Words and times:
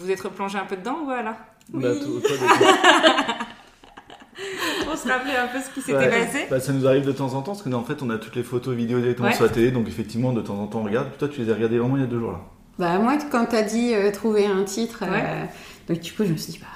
vous 0.00 0.10
êtes 0.10 0.20
replongé 0.20 0.58
un 0.58 0.64
peu 0.64 0.76
dedans 0.76 0.98
ou 1.02 1.04
voilà 1.04 1.36
Bah, 1.72 1.88
Oui. 1.92 2.00
On 4.92 4.96
se 4.96 5.06
rappelait 5.08 5.36
un 5.36 5.46
peu 5.48 5.60
ce 5.60 5.70
qui 5.70 5.80
s'était 5.82 5.98
Ouais. 5.98 6.08
passé 6.08 6.46
Bah, 6.50 6.58
ça 6.60 6.72
nous 6.72 6.86
arrive 6.86 7.04
de 7.04 7.12
temps 7.12 7.26
en 7.34 7.42
temps 7.42 7.52
parce 7.52 7.62
que 7.62 7.70
en 7.72 7.84
fait 7.84 8.02
on 8.02 8.10
a 8.10 8.18
toutes 8.18 8.34
les 8.36 8.42
photos 8.42 8.74
vidéos 8.74 8.98
directement 8.98 9.28
Ouais. 9.28 9.34
sur 9.34 9.44
la 9.44 9.50
télé 9.50 9.70
donc 9.70 9.86
effectivement 9.88 10.32
de 10.32 10.40
temps 10.40 10.58
en 10.58 10.66
temps 10.66 10.80
on 10.80 10.84
regarde. 10.84 11.08
Toi 11.18 11.28
tu 11.28 11.42
les 11.42 11.50
as 11.50 11.54
regardées 11.54 11.78
vraiment 11.78 11.96
il 11.96 12.00
y 12.02 12.04
a 12.04 12.08
deux 12.08 12.18
jours 12.18 12.32
là. 12.32 12.40
Bah 12.78 12.98
moi, 12.98 13.18
quand 13.30 13.44
t'as 13.46 13.60
dit 13.62 13.94
euh, 13.94 14.10
trouver 14.10 14.46
un 14.46 14.64
titre, 14.64 15.04
euh, 15.06 15.44
donc 15.86 16.00
du 16.00 16.12
coup, 16.12 16.24
je 16.24 16.32
me 16.32 16.36
suis 16.38 16.52
dit, 16.54 16.58
bah, 16.60 16.66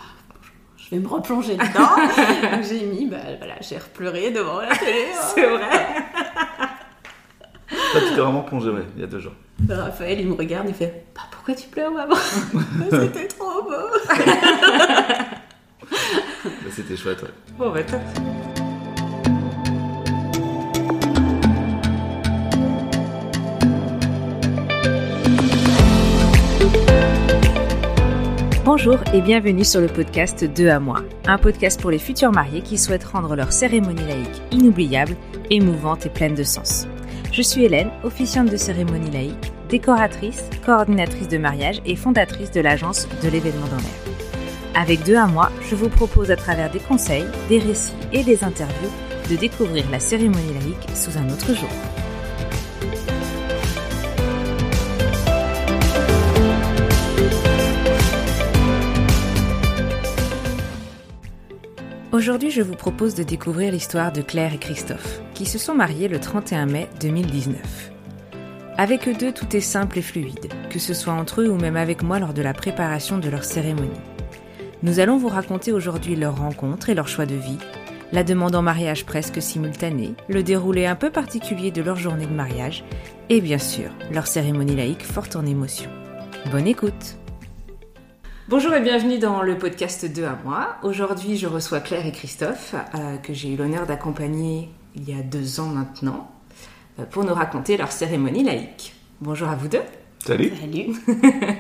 je 0.77 0.91
vais 0.91 0.99
me 0.99 1.09
replonger 1.09 1.55
dedans. 1.57 2.53
donc 2.57 2.63
j'ai 2.69 2.85
mis, 2.85 3.07
bah 3.07 3.17
voilà, 3.39 3.55
j'ai 3.63 3.79
repleuré 3.79 4.31
devant 4.31 4.61
la 4.61 4.77
télé. 4.77 5.07
hein. 5.15 5.23
C'est 5.35 5.49
vrai 5.49 5.71
Toi 7.71 8.01
tu 8.03 8.09
t'es 8.15 8.21
vraiment 8.21 8.43
plongé 8.43 8.69
ouais, 8.69 8.85
il 8.97 9.01
y 9.01 9.05
a 9.05 9.07
deux 9.07 9.21
jours. 9.21 9.33
Raphaël, 9.69 10.21
il 10.21 10.29
me 10.29 10.35
regarde, 10.35 10.67
il 10.69 10.75
fait, 10.75 11.05
bah 11.15 11.23
pourquoi 11.31 11.55
tu 11.55 11.69
pleures, 11.69 11.93
maman? 11.93 12.17
C'était 12.91 13.29
trop 13.29 13.63
beau. 13.63 13.71
Bah, 16.45 16.71
C'était 16.71 16.97
chouette 16.97 17.23
ouais. 17.23 17.29
Bon, 17.57 17.71
bah 17.71 17.83
top. 17.85 18.01
Bonjour 28.65 28.99
et 29.13 29.21
bienvenue 29.21 29.65
sur 29.65 29.81
le 29.81 29.87
podcast 29.89 30.45
2 30.45 30.69
à 30.69 30.81
moi, 30.81 31.03
un 31.27 31.39
podcast 31.39 31.81
pour 31.81 31.91
les 31.91 31.99
futurs 31.99 32.33
mariés 32.33 32.63
qui 32.63 32.79
souhaitent 32.79 33.05
rendre 33.05 33.37
leur 33.37 33.53
cérémonie 33.53 34.07
laïque 34.07 34.43
inoubliable, 34.53 35.17
émouvante 35.51 36.07
et 36.07 36.11
pleine 36.11 36.35
de 36.35 36.43
sens. 36.43 36.87
Je 37.37 37.43
suis 37.43 37.65
Hélène, 37.65 37.91
officiante 38.05 38.49
de 38.49 38.57
cérémonie 38.57 39.11
laïque, 39.11 39.53
décoratrice, 39.69 40.45
coordinatrice 40.65 41.27
de 41.27 41.37
mariage 41.37 41.81
et 41.85 41.97
fondatrice 41.97 42.53
de 42.53 42.61
l'agence 42.61 43.09
de 43.25 43.29
l'événement 43.29 43.67
dans 43.67 43.77
l'air. 43.77 44.17
Avec 44.77 45.03
2 45.03 45.17
à 45.17 45.27
moi, 45.27 45.51
je 45.69 45.75
vous 45.75 45.89
propose 45.89 46.31
à 46.31 46.37
travers 46.37 46.71
des 46.71 46.79
conseils, 46.79 47.27
des 47.49 47.59
récits 47.59 47.93
et 48.13 48.23
des 48.23 48.45
interviews 48.45 48.89
de 49.29 49.35
découvrir 49.35 49.85
la 49.91 49.99
cérémonie 49.99 50.55
laïque 50.61 50.89
sous 50.95 51.19
un 51.19 51.29
autre 51.29 51.55
jour. 51.55 51.69
Aujourd'hui, 62.13 62.53
je 62.53 62.63
vous 62.63 62.77
propose 62.77 63.17
de 63.17 63.25
découvrir 63.25 63.73
l'histoire 63.73 64.13
de 64.13 64.23
Claire 64.23 64.55
et 64.55 64.59
Christophe, 64.59 65.21
qui 65.35 65.47
se 65.47 65.59
sont 65.59 65.75
mariés 65.75 66.09
le 66.09 66.21
31 66.21 66.67
mai 66.67 66.89
2019. 67.01 67.91
Avec 68.79 69.09
eux 69.09 69.15
deux, 69.15 69.33
tout 69.33 69.55
est 69.57 69.61
simple 69.61 69.99
et 69.99 70.03
fluide, 70.03 70.49
que 70.71 70.79
ce 70.79 70.95
soit 70.95 71.13
entre 71.13 71.43
eux 71.43 71.49
ou 71.49 71.57
même 71.57 71.77
avec 71.77 72.03
moi 72.03 72.19
lors 72.19 72.33
de 72.33 72.43
la 72.43 72.55
préparation 72.55 73.19
de 73.19 73.29
leur 73.29 73.45
cérémonie. 73.45 73.91
Nous 74.83 75.01
allons 75.01 75.17
vous 75.17 75.29
raconter 75.29 75.73
aujourd'hui 75.73 76.17
leur 76.17 76.39
rencontre 76.39 76.89
et 76.89 76.95
leur 76.95 77.09
choix 77.09 77.27
de 77.27 77.35
vie, 77.35 77.59
la 78.13 78.23
demande 78.23 78.55
en 78.55 78.63
mariage 78.63 79.07
presque 79.07 79.43
simultanée, 79.43 80.15
le 80.29 80.43
déroulé 80.43 80.87
un 80.87 80.95
peu 80.95 81.11
particulier 81.11 81.71
de 81.71 81.83
leur 81.83 81.97
journée 81.97 82.27
de 82.27 82.33
mariage, 82.33 82.85
et 83.29 83.41
bien 83.41 83.59
sûr, 83.59 83.91
leur 84.13 84.27
cérémonie 84.27 84.77
laïque 84.77 85.05
forte 85.05 85.37
en 85.37 85.47
émotion. 85.47 85.91
Bonne 86.51 86.67
écoute 86.67 87.17
Bonjour 88.47 88.75
et 88.75 88.83
bienvenue 88.83 89.19
dans 89.19 89.41
le 89.41 89.57
podcast 89.57 90.05
2 90.05 90.25
à 90.25 90.39
moi. 90.45 90.77
Aujourd'hui, 90.83 91.39
je 91.39 91.47
reçois 91.47 91.81
Claire 91.81 92.05
et 92.05 92.13
Christophe, 92.13 92.75
euh, 92.95 93.17
que 93.17 93.33
j'ai 93.33 93.51
eu 93.51 93.57
l'honneur 93.57 93.87
d'accompagner 93.87 94.69
il 94.95 95.09
y 95.09 95.19
a 95.19 95.23
deux 95.23 95.61
ans 95.61 95.67
maintenant, 95.67 96.31
euh, 96.99 97.05
pour 97.05 97.25
nous 97.25 97.35
raconter 97.35 97.77
leur 97.77 97.93
cérémonie 97.93 98.45
laïque. 98.45 98.95
Bonjour 99.21 99.49
à 99.49 99.57
vous 99.57 99.69
deux. 99.69 99.83
Salut. 100.25 100.53
Salut. 100.61 100.95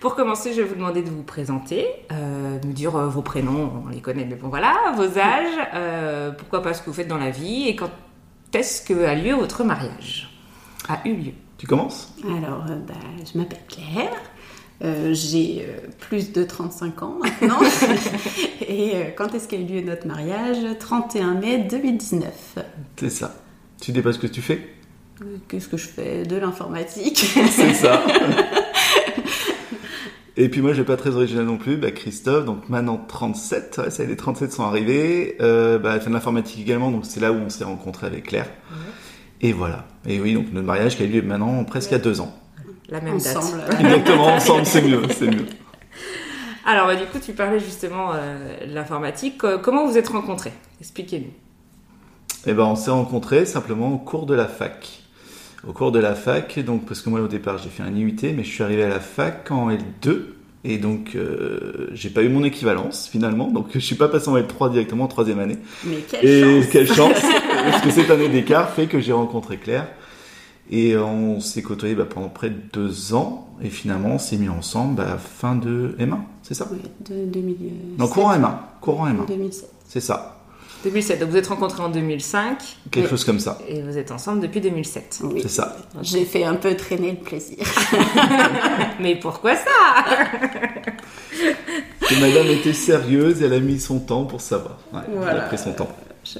Pour 0.00 0.16
commencer, 0.16 0.52
je 0.52 0.60
vais 0.60 0.68
vous 0.68 0.74
demander 0.74 1.02
de 1.02 1.08
vous 1.08 1.22
présenter, 1.22 1.86
euh, 2.12 2.58
me 2.62 2.72
dire 2.72 2.94
euh, 2.94 3.08
vos 3.08 3.22
prénoms, 3.22 3.84
on 3.86 3.88
les 3.88 4.02
connaît, 4.02 4.26
mais 4.26 4.34
bon 4.34 4.48
voilà, 4.48 4.92
vos 4.96 5.18
âges, 5.18 5.68
euh, 5.72 6.30
pourquoi 6.30 6.60
pas 6.60 6.74
ce 6.74 6.82
que 6.82 6.86
vous 6.86 6.92
faites 6.92 7.08
dans 7.08 7.16
la 7.16 7.30
vie 7.30 7.68
et 7.68 7.74
quand 7.74 7.90
est-ce 8.52 8.82
que 8.82 9.04
a 9.04 9.14
lieu 9.14 9.34
votre 9.34 9.64
mariage? 9.64 10.28
A 10.90 11.00
eu 11.08 11.14
lieu. 11.14 11.32
Tu 11.56 11.66
commences? 11.66 12.14
Alors, 12.22 12.64
euh, 12.68 12.76
bah, 12.86 12.94
je 13.24 13.38
m'appelle 13.38 13.62
Claire. 13.66 14.12
Euh, 14.84 15.14
j'ai 15.14 15.66
euh, 15.66 15.88
plus 15.98 16.32
de 16.32 16.44
35 16.44 17.02
ans 17.02 17.18
maintenant. 17.22 17.60
Et 18.68 18.92
euh, 18.94 19.04
quand 19.16 19.34
est-ce 19.34 19.48
qu'a 19.48 19.56
eu 19.56 19.64
lieu 19.64 19.80
notre 19.80 20.06
mariage? 20.06 20.58
31 20.78 21.34
mai 21.34 21.66
2019. 21.70 22.58
C'est 22.96 23.10
ça. 23.10 23.34
Tu 23.80 23.92
dis 23.92 24.02
pas 24.02 24.12
ce 24.12 24.18
que 24.18 24.26
tu 24.26 24.42
fais? 24.42 24.60
Qu'est-ce 25.48 25.68
que 25.68 25.78
je 25.78 25.86
fais? 25.86 26.24
De 26.24 26.36
l'informatique. 26.36 27.24
C'est 27.50 27.72
ça. 27.72 28.02
Et 30.36 30.48
puis 30.48 30.60
moi, 30.60 30.72
je 30.72 30.78
vais 30.78 30.84
pas 30.84 30.96
très 30.96 31.10
original 31.10 31.46
non 31.46 31.56
plus. 31.56 31.76
Bah, 31.76 31.92
Christophe, 31.92 32.44
donc 32.44 32.68
maintenant 32.68 32.98
37, 33.08 33.80
ouais, 33.84 33.90
ça 33.90 34.04
les 34.04 34.16
37 34.16 34.52
sont 34.52 34.64
arrivés. 34.64 35.36
Bah, 35.38 35.92
elle 35.94 36.00
fait 36.00 36.08
de 36.08 36.14
l'informatique 36.14 36.60
également, 36.60 36.90
donc 36.90 37.06
c'est 37.06 37.20
là 37.20 37.32
où 37.32 37.36
on 37.36 37.48
s'est 37.48 37.64
rencontrés 37.64 38.08
avec 38.08 38.24
Claire. 38.24 38.50
Et 39.40 39.52
voilà. 39.52 39.86
Et 40.06 40.20
oui, 40.20 40.34
donc 40.34 40.52
notre 40.52 40.66
mariage 40.66 40.96
qui 40.96 41.04
a 41.04 41.06
eu 41.06 41.08
lieu 41.08 41.22
maintenant 41.22 41.62
presque 41.64 41.92
à 41.92 41.98
deux 41.98 42.20
ans. 42.20 42.34
La 42.88 43.00
même 43.00 43.14
Ensemble. 43.14 43.58
date. 43.68 43.74
Exactement, 43.80 44.26
ensemble, 44.26 44.66
c'est 44.66 44.82
mieux, 44.82 45.02
c'est 45.10 45.26
mieux. 45.26 45.46
Alors 46.66 46.86
bah, 46.86 46.96
du 46.96 47.04
coup, 47.06 47.18
tu 47.18 47.32
parlais 47.32 47.60
justement 47.60 48.12
euh, 48.14 48.66
de 48.66 48.74
l'informatique. 48.74 49.42
Comment 49.62 49.86
vous 49.86 49.98
êtes 49.98 50.08
rencontrés? 50.08 50.52
Expliquez-nous. 50.80 51.32
Eh 52.46 52.52
ben, 52.52 52.64
on 52.64 52.76
s'est 52.76 52.90
rencontrés 52.90 53.46
simplement 53.46 53.92
au 53.92 53.98
cours 53.98 54.26
de 54.26 54.34
la 54.34 54.46
fac. 54.46 55.00
Au 55.66 55.72
cours 55.72 55.92
de 55.92 55.98
la 55.98 56.14
fac, 56.14 56.58
donc 56.58 56.84
parce 56.84 57.00
que 57.00 57.08
moi 57.08 57.20
au 57.20 57.26
départ 57.28 57.56
j'ai 57.56 57.70
fait 57.70 57.82
un 57.82 57.94
IUT, 57.94 58.16
mais 58.36 58.44
je 58.44 58.50
suis 58.50 58.62
arrivé 58.62 58.84
à 58.84 58.88
la 58.90 59.00
fac 59.00 59.50
en 59.50 59.70
L2 59.70 60.26
et 60.62 60.76
donc 60.76 61.12
euh, 61.14 61.88
j'ai 61.92 62.10
pas 62.10 62.22
eu 62.22 62.28
mon 62.28 62.44
équivalence 62.44 63.08
finalement, 63.10 63.48
donc 63.50 63.68
je 63.72 63.78
suis 63.78 63.94
pas 63.94 64.08
passé 64.08 64.28
en 64.28 64.36
L3 64.36 64.72
directement 64.72 65.04
en 65.04 65.08
troisième 65.08 65.38
année. 65.38 65.56
Mais 65.84 66.00
quelle 66.06 66.26
Et 66.26 66.60
chance 66.62 66.70
quelle 66.70 66.86
chance 66.92 67.22
Parce 67.70 67.82
que 67.82 67.90
cette 67.90 68.10
année 68.10 68.28
d'écart 68.28 68.68
fait 68.70 68.86
que 68.86 69.00
j'ai 69.00 69.12
rencontré 69.12 69.56
Claire 69.56 69.88
et 70.70 70.96
on 70.96 71.40
s'est 71.40 71.62
côtoyé 71.62 71.94
bah, 71.94 72.06
pendant 72.08 72.28
près 72.28 72.50
de 72.50 72.60
deux 72.72 73.14
ans 73.14 73.48
et 73.62 73.68
finalement 73.70 74.14
on 74.14 74.18
s'est 74.18 74.36
mis 74.36 74.48
ensemble 74.48 74.96
bah, 74.96 75.18
fin 75.18 75.56
de 75.56 75.94
M1, 75.98 76.18
c'est 76.42 76.54
ça? 76.54 76.68
Ouais, 76.70 76.78
de 77.08 77.24
2000. 77.26 77.56
Non, 77.98 78.08
courant 78.08 78.34
M1, 78.34 78.50
courant 78.80 79.06
M1, 79.08 79.26
2007. 79.28 79.70
c'est 79.88 80.00
ça, 80.00 80.40
2007. 80.84 81.20
Donc 81.20 81.30
vous 81.30 81.36
êtes 81.36 81.46
rencontrés 81.46 81.82
en 81.82 81.88
2005 81.90 82.58
quelque 82.90 83.06
et, 83.06 83.08
chose 83.08 83.24
comme 83.24 83.40
ça, 83.40 83.58
et 83.68 83.82
vous 83.82 83.96
êtes 83.98 84.10
ensemble 84.10 84.40
depuis 84.40 84.60
2007. 84.60 85.20
Oui. 85.24 85.40
c'est 85.42 85.48
ça. 85.48 85.76
J'ai 86.02 86.24
fait 86.24 86.44
un 86.44 86.54
peu 86.54 86.74
traîner 86.76 87.12
le 87.12 87.18
plaisir. 87.18 87.58
Mais 89.00 89.16
pourquoi 89.16 89.54
ça? 89.56 89.70
Et 92.10 92.20
madame 92.20 92.46
était 92.48 92.72
sérieuse, 92.74 93.42
elle 93.42 93.52
a 93.54 93.60
mis 93.60 93.80
son 93.80 93.98
temps 93.98 94.24
pour 94.24 94.40
savoir. 94.40 94.78
Ouais, 94.92 95.00
Elle 95.30 95.36
a 95.38 95.40
pris 95.42 95.58
son 95.58 95.72
temps. 95.72 95.88
Je- 96.24 96.38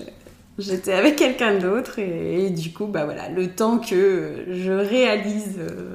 J'étais 0.58 0.92
avec 0.92 1.16
quelqu'un 1.16 1.58
d'autre 1.58 1.98
et, 1.98 2.46
et 2.46 2.50
du 2.50 2.72
coup, 2.72 2.86
bah 2.86 3.04
voilà, 3.04 3.28
le 3.28 3.48
temps 3.48 3.78
que 3.78 4.44
je 4.52 4.70
réalise 4.72 5.58
euh, 5.58 5.94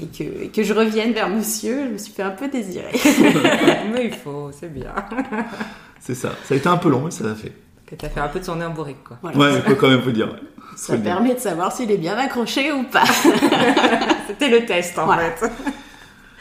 et, 0.00 0.06
que, 0.06 0.44
et 0.44 0.48
que 0.48 0.62
je 0.62 0.72
revienne 0.72 1.12
vers 1.12 1.28
monsieur, 1.28 1.86
je 1.88 1.92
me 1.94 1.98
suis 1.98 2.12
fait 2.12 2.22
un 2.22 2.30
peu 2.30 2.48
désirer. 2.48 2.92
Mais 3.92 4.06
il 4.06 4.12
faut, 4.14 4.50
c'est 4.52 4.72
bien. 4.72 4.94
C'est 6.00 6.14
ça. 6.14 6.30
Ça 6.44 6.54
a 6.54 6.56
été 6.56 6.68
un 6.68 6.76
peu 6.78 6.88
long, 6.88 7.02
mais 7.02 7.10
ça 7.12 7.22
l'a 7.24 7.34
fait. 7.36 7.52
Que 7.86 7.94
t'as 7.94 8.08
fait 8.08 8.18
un 8.18 8.26
peu 8.26 8.40
tourner 8.40 8.64
en 8.64 8.70
bourrique, 8.70 9.04
quoi. 9.04 9.18
Voilà. 9.22 9.38
Ouais, 9.38 9.54
il 9.54 9.62
faut 9.62 9.76
quand 9.76 9.88
même 9.88 10.00
vous 10.00 10.10
dire. 10.10 10.26
ouais. 10.32 10.40
Ça 10.76 10.96
permet 10.96 11.34
de 11.34 11.38
savoir 11.38 11.70
s'il 11.70 11.90
est 11.92 11.96
bien 11.98 12.16
accroché 12.18 12.72
ou 12.72 12.82
pas. 12.84 13.04
C'était 14.26 14.48
le 14.48 14.64
test, 14.66 14.98
en 14.98 15.04
Voilà. 15.04 15.30
fait. 15.30 15.46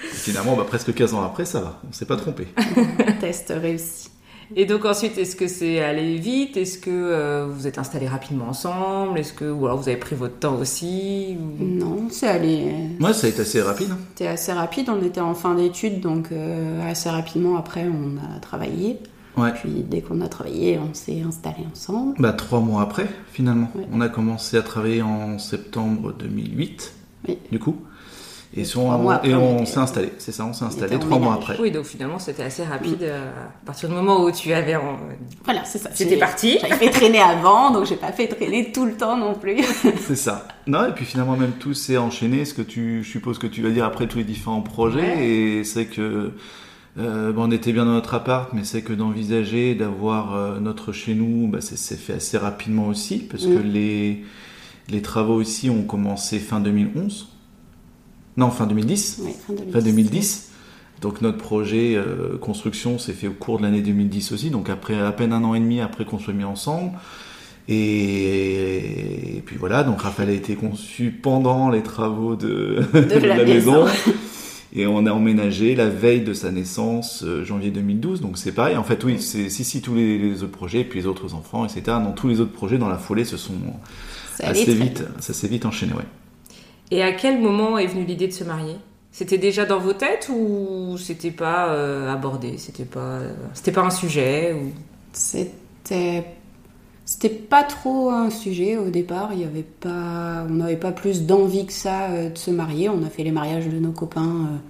Et 0.03 0.08
Finalement, 0.08 0.56
bah, 0.56 0.66
presque 0.68 0.94
15 0.96 1.13
ans 1.13 1.23
après, 1.23 1.46
ça 1.46 1.59
va. 1.59 1.79
On 1.88 1.91
s'est 1.94 2.06
pas 2.08 2.16
trompé. 2.18 2.47
Test 3.19 3.53
réussi. 3.56 4.09
Et 4.56 4.66
donc 4.66 4.86
ensuite, 4.86 5.18
est-ce 5.18 5.36
que 5.36 5.48
c'est 5.48 5.82
allé 5.82 6.18
vite? 6.18 6.58
Est-ce 6.58 6.78
que 6.78 6.90
euh, 6.92 7.48
vous 7.50 7.68
êtes 7.68 7.78
installés 7.78 8.08
rapidement 8.08 8.50
ensemble? 8.50 9.18
Est-ce 9.20 9.34
que 9.34 9.46
ou 9.50 9.66
alors 9.66 9.78
vous 9.78 9.88
avez 9.90 9.98
pris 9.98 10.16
votre 10.16 10.38
temps 10.40 10.56
aussi? 10.58 11.38
Ou- 11.40 11.64
Non, 11.64 12.08
c'est 12.10 12.28
allé. 12.28 12.72
Moi, 13.00 13.14
ça 13.14 13.28
a 13.28 13.30
été 13.30 13.42
assez 13.42 13.62
rapide. 13.62 13.90
C'était 14.10 14.28
assez 14.28 14.52
rapide. 14.54 14.90
On 14.90 15.02
était 15.06 15.22
en 15.22 15.34
fin 15.34 15.56
d'études, 15.56 16.02
donc 16.02 16.32
euh, 16.32 16.90
assez 16.90 17.10
rapidement 17.10 17.58
après, 17.58 17.86
on 17.88 18.18
a 18.18 18.40
travaillé. 18.40 19.00
Ouais. 19.38 19.53
Puis 19.53 19.86
dès 19.90 20.02
qu'on 20.02 20.20
a 20.20 20.28
travaillé, 20.28 20.78
on 20.78 20.94
s'est 20.94 21.22
installés 21.22 21.66
ensemble. 21.72 22.16
Bah, 22.20 22.34
trois 22.34 22.59
mois 22.59 22.82
après, 22.82 23.08
finalement. 23.32 23.70
Ouais. 23.76 23.86
On 23.94 24.02
a 24.02 24.09
commencé 24.09 24.58
à 24.58 24.62
travailler 24.62 25.02
en 25.02 25.40
septembre 25.40 26.14
2008, 26.20 26.94
Oui. 27.30 27.38
du 27.52 27.58
coup. 27.59 27.78
Et, 28.53 28.62
Et 28.62 28.64
son- 28.66 28.82
trois 28.82 28.98
mois 28.98 29.14
après, 29.16 29.30
et 29.30 29.36
on 29.36 29.66
s'est 29.66 29.78
installé. 29.78 30.09
C'est 30.18 30.34
ça, 30.34 30.46
on 30.46 30.52
s'est 30.52 30.66
installé 30.66 31.00
trois 31.00 31.20
mois 31.20 31.36
après. 31.36 31.58
Oui, 31.62 31.72
donc 31.72 31.86
finalement, 31.86 32.20
c'était 32.20 32.44
assez 32.44 32.64
rapide. 32.66 33.02
euh, 33.03 33.30
à 33.64 33.66
partir 33.66 33.88
du 33.88 33.96
moment 33.96 34.24
où 34.26 34.32
tu 34.32 34.52
avais... 34.52 34.76
en- 34.76 35.00
Voilà, 35.46 35.64
c'est 35.64 35.78
ça. 35.78 35.90
C'était 35.94 36.18
parti. 36.18 36.58
J'avais 36.59 36.76
fait 36.76 36.90
traîner 36.90 37.20
avant, 37.20 37.72
donc 37.72 37.86
j'ai 37.86 37.96
pas 37.96 38.12
fait 38.12 38.28
traîner 38.28 38.74
tout 38.74 38.86
le 38.86 38.94
temps 38.96 39.16
non 39.16 39.36
plus. 39.36 39.64
C'est 40.02 40.18
ça. 40.18 40.48
Non, 40.68 40.86
et 40.86 40.92
puis 40.92 41.06
finalement, 41.06 41.38
même 41.38 41.53
tout 41.53 41.74
s'est 41.74 41.96
enchaîné. 41.98 42.44
Ce 42.44 42.53
que 42.53 42.62
tu, 42.62 43.03
je 43.03 43.09
suppose 43.09 43.38
que 43.40 43.48
tu 43.48 43.62
vas 43.62 43.70
dire 43.70 43.86
après 43.86 44.08
tous 44.08 44.18
les 44.18 44.26
différents 44.26 44.62
projets. 44.62 45.00
Ouais. 45.16 45.26
Et 45.28 45.64
c'est 45.64 45.86
que, 45.86 46.32
euh, 47.00 47.32
bon, 47.32 47.47
on 47.47 47.52
était 47.52 47.72
bien 47.72 47.86
dans 47.86 47.94
notre 47.94 48.14
appart, 48.16 48.52
mais 48.52 48.66
c'est 48.66 48.82
que 48.82 48.92
d'envisager 48.92 49.76
d'avoir 49.76 50.36
euh, 50.36 50.59
notre 50.59 50.92
chez 50.92 51.14
nous, 51.14 51.47
bah, 51.47 51.59
c'est 51.62 51.97
fait 51.97 52.14
assez 52.16 52.38
rapidement 52.38 52.88
aussi, 52.88 53.20
parce 53.20 53.46
que 53.46 53.59
Mm. 53.59 53.72
les, 53.72 54.24
les 54.90 55.02
travaux 55.02 55.42
ici 55.42 55.70
ont 55.70 55.84
commencé 55.84 56.38
fin 56.40 56.59
2011. 56.59 57.30
Non, 58.41 58.49
fin 58.49 58.66
2010. 58.66 59.22
Ouais, 59.23 59.35
fin 59.46 59.53
2010. 59.53 59.72
Fin 59.72 59.82
2010. 59.82 60.47
Donc 61.02 61.22
notre 61.22 61.38
projet 61.38 61.93
euh, 61.96 62.40
construction 62.40 62.97
s'est 62.97 63.14
fait 63.14 63.28
au 63.28 63.34
cours 63.34 63.59
de 63.59 63.64
l'année 63.64 63.82
2010 63.82 64.32
aussi, 64.32 64.49
donc 64.49 64.70
après 64.70 64.99
à 64.99 65.11
peine 65.11 65.32
un 65.32 65.43
an 65.43 65.53
et 65.53 65.59
demi 65.59 65.79
après 65.79 66.05
qu'on 66.05 66.17
soit 66.17 66.34
mis 66.34 66.43
ensemble. 66.43 66.91
Et, 67.67 69.38
et 69.38 69.43
puis 69.46 69.58
voilà, 69.58 69.84
donc 69.84 70.02
Raphaël 70.02 70.29
a 70.29 70.34
été 70.34 70.55
conçu 70.55 71.11
pendant 71.11 71.70
les 71.70 71.84
travaux 71.84 72.35
de, 72.35 72.84
De 72.93 73.20
la 73.28 73.43
maison. 73.43 73.85
Et 74.73 74.87
on 74.87 75.05
a 75.05 75.11
emménagé 75.11 75.76
la 75.76 75.87
veille 75.90 76.22
de 76.22 76.34
sa 76.34 76.52
naissance, 76.52 77.23
euh, 77.23 77.44
janvier 77.44 77.70
2012. 77.70 78.22
Donc 78.22 78.40
c'est 78.40 78.53
pareil. 78.53 78.76
En 78.76 78.84
fait, 78.84 79.03
oui, 79.03 79.22
c'est 79.22 79.49
si 79.49 79.64
si 79.64 79.82
tous 79.82 79.94
les, 79.94 80.17
les 80.17 80.41
autres 80.41 80.52
projets, 80.52 80.84
puis 80.84 80.99
les 80.99 81.05
autres 81.05 81.35
enfants, 81.35 81.64
etc. 81.64 81.84
Dans 81.87 82.14
tous 82.14 82.28
les 82.28 82.40
autres 82.40 82.53
projets, 82.53 82.79
dans 82.79 82.90
la 82.90 82.97
foulée, 82.97 83.26
se 83.26 83.37
sont 83.37 83.53
Ça 84.35 84.47
assez 84.47 84.73
vite, 84.73 85.03
ça 85.20 85.34
s'est 85.34 85.47
vite 85.47 85.66
enchaîné. 85.67 85.94
Ouais. 85.94 86.05
Et 86.91 87.02
à 87.02 87.14
quel 87.14 87.40
moment 87.40 87.78
est 87.78 87.88
venue 87.88 88.03
l'idée 88.03 88.28
de 88.28 88.34
se 88.34 88.43
marier? 88.43 88.76
C'était 89.11 89.38
déjà 89.38 89.66
dans 89.66 89.79
vos 89.79 89.93
têtes 89.93 90.29
ou 90.34 90.97
c'était 90.97 91.32
pas 91.32 91.70
euh, 91.70 92.11
abordé? 92.11 92.58
C'était 92.58 92.85
pas, 92.85 92.99
euh, 92.99 93.34
c'était 93.53 93.72
pas 93.72 93.82
un 93.82 93.90
sujet 93.90 94.53
ou... 94.53 94.72
C'était 95.14 96.26
c'était 97.03 97.29
pas 97.29 97.64
trop 97.64 98.09
un 98.09 98.29
sujet 98.29 98.78
au 98.78 98.90
départ. 98.90 99.32
Il 99.34 99.40
y 99.40 99.43
avait 99.43 99.64
pas, 99.64 100.46
on 100.47 100.53
n'avait 100.53 100.78
pas 100.78 100.93
plus 100.93 101.23
d'envie 101.23 101.66
que 101.66 101.73
ça 101.73 102.09
euh, 102.11 102.29
de 102.29 102.38
se 102.38 102.52
marier. 102.52 102.88
On 102.88 103.03
a 103.03 103.09
fait 103.09 103.23
les 103.23 103.32
mariages 103.32 103.67
de 103.67 103.79
nos 103.79 103.91
copains. 103.91 104.61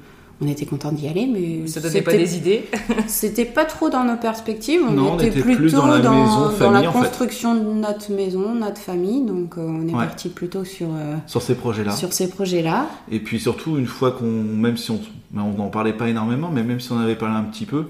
On 0.42 0.48
était 0.48 0.66
contents 0.66 0.92
d'y 0.92 1.08
aller, 1.08 1.28
mais 1.28 1.68
Ça 1.68 1.80
donnait 1.80 2.02
pas 2.02 2.12
c'était- 2.12 2.24
des 2.24 2.38
idées 2.38 2.64
C'était 3.08 3.46
pas 3.46 3.66
trop 3.66 3.90
dans 3.90 4.04
nos 4.04 4.18
perspectives. 4.18 4.82
On 4.88 4.92
Non, 4.92 5.12
on 5.14 5.20
était, 5.20 5.40
plutôt 5.42 5.58
plus 5.60 5.74
dans 5.74 5.86
la 5.86 5.98
maison, 5.98 6.12
dans 6.12 6.50
famille, 6.52 6.82
la 6.84 6.90
en 6.90 6.94
fait. 6.94 7.00
construction 7.00 7.56
de 7.56 7.62
notre 7.80 8.12
maison, 8.12 8.56
notre 8.56 8.80
famille. 8.82 9.24
Donc 9.26 9.58
euh, 9.58 9.62
on 9.68 9.88
est 9.88 9.92
Ouais. 9.94 10.06
parti 10.06 10.30
plutôt 10.30 10.64
sur 10.66 10.88
euh, 10.88 11.16
Sur 11.28 11.42
ces 11.42 11.56
projets-là. 11.56 11.92
sur 11.96 12.12
ces 12.14 12.30
projets-là. 12.30 12.88
Et 13.12 13.20
puis 13.20 13.40
surtout, 13.40 13.78
une 13.78 13.86
fois 13.88 14.12
qu'on, 14.12 14.26
même 14.26 14.78
si 14.78 14.92
on, 14.92 15.00
ben, 15.32 15.44
on 15.44 15.58
n'en 15.58 15.70
parlait 15.70 15.94
pas 15.94 16.10
énormément, 16.10 16.50
mais 16.54 16.64
même 16.64 16.80
si 16.80 16.92
on 16.92 16.98
avait 17.00 17.16
parlé 17.16 17.36
un 17.36 17.44
petit 17.44 17.66
peu, 17.66 17.86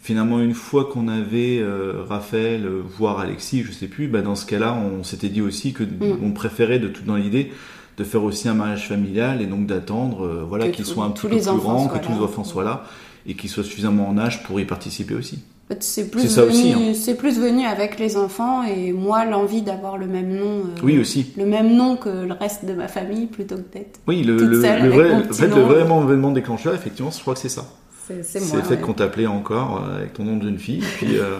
finalement, 0.00 0.38
une 0.40 0.54
fois 0.54 0.84
qu'on 0.84 1.08
avait 1.08 1.58
euh, 1.60 2.02
Raphaël, 2.08 2.68
voire 2.98 3.18
Alexis, 3.20 3.62
je 3.64 3.72
sais 3.72 3.86
plus, 3.88 4.06
bah, 4.06 4.20
dans 4.22 4.36
ce 4.36 4.46
cas-là, 4.46 4.76
on 4.76 5.02
s'était 5.02 5.28
dit 5.30 5.40
aussi 5.40 5.72
que 5.72 5.82
Mm. 5.82 6.18
on 6.22 6.30
préférait 6.32 6.78
de 6.78 6.88
tout 6.88 7.02
dans 7.04 7.16
l'idée 7.16 7.50
de 7.96 8.04
faire 8.04 8.22
aussi 8.22 8.48
un 8.48 8.54
mariage 8.54 8.88
familial 8.88 9.40
et 9.40 9.46
donc 9.46 9.66
d'attendre, 9.66 10.24
euh, 10.26 10.44
voilà, 10.46 10.66
Que 10.66 10.72
qu'il 10.72 10.84
tous- 10.84 10.92
soit 10.92 11.04
un 11.04 11.10
petit 11.10 11.22
peu 11.22 11.28
plus 11.28 11.48
enfants 11.48 11.58
grand, 11.58 11.88
soient 11.88 11.98
que 11.98 12.04
tous 12.06 12.12
les 12.12 12.18
enfants 12.20 12.44
soient 12.44 12.64
là 12.64 12.84
et 13.26 13.34
qu'ils 13.34 13.50
soient 13.50 13.64
suffisamment 13.64 14.08
en 14.08 14.18
âge 14.18 14.42
pour 14.44 14.60
y 14.60 14.64
participer 14.64 15.14
aussi. 15.14 15.38
En 15.68 15.74
fait, 15.74 15.82
c'est 15.82 16.10
plus 16.10 16.28
ça 16.28 16.42
venu, 16.44 16.52
aussi, 16.54 16.72
hein. 16.74 16.94
c'est 16.94 17.16
plus 17.16 17.40
venu 17.40 17.64
avec 17.66 17.98
les 17.98 18.16
enfants 18.16 18.62
et 18.62 18.92
moi 18.92 19.24
l'envie 19.24 19.62
d'avoir 19.62 19.98
le 19.98 20.06
même 20.06 20.28
nom. 20.28 20.58
euh, 20.60 20.80
Oui, 20.84 20.96
aussi. 20.98 21.32
Le 21.36 21.44
même 21.44 21.74
nom 21.74 21.96
que 21.96 22.08
le 22.08 22.32
reste 22.34 22.64
de 22.66 22.72
ma 22.72 22.86
famille 22.86 23.26
plutôt 23.26 23.56
que 23.56 23.72
d'être. 23.72 23.98
Oui, 24.06 24.22
le, 24.22 24.36
Toute 24.36 24.46
le, 24.48 24.62
seule 24.62 24.82
le 24.82 24.92
avec 24.92 24.94
vrai, 24.94 25.12
en 25.14 25.32
fait, 25.32 25.48
le 25.48 25.54
nom. 25.56 25.66
vrai 25.66 25.80
événement 26.04 26.30
déclencheur, 26.30 26.72
effectivement, 26.74 27.10
je 27.10 27.18
crois 27.20 27.34
que 27.34 27.40
c'est 27.40 27.48
ça. 27.48 27.64
C'est 28.06 28.38
le 28.38 28.62
fait 28.62 28.74
ouais. 28.76 28.80
qu'on 28.80 28.92
t'appelait 28.92 29.26
encore 29.26 29.82
euh, 29.84 29.96
avec 29.98 30.12
ton 30.12 30.22
nom 30.22 30.36
de 30.36 30.44
jeune 30.44 30.58
fille. 30.58 30.78
Et 30.78 30.96
puis 30.98 31.18
euh, 31.18 31.38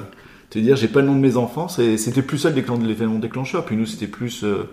te 0.50 0.58
dire, 0.58 0.74
j'ai 0.74 0.88
pas 0.88 1.02
le 1.02 1.06
nom 1.06 1.14
de 1.14 1.20
mes 1.20 1.36
enfants, 1.36 1.68
c'était 1.68 2.22
plus 2.22 2.38
ça 2.38 2.50
l'événement 2.50 3.20
déclencheur. 3.20 3.64
Puis 3.64 3.76
nous, 3.76 3.86
c'était 3.86 4.08
plus. 4.08 4.42
euh, 4.42 4.64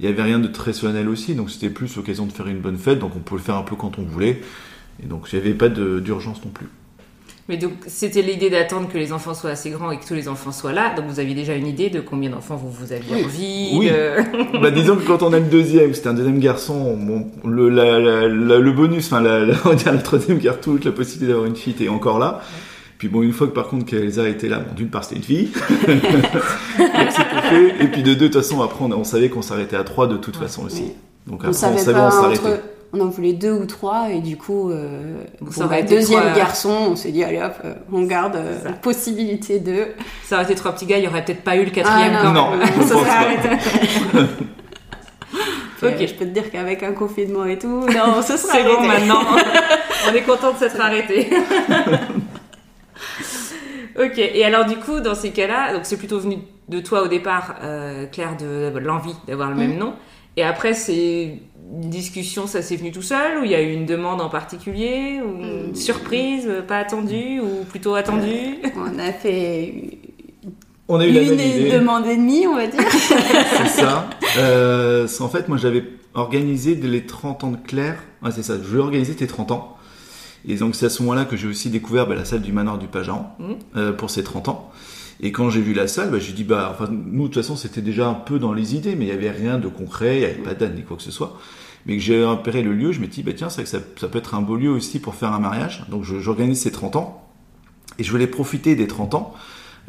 Il 0.00 0.06
y 0.06 0.08
avait 0.08 0.22
rien 0.22 0.38
de 0.38 0.48
très 0.48 0.72
solennel 0.72 1.08
aussi, 1.10 1.34
donc 1.34 1.50
c'était 1.50 1.68
plus 1.68 1.94
l'occasion 1.96 2.24
de 2.26 2.32
faire 2.32 2.46
une 2.48 2.58
bonne 2.60 2.78
fête, 2.78 2.98
donc 2.98 3.12
on 3.16 3.18
pouvait 3.20 3.38
le 3.40 3.44
faire 3.44 3.56
un 3.56 3.62
peu 3.62 3.76
quand 3.76 3.98
on 3.98 4.02
voulait. 4.02 4.40
Et 5.02 5.06
donc 5.06 5.28
il 5.32 5.38
n'y 5.38 5.44
avait 5.44 5.54
pas 5.54 5.68
d'urgence 5.68 6.42
non 6.44 6.50
plus. 6.50 6.66
Mais 7.48 7.56
donc, 7.56 7.72
c'était 7.88 8.22
l'idée 8.22 8.48
d'attendre 8.48 8.88
que 8.88 8.96
les 8.96 9.12
enfants 9.12 9.34
soient 9.34 9.50
assez 9.50 9.70
grands 9.70 9.90
et 9.90 9.98
que 9.98 10.06
tous 10.06 10.14
les 10.14 10.28
enfants 10.28 10.52
soient 10.52 10.72
là. 10.72 10.94
Donc, 10.94 11.06
vous 11.06 11.18
aviez 11.18 11.34
déjà 11.34 11.54
une 11.56 11.66
idée 11.66 11.90
de 11.90 11.98
combien 12.00 12.30
d'enfants 12.30 12.54
vous, 12.54 12.70
vous 12.70 12.92
aviez 12.92 13.12
Oui. 13.16 13.24
envie 13.24 13.70
Oui. 13.74 13.86
de- 13.90 14.60
bah, 14.60 14.70
disons 14.70 14.94
que 14.94 15.02
quand 15.04 15.24
on 15.24 15.32
a 15.32 15.40
le 15.40 15.46
deuxième, 15.46 15.92
c'était 15.92 16.08
un 16.10 16.14
deuxième 16.14 16.38
garçon, 16.38 16.96
bon, 16.96 17.26
le, 17.44 17.68
la- 17.68 17.98
la- 17.98 18.28
la- 18.28 18.58
le 18.60 18.72
bonus, 18.72 19.06
enfin 19.06 19.20
la, 19.20 19.46
on 19.64 19.70
va 19.70 19.74
dire 19.74 19.92
la 19.92 19.98
troisième 19.98 20.38
cartouche, 20.38 20.84
la 20.84 20.92
possibilité 20.92 21.26
d'avoir 21.32 21.46
une 21.48 21.56
fille 21.56 21.72
était 21.72 21.88
encore 21.88 22.20
là. 22.20 22.40
Puis 22.98 23.08
bon, 23.08 23.22
une 23.22 23.32
fois 23.32 23.48
que 23.48 23.52
par 23.52 23.66
contre 23.66 23.84
qu'Elsa 23.86 24.28
était 24.28 24.48
là, 24.48 24.58
bon, 24.60 24.74
d'une 24.76 24.88
part 24.90 25.02
c'était 25.02 25.16
une 25.16 25.22
fille, 25.24 25.48
fait. 27.50 27.84
Et 27.84 27.88
puis 27.88 28.02
de 28.02 28.14
deux, 28.14 28.28
de 28.28 28.32
toute 28.32 28.42
façon 28.42 28.62
après 28.62 28.82
on, 28.84 28.90
on 28.92 29.04
savait 29.04 29.28
qu'on 29.28 29.42
s'arrêtait 29.42 29.76
à 29.76 29.84
trois 29.84 30.06
de 30.06 30.16
toute 30.16 30.36
façon 30.36 30.64
aussi. 30.64 30.92
Donc 31.26 31.40
On 31.44 31.48
après 31.48 31.48
on 31.48 31.52
savait 31.52 31.78
savait 31.78 31.98
pas 31.98 32.06
on 32.08 32.10
s'arrêtait. 32.10 32.40
entre. 32.48 32.60
On 32.92 32.98
en 32.98 33.06
voulait 33.08 33.34
deux 33.34 33.52
ou 33.52 33.66
trois 33.66 34.08
et 34.10 34.20
du 34.20 34.36
coup, 34.36 34.68
euh, 34.72 35.22
pour 35.38 35.54
ça 35.54 35.66
aurait 35.66 35.78
le 35.82 35.84
été 35.86 35.94
deuxième 35.94 36.22
trois- 36.22 36.32
garçon, 36.34 36.76
on 36.90 36.96
s'est 36.96 37.12
dit 37.12 37.22
allez 37.22 37.40
hop, 37.40 37.52
euh, 37.64 37.74
on 37.92 38.02
garde 38.02 38.34
euh, 38.34 38.58
la 38.64 38.72
possibilité 38.72 39.60
de. 39.60 39.86
Ça 40.24 40.34
aurait 40.34 40.44
été 40.44 40.56
trois 40.56 40.72
petits 40.72 40.86
gars, 40.86 40.98
il 40.98 41.04
y 41.04 41.06
aurait 41.06 41.24
peut-être 41.24 41.44
pas 41.44 41.54
eu 41.56 41.64
le 41.64 41.70
quatrième. 41.70 42.14
Ah, 42.16 42.20
quand 42.24 42.32
Non, 42.32 42.50
même. 42.56 42.66
je 42.66 42.82
ça 42.82 42.94
pense 42.94 43.04
serait 43.04 43.48
pas. 43.48 44.18
Euh, 45.82 45.88
Ok. 45.88 45.96
Je 46.06 46.12
peux 46.14 46.26
te 46.26 46.30
dire 46.30 46.50
qu'avec 46.50 46.82
un 46.82 46.92
confinement 46.92 47.46
et 47.46 47.56
tout, 47.58 47.86
non, 47.86 48.20
ce 48.20 48.36
sera 48.36 48.52
C'est 48.52 48.64
bon 48.64 48.82
maintenant. 48.86 49.20
On 50.10 50.14
est 50.14 50.20
content 50.22 50.52
de 50.52 50.58
s'être 50.58 50.78
arrêté. 50.78 51.30
ok. 53.98 54.18
Et 54.18 54.44
alors 54.44 54.64
du 54.66 54.76
coup, 54.76 55.00
dans 55.00 55.14
ces 55.14 55.30
cas-là, 55.30 55.72
donc 55.74 55.82
c'est 55.84 55.96
plutôt 55.96 56.18
venu 56.18 56.38
de 56.68 56.80
toi 56.80 57.02
au 57.02 57.08
départ, 57.08 57.56
euh, 57.62 58.06
Claire, 58.06 58.36
de, 58.36 58.70
de 58.72 58.78
l'envie 58.78 59.14
d'avoir 59.26 59.50
le 59.50 59.56
même 59.56 59.76
nom. 59.76 59.94
Et 60.36 60.44
après, 60.44 60.74
c'est 60.74 61.38
une 61.82 61.90
discussion, 61.90 62.46
ça 62.46 62.62
s'est 62.62 62.76
venu 62.76 62.92
tout 62.92 63.02
seul 63.02 63.38
ou 63.40 63.44
il 63.44 63.50
y 63.50 63.54
a 63.54 63.60
eu 63.62 63.72
une 63.72 63.86
demande 63.86 64.20
en 64.20 64.28
particulier 64.28 65.20
ou 65.24 65.40
une 65.42 65.70
Mm. 65.70 65.74
surprise, 65.74 66.46
euh, 66.48 66.62
pas 66.62 66.78
attendue 66.78 67.40
ou 67.40 67.64
plutôt 67.68 67.94
attendue 67.94 68.58
On 68.76 68.98
a 68.98 69.12
fait 69.12 69.98
On 70.88 70.98
a 71.00 71.06
eu 71.06 71.12
la 71.12 71.22
une 71.22 71.36
même 71.36 71.40
idée. 71.40 71.70
demande 71.72 72.06
et 72.06 72.16
demie, 72.16 72.46
on 72.46 72.54
va 72.56 72.66
dire. 72.66 72.80
C'est 72.90 73.68
ça. 73.82 74.08
Euh, 74.38 75.06
en 75.20 75.28
fait, 75.28 75.48
moi 75.48 75.56
j'avais 75.58 75.84
organisé 76.14 76.74
dès 76.76 76.88
les 76.88 77.06
30 77.06 77.44
ans 77.44 77.50
de 77.50 77.56
Claire. 77.56 77.96
Ouais, 78.22 78.30
c'est 78.32 78.42
ça. 78.42 78.54
Je 78.60 78.66
voulais 78.68 78.82
organiser 78.82 79.14
tes 79.14 79.26
30 79.28 79.52
ans. 79.52 79.76
Et 80.48 80.56
donc 80.56 80.74
c'est 80.74 80.86
à 80.86 80.90
ce 80.90 81.02
moment-là 81.02 81.24
que 81.24 81.36
j'ai 81.36 81.46
aussi 81.48 81.70
découvert 81.70 82.06
bah, 82.06 82.14
la 82.14 82.24
salle 82.24 82.42
du 82.42 82.52
manoir 82.52 82.78
du 82.78 82.86
Pageant 82.86 83.36
Mhm. 83.38 83.56
euh, 83.76 83.92
pour 83.92 84.10
ses 84.10 84.22
30 84.24 84.48
ans. 84.48 84.70
Et 85.22 85.32
quand 85.32 85.50
j'ai 85.50 85.60
vu 85.60 85.74
la 85.74 85.86
salle, 85.86 86.10
bah, 86.10 86.18
j'ai 86.18 86.32
dit 86.32 86.44
bah 86.44 86.70
enfin 86.72 86.88
nous 86.90 87.24
de 87.28 87.34
toute 87.34 87.42
façon 87.42 87.54
c'était 87.56 87.82
déjà 87.82 88.08
un 88.08 88.14
peu 88.14 88.38
dans 88.38 88.52
les 88.54 88.74
idées, 88.74 88.96
mais 88.96 89.04
il 89.04 89.08
y 89.08 89.12
avait 89.12 89.30
rien 89.30 89.58
de 89.58 89.68
concret, 89.68 90.16
il 90.16 90.22
y 90.22 90.24
avait 90.24 90.34
pas 90.34 90.54
date 90.54 90.74
ni 90.74 90.82
quoi 90.82 90.96
que 90.96 91.02
ce 91.02 91.10
soit. 91.10 91.38
Mais 91.86 91.96
que 91.96 92.02
j'ai 92.02 92.24
repéré 92.24 92.62
le 92.62 92.72
lieu, 92.74 92.92
je 92.92 93.00
me 93.00 93.06
dis 93.06 93.22
bah 93.22 93.32
tiens 93.36 93.48
c'est 93.50 93.56
vrai 93.56 93.64
que 93.64 93.70
ça, 93.70 93.78
ça 94.00 94.08
peut 94.08 94.18
être 94.18 94.34
un 94.34 94.40
beau 94.42 94.56
lieu 94.56 94.70
aussi 94.70 94.98
pour 94.98 95.14
faire 95.14 95.32
un 95.32 95.38
mariage. 95.40 95.84
Donc 95.90 96.04
j'organise 96.04 96.60
ces 96.60 96.70
30 96.72 96.96
ans 96.96 97.22
et 97.98 98.02
je 98.04 98.10
voulais 98.10 98.26
profiter 98.26 98.76
des 98.76 98.86
30 98.86 99.14
ans 99.14 99.34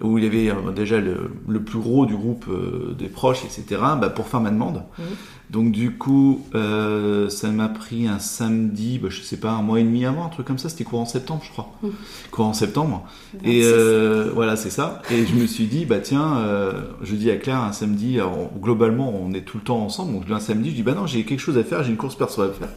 où 0.02 0.18
il 0.18 0.24
y 0.24 0.28
avait 0.28 0.50
euh, 0.50 0.72
déjà 0.72 1.00
le, 1.00 1.32
le 1.48 1.62
plus 1.64 1.80
gros 1.80 2.06
du 2.06 2.16
groupe 2.16 2.46
euh, 2.50 2.96
des 2.98 3.08
proches, 3.08 3.44
etc., 3.46 3.82
bah, 4.00 4.10
pour 4.10 4.28
faire 4.28 4.40
ma 4.42 4.50
demande. 4.52 4.84
Mhm. 5.00 5.06
Donc 5.52 5.72
du 5.74 5.98
coup, 5.98 6.46
euh, 6.56 7.28
ça 7.28 7.50
m'a 7.50 7.68
pris 7.68 8.08
un 8.08 8.20
samedi, 8.20 9.00
bah, 9.00 9.10
je 9.12 9.22
sais 9.22 9.36
pas, 9.38 9.52
un 9.52 9.62
mois 9.62 9.82
et 9.82 9.84
demi 9.84 10.06
avant, 10.06 10.26
un 10.26 10.30
truc 10.30 10.48
comme 10.48 10.58
ça, 10.58 10.70
c'était 10.70 10.86
courant 10.86 11.06
septembre, 11.06 11.42
je 11.46 11.52
crois. 11.52 11.72
Mhm. 11.84 11.92
Courant 12.32 12.54
septembre. 12.54 13.06
Et 13.44 13.60
26. 13.62 13.64
euh, 13.66 14.32
voilà, 14.34 14.56
c'est 14.56 14.70
ça. 14.70 15.02
Et 15.12 15.26
je 15.26 15.36
me 15.36 15.46
suis 15.48 15.66
dit, 15.66 15.86
bah 15.86 16.00
tiens, 16.00 16.38
je 17.02 17.16
dis 17.16 17.30
à 17.30 17.36
Claire 17.36 17.58
un 17.60 17.74
samedi, 17.74 18.16
alors, 18.20 18.50
globalement, 18.62 19.14
on 19.14 19.34
est 19.34 19.42
tout 19.42 19.58
le 19.58 19.64
temps 19.64 19.80
ensemble, 19.80 20.14
donc 20.14 20.24
un 20.32 20.40
samedi, 20.40 20.70
je 20.72 20.76
dis, 20.76 20.84
bah 20.84 20.94
non, 20.94 21.06
j'ai 21.06 21.24
quelque 21.26 21.40
chose 21.42 21.58
à 21.58 21.64
faire, 21.66 21.84
j'ai 21.84 21.90
une 21.92 21.98
course 21.98 22.16
perso 22.16 22.42
à 22.44 22.50
faire. 22.50 22.70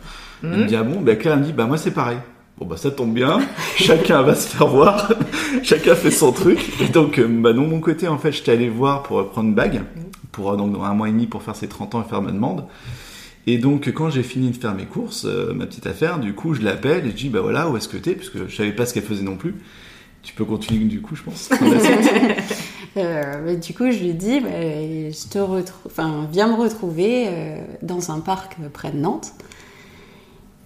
Elle 0.42 0.48
me 0.50 0.56
Mhm. 0.62 0.66
dit, 0.66 0.76
ah 0.76 0.82
bon, 0.82 1.00
bah 1.00 1.14
Claire 1.14 1.34
elle 1.34 1.40
me 1.40 1.44
dit, 1.46 1.52
bah 1.52 1.66
moi 1.66 1.78
c'est 1.78 1.92
pareil. 1.92 2.18
Bon 2.58 2.66
bah 2.66 2.76
ça 2.76 2.92
tombe 2.92 3.12
bien, 3.12 3.40
chacun 3.76 4.22
va 4.22 4.36
se 4.36 4.46
faire 4.48 4.68
voir, 4.68 5.12
chacun 5.64 5.96
fait 5.96 6.12
son 6.12 6.30
truc. 6.30 6.70
Et 6.80 6.86
donc 6.88 7.18
euh, 7.18 7.26
bah 7.26 7.52
de 7.52 7.58
mon 7.58 7.80
côté 7.80 8.06
en 8.06 8.16
fait 8.16 8.30
j'étais 8.30 8.52
allé 8.52 8.68
voir 8.68 9.02
pour 9.02 9.28
prendre 9.28 9.48
une 9.48 9.56
bague, 9.56 9.82
pour 10.30 10.52
euh, 10.52 10.56
donc 10.56 10.72
dans 10.72 10.84
un 10.84 10.94
mois 10.94 11.08
et 11.08 11.12
demi 11.12 11.26
pour 11.26 11.42
faire 11.42 11.56
ses 11.56 11.66
30 11.66 11.96
ans 11.96 12.04
et 12.06 12.08
faire 12.08 12.22
ma 12.22 12.30
demande. 12.30 12.64
Et 13.48 13.58
donc 13.58 13.88
quand 13.92 14.08
j'ai 14.08 14.22
fini 14.22 14.50
de 14.50 14.56
faire 14.56 14.72
mes 14.72 14.84
courses, 14.84 15.24
euh, 15.24 15.52
ma 15.52 15.66
petite 15.66 15.88
affaire, 15.88 16.20
du 16.20 16.32
coup 16.34 16.54
je 16.54 16.62
l'appelle 16.62 17.04
et 17.06 17.10
je 17.10 17.16
dis 17.16 17.28
bah 17.28 17.40
voilà 17.40 17.68
où 17.68 17.76
est-ce 17.76 17.88
que 17.88 17.96
t'es, 17.96 18.14
puisque 18.14 18.46
je 18.46 18.54
savais 18.56 18.72
pas 18.72 18.86
ce 18.86 18.94
qu'elle 18.94 19.02
faisait 19.02 19.24
non 19.24 19.36
plus. 19.36 19.56
Tu 20.22 20.32
peux 20.32 20.44
continuer 20.44 20.84
du 20.84 21.00
coup 21.02 21.16
je 21.16 21.22
pense. 21.24 21.50
Mais 22.96 23.56
du 23.56 23.74
coup, 23.74 23.90
je 23.90 23.98
lui 23.98 24.14
dis, 24.14 24.38
bah, 24.38 24.48
je 24.52 25.10
viens 26.30 26.46
me 26.46 26.54
retrouver 26.54 27.28
dans 27.82 28.12
un 28.12 28.20
parc 28.20 28.56
près 28.72 28.92
de 28.92 28.98
Nantes. 28.98 29.32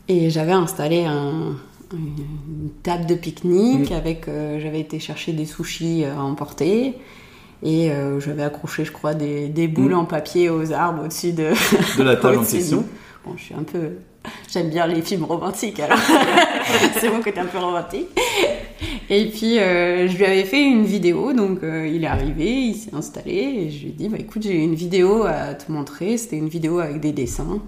Et 0.08 0.28
j'avais 0.30 0.52
installé 0.52 1.04
un- 1.06 1.56
une 1.92 2.70
table 2.82 3.06
de 3.06 3.14
pique-nique 3.14 3.92
avec, 3.92 4.28
euh, 4.28 4.60
j'avais 4.60 4.80
été 4.80 4.98
chercher 4.98 5.32
des 5.32 5.46
sushis 5.46 6.04
euh, 6.04 6.16
à 6.16 6.22
emporter. 6.22 6.94
Et 7.62 7.90
euh, 7.90 8.20
j'avais 8.20 8.44
accroché, 8.44 8.84
je 8.84 8.92
crois, 8.92 9.14
des, 9.14 9.48
des 9.48 9.66
boules 9.66 9.92
Mm. 9.92 9.98
en 9.98 10.04
papier 10.04 10.48
aux 10.48 10.72
arbres 10.72 11.04
au-dessus 11.04 11.32
de, 11.32 11.52
de 11.98 12.02
la 12.02 12.16
table 12.22 12.38
en 12.38 12.44
question. 12.44 12.84
Bon, 13.26 13.34
je 13.36 13.42
suis 13.44 13.54
un 13.54 13.64
peu. 13.64 13.90
J'aime 14.52 14.68
bien 14.68 14.86
les 14.86 15.02
films 15.02 15.24
romantiques, 15.24 15.80
alors. 15.80 15.98
c'est 17.00 17.10
mon 17.10 17.20
côté 17.20 17.40
un 17.40 17.46
peu 17.46 17.58
romantique. 17.58 18.08
Et 19.10 19.26
puis, 19.26 19.58
euh, 19.58 20.06
je 20.06 20.16
lui 20.16 20.24
avais 20.24 20.44
fait 20.44 20.62
une 20.62 20.84
vidéo, 20.84 21.32
donc 21.32 21.62
euh, 21.62 21.88
il 21.88 22.04
est 22.04 22.08
arrivé, 22.08 22.66
il 22.66 22.74
s'est 22.74 22.94
installé, 22.94 23.32
et 23.32 23.70
je 23.70 23.84
lui 23.84 23.88
ai 23.88 23.92
dit 23.92 24.08
bah, 24.08 24.18
écoute, 24.20 24.42
j'ai 24.42 24.62
une 24.62 24.74
vidéo 24.74 25.24
à 25.24 25.54
te 25.54 25.72
montrer. 25.72 26.16
C'était 26.18 26.36
une 26.36 26.48
vidéo 26.48 26.78
avec 26.78 27.00
des 27.00 27.12
dessins 27.12 27.60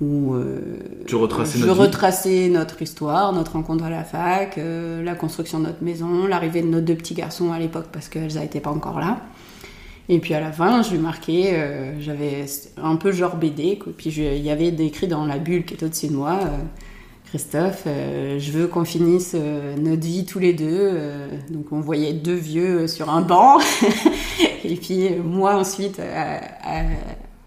où 0.00 0.34
euh, 0.34 0.60
Tu 1.06 1.16
retraçais 1.16 1.58
je 1.58 1.64
notre 1.66 1.80
vie. 1.80 1.86
retraçais 1.86 2.48
notre 2.48 2.80
histoire, 2.82 3.32
notre 3.32 3.52
rencontre 3.52 3.84
à 3.84 3.90
la 3.90 4.04
fac, 4.04 4.56
euh, 4.58 5.02
la 5.02 5.14
construction 5.14 5.58
de 5.58 5.64
notre 5.66 5.82
maison, 5.82 6.26
l'arrivée 6.26 6.62
de 6.62 6.68
nos 6.68 6.80
deux 6.80 6.94
petits 6.94 7.14
garçons 7.14 7.52
à 7.52 7.58
l'époque 7.58 7.86
parce 7.92 8.08
qu'Elsa 8.08 8.40
n'était 8.40 8.60
pas 8.60 8.70
encore 8.70 9.00
là. 9.00 9.18
Et 10.10 10.20
puis 10.20 10.32
à 10.34 10.40
la 10.40 10.52
fin, 10.52 10.82
je 10.82 10.92
lui 10.92 10.98
marquais, 10.98 11.50
euh, 11.52 12.00
j'avais 12.00 12.46
un 12.82 12.96
peu 12.96 13.12
genre 13.12 13.36
BD, 13.36 13.76
quoi. 13.78 13.92
puis 13.96 14.08
il 14.10 14.42
y 14.42 14.50
avait 14.50 14.68
écrit 14.68 15.06
dans 15.08 15.26
la 15.26 15.38
bulle 15.38 15.64
qui 15.66 15.74
était 15.74 15.84
au-dessus 15.84 16.06
de 16.08 16.14
moi, 16.14 16.38
euh, 16.42 16.46
Christophe, 17.26 17.82
euh, 17.86 18.38
je 18.38 18.52
veux 18.52 18.68
qu'on 18.68 18.86
finisse 18.86 19.32
euh, 19.34 19.76
notre 19.76 20.00
vie 20.06 20.24
tous 20.24 20.38
les 20.38 20.54
deux. 20.54 20.64
euh, 20.70 21.28
donc 21.50 21.66
on 21.72 21.80
voyait 21.80 22.14
deux 22.14 22.32
vieux 22.36 22.86
sur 22.86 23.10
un 23.10 23.20
banc. 23.20 23.58
et 24.64 24.76
puis 24.76 25.10
moi 25.22 25.56
ensuite 25.56 26.00
à, 26.00 26.36
à- 26.62 26.84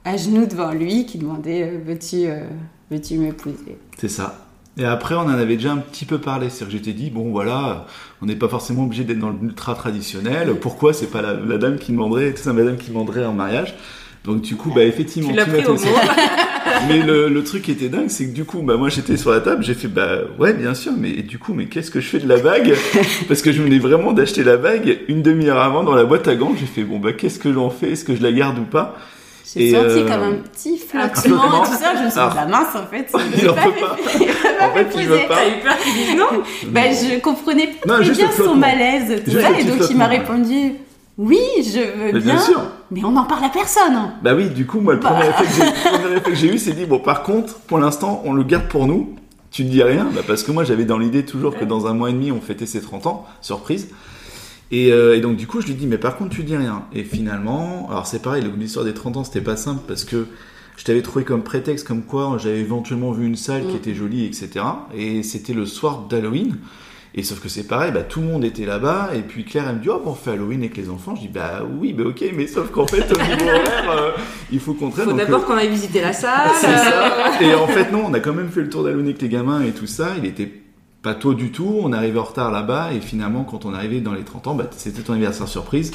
à 0.05 0.17
genoux 0.17 0.46
devant 0.46 0.72
lui 0.72 1.05
qui 1.05 1.17
demandait 1.17 1.63
euh, 1.63 1.77
veux-tu 1.86 2.25
euh, 2.27 2.43
veux-tu 2.89 3.15
m'épouser? 3.15 3.77
C'est 3.98 4.10
ça. 4.10 4.48
Et 4.77 4.86
après, 4.86 5.15
on 5.15 5.20
en 5.22 5.29
avait 5.29 5.58
déjà 5.58 5.74
un 5.74 5.77
petit 5.77 6.05
peu 6.05 6.17
parlé. 6.17 6.50
C'est-à-dire 6.50 6.67
que 6.79 6.86
j'étais 6.86 6.98
dit, 6.98 7.10
bon 7.10 7.29
voilà, 7.31 7.86
on 8.22 8.25
n'est 8.25 8.38
pas 8.38 8.48
forcément 8.48 8.84
obligé 8.84 9.03
d'être 9.03 9.20
dans 9.20 9.29
l'ultra 9.31 9.75
traditionnel. 9.75 10.55
Pourquoi 10.62 10.93
c'est 10.93 11.08
pas 11.12 11.22
la, 11.22 11.34
la 11.34 11.58
dame 11.58 11.77
qui 11.77 11.91
demanderait, 11.91 12.34
c'est 12.38 12.53
madame 12.53 12.77
qui 12.77 12.89
demanderait 12.89 13.25
en 13.25 13.34
mariage? 13.34 13.75
Donc 14.24 14.41
du 14.41 14.55
coup, 14.55 14.72
bah 14.74 14.84
effectivement, 14.84 15.29
Tu 15.29 15.36
l'as 15.36 15.46
tu 15.46 15.51
pris 15.51 15.65
au 15.65 15.74
mot. 15.74 15.79
mais 16.88 17.01
le, 17.01 17.27
le 17.27 17.43
truc 17.43 17.63
qui 17.63 17.72
était 17.72 17.89
dingue, 17.89 18.08
c'est 18.10 18.27
que 18.27 18.34
du 18.34 18.46
coup, 18.46 18.62
bah 18.62 18.77
moi 18.77 18.89
j'étais 18.89 19.17
sur 19.17 19.31
la 19.31 19.41
table, 19.41 19.63
j'ai 19.63 19.74
fait, 19.74 19.88
bah 19.88 20.20
ouais, 20.38 20.53
bien 20.53 20.75
sûr, 20.75 20.93
mais 20.96 21.12
du 21.24 21.39
coup, 21.39 21.53
mais 21.53 21.65
qu'est-ce 21.65 21.89
que 21.89 22.00
je 22.00 22.08
fais 22.08 22.20
de 22.20 22.27
la 22.27 22.38
bague? 22.38 22.74
Parce 23.27 23.41
que 23.41 23.51
je 23.51 23.62
venais 23.63 23.79
vraiment 23.79 24.13
d'acheter 24.13 24.43
la 24.43 24.58
bague 24.58 25.00
une 25.08 25.24
demi-heure 25.24 25.60
avant 25.60 25.84
dans 25.84 25.96
la 25.96 26.05
boîte 26.05 26.27
à 26.27 26.36
gants. 26.36 26.53
J'ai 26.58 26.67
fait, 26.67 26.84
bon 26.84 27.00
bah 27.00 27.13
qu'est-ce 27.13 27.39
que 27.39 27.51
j'en 27.51 27.72
fais? 27.72 27.91
Est-ce 27.91 28.05
que 28.05 28.15
je 28.15 28.22
la 28.22 28.31
garde 28.31 28.60
ou 28.60 28.63
pas? 28.63 28.96
J'ai 29.55 29.72
senti 29.72 29.86
euh, 29.86 30.08
comme 30.08 30.24
un 30.24 30.34
petit 30.34 30.77
flottement. 30.77 31.63
et 31.63 31.67
tout 31.67 31.74
ça. 31.74 31.96
Je 31.98 32.03
me 32.05 32.10
suis 32.10 32.20
dit, 32.20 32.20
Ah. 32.20 32.34
bah 32.36 32.46
mince, 32.46 32.75
en 32.75 32.88
fait, 32.88 33.12
Il 33.41 33.50
en 33.50 33.53
peut 33.53 33.60
pas. 33.79 33.96
En 34.65 34.74
fait, 34.74 34.88
il 34.96 35.08
veut 35.08 35.17
pas. 35.27 35.36
T'as 35.36 35.48
eu 35.48 35.62
peur 35.63 35.77
qu'il 35.84 35.93
dise 35.93 36.15
non 36.17 36.43
Bah, 36.70 36.81
je 36.91 37.20
comprenais 37.20 37.67
pas 37.67 37.98
Non, 37.98 38.03
très 38.03 38.12
bien 38.13 38.31
son 38.31 38.55
malaise, 38.55 39.22
tout 39.25 39.31
Juste 39.31 39.43
ça, 39.43 39.60
et 39.60 39.63
donc 39.63 39.89
il 39.89 39.98
m'a 39.98 40.08
répondu 40.08 40.74
oui, 41.17 41.39
je 41.58 41.79
veux 41.79 42.13
Mais 42.13 42.20
bien, 42.20 42.34
bien 42.36 42.39
sûr. 42.39 42.62
mais 42.89 43.03
on 43.03 43.12
n'en 43.12 43.25
parle 43.25 43.43
à 43.43 43.50
personne. 43.50 44.12
Bah 44.24 44.31
oui, 44.36 44.50
du 44.50 44.65
coup, 44.65 44.79
moi, 44.79 44.93
le 44.93 45.00
Bah. 45.01 45.10
premier 45.10 45.27
effet 45.29 45.43
que 45.43 45.50
j'ai- 45.53 45.65
le 45.65 45.98
premier 46.00 46.15
effet 46.15 46.29
que 46.31 46.36
j'ai 46.36 46.48
eu, 46.55 46.58
c'est 46.58 46.72
dit, 46.72 46.86
bon, 46.86 46.98
par 47.00 47.22
contre, 47.22 47.60
pour 47.60 47.77
l'instant, 47.77 48.24
on 48.25 48.34
le 48.34 48.43
garde 48.43 48.67
pour 48.70 48.88
nous. 48.88 49.13
Tu 49.51 49.65
ne 49.65 49.70
dis 49.70 49.84
rien, 49.84 50.08
bah, 50.15 50.22
parce 50.25 50.41
que 50.41 50.51
moi, 50.51 50.63
j'avais 50.63 50.86
dans 50.86 50.98
l'idée 50.98 51.24
toujours 51.25 51.55
que 51.58 51.65
dans 51.65 51.86
un 51.86 51.93
mois 51.93 52.10
et 52.10 52.13
demi, 52.13 52.31
on 52.31 52.39
fêtait 52.41 52.65
ses 52.65 52.81
30 52.81 53.05
ans, 53.05 53.25
surprise. 53.41 53.89
Et, 54.72 54.92
euh, 54.94 55.18
et 55.18 55.22
donc, 55.22 55.36
du 55.36 55.48
coup, 55.48 55.60
je 55.62 55.68
lui 55.68 55.74
dis, 55.74 55.86
mais 55.88 55.98
par 55.98 56.16
contre, 56.18 56.36
tu 56.36 56.44
dis 56.44 56.56
rien. 56.56 56.84
Et 56.94 57.04
finalement, 57.04 57.88
alors 57.90 58.08
c'est 58.08 58.22
pareil, 58.22 58.44
l'histoire 58.58 58.86
des 58.86 58.94
30 58.94 59.18
ans, 59.18 59.24
c'était 59.24 59.42
pas 59.42 59.58
simple, 59.58 59.82
parce 59.88 60.04
que 60.06 60.28
je 60.78 60.84
t'avais 60.86 61.01
trouvé 61.01 61.25
comme 61.25 61.44
prétexte, 61.44 61.86
comme 61.88 62.04
quoi 62.04 62.38
j'avais 62.40 62.60
éventuellement 62.62 63.12
vu 63.12 63.25
une 63.25 63.36
salle 63.36 63.63
qui 63.68 63.74
Mm. 63.74 63.78
était 63.78 63.94
jolie, 63.94 64.25
etc. 64.25 64.50
Et 64.96 65.24
c'était 65.24 65.54
le 65.54 65.66
soir 65.66 66.06
d'Halloween. 66.10 66.58
Et 67.13 67.24
sauf 67.24 67.42
que 67.42 67.50
c'est 67.50 67.68
pareil, 67.68 67.92
bah, 67.92 68.04
tout 68.04 68.22
le 68.22 68.28
monde 68.28 68.46
était 68.46 68.66
là-bas, 68.66 69.10
et 69.13 69.20
puis 69.22 69.44
Claire, 69.44 69.66
elle 69.68 69.75
me 69.75 69.82
dit, 69.82 69.90
oh, 69.90 70.00
bon, 70.01 70.12
on 70.12 70.16
fait 70.16 70.32
Halloween 70.32 70.62
avec 70.62 70.78
les 70.78 70.90
enfants. 70.90 71.13
Je 71.13 71.22
dis, 71.24 71.28
bah 71.28 71.62
oui, 71.82 71.92
bah 71.92 72.06
ok, 72.08 72.24
mais 72.34 72.48
sauf 72.48 72.72
qu'en 72.72 72.88
fait, 72.88 73.01
au 73.12 73.22
niveau 73.22 73.50
horaire, 73.50 73.92
euh, 73.92 74.12
il 74.50 74.62
faut 74.62 74.74
qu'on 74.74 74.90
traîne. 74.92 75.10
Faut 75.10 75.18
d'abord 75.18 75.42
euh, 75.42 75.46
qu'on 75.46 75.58
aille 75.58 75.68
visiter 75.68 76.00
la 76.00 76.13
salle. 76.13 76.50
c'est 76.56 76.68
ça. 76.68 77.42
Et 77.42 77.54
en 77.54 77.68
fait, 77.68 77.92
non, 77.92 78.06
on 78.08 78.13
a 78.13 78.22
quand 78.22 78.32
même 78.34 78.48
fait 78.50 78.62
le 78.62 78.70
tour 78.70 78.86
d'Halloween 78.86 79.08
avec 79.08 79.22
les 79.22 79.28
gamins 79.28 79.62
et 79.62 79.72
tout 79.72 79.88
ça. 79.88 80.12
Il 80.18 80.25
était 80.25 80.61
pas 81.01 81.15
tôt 81.15 81.34
du 81.34 81.51
tout. 81.51 81.79
On 81.81 81.93
arrivé 81.93 82.20
en 82.20 82.24
retard 82.24 82.51
là-bas. 82.51 82.93
Et 82.93 83.01
finalement, 83.01 83.43
quand 83.43 83.65
on 83.65 83.74
arrivé 83.74 84.01
dans 84.01 84.13
les 84.13 84.24
30 84.24 84.48
ans, 84.48 84.55
bah, 84.55 84.67
c'était 84.72 85.01
ton 85.01 85.13
anniversaire 85.13 85.48
surprise. 85.48 85.91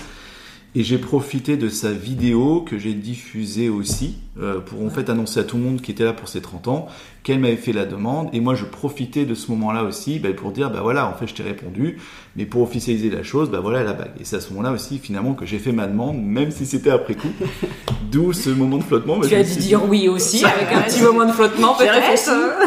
Et 0.78 0.82
j'ai 0.84 0.98
profité 0.98 1.56
de 1.56 1.70
sa 1.70 1.90
vidéo 1.90 2.60
que 2.60 2.76
j'ai 2.76 2.92
diffusée 2.92 3.70
aussi 3.70 4.18
euh, 4.38 4.60
pour 4.60 4.84
en 4.84 4.90
fait 4.90 5.08
annoncer 5.08 5.40
à 5.40 5.44
tout 5.44 5.56
le 5.56 5.62
monde 5.62 5.80
qui 5.80 5.90
était 5.90 6.04
là 6.04 6.12
pour 6.12 6.28
ses 6.28 6.42
30 6.42 6.68
ans 6.68 6.86
qu'elle 7.22 7.38
m'avait 7.40 7.56
fait 7.56 7.72
la 7.72 7.86
demande. 7.86 8.28
Et 8.34 8.40
moi, 8.40 8.54
je 8.54 8.66
profitais 8.66 9.24
de 9.24 9.34
ce 9.34 9.50
moment-là 9.52 9.84
aussi 9.84 10.18
bah, 10.18 10.28
pour 10.36 10.52
dire, 10.52 10.70
bah 10.70 10.80
voilà, 10.82 11.08
en 11.08 11.14
fait, 11.14 11.28
je 11.28 11.34
t'ai 11.34 11.42
répondu. 11.44 11.96
Mais 12.36 12.44
pour 12.44 12.60
officialiser 12.60 13.08
la 13.08 13.22
chose, 13.22 13.48
bah 13.48 13.60
voilà 13.60 13.82
la 13.84 13.94
bague. 13.94 14.10
Et 14.20 14.24
c'est 14.24 14.36
à 14.36 14.40
ce 14.42 14.50
moment-là 14.50 14.72
aussi, 14.72 14.98
finalement, 14.98 15.32
que 15.32 15.46
j'ai 15.46 15.58
fait 15.58 15.72
ma 15.72 15.86
demande, 15.86 16.22
même 16.22 16.50
si 16.50 16.66
c'était 16.66 16.90
après 16.90 17.14
coup. 17.14 17.32
D'où 18.12 18.34
ce 18.34 18.50
moment 18.50 18.76
de 18.76 18.82
flottement. 18.84 19.16
bah, 19.16 19.22
Tu 19.24 19.30
je 19.30 19.36
as 19.36 19.38
me 19.38 19.44
dû 19.44 19.50
dit- 19.52 19.66
dire 19.68 19.82
oui 19.88 20.08
aussi, 20.08 20.44
avec 20.44 20.70
un 20.74 20.82
petit 20.82 21.00
moment 21.02 21.24
de 21.24 21.32
flottement 21.32 21.74
peut-être. 21.74 22.26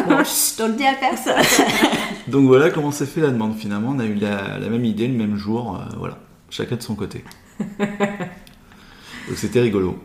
Bon, 0.10 0.16
on 0.16 0.68
le 0.68 0.74
dit 0.74 0.86
à 0.86 0.94
personne. 1.00 1.36
Donc 2.28 2.46
voilà 2.48 2.72
comment 2.72 2.92
s'est 2.92 3.06
fait 3.06 3.22
la 3.22 3.30
demande 3.30 3.56
finalement. 3.56 3.94
On 3.96 4.00
a 4.00 4.06
eu 4.06 4.16
la, 4.16 4.58
la 4.58 4.68
même 4.70 4.84
idée 4.84 5.08
le 5.08 5.13
même 5.13 5.36
jour, 5.38 5.80
euh, 5.80 5.96
voilà, 6.00 6.18
chacun 6.50 6.75
de 6.75 6.82
son 6.82 6.96
côté. 6.96 7.24
Donc 9.28 9.38
c'était 9.38 9.62
rigolo. 9.62 9.98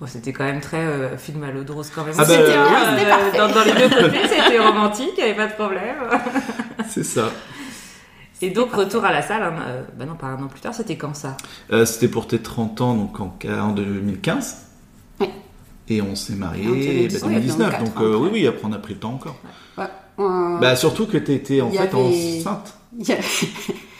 Bon, 0.00 0.06
c'était 0.06 0.32
quand 0.32 0.44
même 0.44 0.60
très 0.60 0.84
euh, 0.84 1.16
film 1.16 1.42
à 1.42 1.50
l'eau 1.50 1.64
de 1.64 1.72
rose 1.72 1.90
quand 1.94 2.04
même. 2.04 2.14
Ah 2.18 2.24
bah, 2.24 2.26
C'était 2.28 2.52
euh, 2.52 3.32
dans, 3.38 3.48
dans 3.54 3.64
les 3.64 3.72
deux 3.72 3.88
côtés, 3.88 4.18
c'était 4.28 4.58
romantique, 4.58 5.12
il 5.16 5.24
n'y 5.24 5.30
avait 5.30 5.34
pas 5.34 5.46
de 5.46 5.54
problème. 5.54 5.96
C'est 6.88 7.02
ça. 7.04 7.30
Et 8.42 8.50
donc, 8.50 8.74
retour 8.74 9.02
à 9.06 9.12
la 9.12 9.22
salle, 9.22 9.42
hein, 9.42 9.54
euh, 9.66 9.82
bah 9.98 10.04
non, 10.04 10.14
pas 10.14 10.26
un 10.26 10.42
an 10.42 10.48
plus 10.48 10.60
tard, 10.60 10.74
c'était 10.74 10.96
quand 10.98 11.16
ça? 11.16 11.38
Euh, 11.72 11.86
c'était 11.86 12.08
pour 12.08 12.26
tes 12.26 12.38
30 12.38 12.80
ans, 12.82 12.94
donc 12.94 13.18
en, 13.18 13.34
en 13.48 13.72
2015. 13.72 14.56
Oui. 15.20 15.28
Et 15.88 16.02
on 16.02 16.14
s'est 16.14 16.34
En 16.34 16.36
marié 16.36 16.64
2019, 16.66 17.22
bah, 17.22 17.28
2019. 17.28 17.78
donc 17.78 17.94
euh, 18.02 18.16
oui, 18.16 18.26
après. 18.26 18.32
oui, 18.40 18.46
après 18.46 18.62
on 18.68 18.72
a 18.74 18.78
pris 18.78 18.92
le 18.94 19.00
temps 19.00 19.14
encore. 19.14 19.36
Ouais. 19.78 19.84
Euh, 20.18 20.58
Bah 20.58 20.76
surtout 20.76 21.06
que 21.06 21.16
t'étais 21.16 21.62
en 21.62 21.68
il 21.68 21.74
y 21.74 21.78
fait 21.78 21.84
avait- 21.84 22.38
enceinte. 22.40 22.74
il 22.98 23.08
y 23.08 23.12
a- 23.12 23.16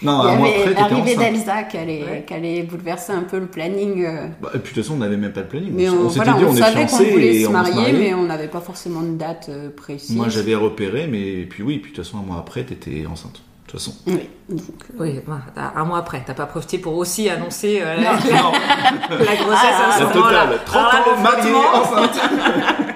Non, 0.02 0.22
il 0.24 0.28
y 0.28 0.32
un 0.32 0.36
mois 0.36 0.48
avait 0.48 0.74
l'arrivée 0.74 1.16
enceinte. 1.16 1.32
d'Elsa 1.32 1.62
qui 1.64 1.78
allait, 1.78 2.04
Ouais. 2.04 2.24
qui 2.26 2.34
allait 2.34 2.62
bouleverser 2.64 3.12
un 3.12 3.22
peu 3.22 3.38
le 3.38 3.46
planning. 3.46 4.04
euh, 4.04 4.26
Bah, 4.42 4.50
et 4.54 4.58
puis 4.58 4.72
de 4.72 4.74
toute 4.76 4.84
façon 4.84 4.94
on 4.94 4.98
n'avait 4.98 5.16
même 5.16 5.32
pas 5.32 5.40
le 5.40 5.46
planning. 5.48 5.72
Mais 5.72 5.88
on, 5.88 5.94
on, 5.94 6.04
on 6.06 6.08
s'était 6.10 6.24
voilà, 6.24 6.38
dit 6.38 6.44
on, 6.44 6.50
on 6.50 6.56
est 6.56 6.60
savait 6.60 6.86
qu'on 6.86 6.96
voulait 6.98 7.34
et 7.36 7.42
se 7.44 7.48
on 7.48 7.52
va 7.52 7.64
se 7.64 7.70
marier, 7.72 7.92
mais 7.92 8.14
on 8.14 8.22
n'avait 8.24 8.48
pas 8.48 8.60
forcément 8.60 9.00
de 9.02 9.16
date 9.16 9.46
euh, 9.48 9.70
précise. 9.74 10.14
Moi 10.14 10.28
j'avais 10.28 10.54
repéré, 10.54 11.06
mais 11.06 11.46
puis 11.48 11.62
oui, 11.62 11.78
puis 11.78 11.92
de 11.92 11.96
toute 11.96 12.04
façon 12.04 12.18
un 12.18 12.22
mois 12.26 12.38
après 12.38 12.62
t'étais 12.64 13.06
enceinte. 13.06 13.40
De 13.66 13.72
toute 13.72 13.80
façon. 13.80 13.94
Oui. 14.06 14.28
Donc, 14.48 14.60
euh, 14.60 14.94
Oui, 15.00 15.20
bah, 15.26 15.40
un 15.74 15.84
mois 15.84 15.98
après, 15.98 16.22
t'as 16.24 16.34
pas 16.34 16.46
profité 16.46 16.78
pour 16.78 16.94
aussi 16.96 17.28
annoncer 17.28 17.80
euh, 17.82 17.96
Non. 17.96 18.02
la, 18.04 18.12
la 19.18 19.34
grossesse 19.34 19.74
Ah, 19.74 19.88
à 19.88 19.92
ce 19.98 20.00
la 20.04 20.14
moment-là. 20.14 20.42
totale. 20.46 20.60
30 20.66 20.76
Alors 20.76 20.92
là, 20.92 21.12
ans 21.12 21.20
mariée, 21.20 21.54
enceinte. 21.74 22.20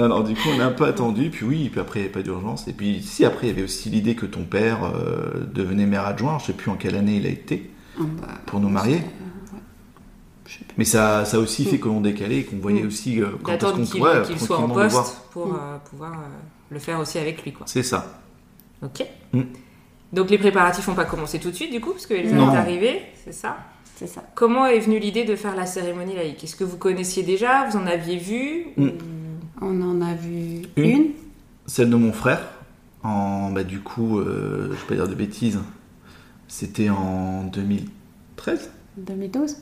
Non, 0.00 0.08
non, 0.08 0.20
du 0.20 0.34
coup, 0.34 0.48
on 0.52 0.56
n'a 0.56 0.70
pas 0.70 0.86
attendu. 0.88 1.30
Puis 1.30 1.44
oui, 1.44 1.68
puis 1.70 1.80
après, 1.80 2.00
il 2.00 2.02
n'y 2.02 2.06
avait 2.06 2.12
pas 2.14 2.22
d'urgence. 2.22 2.66
Et 2.68 2.72
puis, 2.72 3.02
si, 3.02 3.24
après, 3.24 3.46
il 3.46 3.50
y 3.50 3.52
avait 3.52 3.62
aussi 3.64 3.90
l'idée 3.90 4.14
que 4.14 4.24
ton 4.26 4.44
père 4.44 4.78
euh, 4.84 5.46
devenait 5.52 5.86
maire 5.86 6.06
adjoint. 6.06 6.38
Je 6.38 6.46
sais 6.46 6.52
plus 6.54 6.70
en 6.70 6.76
quelle 6.76 6.94
année 6.96 7.16
il 7.16 7.26
a 7.26 7.30
été 7.30 7.70
ah 7.98 8.02
bah, 8.20 8.28
pour 8.46 8.60
nous 8.60 8.68
marier. 8.70 8.96
euh, 8.96 9.54
ouais. 9.56 10.66
Mais 10.78 10.84
ça, 10.84 11.24
ça 11.24 11.36
a 11.36 11.40
aussi 11.40 11.64
fait 11.64 11.76
Mm. 11.76 11.80
que 11.80 11.88
l'on 11.88 12.00
décalait 12.00 12.38
et 12.38 12.44
qu'on 12.44 12.56
voyait 12.56 12.82
Mm. 12.82 12.86
aussi 12.86 13.20
euh, 13.22 13.26
quand 13.42 13.52
est-ce 13.52 13.64
qu'on 13.72 13.82
qu'il 13.84 14.00
pourrait 14.00 14.22
qu'il 14.22 14.40
soit 14.40 14.58
en 14.58 14.68
poste 14.68 15.20
pour 15.32 15.46
Mm. 15.48 15.56
euh, 15.56 15.76
pouvoir 15.90 16.12
euh, 16.12 16.24
le 16.70 16.78
faire 16.78 16.98
aussi 16.98 17.18
avec 17.18 17.42
lui. 17.44 17.52
Quoi. 17.52 17.66
C'est 17.68 17.82
ça. 17.82 18.20
Ok. 18.82 19.04
Donc 20.12 20.30
les 20.30 20.38
préparatifs 20.38 20.88
n'ont 20.88 20.94
pas 20.94 21.04
commencé 21.04 21.38
tout 21.38 21.50
de 21.50 21.54
suite 21.54 21.70
du 21.70 21.80
coup, 21.80 21.90
parce 21.92 22.06
que 22.06 22.14
Elsa 22.14 22.34
Non. 22.34 22.52
est 22.52 22.56
arrivée, 22.56 23.02
c'est 23.24 23.32
ça? 23.34 23.58
C'est 23.96 24.06
ça. 24.06 24.22
Comment 24.34 24.64
est 24.66 24.78
venue 24.80 24.98
l'idée 24.98 25.24
de 25.24 25.36
faire 25.36 25.54
la 25.54 25.66
cérémonie 25.66 26.14
laïque? 26.16 26.42
Est-ce 26.42 26.56
que 26.56 26.64
vous 26.64 26.78
connaissiez 26.78 27.22
déjà? 27.22 27.68
Vous 27.68 27.76
en 27.76 27.86
aviez 27.86 28.16
vu? 28.16 28.68
Ou- 28.78 28.88
On 29.60 29.80
en 29.82 30.00
a 30.00 30.14
vu 30.14 30.62
Une. 30.76 30.84
une. 30.84 31.06
Celle 31.66 31.90
de 31.90 31.96
mon 31.96 32.12
frère, 32.12 32.40
en, 33.02 33.50
bah, 33.50 33.64
du 33.64 33.80
coup, 33.80 34.18
euh, 34.18 34.68
je 34.72 34.80
vais 34.80 34.86
pas 34.88 34.94
dire 34.94 35.08
de 35.08 35.14
bêtises, 35.14 35.60
c'était 36.48 36.90
en 36.90 37.44
2013 37.44 38.70
2012 38.96 39.56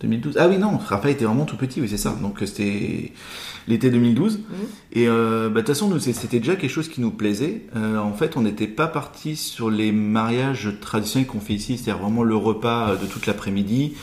2012. 0.00 0.36
Ah 0.38 0.48
oui, 0.48 0.58
non, 0.58 0.76
Raphaël 0.76 1.14
était 1.14 1.24
vraiment 1.24 1.44
tout 1.44 1.56
petit, 1.56 1.80
oui, 1.80 1.88
c'est 1.88 1.96
ça. 1.96 2.16
Donc 2.22 2.42
euh, 2.42 2.46
c'était 2.46 3.12
l'été 3.66 3.90
2012. 3.90 4.40
Et 4.92 5.08
euh, 5.08 5.48
bah, 5.48 5.54
de 5.54 5.66
toute 5.66 5.68
façon, 5.68 5.88
nous, 5.88 5.98
c'était 5.98 6.38
déjà 6.38 6.56
quelque 6.56 6.70
chose 6.70 6.88
qui 6.88 7.00
nous 7.00 7.10
plaisait. 7.10 7.62
Euh, 7.76 7.98
en 7.98 8.12
fait, 8.12 8.36
on 8.36 8.42
n'était 8.42 8.68
pas 8.68 8.86
parti 8.86 9.36
sur 9.36 9.70
les 9.70 9.92
mariages 9.92 10.70
traditionnels 10.80 11.26
qu'on 11.26 11.40
fait 11.40 11.54
ici, 11.54 11.76
c'est-à-dire 11.76 12.02
vraiment 12.02 12.22
le 12.22 12.36
repas 12.36 12.96
de 12.96 13.06
toute 13.06 13.26
l'après-midi. 13.26 13.94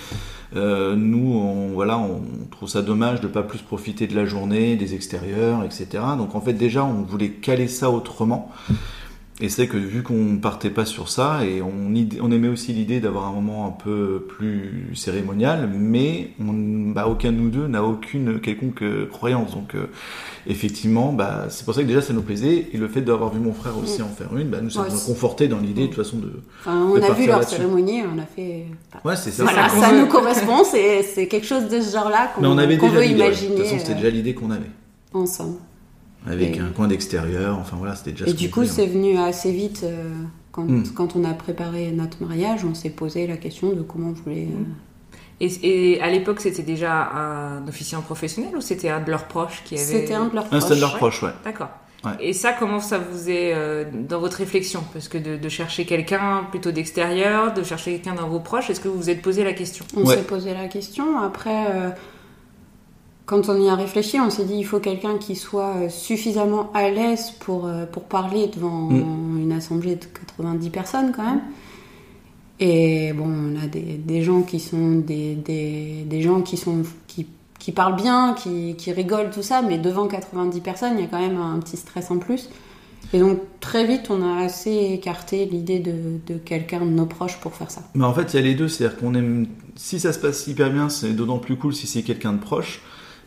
Euh, 0.55 0.95
nous, 0.95 1.33
on, 1.33 1.69
voilà, 1.73 1.97
on 1.97 2.21
trouve 2.49 2.69
ça 2.69 2.81
dommage 2.81 3.21
de 3.21 3.27
pas 3.27 3.43
plus 3.43 3.59
profiter 3.59 4.07
de 4.07 4.15
la 4.15 4.25
journée, 4.25 4.75
des 4.75 4.93
extérieurs, 4.93 5.63
etc. 5.63 6.03
Donc 6.17 6.35
en 6.35 6.41
fait, 6.41 6.53
déjà, 6.53 6.83
on 6.83 7.01
voulait 7.01 7.29
caler 7.29 7.67
ça 7.67 7.89
autrement. 7.89 8.51
Et 9.41 9.49
c'est 9.49 9.67
que 9.67 9.75
vu 9.75 10.01
qu'on 10.01 10.37
partait 10.41 10.69
pas 10.69 10.85
sur 10.85 11.09
ça, 11.09 11.43
et 11.45 11.61
on, 11.61 11.93
aimait 12.31 12.47
aussi 12.47 12.71
l'idée 12.71 13.01
d'avoir 13.01 13.25
un 13.27 13.33
moment 13.33 13.67
un 13.67 13.71
peu 13.71 14.25
plus 14.29 14.91
cérémonial, 14.95 15.69
mais 15.77 16.29
on, 16.39 16.91
bah, 16.91 17.07
aucun 17.09 17.33
de 17.33 17.37
nous 17.37 17.49
deux 17.49 17.67
n'a 17.67 17.83
aucune 17.83 18.39
quelconque 18.39 18.81
euh, 18.83 19.05
croyance. 19.07 19.51
Donc 19.51 19.75
euh, 19.75 19.87
effectivement, 20.47 21.11
bah, 21.11 21.47
c'est 21.49 21.65
pour 21.65 21.73
ça 21.75 21.81
que 21.81 21.87
déjà 21.87 22.01
ça 22.01 22.13
nous 22.13 22.21
plaisait, 22.21 22.69
et 22.71 22.77
le 22.77 22.87
fait 22.87 23.01
d'avoir 23.01 23.33
vu 23.33 23.41
mon 23.41 23.51
frère 23.51 23.77
aussi 23.77 24.01
en 24.01 24.07
faire 24.07 24.35
une, 24.37 24.47
bah, 24.47 24.59
nous 24.61 24.69
ça 24.69 24.83
Ouais, 24.83 24.87
nous 24.89 24.95
a 24.95 24.97
c'est- 24.97 25.11
conforté 25.11 25.47
dans 25.49 25.59
l'idée 25.59 25.81
de 25.81 25.87
toute 25.87 25.97
façon 25.97 26.17
de... 26.19 26.31
Enfin, 26.61 26.87
on 26.89 26.95
De 26.95 27.01
a 27.01 27.11
vu 27.11 27.27
leur 27.27 27.43
cérémonie, 27.43 28.03
on 28.03 28.17
a 28.17 28.25
fait. 28.25 28.67
Ouais, 29.03 29.17
c'est 29.17 29.31
ça. 29.31 29.43
Voilà, 29.43 29.67
ça 29.67 29.91
nous 29.91 30.07
correspond, 30.07 30.63
c'est 30.63 31.03
c'est 31.03 31.27
quelque 31.27 31.45
chose 31.45 31.67
de 31.67 31.81
ce 31.81 31.91
genre-là 31.91 32.31
qu'on 32.33 32.41
Mais 32.41 32.47
on 32.47 32.57
avait 32.57 32.77
qu'on 32.77 32.87
déjà 32.87 32.99
veut 33.01 33.05
l'idée. 33.05 33.19
ouais. 33.21 33.31
De 33.31 33.33
imaginer 33.35 33.55
toute 33.55 33.65
façon, 33.65 33.79
c'était 33.79 33.91
euh, 33.91 33.95
déjà 33.95 34.09
l'idée 34.11 34.33
qu'on 34.33 34.51
avait. 34.51 34.71
ensemble. 35.13 35.57
Avec 36.27 36.57
Et- 36.57 36.59
un 36.59 36.69
coin 36.69 36.87
d'extérieur, 36.87 37.57
enfin 37.59 37.75
voilà, 37.77 37.95
c'était 37.95 38.11
déjà 38.11 38.25
Et 38.25 38.31
ce 38.31 38.35
du 38.35 38.49
coup, 38.49 38.61
voulait, 38.61 38.71
c'est 38.71 38.85
hein. 38.85 38.89
venu 38.91 39.17
assez 39.17 39.51
vite. 39.51 39.81
euh, 39.83 40.09
quand, 40.51 40.63
Mm. 40.63 40.83
quand 40.95 41.15
on 41.15 41.23
a 41.25 41.33
préparé 41.33 41.91
notre 41.91 42.23
mariage, 42.23 42.63
on 42.65 42.73
s'est 42.73 42.89
posé 42.89 43.27
la 43.27 43.37
question 43.37 43.73
de 43.73 43.81
comment 43.81 44.09
on 44.09 44.13
voulait. 44.13 44.47
euh, 44.49 44.63
Et, 45.41 45.95
et 45.95 46.01
à 46.01 46.09
l'époque, 46.09 46.39
c'était 46.39 46.63
déjà 46.63 47.09
un 47.13 47.67
officiant 47.67 48.01
professionnel 48.01 48.55
ou 48.55 48.61
c'était 48.61 48.87
un 48.89 49.01
de 49.01 49.11
leurs 49.11 49.25
proches 49.25 49.63
qui 49.65 49.75
avait. 49.75 49.83
C'était 49.83 50.13
un 50.13 50.27
de 50.27 50.33
leurs 50.35 50.45
Un 50.45 50.47
proches. 50.47 50.63
stade 50.63 50.77
de 50.77 50.81
leur 50.81 50.95
proche, 50.97 51.23
ouais. 51.23 51.31
D'accord. 51.43 51.69
Ouais. 52.05 52.11
Et 52.21 52.31
ça, 52.33 52.53
comment 52.53 52.79
ça 52.79 52.99
vous 52.99 53.29
est 53.29 53.51
euh, 53.53 53.83
dans 54.07 54.19
votre 54.19 54.37
réflexion? 54.37 54.81
Parce 54.93 55.07
que 55.09 55.17
de, 55.17 55.35
de 55.35 55.49
chercher 55.49 55.85
quelqu'un 55.85 56.45
plutôt 56.51 56.71
d'extérieur, 56.71 57.53
de 57.53 57.63
chercher 57.63 57.93
quelqu'un 57.99 58.13
dans 58.13 58.29
vos 58.29 58.39
proches, 58.39 58.69
est-ce 58.69 58.79
que 58.79 58.87
vous 58.87 58.95
vous 58.97 59.09
êtes 59.09 59.21
posé 59.21 59.43
la 59.43 59.53
question? 59.53 59.83
On 59.97 60.05
Ouais. 60.05 60.15
s'est 60.15 60.21
posé 60.23 60.53
la 60.53 60.67
question. 60.67 61.17
Après, 61.19 61.65
euh, 61.69 61.89
quand 63.25 63.49
on 63.49 63.59
y 63.61 63.69
a 63.69 63.75
réfléchi, 63.75 64.19
on 64.19 64.29
s'est 64.29 64.45
dit 64.45 64.55
il 64.57 64.65
faut 64.65 64.79
quelqu'un 64.79 65.17
qui 65.17 65.35
soit 65.35 65.89
suffisamment 65.89 66.71
à 66.73 66.89
l'aise 66.89 67.31
pour, 67.39 67.65
euh, 67.65 67.85
pour 67.85 68.03
parler 68.03 68.47
devant 68.53 68.89
Mm. 68.91 69.41
une 69.41 69.51
assemblée 69.51 69.95
de 69.95 70.05
90 70.05 70.69
personnes 70.69 71.11
quand 71.15 71.23
même. 71.23 71.41
Et 72.59 73.11
bon, 73.13 73.25
on 73.27 73.61
a 73.61 73.67
des, 73.67 73.81
des 73.81 74.21
gens 74.21 74.41
qui 74.41 74.59
sont 74.59 74.91
des, 74.95 75.35
des, 75.35 76.03
des 76.05 76.21
gens 76.21 76.41
qui 76.41 76.55
sont 76.55 76.83
qui, 77.07 77.27
qui 77.59 77.71
parlent 77.73 77.97
bien, 77.97 78.33
qui, 78.33 78.75
qui 78.77 78.91
rigolent 78.93 79.29
tout 79.31 79.41
ça, 79.43 79.61
mais 79.61 79.77
devant 79.77 80.07
90 80.07 80.61
personnes, 80.61 80.93
il 80.97 81.01
y 81.01 81.03
a 81.03 81.07
quand 81.07 81.19
même 81.19 81.37
un 81.37 81.59
petit 81.59 81.75
stress 81.77 82.11
en 82.11 82.17
plus. 82.17 82.49
Et 83.13 83.19
donc 83.19 83.39
très 83.59 83.85
vite, 83.85 84.09
on 84.09 84.21
a 84.23 84.43
assez 84.43 84.71
écarté 84.93 85.45
l'idée 85.45 85.79
de, 85.79 85.93
de 86.27 86.37
quelqu'un 86.37 86.79
de 86.79 86.89
nos 86.91 87.05
proches 87.05 87.37
pour 87.39 87.53
faire 87.53 87.69
ça. 87.71 87.81
Mais 87.93 88.05
en 88.05 88.13
fait, 88.13 88.33
il 88.33 88.37
y 88.37 88.39
a 88.39 88.41
les 88.41 88.55
deux. 88.55 88.67
C'est-à-dire 88.67 88.97
qu'on 88.97 89.13
aime. 89.15 89.47
Si 89.75 89.99
ça 89.99 90.13
se 90.13 90.19
passe 90.19 90.47
hyper 90.47 90.71
bien, 90.71 90.87
c'est 90.89 91.11
d'autant 91.11 91.37
plus 91.39 91.57
cool 91.57 91.75
si 91.75 91.87
c'est 91.87 92.03
quelqu'un 92.03 92.33
de 92.33 92.39
proche. 92.39 92.81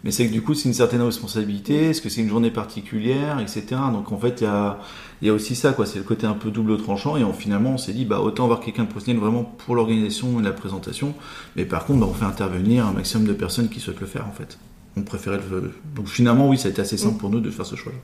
Mais 0.04 0.10
c'est 0.12 0.26
que 0.28 0.32
du 0.32 0.42
coup, 0.42 0.54
c'est 0.54 0.68
une 0.68 0.74
certaine 0.74 1.02
responsabilité. 1.02 1.90
Est-ce 1.90 2.00
que 2.00 2.08
c'est 2.08 2.20
une 2.20 2.28
journée 2.28 2.50
particulière, 2.52 3.40
etc. 3.40 3.64
Donc 3.92 4.12
en 4.12 4.18
fait, 4.18 4.40
il 4.40 4.44
y 4.44 4.46
a, 4.46 4.78
il 5.22 5.26
y 5.28 5.30
a 5.30 5.34
aussi 5.34 5.56
ça, 5.56 5.72
quoi. 5.72 5.86
C'est 5.86 5.98
le 5.98 6.04
côté 6.04 6.26
un 6.26 6.34
peu 6.34 6.50
double 6.50 6.76
tranchant. 6.78 7.16
Et 7.16 7.24
on, 7.24 7.32
finalement, 7.32 7.70
on 7.70 7.78
s'est 7.78 7.92
dit, 7.92 8.04
bah, 8.04 8.20
autant 8.20 8.44
avoir 8.44 8.60
quelqu'un 8.60 8.84
de 8.84 8.88
professionnel 8.88 9.20
vraiment 9.20 9.42
pour 9.42 9.74
l'organisation 9.74 10.38
et 10.38 10.42
la 10.42 10.52
présentation. 10.52 11.14
Mais 11.56 11.64
par 11.64 11.84
contre, 11.84 12.00
bah, 12.00 12.06
on 12.08 12.14
fait 12.14 12.24
intervenir 12.24 12.86
un 12.86 12.92
maximum 12.92 13.26
de 13.26 13.32
personnes 13.32 13.68
qui 13.68 13.80
souhaitent 13.80 14.00
le 14.00 14.06
faire, 14.06 14.26
en 14.28 14.32
fait. 14.32 14.58
On 14.96 15.02
préférait 15.02 15.40
le. 15.50 15.72
Donc 15.96 16.06
finalement, 16.08 16.48
oui, 16.48 16.58
ça 16.58 16.68
a 16.68 16.70
été 16.70 16.80
assez 16.80 16.96
simple 16.96 17.18
pour 17.18 17.30
nous 17.30 17.40
de 17.40 17.50
faire 17.50 17.66
ce 17.66 17.74
choix-là. 17.76 17.98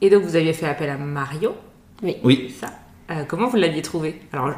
Et 0.00 0.10
donc 0.10 0.22
vous 0.22 0.36
aviez 0.36 0.52
fait 0.52 0.66
appel 0.66 0.88
à 0.90 0.96
Marion, 0.96 1.54
Oui. 2.02 2.54
ça. 2.58 2.68
Euh, 3.10 3.24
comment 3.26 3.48
vous 3.48 3.56
l'aviez 3.56 3.82
trouvé? 3.82 4.20
Alors, 4.32 4.48
euh, 4.48 4.52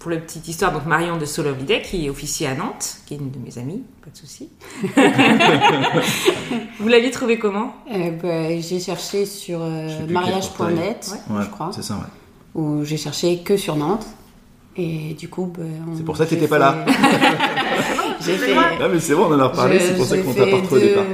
pour 0.00 0.10
la 0.10 0.16
petite 0.16 0.48
histoire, 0.48 0.72
donc 0.72 0.86
Marion 0.86 1.16
de 1.18 1.24
Solovide, 1.26 1.82
qui 1.82 2.06
est 2.06 2.10
officier 2.10 2.46
à 2.48 2.54
Nantes, 2.54 2.96
qui 3.06 3.14
est 3.14 3.18
une 3.18 3.30
de 3.30 3.38
mes 3.38 3.56
amies, 3.58 3.82
pas 4.02 4.10
de 4.10 4.16
souci. 4.16 4.48
vous 6.80 6.88
l'aviez 6.88 7.10
trouvé 7.10 7.38
comment? 7.38 7.74
Euh, 7.92 8.10
bah, 8.22 8.58
j'ai 8.60 8.80
cherché 8.80 9.26
sur 9.26 9.60
euh, 9.62 10.06
mariage.net. 10.08 11.12
Ouais, 11.30 11.42
je 11.44 11.50
crois, 11.50 11.70
C'est 11.74 11.82
ça, 11.82 11.94
ouais. 11.94 12.00
où 12.60 12.84
j'ai 12.84 12.96
cherché 12.96 13.38
que 13.38 13.56
sur 13.56 13.76
Nantes. 13.76 14.06
Et 14.76 15.14
du 15.18 15.28
coup, 15.28 15.52
bah, 15.56 15.64
on- 15.90 15.96
C'est 15.96 16.04
pour 16.04 16.16
ça 16.16 16.24
que 16.24 16.30
t'étais 16.30 16.48
pas 16.48 16.58
là. 16.58 16.84
j'ai 18.24 18.36
fait. 18.36 18.54
Ah, 18.56 18.88
mais 18.90 19.00
c'est 19.00 19.14
bon, 19.14 19.26
on 19.28 19.34
en 19.34 19.38
a 19.40 19.48
reparlé. 19.48 19.78
C'est 19.80 19.96
pour 19.96 20.06
ça 20.06 20.16
qu'on 20.18 20.32
t'a 20.32 20.46
pas 20.46 20.56
retrouvé 20.56 20.80
au 20.80 20.84
deux- 20.84 20.88
départ. 20.88 21.04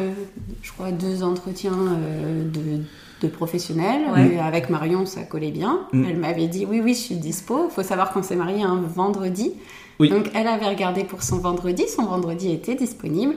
Je 0.62 0.72
crois 0.72 0.90
deux 0.92 1.22
entretiens 1.22 1.72
euh, 1.72 2.44
de, 2.50 2.82
de 3.22 3.28
professionnels. 3.28 4.02
Ouais. 4.14 4.34
Et 4.34 4.38
avec 4.38 4.68
Marion, 4.70 5.06
ça 5.06 5.22
collait 5.22 5.50
bien. 5.50 5.80
Mm. 5.92 6.04
Elle 6.10 6.16
m'avait 6.18 6.46
dit 6.48 6.66
oui, 6.68 6.80
oui, 6.82 6.94
je 6.94 7.00
suis 7.00 7.14
dispo. 7.16 7.66
Il 7.68 7.72
faut 7.74 7.82
savoir 7.82 8.12
qu'on 8.12 8.22
s'est 8.22 8.36
marié 8.36 8.62
un 8.62 8.76
vendredi. 8.80 9.52
Oui. 9.98 10.10
Donc 10.10 10.30
elle 10.34 10.46
avait 10.46 10.68
regardé 10.68 11.04
pour 11.04 11.22
son 11.22 11.38
vendredi. 11.38 11.84
Son 11.88 12.04
vendredi 12.04 12.52
était 12.52 12.74
disponible. 12.74 13.34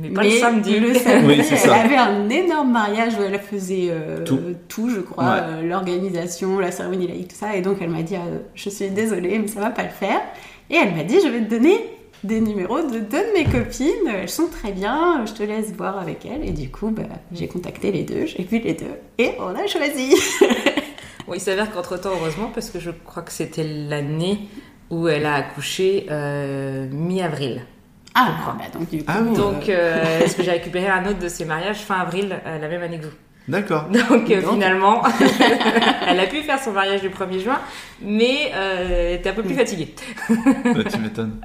Mais 0.00 0.10
pas 0.10 0.22
le 0.22 0.30
samedi. 0.30 0.78
Le 0.78 0.94
samedi, 1.06 1.26
Oui, 1.26 1.34
elle 1.50 1.58
ça. 1.58 1.74
avait 1.74 1.96
un 1.96 2.28
énorme 2.28 2.70
mariage 2.72 3.14
où 3.18 3.22
elle 3.22 3.38
faisait 3.40 3.88
euh, 3.90 4.24
Tout. 4.24 4.38
tout. 4.68 4.90
je 4.90 5.00
crois, 5.00 5.24
Ouais. 5.24 5.30
euh, 5.42 5.62
l'organisation, 5.62 6.58
la 6.58 6.70
cérémonie 6.70 7.08
laïque, 7.08 7.28
tout 7.28 7.36
ça. 7.36 7.56
Et 7.56 7.62
donc 7.62 7.78
elle 7.80 7.90
m'a 7.90 8.02
dit, 8.02 8.14
ah, 8.16 8.20
je 8.54 8.70
suis 8.70 8.88
désolée, 8.90 9.38
mais 9.38 9.48
ça 9.48 9.60
va 9.60 9.70
pas 9.70 9.82
le 9.82 9.88
faire. 9.88 10.20
Et 10.70 10.76
elle 10.76 10.94
m'a 10.94 11.02
dit, 11.04 11.16
je 11.22 11.28
vais 11.28 11.40
te 11.40 11.50
donner 11.50 11.78
des 12.24 12.40
numéros 12.40 12.82
de 12.82 12.98
deux 12.98 13.22
de 13.22 13.32
mes 13.34 13.44
copines. 13.44 14.08
Elles 14.08 14.28
sont 14.28 14.48
très 14.48 14.72
bien. 14.72 15.24
Je 15.26 15.32
te 15.32 15.42
laisse 15.42 15.72
voir 15.72 15.98
avec 15.98 16.26
elles. 16.26 16.44
Et 16.46 16.52
du 16.52 16.70
coup, 16.70 16.90
bah, 16.90 17.02
j'ai 17.32 17.48
contacté 17.48 17.92
les 17.92 18.02
deux, 18.02 18.26
j'ai 18.26 18.42
vu 18.44 18.58
les 18.58 18.74
deux, 18.74 18.86
et 19.18 19.32
on 19.40 19.54
a 19.54 19.66
choisi. 19.66 20.14
Bon, 21.26 21.34
il 21.34 21.40
s'avère 21.40 21.70
qu'entre-temps, 21.70 22.12
heureusement, 22.18 22.50
parce 22.54 22.70
que 22.70 22.80
je 22.80 22.90
crois 22.90 23.22
que 23.22 23.32
c'était 23.32 23.62
l'année 23.62 24.48
où 24.88 25.08
elle 25.08 25.26
a 25.26 25.34
accouché 25.34 26.06
euh, 26.10 26.86
mi-avril. 26.90 27.60
Ah, 28.14 28.56
bah, 28.58 28.64
donc 28.72 28.88
du 28.88 28.98
coup, 28.98 29.04
Ah 29.06 29.18
oui. 29.22 29.36
Donc, 29.36 29.68
euh, 29.68 30.20
est-ce 30.20 30.34
que 30.34 30.42
j'ai 30.42 30.52
récupéré 30.52 30.88
un 30.88 31.06
autre 31.06 31.18
de 31.18 31.28
ses 31.28 31.44
mariages 31.44 31.80
fin 31.80 31.96
avril, 31.96 32.34
euh, 32.46 32.58
la 32.58 32.66
même 32.68 32.82
année 32.82 32.98
que 32.98 33.04
vous 33.04 33.12
D'accord. 33.46 33.84
Donc, 33.90 34.30
euh, 34.30 34.40
finalement, 34.40 35.02
elle 36.06 36.18
a 36.18 36.26
pu 36.26 36.42
faire 36.42 36.58
son 36.58 36.72
mariage 36.72 37.02
du 37.02 37.10
1er 37.10 37.40
juin, 37.40 37.60
mais 38.02 38.50
euh, 38.54 39.10
elle 39.10 39.20
était 39.20 39.28
un 39.28 39.34
peu 39.34 39.42
plus 39.42 39.54
fatiguée. 39.54 39.94
Bah, 40.28 40.84
tu 40.90 40.98
m'étonnes. 40.98 41.40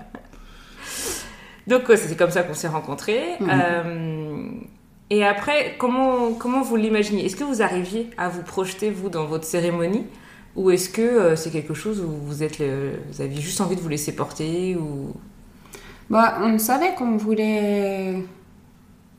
Donc, 1.67 1.83
c'est 1.95 2.17
comme 2.17 2.31
ça 2.31 2.43
qu'on 2.43 2.53
s'est 2.53 2.67
rencontrés. 2.67 3.21
Mhm. 3.39 3.49
Euh, 3.51 4.47
et 5.09 5.23
après, 5.25 5.75
comment, 5.77 6.33
comment 6.33 6.61
vous 6.61 6.75
l'imaginez? 6.75 7.25
Est-ce 7.25 7.35
que 7.35 7.43
vous 7.43 7.61
arriviez 7.61 8.09
à 8.17 8.29
vous 8.29 8.41
projeter, 8.41 8.89
vous, 8.89 9.09
dans 9.09 9.25
votre 9.25 9.45
cérémonie? 9.45 10.05
Ou 10.55 10.69
est-ce 10.71 10.89
que 10.89 11.01
euh, 11.01 11.35
c'est 11.35 11.49
quelque 11.51 11.73
chose 11.73 11.99
où 12.01 12.09
vous, 12.25 12.43
êtes 12.43 12.59
le- 12.59 12.93
vous 13.11 13.21
aviez 13.21 13.41
juste 13.41 13.59
envie 13.61 13.75
de 13.75 13.81
vous 13.81 13.89
laisser 13.89 14.15
porter 14.15 14.75
ou... 14.75 15.13
Bah, 16.09 16.37
on 16.41 16.59
savait 16.59 16.93
qu'on 16.95 17.17
voulait. 17.17 18.15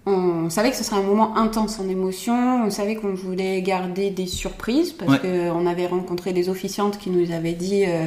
On 0.06 0.50
savait 0.50 0.70
que 0.70 0.76
ce 0.76 0.84
serait 0.84 0.96
un 1.00 1.02
moment 1.02 1.36
intense 1.36 1.80
en 1.80 1.88
émotion. 1.88 2.62
On 2.66 2.70
savait 2.70 2.94
qu'on 2.94 3.14
voulait 3.14 3.62
garder 3.62 4.10
des 4.10 4.26
surprises 4.26 4.92
parce 4.92 5.12
Ouais. 5.12 5.18
qu'on 5.50 5.66
avait 5.66 5.86
rencontré 5.86 6.32
des 6.34 6.50
officiantes 6.50 6.98
qui 6.98 7.08
nous 7.10 7.32
avaient 7.32 7.54
dit 7.54 7.84
euh, 7.86 8.06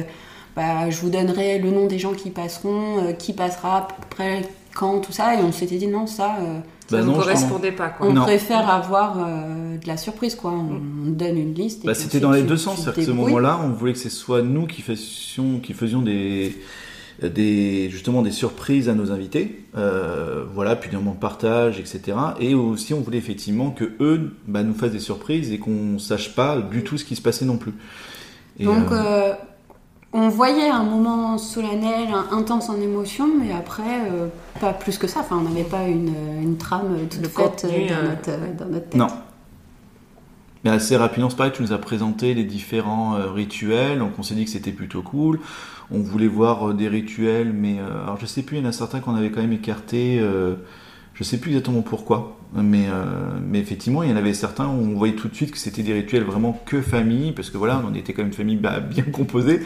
bah, 0.58 0.90
je 0.90 1.00
vous 1.00 1.08
donnerai 1.08 1.58
le 1.60 1.70
nom 1.70 1.86
des 1.86 2.00
gens 2.00 2.12
qui 2.14 2.30
passeront, 2.30 2.98
euh, 3.06 3.12
qui 3.12 3.32
passera 3.32 3.76
à 3.78 3.82
peu 3.82 3.94
près 4.10 4.42
quand, 4.74 4.98
tout 4.98 5.12
ça. 5.12 5.34
Et 5.36 5.38
on 5.42 5.52
s'était 5.52 5.76
dit 5.76 5.86
non, 5.86 6.06
ça, 6.08 6.36
euh, 6.40 6.58
Ça 6.90 6.96
Bah 6.96 6.98
ne 6.98 7.02
vous 7.04 7.10
justement. 7.14 7.22
correspondait 7.22 7.70
pas, 7.72 7.88
quoi. 7.90 8.08
on 8.08 8.12
Non. 8.12 8.22
préfère 8.22 8.68
avoir 8.68 9.18
euh, 9.18 9.76
de 9.78 9.86
la 9.86 9.96
surprise, 9.96 10.34
quoi. 10.34 10.50
On, 10.50 10.80
on 11.06 11.10
donne 11.10 11.38
une 11.38 11.54
liste. 11.54 11.86
Bah, 11.86 11.94
c'était 11.94 12.18
dans 12.18 12.32
les 12.32 12.42
deux 12.42 12.56
sens. 12.56 12.84
que 12.90 13.02
ce 13.02 13.10
moment-là, 13.12 13.60
on 13.64 13.68
voulait 13.68 13.92
que 13.92 13.98
ce 14.00 14.10
soit 14.10 14.42
nous 14.42 14.66
qui 14.66 14.82
fassions, 14.82 15.60
qui 15.60 15.74
faisions 15.74 16.02
des, 16.02 16.56
des, 17.22 17.88
justement 17.90 18.22
des 18.22 18.32
surprises 18.32 18.88
à 18.88 18.94
nos 18.94 19.12
invités. 19.12 19.64
Euh, 19.76 20.44
voilà, 20.54 20.74
puis 20.74 20.90
des 20.90 20.96
moments 20.96 21.14
de 21.14 21.20
partage, 21.20 21.78
etc. 21.78 22.16
Et 22.40 22.54
aussi, 22.54 22.94
on 22.94 23.00
voulait 23.00 23.18
effectivement 23.18 23.70
que 23.70 23.84
eux 24.00 24.34
bah, 24.48 24.64
nous 24.64 24.74
fassent 24.74 24.90
des 24.90 24.98
surprises 24.98 25.52
et 25.52 25.58
qu'on 25.58 25.98
sache 26.00 26.34
pas 26.34 26.58
du 26.60 26.82
tout 26.82 26.98
ce 26.98 27.04
qui 27.04 27.14
se 27.14 27.22
passait 27.22 27.44
non 27.44 27.58
plus. 27.58 27.74
Et, 28.58 28.64
Donc, 28.64 28.90
euh, 28.90 28.94
euh, 28.96 29.32
on 30.12 30.28
voyait 30.28 30.70
un 30.70 30.84
moment 30.84 31.36
solennel, 31.38 32.08
intense 32.32 32.70
en 32.70 32.80
émotion, 32.80 33.28
mais 33.38 33.52
après, 33.52 34.10
euh, 34.10 34.28
pas 34.60 34.72
plus 34.72 34.96
que 34.98 35.06
ça. 35.06 35.20
Enfin, 35.20 35.36
on 35.38 35.48
n'avait 35.48 35.64
pas 35.64 35.84
une, 35.84 36.14
une 36.42 36.56
trame 36.56 36.96
toute 37.10 37.22
Le 37.22 37.28
faite 37.28 37.62
contenu, 37.62 37.88
dans, 37.88 37.94
euh, 37.94 38.08
notre, 38.08 38.56
dans 38.56 38.66
notre 38.66 38.88
tête. 38.88 38.94
Non. 38.94 39.08
Mais 40.64 40.70
assez 40.70 40.96
rapidement, 40.96 41.30
c'est 41.30 41.36
pareil, 41.36 41.52
tu 41.52 41.62
nous 41.62 41.72
as 41.72 41.78
présenté 41.78 42.34
les 42.34 42.44
différents 42.44 43.14
euh, 43.14 43.30
rituels, 43.30 44.00
donc 44.00 44.12
on 44.18 44.22
s'est 44.22 44.34
dit 44.34 44.44
que 44.44 44.50
c'était 44.50 44.72
plutôt 44.72 45.02
cool. 45.02 45.38
On 45.90 46.00
voulait 46.00 46.26
voir 46.26 46.70
euh, 46.70 46.74
des 46.74 46.88
rituels, 46.88 47.52
mais 47.52 47.78
euh, 47.78 48.02
alors 48.02 48.18
je 48.18 48.26
sais 48.26 48.42
plus, 48.42 48.56
il 48.56 48.62
y 48.62 48.66
en 48.66 48.68
a 48.68 48.72
certains 48.72 49.00
qu'on 49.00 49.14
avait 49.14 49.30
quand 49.30 49.40
même 49.40 49.52
écartés. 49.52 50.18
Euh, 50.20 50.56
je 51.14 51.22
sais 51.22 51.38
plus 51.38 51.50
exactement 51.50 51.82
pourquoi, 51.82 52.37
mais 52.54 52.86
euh, 52.88 53.04
mais 53.46 53.58
effectivement, 53.58 54.02
il 54.02 54.10
y 54.10 54.12
en 54.12 54.16
avait 54.16 54.32
certains 54.34 54.66
où 54.66 54.70
on 54.70 54.94
voyait 54.94 55.14
tout 55.14 55.28
de 55.28 55.34
suite 55.34 55.50
que 55.50 55.58
c'était 55.58 55.82
des 55.82 55.92
rituels 55.92 56.24
vraiment 56.24 56.58
que 56.66 56.80
famille, 56.80 57.32
parce 57.32 57.50
que 57.50 57.58
voilà, 57.58 57.82
on 57.86 57.94
était 57.94 58.12
quand 58.12 58.22
même 58.22 58.28
une 58.28 58.34
famille 58.36 58.56
bah, 58.56 58.80
bien 58.90 59.04
composée, 59.04 59.60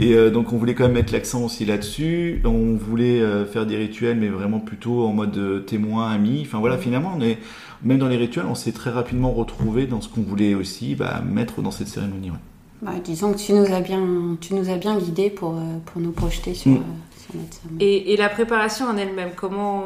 et 0.00 0.14
euh, 0.14 0.30
donc 0.30 0.52
on 0.52 0.56
voulait 0.56 0.74
quand 0.74 0.84
même 0.84 0.94
mettre 0.94 1.12
l'accent 1.12 1.44
aussi 1.44 1.64
là-dessus. 1.64 2.40
On 2.44 2.74
voulait 2.76 3.20
euh, 3.20 3.44
faire 3.44 3.66
des 3.66 3.76
rituels, 3.76 4.16
mais 4.16 4.28
vraiment 4.28 4.60
plutôt 4.60 5.04
en 5.06 5.12
mode 5.12 5.64
témoin, 5.66 6.10
ami. 6.10 6.42
Enfin 6.46 6.58
voilà, 6.58 6.78
finalement, 6.78 7.12
on 7.16 7.20
est 7.22 7.38
même 7.84 7.98
dans 7.98 8.08
les 8.08 8.16
rituels, 8.16 8.46
on 8.48 8.54
s'est 8.54 8.72
très 8.72 8.90
rapidement 8.90 9.32
retrouvé 9.32 9.86
dans 9.86 10.00
ce 10.00 10.08
qu'on 10.08 10.22
voulait 10.22 10.54
aussi 10.54 10.94
bah, 10.94 11.20
mettre 11.26 11.60
dans 11.62 11.70
cette 11.72 11.88
cérémonie. 11.88 12.30
ouais. 12.30 12.36
Bah, 12.80 12.92
disons 13.04 13.32
que 13.32 13.38
tu 13.38 13.52
nous 13.52 13.72
as 13.72 13.80
bien, 13.80 14.00
tu 14.40 14.54
nous 14.54 14.68
as 14.70 14.76
bien 14.76 14.98
guidés 14.98 15.30
pour, 15.30 15.50
euh, 15.56 15.60
pour 15.86 16.00
nous 16.00 16.12
projeter 16.12 16.54
sur, 16.54 16.70
Mm. 16.72 16.76
euh, 16.76 16.80
sur 17.26 17.36
notre 17.40 17.54
cérémonie. 17.54 17.84
Et, 17.84 18.12
et 18.12 18.16
la 18.16 18.28
préparation 18.28 18.86
en 18.86 18.96
elle-même, 18.96 19.30
comment, 19.36 19.84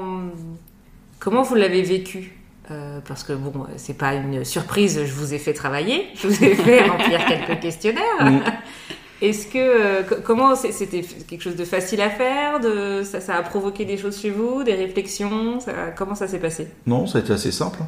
comment 1.27 1.43
vous 1.43 1.57
l'avez 1.57 1.83
vécue 1.83 2.33
Euh, 2.71 3.01
Parce 3.07 3.23
que 3.25 3.33
bon, 3.33 3.53
c'est 3.77 3.97
pas 3.99 4.15
une 4.15 4.45
surprise, 4.45 5.01
je 5.05 5.12
vous 5.12 5.35
ai 5.35 5.39
fait 5.39 5.53
travailler, 5.55 6.07
je 6.15 6.27
vous 6.29 6.45
ai 6.45 6.55
fait 6.55 6.83
remplir 6.89 7.25
quelques 7.27 7.61
questionnaires. 7.61 8.21
Mm. 8.21 8.41
Est-ce 9.23 9.47
que 9.47 9.59
euh, 9.59 10.03
co- 10.03 10.17
comment 10.25 10.55
c'est- 10.57 10.73
c'était 10.73 11.03
quelque 11.03 11.41
chose 11.43 11.57
de 11.57 11.65
facile 11.65 12.01
à 12.01 12.11
faire 12.11 12.61
de, 12.61 13.03
ça, 13.03 13.21
ça 13.21 13.35
a 13.37 13.43
provoqué 13.43 13.85
des 13.85 13.97
choses 13.97 14.21
chez 14.21 14.31
vous, 14.31 14.62
des 14.62 14.75
réflexions 14.75 15.59
ça- 15.61 15.91
Comment 15.97 16.15
ça 16.15 16.29
s'est 16.29 16.39
passé? 16.39 16.69
Non, 16.87 17.07
ça 17.07 17.19
a 17.19 17.21
été 17.23 17.33
assez 17.33 17.51
simple. 17.53 17.79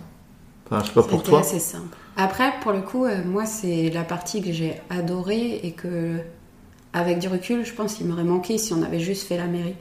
Enfin, 0.71 0.81
je 0.83 0.89
sais 0.89 0.95
pas 0.95 1.03
pour 1.03 1.19
C'était 1.19 1.31
toi. 1.31 1.41
assez 1.41 1.59
simple. 1.61 1.97
Après, 2.17 2.53
pour 2.63 2.73
le 2.73 2.81
coup, 2.83 3.05
euh, 3.05 3.23
moi, 3.25 3.47
c'est 3.47 3.91
la 3.91 4.03
partie 4.05 4.43
que 4.43 4.53
j'ai 4.53 4.75
adorée 4.91 5.61
et 5.63 5.73
que, 5.73 6.17
avec 6.93 7.19
du 7.21 7.29
recul, 7.29 7.65
je 7.65 7.73
pense 7.75 7.95
qu'il 7.95 8.07
m'aurait 8.07 8.25
manqué 8.25 8.59
si 8.59 8.73
on 8.75 8.83
avait 8.83 9.01
juste 9.01 9.27
fait 9.29 9.37
la 9.37 9.47
mairie. 9.47 9.77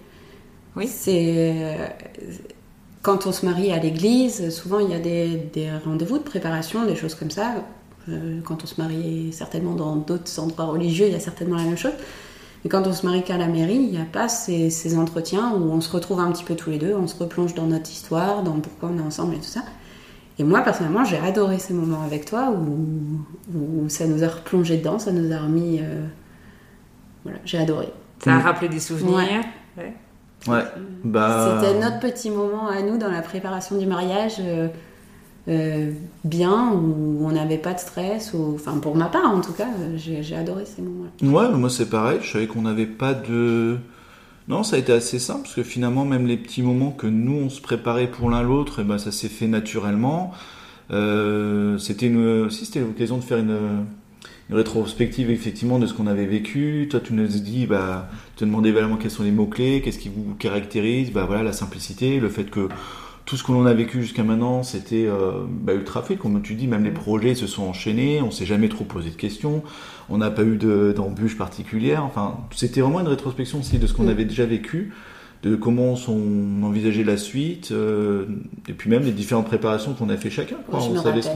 Oui. 0.75 0.87
C'est. 0.87 1.55
Quand 3.07 3.25
on 3.25 3.31
se 3.31 3.45
marie 3.45 3.71
à 3.71 3.77
l'église, 3.79 4.49
souvent 4.53 4.79
il 4.79 4.89
y 4.89 4.93
a 4.93 4.99
des, 4.99 5.37
des 5.53 5.69
rendez-vous 5.85 6.17
de 6.17 6.23
préparation, 6.23 6.85
des 6.85 6.95
choses 6.97 7.15
comme 7.15 7.31
ça. 7.31 7.53
Euh, 8.09 8.41
Quand 8.43 8.63
on 8.65 8.67
se 8.67 8.79
marie 8.81 9.31
certainement 9.31 9.75
dans 9.75 9.95
d'autres 9.95 10.39
endroits 10.41 10.65
religieux, 10.65 11.05
il 11.07 11.13
y 11.13 11.15
a 11.15 11.19
certainement 11.21 11.55
la 11.55 11.63
même 11.63 11.77
chose. 11.77 11.93
Mais 12.63 12.69
quand 12.69 12.85
on 12.85 12.91
se 12.91 13.05
marie 13.05 13.23
qu'à 13.23 13.37
la 13.37 13.47
mairie, 13.47 13.75
il 13.75 13.91
n'y 13.91 13.97
a 13.97 14.09
pas 14.19 14.27
ces, 14.27 14.69
ces 14.69 14.97
entretiens 14.97 15.53
où 15.53 15.71
on 15.71 15.79
se 15.79 15.89
retrouve 15.89 16.19
un 16.19 16.29
petit 16.33 16.43
peu 16.43 16.55
tous 16.55 16.69
les 16.69 16.79
deux, 16.79 16.93
on 16.95 17.07
se 17.07 17.15
replonge 17.17 17.53
dans 17.55 17.67
notre 17.67 17.89
histoire, 17.89 18.43
dans 18.43 18.59
pourquoi 18.59 18.89
on 18.93 18.97
est 18.97 19.01
ensemble 19.01 19.35
et 19.35 19.37
tout 19.37 19.43
ça. 19.57 19.63
Et 20.39 20.43
moi, 20.43 20.59
personnellement, 20.61 21.05
j'ai 21.05 21.17
adoré 21.17 21.59
ces 21.59 21.73
moments 21.73 22.03
avec 22.03 22.25
toi 22.25 22.51
où, 22.51 22.65
où 23.57 23.87
ça 23.87 24.05
nous 24.05 24.21
a 24.25 24.27
replongé 24.27 24.77
dedans, 24.79 24.99
ça 24.99 25.13
nous 25.13 25.31
a 25.33 25.37
remis. 25.39 25.79
euh, 25.81 26.05
Voilà, 27.23 27.39
j'ai 27.45 27.57
adoré. 27.57 27.87
Ça 28.21 28.33
a 28.35 28.39
Mm. 28.39 28.41
rappelé 28.41 28.67
des 28.69 28.79
souvenirs 28.81 29.15
Ouais. 29.15 29.41
Ouais. 29.83 29.93
Bah... 30.45 31.59
C'était 31.61 31.79
notre 31.79 31.99
petit 31.99 32.29
moment 32.29 32.67
à 32.67 32.81
nous 32.81 32.97
dans 32.97 33.11
la 33.11 33.21
préparation 33.21 33.77
du 33.77 33.85
mariage. 33.85 34.35
euh, 34.39 34.67
euh, 35.49 35.91
bien 36.25 36.73
où 36.73 37.25
on 37.25 37.31
n'avait 37.31 37.57
pas 37.57 37.73
de 37.73 37.79
stress 37.79 38.33
ou 38.33 38.55
enfin 38.55 38.79
pour 38.79 38.97
ma 38.97 39.05
part 39.05 39.29
en 39.29 39.39
tout 39.39 39.53
cas 39.53 39.67
j'ai 39.95 40.35
adoré 40.35 40.65
ces 40.65 40.81
moments-là 40.81 41.09
Ouais, 41.21 41.57
moi 41.57 41.69
c'est 41.69 41.89
pareil, 41.89 42.19
je 42.21 42.33
savais 42.33 42.47
qu'on 42.47 42.63
n'avait 42.63 42.85
pas 42.85 43.13
de... 43.13 43.77
Non, 44.49 44.63
ça 44.63 44.75
a 44.75 44.79
été 44.79 44.91
assez 44.93 45.19
simple, 45.19 45.41
parce 45.43 45.55
que 45.55 45.63
finalement, 45.63 46.05
même 46.05 46.25
les 46.25 46.37
petits 46.37 46.61
moments 46.61 46.91
que 46.91 47.07
nous, 47.07 47.35
on 47.45 47.49
se 47.49 47.59
préparait 47.59 48.07
pour 48.07 48.29
l'un 48.29 48.43
l'autre, 48.43 48.79
eh 48.79 48.83
ben, 48.85 48.97
ça 48.97 49.11
s'est 49.11 49.27
fait 49.27 49.47
naturellement. 49.47 50.31
Euh, 50.91 51.77
c'était 51.77 52.07
une... 52.07 52.49
Si, 52.49 52.65
c'était 52.65 52.79
l'occasion 52.79 53.17
de 53.17 53.23
faire 53.23 53.39
une, 53.39 53.85
une 54.49 54.55
rétrospective, 54.55 55.29
effectivement, 55.29 55.77
de 55.79 55.87
ce 55.87 55.93
qu'on 55.93 56.07
avait 56.07 56.25
vécu. 56.25 56.87
Toi, 56.89 56.99
tu 57.01 57.13
nous 57.13 57.27
dit, 57.27 57.65
bah, 57.65 58.09
tu 58.35 58.39
te 58.41 58.45
demandais 58.45 58.71
vraiment 58.71 58.95
quels 58.95 59.11
sont 59.11 59.23
les 59.23 59.31
mots-clés, 59.31 59.81
qu'est-ce 59.83 59.99
qui 59.99 60.09
vous 60.09 60.35
caractérise, 60.35 61.11
bah 61.11 61.25
voilà, 61.27 61.43
la 61.43 61.51
simplicité, 61.53 62.19
le 62.19 62.29
fait 62.29 62.49
que 62.49 62.69
tout 63.25 63.35
ce 63.35 63.43
que 63.43 63.51
l'on 63.51 63.65
a 63.65 63.73
vécu 63.73 64.01
jusqu'à 64.01 64.23
maintenant, 64.23 64.63
c'était 64.63 65.05
euh, 65.05 65.31
bah, 65.49 65.73
ultra 65.73 66.01
fait. 66.01 66.15
Comme 66.15 66.41
tu 66.41 66.53
dis, 66.53 66.65
même 66.67 66.85
les 66.85 66.91
projets 66.91 67.35
se 67.35 67.45
sont 67.45 67.63
enchaînés, 67.63 68.21
on 68.21 68.31
s'est 68.31 68.45
jamais 68.45 68.69
trop 68.69 68.85
posé 68.85 69.09
de 69.09 69.15
questions, 69.15 69.63
on 70.09 70.17
n'a 70.19 70.31
pas 70.31 70.43
eu 70.43 70.55
de- 70.55 70.93
d'embûches 70.95 71.37
particulières. 71.37 72.05
Enfin, 72.05 72.37
c'était 72.55 72.79
vraiment 72.79 73.01
une 73.01 73.09
rétrospection 73.09 73.59
aussi 73.59 73.79
de 73.79 73.85
ce 73.87 73.93
qu'on 73.93 74.03
Mm. 74.05 74.09
avait 74.09 74.23
déjà 74.25 74.45
vécu, 74.45 74.93
de 75.43 75.55
comment 75.55 75.93
on 76.07 76.63
envisageait 76.63 77.03
la 77.03 77.17
suite, 77.17 77.71
euh, 77.71 78.25
et 78.67 78.73
puis 78.73 78.89
même 78.89 79.03
les 79.03 79.11
différentes 79.11 79.45
préparations 79.45 79.93
qu'on 79.93 80.09
a 80.09 80.17
fait 80.17 80.29
chacun. 80.31 80.57
quoi. 80.69 80.79
je 80.79 80.89
on, 80.89 81.01
savait 81.01 81.21
ce 81.21 81.29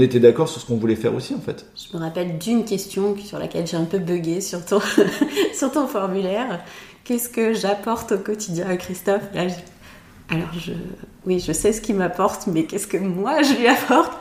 était 0.00 0.18
d'accord 0.20 0.48
sur 0.48 0.60
ce 0.60 0.66
qu'on 0.66 0.76
voulait 0.76 0.96
faire 0.96 1.14
aussi, 1.14 1.34
en 1.34 1.40
fait. 1.40 1.64
je 1.76 1.96
me 1.96 2.02
rappelle 2.02 2.38
d'une 2.38 2.64
question 2.64 3.16
sur 3.18 3.38
laquelle 3.38 3.66
j'ai 3.66 3.76
un 3.76 3.84
peu 3.84 3.98
bugué 3.98 4.40
sur 4.40 4.64
ton 4.64 4.80
sur 5.54 5.70
ton 5.70 5.86
formulaire 5.86 6.60
qu'est-ce 7.04 7.28
que 7.28 7.54
j'apporte 7.54 8.12
au 8.12 8.18
quotidien 8.18 8.66
à 8.68 8.76
Christophe? 8.76 9.22
Là, 9.32 9.46
je- 9.48 9.54
alors 10.34 10.52
je 10.58 10.72
oui 11.24 11.38
je 11.38 11.52
sais 11.52 11.72
ce 11.72 11.80
qu'il 11.80 11.94
m'apporte 11.94 12.48
mais 12.48 12.64
qu'est-ce 12.64 12.88
que 12.88 12.96
moi 12.96 13.42
je 13.42 13.52
lui 13.54 13.68
apporte? 13.68 14.12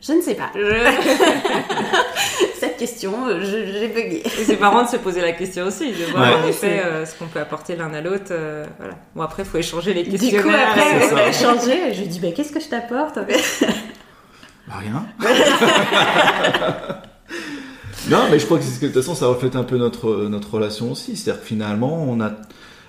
Je 0.00 0.12
ne 0.14 0.22
sais 0.22 0.34
pas 0.34 0.50
Je- 0.54 0.60
question 2.84 3.12
je- 3.40 3.66
j'ai 3.78 3.88
bugué 3.88 4.22
c'est 4.44 4.60
marrant 4.60 4.82
de 4.84 4.88
se 4.88 4.96
poser 4.96 5.20
la 5.20 5.32
question 5.32 5.66
aussi, 5.66 5.90
de 5.92 6.04
voir 6.12 6.22
Ouais. 6.28 6.44
en 6.44 6.48
effet 6.48 6.82
euh, 6.84 7.06
ce 7.06 7.16
qu'on 7.18 7.26
peut 7.26 7.38
apporter 7.40 7.76
l'un 7.76 7.92
à 7.94 8.00
l'autre. 8.00 8.30
euh, 8.32 8.64
voilà. 8.78 8.94
Bon, 9.14 9.22
après, 9.22 9.42
il 9.42 9.48
faut 9.48 9.58
échanger 9.58 9.94
les 9.94 10.02
Du 10.02 10.10
questionnaires. 10.10 10.42
coup, 10.42 10.48
après, 10.50 11.12
on 11.12 11.16
a 11.16 11.28
échangé. 11.28 11.94
Je 11.94 12.00
lui 12.00 12.08
dis, 12.08 12.20
bah, 12.20 12.28
qu'est-ce 12.34 12.52
que 12.52 12.60
je 12.60 12.68
t'apporte 12.68 13.18
Bah, 14.68 14.74
rien. 14.80 15.06
non, 18.10 18.18
mais 18.30 18.38
je 18.38 18.44
crois 18.46 18.58
que 18.58 18.64
de 18.64 18.86
toute 18.86 18.94
façon 18.94 19.14
ça 19.14 19.26
reflète 19.26 19.56
un 19.56 19.64
peu 19.64 19.76
notre 19.78 20.26
notre 20.28 20.54
relation 20.54 20.92
aussi. 20.92 21.16
C'est-à-dire 21.16 21.40
que 21.42 21.46
finalement, 21.46 22.04
on 22.08 22.20
a, 22.20 22.32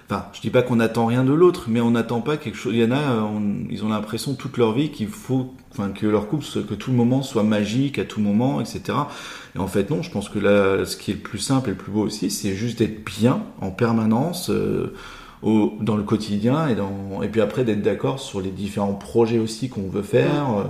enfin, 0.10 0.26
je 0.34 0.42
dis 0.42 0.50
pas 0.50 0.62
qu'on 0.62 0.80
attend 0.80 1.06
rien 1.06 1.24
de 1.24 1.34
l'autre, 1.34 1.66
mais 1.68 1.82
on 1.82 1.92
n'attend 1.92 2.22
pas 2.22 2.38
quelque 2.38 2.58
chose. 2.58 2.74
Il 2.74 2.82
y 2.82 2.86
en 2.86 2.92
a, 2.92 2.98
euh, 3.00 3.22
on- 3.22 3.66
ils 3.70 3.84
ont 3.86 3.90
l'impression 3.90 4.34
toute 4.34 4.58
leur 4.58 4.74
vie 4.74 4.92
qu'il 4.92 5.08
faut, 5.08 5.54
enfin, 5.72 5.90
que 5.90 6.06
leur 6.06 6.28
couple, 6.28 6.46
que 6.68 6.74
tout 6.74 6.92
le 6.92 6.98
moment 6.98 7.22
soit 7.22 7.44
magique 7.44 8.00
à 8.00 8.06
tout 8.06 8.20
moment, 8.22 8.60
etc. 8.62 8.82
Et 9.56 9.60
en 9.60 9.68
fait, 9.68 9.90
non. 9.90 10.02
Je 10.02 10.12
pense 10.12 10.30
que 10.30 10.40
là, 10.40 10.86
ce 10.86 10.98
qui 10.98 11.12
est 11.12 11.16
le 11.16 11.20
plus 11.22 11.40
simple 11.40 11.70
et 11.70 11.72
le 11.74 11.78
plus 11.78 11.92
beau 11.92 12.02
aussi, 12.02 12.30
c'est 12.30 12.54
juste 12.56 12.80
d'être 12.80 13.04
bien 13.06 13.44
en 13.62 13.72
permanence. 13.72 14.50
euh, 14.50 14.94
au- 15.44 15.74
dans 15.80 15.96
le 15.96 16.04
quotidien 16.04 16.68
et, 16.70 17.28
puis 17.28 17.42
après 17.42 17.64
d'être 17.64 17.82
d'accord 17.82 18.20
sur 18.20 18.42
les 18.42 18.50
différents 18.50 18.94
projets 18.94 19.38
aussi 19.38 19.70
qu'on 19.70 19.88
veut 19.88 20.02
faire, 20.02 20.50
euh, 20.58 20.64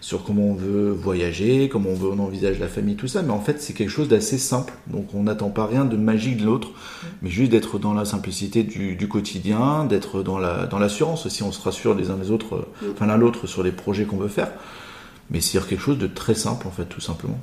sur 0.00 0.22
comment 0.22 0.42
on 0.42 0.54
veut 0.54 0.90
voyager, 0.90 1.68
comment 1.68 1.90
on 1.90 1.94
veut 1.94 2.10
envisage 2.10 2.58
la 2.58 2.68
famille, 2.68 2.94
tout 2.96 3.08
ça. 3.08 3.22
Mais 3.22 3.30
en 3.32 3.40
fait, 3.40 3.60
c'est 3.62 3.72
quelque 3.72 3.88
chose 3.88 4.08
d'assez 4.08 4.36
simple. 4.38 4.74
Donc 4.86 5.14
on 5.14 5.22
n'attend 5.22 5.48
pas 5.48 5.66
rien 5.66 5.84
de 5.86 5.96
magique 5.96 6.36
de 6.36 6.44
l'autre, 6.44 6.68
mais 7.22 7.30
juste 7.30 7.50
d'être 7.50 7.78
dans 7.78 7.94
la 7.94 8.04
simplicité 8.04 8.62
du, 8.64 9.08
quotidien, 9.08 9.84
d'être 9.86 10.22
dans 10.22 10.38
l'assurance 10.78 11.24
aussi. 11.24 11.42
On 11.42 11.52
se 11.52 11.62
rassure 11.62 11.94
les 11.94 12.10
uns 12.10 12.18
les 12.20 12.30
autres, 12.30 12.54
euh, 12.56 12.92
enfin 12.92 13.06
l'un 13.06 13.16
l'autre 13.16 13.46
sur 13.46 13.62
les 13.62 13.72
projets 13.72 14.04
qu'on 14.04 14.18
veut 14.18 14.28
faire. 14.28 14.50
Mais 15.30 15.40
c'est 15.40 15.58
quelque 15.66 15.80
chose 15.82 15.98
de 15.98 16.06
très 16.06 16.34
simple 16.34 16.66
en 16.68 16.70
fait, 16.70 16.84
tout 16.84 17.00
simplement. 17.00 17.38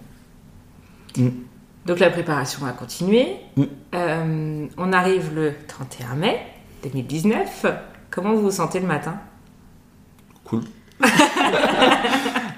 Donc 1.85 1.99
la 1.99 2.09
préparation 2.09 2.65
va 2.65 2.71
continuer. 2.71 3.35
Mm. 3.57 3.63
Euh, 3.93 4.65
on 4.77 4.93
arrive 4.93 5.33
le 5.35 5.53
31 5.67 6.15
mai 6.15 6.39
2019. 6.83 7.65
Comment 8.09 8.33
vous 8.33 8.43
vous 8.43 8.51
sentez 8.51 8.79
le 8.79 8.87
matin? 8.87 9.17
Cool. 10.43 10.61
Bah, 10.99 11.07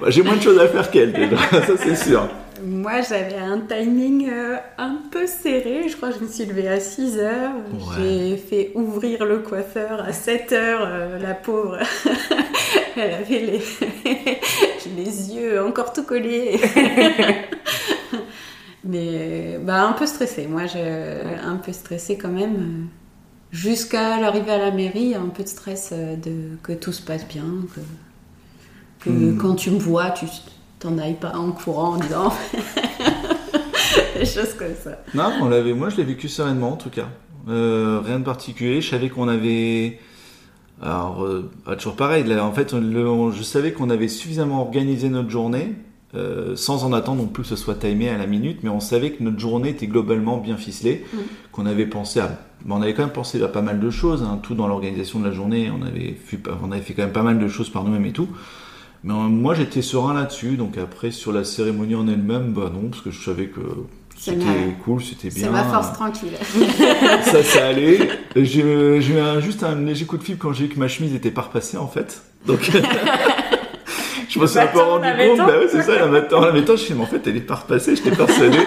J'ai 0.10 0.22
moins 0.22 0.36
de 0.36 0.42
choses 0.42 0.60
à 0.60 0.68
faire 0.68 0.90
qu'elle 0.92 1.12
déjà, 1.12 1.38
ça 1.38 1.76
c'est 1.78 1.96
sûr. 1.96 2.30
Moi, 2.64 3.02
j'avais 3.02 3.38
un 3.38 3.60
timing 3.60 4.30
euh, 4.32 4.58
un 4.80 4.98
peu 5.12 5.28
serré. 5.28 5.88
Je 5.90 5.96
crois 5.96 6.10
que 6.10 6.20
je 6.20 6.24
me 6.24 6.28
suis 6.28 6.46
levée 6.46 6.68
à 6.68 6.80
6 6.80 7.18
heures. 7.20 7.52
Ouais. 7.74 7.96
J'ai 8.00 8.38
fait 8.38 8.72
ouvrir 8.74 9.26
le 9.26 9.40
coiffeur 9.40 10.04
à 10.04 10.12
7 10.12 10.54
heures. 10.54 10.82
euh, 10.84 11.20
la 11.20 11.34
pauvre, 11.36 11.78
elle 12.96 13.14
avait 13.14 13.40
les... 13.40 13.62
les 14.96 15.36
yeux 15.36 15.62
encore 15.64 15.94
tout 15.94 16.04
collés. 16.04 16.60
Mais 18.88 19.60
bah, 19.64 19.88
un 19.88 19.94
peu 19.94 20.06
stressée. 20.08 20.48
Moi, 20.48 20.66
je... 20.66 20.78
un 21.46 21.58
peu 21.58 21.74
stressée 21.74 22.18
quand 22.18 22.30
même. 22.32 22.56
euh, 22.56 22.86
Jusqu'à 23.52 24.20
l'arrivée 24.20 24.52
à 24.52 24.58
la 24.58 24.72
mairie, 24.72 25.16
un 25.16 25.28
peu 25.30 25.44
de 25.44 25.48
stress 25.48 25.92
euh, 25.94 26.16
de 26.18 26.58
que 26.64 26.74
tout 26.74 26.92
se 26.92 27.02
passe 27.02 27.26
bien, 27.28 27.46
que, 27.74 27.80
que 29.06 29.10
Hmm. 29.10 29.38
quand 29.38 29.56
tu 29.56 29.72
me 29.72 29.80
vois, 29.80 30.12
tu 30.12 30.26
t'en 30.80 30.98
ailles 30.98 31.14
pas 31.20 31.34
en 31.36 31.52
courant 31.54 31.94
en 31.94 31.98
disant 31.98 32.34
des 34.20 34.26
choses 34.26 34.54
comme 34.58 34.76
ça. 34.84 35.00
Non, 35.14 35.32
on 35.42 35.50
l'avait, 35.50 35.74
moi 35.74 35.90
je 35.90 35.98
l'ai 35.98 36.04
vécu 36.04 36.28
sereinement 36.28 36.74
en 36.74 36.78
tout 36.78 36.90
cas. 36.90 37.08
Euh, 37.48 38.02
rien 38.04 38.20
de 38.20 38.26
particulier. 38.26 38.82
Je 38.82 38.90
savais 38.90 39.10
qu'on 39.10 39.28
avait. 39.28 40.00
Alors, 40.82 41.24
euh, 41.24 41.50
toujours 41.78 41.96
pareil. 41.96 42.24
Là, 42.26 42.44
en 42.46 42.52
fait, 42.52 42.74
le- 42.74 43.10
on- 43.10 43.32
je 43.32 43.42
savais 43.44 43.72
qu'on 43.72 43.90
avait 43.90 44.10
suffisamment 44.10 44.62
organisé 44.62 45.10
notre 45.10 45.30
journée, 45.30 45.74
euh, 46.16 46.56
sans 46.56 46.84
en 46.86 46.94
attendre 46.94 47.22
non 47.22 47.28
plus 47.28 47.44
que 47.44 47.50
ce 47.50 47.56
soit 47.56 47.76
timé 47.76 48.10
à 48.10 48.18
la 48.18 48.28
minute, 48.28 48.60
mais 48.64 48.70
on 48.70 48.80
savait 48.80 49.12
que 49.12 49.22
notre 49.24 49.40
journée 49.40 49.70
était 49.70 49.88
globalement 49.88 50.38
bien 50.38 50.56
ficelée, 50.58 51.06
qu'on 51.52 51.66
avait 51.66 51.86
pensé 51.86 52.20
à. 52.22 52.40
on 52.70 52.82
avait 52.82 52.94
quand 52.94 53.04
même 53.04 53.12
pensé 53.12 53.42
à 53.44 53.48
pas 53.50 53.62
mal 53.62 53.80
de 53.80 53.90
choses, 53.90 54.24
hein, 54.24 54.40
tout 54.42 54.56
dans 54.56 54.68
l'organisation 54.68 55.20
de 55.20 55.26
la 55.26 55.32
journée. 55.32 55.70
On 55.70 55.86
avait, 55.86 56.16
fait, 56.24 56.40
on 56.64 56.72
avait 56.72 56.82
fait 56.82 56.94
quand 56.94 57.04
même 57.04 57.12
pas 57.12 57.24
mal 57.24 57.40
de 57.40 57.48
choses 57.48 57.70
par 57.70 57.84
nous-mêmes 57.84 58.06
et 58.06 58.14
tout. 58.14 58.30
Mais 59.04 59.14
euh, 59.14 59.18
moi, 59.18 59.54
j'étais 59.54 59.82
serein 59.82 60.14
là-dessus. 60.14 60.56
Donc 60.56 60.78
après, 60.78 61.12
sur 61.12 61.32
la 61.34 61.44
cérémonie 61.44 61.96
en 61.96 62.08
elle-même, 62.08 62.54
bah 62.54 62.72
non, 62.74 62.90
parce 62.90 63.02
que 63.02 63.12
je 63.12 63.22
savais 63.22 63.48
que 63.48 63.60
c'était 64.18 64.46
cool, 64.84 65.04
c'était 65.04 65.30
bien. 65.30 65.44
C'est 65.46 65.52
ma 65.52 65.64
force 65.66 65.94
tranquille. 65.94 66.32
ça, 67.24 67.44
ça 67.44 67.68
allait. 67.68 68.10
J'ai 68.36 68.62
eu 68.62 69.20
un- 69.20 69.40
juste 69.42 69.62
un 69.64 69.76
léger 69.76 70.06
coup 70.06 70.18
de 70.18 70.24
fibre 70.24 70.40
quand 70.40 70.54
j'ai 70.54 70.68
vu 70.68 70.74
que 70.74 70.80
ma 70.80 70.88
chemise 70.88 71.14
était 71.14 71.32
pas 71.32 71.42
repassée 71.42 71.78
en 71.78 71.88
fait. 71.88 72.24
Donc, 72.48 72.72
je 74.38 74.42
me 74.42 74.48
suis 74.48 74.60
un 74.60 74.68
peu 74.68 74.80
rendu 74.80 75.06
compte. 75.08 75.38
Bah 75.38 75.58
ouais, 75.60 75.68
c'est 75.70 75.82
ça, 75.82 75.96
la 76.00 76.08
mettant, 76.08 76.42
la 76.42 76.52
mettant, 76.52 76.76
je 76.76 76.82
suis, 76.84 76.94
mais 76.94 77.04
en 77.04 77.08
fait, 77.08 77.22
elle 77.28 77.38
est 77.38 77.42
pas 77.42 77.56
repassée, 77.56 77.96
j'étais 77.96 78.12
persuadé. 78.16 78.58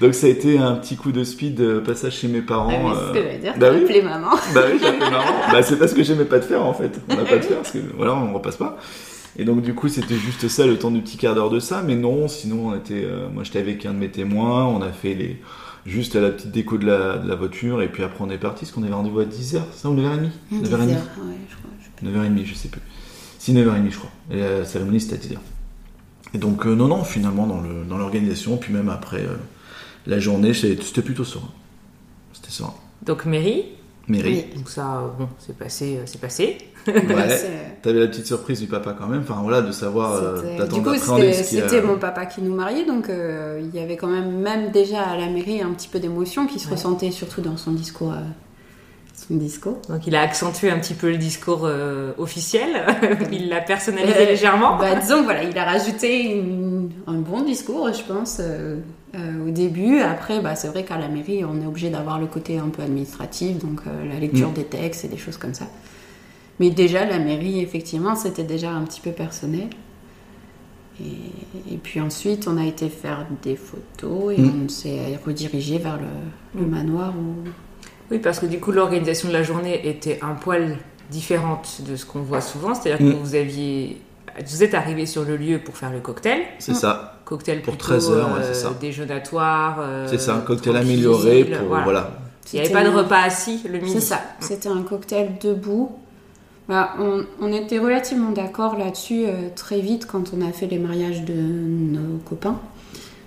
Donc, 0.00 0.14
ça 0.14 0.26
a 0.26 0.30
été 0.30 0.58
un 0.58 0.74
petit 0.74 0.96
coup 0.96 1.12
de 1.12 1.22
speed, 1.24 1.60
euh, 1.60 1.80
passage 1.80 2.14
chez 2.16 2.28
mes 2.28 2.40
parents. 2.42 2.70
Ah 2.72 2.80
oui, 2.84 2.90
c'est 2.94 3.06
ce 3.08 3.12
que 3.12 3.18
euh, 3.18 3.22
j'allais 3.22 3.38
dire. 3.38 3.54
bah 3.58 3.68
oui. 3.72 3.82
appelé 3.84 4.02
maman. 4.02 4.30
bah 4.54 4.62
oui, 4.72 4.78
j'ai 4.80 4.86
appelé 4.88 5.10
maman. 5.10 5.24
Bah, 5.52 5.62
c'est 5.62 5.78
parce 5.78 5.94
que 5.94 6.02
j'aimais 6.02 6.24
pas 6.24 6.38
de 6.38 6.44
faire 6.44 6.64
en 6.64 6.74
fait. 6.74 7.00
On 7.08 7.14
n'a 7.16 7.24
pas 7.24 7.36
de 7.36 7.42
faire 7.42 7.58
parce 7.58 7.70
que 7.70 7.78
voilà, 7.96 8.14
on 8.14 8.32
repasse 8.34 8.56
pas. 8.56 8.76
Et 9.36 9.44
donc 9.44 9.62
du 9.62 9.74
coup, 9.74 9.88
c'était 9.88 10.14
juste 10.16 10.46
ça, 10.48 10.66
le 10.66 10.78
temps 10.78 10.90
du 10.90 11.00
petit 11.00 11.16
quart 11.16 11.34
d'heure 11.34 11.50
de 11.50 11.60
ça. 11.60 11.82
Mais 11.86 11.96
non, 11.96 12.28
sinon, 12.28 12.68
on 12.68 12.76
était, 12.76 13.04
euh, 13.04 13.28
moi, 13.32 13.42
j'étais 13.44 13.58
avec 13.60 13.84
un 13.86 13.92
de 13.92 13.98
mes 13.98 14.08
témoins. 14.10 14.64
On 14.66 14.82
a 14.82 14.90
fait 14.92 15.14
les, 15.14 15.40
juste 15.86 16.14
la 16.16 16.30
petite 16.30 16.50
déco 16.50 16.76
de 16.78 16.86
la, 16.86 17.18
de 17.18 17.28
la 17.28 17.34
voiture. 17.36 17.82
Et 17.82 17.88
puis 17.88 18.02
après, 18.02 18.18
on 18.24 18.30
est 18.30 18.38
parti. 18.38 18.64
Parce 18.64 18.72
qu'on 18.72 18.82
avait 18.82 18.92
rendez-vous 18.94 19.20
à 19.20 19.24
10h, 19.24 19.60
ça 19.72 19.88
ou 19.90 19.94
9h30 19.96 20.28
10 20.50 20.70
9h30 20.70 20.72
heures, 20.72 20.88
ouais, 20.88 21.36
je 21.48 21.56
crois. 21.56 21.70
je- 22.02 22.08
9h30, 22.08 22.44
je 22.46 22.54
sais 22.54 22.68
plus. 22.68 22.80
Si 23.44 23.52
9h30, 23.52 23.90
je 23.90 23.98
crois. 23.98 24.10
Et 24.30 24.38
la 24.40 24.64
cérémonie, 24.64 25.00
c'était 25.00 25.16
à 25.16 25.18
10h. 25.18 25.36
Et 26.32 26.38
donc, 26.38 26.66
euh, 26.66 26.74
non, 26.74 26.88
non, 26.88 27.04
finalement, 27.04 27.46
dans 27.46 27.60
le- 27.60 27.84
dans 27.86 27.98
l'organisation, 27.98 28.56
puis 28.56 28.72
même 28.72 28.88
après 28.88 29.18
euh, 29.20 29.36
la 30.06 30.18
journée, 30.18 30.54
c'était 30.54 31.02
plutôt 31.02 31.24
serein. 31.24 31.50
C'était 32.32 32.50
serein. 32.50 32.72
Donc 33.04 33.26
mairie. 33.26 33.66
Mairie. 34.08 34.46
Donc 34.56 34.70
ça, 34.70 34.96
euh, 34.96 35.08
bon, 35.18 35.28
c'est 35.38 35.58
passé, 35.58 35.98
euh, 35.98 36.02
c'est 36.06 36.18
passé. 36.22 36.56
Ouais. 36.86 37.28
C'est- 37.28 37.80
T'avais 37.82 38.00
la 38.00 38.06
petite 38.06 38.26
surprise 38.26 38.60
du 38.60 38.66
papa 38.66 38.96
quand 38.98 39.08
même, 39.08 39.20
enfin 39.28 39.40
voilà, 39.42 39.60
de 39.60 39.72
savoir, 39.72 40.14
euh, 40.14 40.66
Du 40.66 40.80
coup, 40.82 40.94
c'était 40.94 41.78
a- 41.78 41.82
mon 41.82 41.98
papa 41.98 42.24
qui 42.24 42.40
nous 42.40 42.54
mariait, 42.54 42.86
donc 42.86 43.10
euh, 43.10 43.60
il 43.62 43.78
y 43.78 43.82
avait 43.82 43.98
quand 43.98 44.06
même, 44.08 44.38
même 44.40 44.70
déjà 44.70 45.02
à 45.02 45.18
la 45.18 45.28
mairie, 45.28 45.60
un 45.60 45.70
petit 45.72 45.88
peu 45.88 46.00
d'émotion 46.00 46.46
qui 46.46 46.58
se 46.58 46.66
Ouais. 46.68 46.72
ressentait 46.76 47.10
surtout 47.10 47.42
dans 47.42 47.58
son 47.58 47.72
discours. 47.72 48.14
Discours. 49.30 49.78
Donc 49.88 50.06
il 50.06 50.14
a 50.14 50.20
accentué 50.20 50.70
un 50.70 50.78
petit 50.78 50.94
peu 50.94 51.10
le 51.10 51.16
discours 51.16 51.62
euh, 51.64 52.12
officiel. 52.18 52.84
il 53.32 53.48
l'a 53.48 53.60
personnalisé 53.60 54.20
Euh, 54.20 54.26
légèrement. 54.26 54.76
Bah, 54.76 54.94
disons 55.00 55.22
voilà, 55.22 55.42
il 55.44 55.56
a 55.58 55.64
rajouté 55.64 56.22
une- 56.36 56.90
un 57.06 57.14
bon 57.20 57.42
discours, 57.42 57.90
je 57.92 58.02
pense, 58.02 58.38
euh, 58.40 58.76
euh, 59.14 59.46
au 59.48 59.50
début. 59.50 60.00
Après, 60.00 60.40
bah, 60.40 60.54
c'est 60.56 60.68
vrai 60.68 60.84
qu'à 60.84 60.98
la 60.98 61.08
mairie, 61.08 61.44
on 61.44 61.60
est 61.62 61.66
obligé 61.66 61.90
d'avoir 61.90 62.18
le 62.20 62.26
côté 62.26 62.58
un 62.58 62.68
peu 62.68 62.82
administratif, 62.82 63.58
donc 63.58 63.80
euh, 63.86 64.08
la 64.12 64.18
lecture 64.20 64.50
Mm. 64.50 64.54
des 64.54 64.64
textes 64.64 65.04
et 65.04 65.08
des 65.08 65.16
choses 65.18 65.36
comme 65.38 65.54
ça. 65.54 65.66
Mais 66.60 66.70
déjà, 66.70 67.04
la 67.04 67.18
mairie, 67.18 67.60
effectivement, 67.60 68.14
c'était 68.16 68.44
déjà 68.44 68.70
un 68.70 68.82
petit 68.82 69.00
peu 69.00 69.10
personnel. 69.10 69.68
Et, 71.00 71.74
et 71.74 71.76
puis 71.76 72.00
ensuite, 72.00 72.46
on 72.46 72.56
a 72.56 72.64
été 72.64 72.88
faire 72.88 73.26
des 73.42 73.56
photos 73.56 74.32
et 74.38 74.40
Mm. 74.40 74.64
on 74.64 74.68
s'est 74.68 75.18
redirigé 75.26 75.78
vers 75.78 75.96
le, 75.98 76.60
le 76.60 76.66
manoir 76.66 77.12
où 77.16 77.48
Oui, 78.10 78.18
parce 78.18 78.38
que 78.40 78.46
du 78.46 78.60
coup, 78.60 78.70
l'organisation 78.72 79.28
de 79.28 79.32
la 79.32 79.42
journée 79.42 79.88
était 79.88 80.18
un 80.22 80.34
poil 80.34 80.76
différente 81.10 81.80
de 81.88 81.96
ce 81.96 82.04
qu'on 82.06 82.20
voit 82.22 82.40
souvent. 82.40 82.74
C'est-à-dire 82.74 83.06
Mm. 83.06 83.12
que 83.12 83.16
vous 83.16 83.34
aviez. 83.34 84.00
Vous 84.46 84.62
êtes 84.64 84.74
arrivé 84.74 85.06
sur 85.06 85.24
le 85.24 85.36
lieu 85.36 85.58
pour 85.58 85.76
faire 85.76 85.92
le 85.92 86.00
cocktail. 86.00 86.40
C'est 86.58 86.74
ça, 86.74 87.20
Cocktail 87.24 87.62
Pour 87.62 87.74
plutôt, 87.74 87.86
13 87.86 88.10
heures, 88.10 88.26
ouais, 88.34 88.40
euh, 88.42 88.52
c'est 88.52 88.60
ça. 88.60 88.72
déjeunatoire. 88.80 89.76
euh, 89.80 90.06
c'est 90.08 90.18
ça, 90.18 90.34
un 90.34 90.40
cocktail 90.40 90.76
amélioré 90.76 91.44
pour 91.44 91.68
voilà. 91.84 92.10
Il 92.52 92.56
n'y 92.60 92.64
avait 92.66 92.72
pas 92.74 92.84
de 92.84 92.90
repas 92.90 93.22
assis 93.22 93.60
le 93.66 93.78
midi. 93.78 93.92
C'est 93.92 94.00
ça, 94.00 94.20
c'était 94.40 94.68
un 94.68 94.82
cocktail 94.82 95.32
debout. 95.40 95.92
Bah, 96.68 96.94
on, 96.98 97.24
on 97.40 97.52
était 97.52 97.78
relativement 97.78 98.30
d'accord 98.30 98.76
là-dessus 98.78 99.24
euh, 99.26 99.48
très 99.54 99.80
vite 99.80 100.06
quand 100.06 100.32
on 100.36 100.46
a 100.46 100.50
fait 100.50 100.66
les 100.66 100.78
mariages 100.78 101.22
de 101.24 101.34
nos 101.34 102.18
copains. 102.28 102.58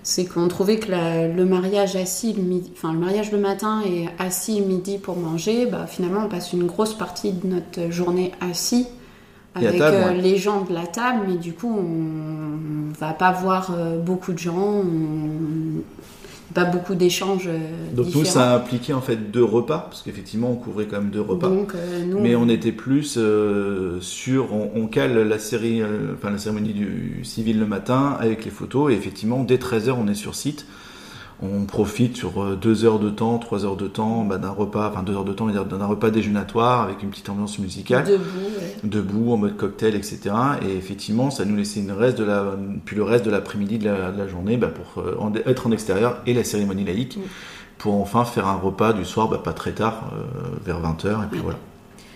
C'est 0.09 0.23
qu'on 0.23 0.47
trouvait 0.47 0.77
que 0.77 0.89
la- 0.89 1.27
le 1.27 1.43
mariage 1.43 1.97
assis 1.97 2.31
le 2.31 2.41
midi, 2.41 2.71
enfin 2.73 2.93
le 2.93 2.97
mariage 2.99 3.29
le 3.33 3.37
matin 3.39 3.81
et 3.85 4.07
assis 4.19 4.61
midi 4.61 4.99
pour 4.99 5.17
manger, 5.17 5.65
bah, 5.65 5.85
finalement 5.85 6.21
on 6.25 6.29
passe 6.29 6.53
une 6.53 6.63
grosse 6.65 6.93
partie 6.93 7.33
de 7.33 7.45
notre 7.45 7.91
journée 7.91 8.31
assis 8.39 8.87
avec 9.53 9.77
table, 9.79 9.97
euh, 9.97 10.07
ouais. 10.15 10.21
les 10.21 10.37
gens 10.37 10.61
de 10.61 10.73
la 10.73 10.87
table, 10.87 11.25
mais 11.27 11.35
du 11.35 11.51
coup 11.51 11.69
on 11.77 12.93
va 12.97 13.11
pas 13.11 13.33
voir 13.33 13.73
euh, 13.77 13.99
beaucoup 13.99 14.31
de 14.31 14.37
gens, 14.39 14.55
on- 14.81 15.81
pas 16.57 16.65
beaucoup 16.65 16.95
d'échanges. 16.95 17.47
euh, 17.47 17.57
Donc 17.93 18.05
nous, 18.07 18.11
différents. 18.11 18.25
ça 18.25 18.55
impliquait 18.55 18.93
en 18.93 19.01
fait 19.01 19.29
deux 19.31 19.43
repas, 19.43 19.87
parce 19.89 20.01
qu'effectivement, 20.01 20.49
on 20.51 20.55
couvrait 20.55 20.85
quand 20.87 20.97
même 20.99 21.11
deux 21.11 21.21
repas. 21.21 21.49
Donc, 21.49 21.73
euh, 21.75 22.03
nous, 22.03 22.19
Mais 22.19 22.35
on 22.35 22.49
était 22.49 22.71
plus 22.71 23.15
euh, 23.17 24.01
sur, 24.01 24.53
on, 24.53 24.71
on 24.75 24.87
cale 24.87 25.15
la 25.27 25.37
série, 25.39 25.81
enfin 26.15 26.31
la 26.31 26.39
cérémonie 26.39 26.73
du 26.73 27.19
civil 27.23 27.59
le 27.59 27.67
matin 27.67 28.17
avec 28.19 28.43
les 28.43 28.51
photos 28.51 28.91
et 28.91 28.95
effectivement 28.95 29.43
dès 29.43 29.57
13h 29.57 29.91
on 29.91 30.07
est 30.07 30.15
sur 30.15 30.33
site. 30.33 30.65
On 31.43 31.65
profite 31.65 32.17
sur 32.17 32.41
euh, 32.43 32.55
deux 32.55 32.83
heures 32.83 32.97
de 32.97 33.11
temps, 33.11 33.37
trois 33.37 33.63
heures 33.63 33.75
de 33.75 33.87
temps 33.87 34.23
bah, 34.23 34.37
d'un 34.39 34.49
repas, 34.49 34.89
enfin 34.89 35.03
deux 35.03 35.13
heures 35.13 35.23
de 35.23 35.33
temps, 35.33 35.45
d'un 35.45 35.85
repas 35.85 36.09
déjeunatoire 36.09 36.81
avec 36.81 37.03
une 37.03 37.09
petite 37.11 37.29
ambiance 37.29 37.59
musicale, 37.59 38.05
debout. 38.05 38.23
ouais. 38.59 38.75
debout 38.83 39.31
en 39.33 39.37
mode 39.37 39.55
cocktail, 39.55 39.93
etc. 39.95 40.19
Et 40.67 40.75
effectivement, 40.75 41.29
ça 41.29 41.45
nous 41.45 41.55
laissait 41.55 41.79
une 41.79 41.91
reste 41.91 42.17
de 42.17 42.23
la, 42.23 42.43
puis 42.85 42.95
le 42.95 43.03
reste 43.03 43.23
de 43.25 43.29
l'après-midi 43.29 43.77
de 43.77 43.85
la, 43.89 44.11
de 44.11 44.17
la 44.17 44.27
journée 44.27 44.57
bah, 44.57 44.69
pour 44.69 45.03
euh, 45.03 45.15
en- 45.19 45.31
être 45.35 45.67
en 45.67 45.71
extérieur 45.71 46.17
et 46.25 46.33
la 46.33 46.43
cérémonie 46.43 46.83
laïque 46.85 47.17
Mm. 47.17 47.21
pour 47.77 48.01
enfin 48.01 48.25
faire 48.25 48.47
un 48.47 48.55
repas 48.55 48.93
du 48.93 49.05
soir, 49.05 49.27
bah, 49.27 49.39
pas 49.43 49.53
très 49.53 49.73
tard, 49.73 50.11
euh, 50.13 50.23
vers 50.65 50.81
20h 50.81 51.23
et 51.23 51.27
puis 51.29 51.39
voilà. 51.43 51.59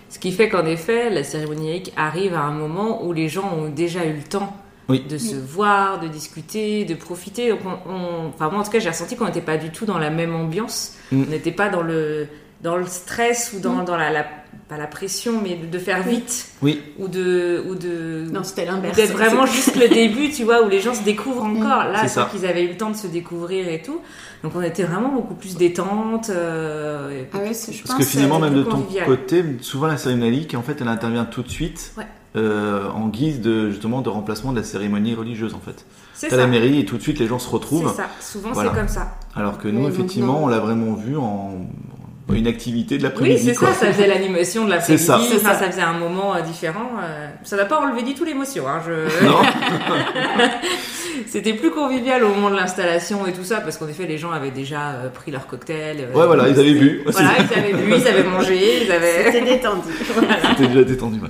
Ce 0.09 0.17
qui 0.19 0.31
fait 0.31 0.49
qu'en 0.49 0.65
effet, 0.65 1.09
la 1.11 1.23
cérémonie 1.23 1.67
laïque 1.69 1.93
arrive 1.95 2.33
à 2.33 2.41
un 2.41 2.51
moment 2.51 3.05
où 3.05 3.13
les 3.13 3.29
gens 3.29 3.49
ont 3.55 3.69
déjà 3.69 4.03
eu 4.05 4.13
le 4.13 4.23
temps 4.23 4.57
Oui. 4.89 5.03
de 5.07 5.17
se 5.17 5.35
voir, 5.35 5.99
de 5.99 6.07
discuter, 6.07 6.83
de 6.85 6.95
profiter. 6.95 7.49
Donc 7.49 7.59
on- 7.65 7.89
on- 7.91 8.27
enfin, 8.29 8.49
moi, 8.49 8.59
en 8.59 8.63
tout 8.63 8.71
cas, 8.71 8.79
j'ai 8.79 8.89
ressenti 8.89 9.15
qu'on 9.15 9.25
n'était 9.25 9.41
pas 9.41 9.57
du 9.57 9.69
tout 9.69 9.85
dans 9.85 9.97
la 9.99 10.09
même 10.09 10.35
ambiance. 10.35 10.95
Mm. 11.11 11.23
On 11.27 11.29
n'était 11.31 11.51
pas 11.51 11.69
dans 11.69 11.81
le, 11.83 12.27
dans 12.61 12.75
le 12.77 12.85
stress 12.87 13.53
ou 13.55 13.59
dans, 13.59 13.83
dans 13.83 13.95
la, 13.95 14.09
la- 14.11 14.25
pas 14.67 14.77
la 14.77 14.87
pression, 14.87 15.41
mais 15.41 15.55
de, 15.55 15.65
de 15.65 15.79
faire 15.79 16.01
vite 16.03 16.47
Oui, 16.61 16.81
ou 16.97 17.07
de, 17.09 17.63
ou 17.69 17.75
de 17.75 18.25
Non, 18.31 18.43
c'était 18.43 18.65
l'inverse. 18.65 18.95
d'être 18.95 19.11
vraiment 19.11 19.45
juste 19.45 19.75
le 19.75 19.87
début, 19.89 20.29
tu 20.29 20.43
vois, 20.43 20.65
où 20.65 20.69
les 20.69 20.79
gens 20.79 20.93
se 20.93 21.03
découvrent 21.03 21.43
encore. 21.43 21.85
Là, 21.91 22.07
C'est 22.07 22.25
qu'ils 22.29 22.45
avaient 22.45 22.63
eu 22.63 22.69
le 22.69 22.77
temps 22.77 22.89
de 22.91 22.95
se 22.95 23.07
découvrir 23.07 23.67
et 23.67 23.81
tout. 23.81 23.99
Donc 24.43 24.53
on 24.55 24.61
était 24.61 24.83
vraiment 24.83 25.09
beaucoup 25.09 25.35
plus 25.35 25.55
détente. 25.57 26.29
euh, 26.29 27.09
et 27.21 27.27
Ah 27.33 27.37
je 27.43 27.49
Parce 27.49 27.81
pense 27.81 27.95
que 27.97 28.03
finalement, 28.03 28.39
même 28.39 28.53
de 28.55 28.63
ton 28.63 28.71
convivial. 28.77 29.05
côté, 29.05 29.43
souvent 29.61 29.87
la 29.87 29.97
cérémonie 29.97 30.47
en 30.55 30.61
fait, 30.61 30.77
elle 30.81 30.87
intervient 30.87 31.25
tout 31.25 31.43
de 31.43 31.49
suite 31.49 31.91
Ouais. 31.97 32.05
Euh, 32.35 32.87
en 32.89 33.07
guise 33.09 33.41
de 33.41 33.69
justement 33.69 34.01
de 34.01 34.09
remplacement 34.09 34.51
de 34.53 34.57
la 34.57 34.63
cérémonie 34.63 35.13
religieuse, 35.15 35.53
en 35.53 35.59
fait. 35.59 35.85
c'est 36.13 36.29
ça. 36.29 36.37
la 36.37 36.47
mairie 36.47 36.79
et 36.79 36.85
tout 36.85 36.97
de 36.97 37.01
suite 37.01 37.19
les 37.19 37.27
gens 37.27 37.39
se 37.39 37.45
C'est 37.47 37.51
retrouvent. 37.53 37.93
ça. 37.95 38.07
Souvent, 38.19 38.51
Voilà. 38.53 38.71
c'est 38.71 38.77
comme 38.79 38.87
ça. 38.87 39.15
Alors 39.35 39.57
que 39.57 39.67
Oui, 39.67 39.73
nous, 39.73 39.87
effectivement, 39.89 40.33
non. 40.39 40.45
on 40.45 40.47
l'a 40.47 40.59
vraiment 40.59 40.93
vu 40.93 41.17
en 41.17 41.57
une 42.33 42.47
activité 42.47 42.97
de 42.97 43.03
Oui, 43.03 43.09
l'après-midi. 43.09 43.43
c'est 43.47 43.55
quoi. 43.55 43.67
ça, 43.73 43.87
ça 43.87 43.91
faisait 43.91 44.07
l'animation 44.07 44.63
de 44.63 44.69
l'après-midi, 44.69 45.03
C'est 45.03 45.11
ça. 45.11 45.19
C'est 45.29 45.39
ça. 45.39 45.53
ça 45.55 45.69
faisait 45.69 45.81
un 45.81 45.97
moment 45.99 46.33
euh, 46.33 46.39
différent. 46.41 46.91
euh, 47.03 47.27
ça 47.43 47.57
n'a 47.57 47.65
pas 47.65 47.79
enlevé 47.81 48.03
du 48.03 48.13
tout 48.13 48.23
l'émotion. 48.23 48.65
Hein, 48.69 48.79
je... 48.87 49.25
Non 49.25 49.35
C'était 51.27 51.53
plus 51.53 51.71
convivial 51.71 52.23
au 52.23 52.29
moment 52.29 52.49
de 52.49 52.55
l'installation 52.55 53.25
et 53.27 53.33
tout 53.33 53.43
ça, 53.43 53.59
parce 53.59 53.77
qu'en 53.77 53.87
effet, 53.89 54.05
les 54.07 54.17
gens 54.17 54.31
avaient 54.31 54.51
déjà 54.51 54.91
euh, 54.91 55.09
pris 55.09 55.31
leur 55.31 55.45
cocktail. 55.47 55.97
euh, 55.99 56.17
Ouais, 56.17 56.25
voilà, 56.25 56.47
ils 56.47 56.57
avaient 56.59 56.73
bu. 56.73 57.01
Voilà, 57.05 57.29
ils 57.39 57.57
avaient 57.59 57.73
bu, 57.73 57.93
ils 57.97 58.07
avaient 58.07 58.23
mangé, 58.23 58.85
ils 58.85 58.91
avaient... 58.91 59.25
C'était 59.31 59.41
détendu. 59.41 59.89
C'était 60.57 60.67
déjà 60.67 60.83
détendu, 60.83 61.19
ouais. 61.19 61.27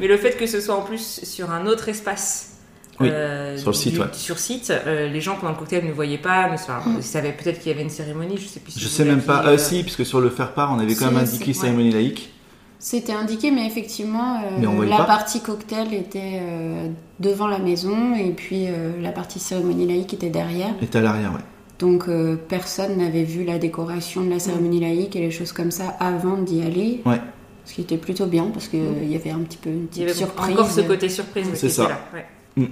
Mais 0.00 0.06
le 0.08 0.16
fait 0.16 0.36
que 0.36 0.46
ce 0.46 0.60
soit 0.60 0.76
en 0.76 0.82
plus 0.82 1.20
sur 1.24 1.50
un 1.50 1.66
autre 1.66 1.88
espace. 1.88 2.52
Oui, 2.98 3.08
euh, 3.10 3.58
sur 3.58 3.68
le 3.70 3.74
site, 3.74 3.92
du- 3.94 4.00
ouais. 4.00 4.06
Sur 4.12 4.38
site, 4.38 4.70
euh, 4.70 5.08
les 5.08 5.20
gens 5.20 5.34
pendant 5.36 5.52
le 5.52 5.58
cocktail 5.58 5.84
ne 5.84 5.92
voyaient 5.92 6.16
pas, 6.16 6.48
ne 6.48 6.54
enfin, 6.54 6.80
ils 6.96 7.02
savaient 7.02 7.32
peut-être 7.32 7.58
qu'il 7.60 7.70
y 7.70 7.74
avait 7.74 7.82
une 7.82 7.90
cérémonie, 7.90 8.38
je 8.38 8.46
sais 8.46 8.60
plus. 8.60 8.72
si 8.72 8.80
Je 8.80 8.88
sais 8.88 9.04
même 9.04 9.20
pas. 9.20 9.44
euh, 9.46 9.54
Ah 9.54 9.58
si, 9.58 9.82
puisque 9.82 10.06
sur 10.06 10.20
le 10.20 10.30
faire-part, 10.30 10.72
on 10.74 10.78
avait 10.78 10.94
quand 10.94 11.06
même 11.06 11.18
indiqué 11.18 11.48
ouais. 11.48 11.52
cérémonie 11.52 11.90
laïque. 11.92 12.32
C'était 12.78 13.12
indiqué, 13.12 13.50
mais 13.50 13.66
effectivement, 13.66 14.36
euh, 14.44 14.66
Mais 14.80 14.86
la 14.86 14.98
pas. 14.98 15.04
partie 15.04 15.40
cocktail 15.40 15.92
était 15.92 16.40
euh, 16.42 16.88
devant 17.20 17.48
la 17.48 17.58
maison 17.58 18.14
et 18.14 18.30
puis 18.30 18.66
euh, 18.68 18.92
la 19.00 19.12
partie 19.12 19.40
cérémonie 19.40 19.86
laïque 19.86 20.14
était 20.14 20.30
derrière. 20.30 20.74
Et 20.80 20.96
à 20.96 21.00
l'arrière, 21.00 21.32
ouais. 21.32 21.40
Donc 21.78 22.08
euh, 22.08 22.36
personne 22.48 22.96
n'avait 22.96 23.24
vu 23.24 23.44
la 23.44 23.58
décoration 23.58 24.22
de 24.24 24.30
la 24.30 24.38
cérémonie 24.38 24.80
laïque 24.80 25.16
et 25.16 25.20
les 25.20 25.30
choses 25.30 25.52
comme 25.52 25.70
ça 25.70 25.96
avant 26.00 26.36
d'y 26.38 26.62
aller. 26.62 27.02
Ouais. 27.04 27.20
Ce 27.66 27.74
qui 27.74 27.80
était 27.82 27.96
plutôt 27.98 28.26
bien 28.26 28.44
parce 28.52 28.68
qu'il 28.68 29.10
y 29.10 29.16
avait 29.16 29.30
un 29.30 29.40
petit 29.40 29.58
peu 29.58 29.68
une 29.70 29.76
Il 29.76 29.82
y 29.82 29.86
petite 29.88 30.02
avait 30.04 30.12
surprise. 30.14 30.52
encore 30.54 30.70
ce 30.70 30.80
côté 30.82 31.08
surprise 31.08 31.48
C'est 31.54 31.66
qui 31.66 31.72
ça. 31.74 31.82
était 31.82 31.92
là. 31.92 31.98
ouais. 32.14 32.26
Mm. 32.56 32.66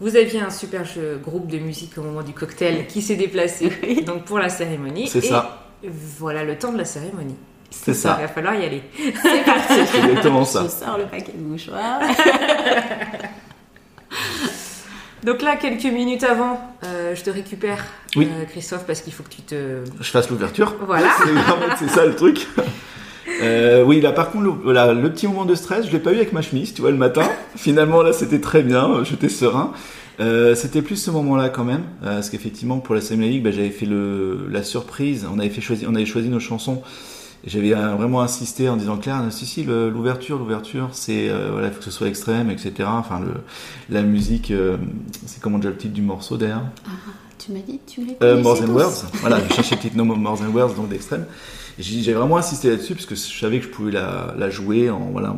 Vous 0.00 0.16
aviez 0.16 0.40
un 0.40 0.50
super 0.50 0.84
jeu- 0.84 1.20
groupe 1.22 1.46
de 1.48 1.58
musique 1.58 1.96
au 1.96 2.02
moment 2.02 2.22
du 2.22 2.32
cocktail 2.32 2.86
qui 2.88 3.02
s'est 3.02 3.16
déplacé 3.16 3.70
donc 4.06 4.24
pour 4.24 4.38
la 4.38 4.48
cérémonie. 4.48 5.06
C'est 5.08 5.20
ça. 5.20 5.66
Voilà 6.18 6.42
le 6.44 6.58
temps 6.58 6.72
de 6.72 6.78
la 6.78 6.84
cérémonie. 6.84 7.36
C'est 7.70 7.92
Il 7.92 7.94
ça. 7.94 8.14
va 8.20 8.26
falloir 8.26 8.54
y 8.56 8.64
aller. 8.64 8.82
C'est 8.98 9.44
parti. 9.44 9.74
C'est 9.86 9.98
exactement 9.98 10.44
ça. 10.44 10.64
Je 10.64 10.68
sors 10.84 10.98
le 10.98 11.04
paquet 11.04 11.32
de 11.36 11.42
mouchoirs. 11.42 12.00
Donc 15.22 15.42
là, 15.42 15.56
quelques 15.56 15.84
minutes 15.84 16.24
avant, 16.24 16.58
euh, 16.84 17.14
je 17.14 17.22
te 17.22 17.28
récupère, 17.28 17.84
Oui. 18.16 18.26
euh, 18.32 18.44
Christophe, 18.46 18.86
parce 18.86 19.02
qu'il 19.02 19.12
faut 19.12 19.22
que 19.22 19.28
tu 19.28 19.42
te... 19.42 19.84
Je 20.00 20.10
fasse 20.10 20.30
l'ouverture. 20.30 20.74
Voilà. 20.86 21.08
C'est 21.78 21.88
ça 21.90 22.06
le 22.06 22.16
truc. 22.16 22.46
Euh, 23.42 23.84
oui, 23.84 24.00
là 24.00 24.12
par 24.12 24.30
contre, 24.30 24.44
le, 24.44 24.50
voilà, 24.50 24.92
le 24.92 25.12
petit 25.12 25.26
moment 25.26 25.44
de 25.44 25.54
stress, 25.54 25.86
je 25.86 25.92
l'ai 25.92 25.98
pas 25.98 26.12
eu 26.12 26.16
avec 26.16 26.32
ma 26.32 26.42
chemise, 26.42 26.74
tu 26.74 26.80
vois, 26.80 26.90
le 26.90 26.96
matin. 26.96 27.22
Finalement, 27.56 28.02
là, 28.02 28.12
c'était 28.12 28.40
très 28.40 28.62
bien, 28.62 29.04
j'étais 29.04 29.28
serein. 29.28 29.72
Euh, 30.18 30.54
c'était 30.54 30.82
plus 30.82 30.96
ce 30.96 31.10
moment-là 31.10 31.48
quand 31.48 31.64
même, 31.64 31.84
euh, 32.02 32.16
parce 32.16 32.28
qu'effectivement, 32.28 32.78
pour 32.78 32.94
la 32.94 33.00
Semaine 33.00 33.30
League, 33.30 33.42
bah, 33.42 33.50
j'avais 33.50 33.70
fait 33.70 33.86
le, 33.86 34.48
la 34.50 34.62
surprise. 34.62 35.26
On 35.32 35.38
avait 35.38 35.48
fait 35.48 35.62
choisir, 35.62 35.88
on 35.90 35.94
avait 35.94 36.06
choisi 36.06 36.28
nos 36.28 36.40
chansons. 36.40 36.82
J'avais 37.46 37.74
euh, 37.74 37.94
vraiment 37.94 38.20
insisté 38.20 38.68
en 38.68 38.76
disant 38.76 38.98
Claire, 38.98 39.22
si 39.30 39.46
si, 39.46 39.64
l'ouverture, 39.64 40.38
l'ouverture, 40.38 40.90
c'est 40.92 41.30
euh, 41.30 41.48
voilà, 41.52 41.68
il 41.68 41.72
faut 41.72 41.78
que 41.78 41.84
ce 41.84 41.90
soit 41.90 42.08
extrême, 42.08 42.50
etc. 42.50 42.86
Enfin, 42.86 43.20
le, 43.20 43.32
la 43.88 44.02
musique, 44.02 44.50
euh, 44.50 44.76
c'est 45.24 45.40
comment 45.40 45.56
déjà 45.56 45.70
le 45.70 45.76
titre 45.76 45.94
du 45.94 46.02
morceau 46.02 46.36
d'ailleurs 46.36 46.64
tu 47.40 47.52
m'as 47.52 47.60
dit, 47.60 47.80
tu 47.86 48.02
euh, 48.02 48.42
connaissais 48.42 48.42
More 48.42 48.60
Than. 48.60 48.72
Words. 48.72 49.04
Voilà, 49.14 49.38
je 49.48 49.54
cherchais 49.54 49.76
le 49.76 49.80
titre 49.82 49.96
no 49.96 50.04
More 50.04 50.38
Than 50.38 50.50
Words, 50.52 50.74
donc 50.74 50.88
d'extrême. 50.88 51.24
J'ai 51.80 52.12
vraiment 52.12 52.36
insisté 52.36 52.70
là-dessus 52.70 52.94
parce 52.94 53.06
que 53.06 53.14
je 53.14 53.38
savais 53.38 53.58
que 53.58 53.64
je 53.64 53.70
pouvais 53.70 53.92
la, 53.92 54.34
la 54.36 54.50
jouer 54.50 54.90
en, 54.90 55.10
voilà, 55.12 55.34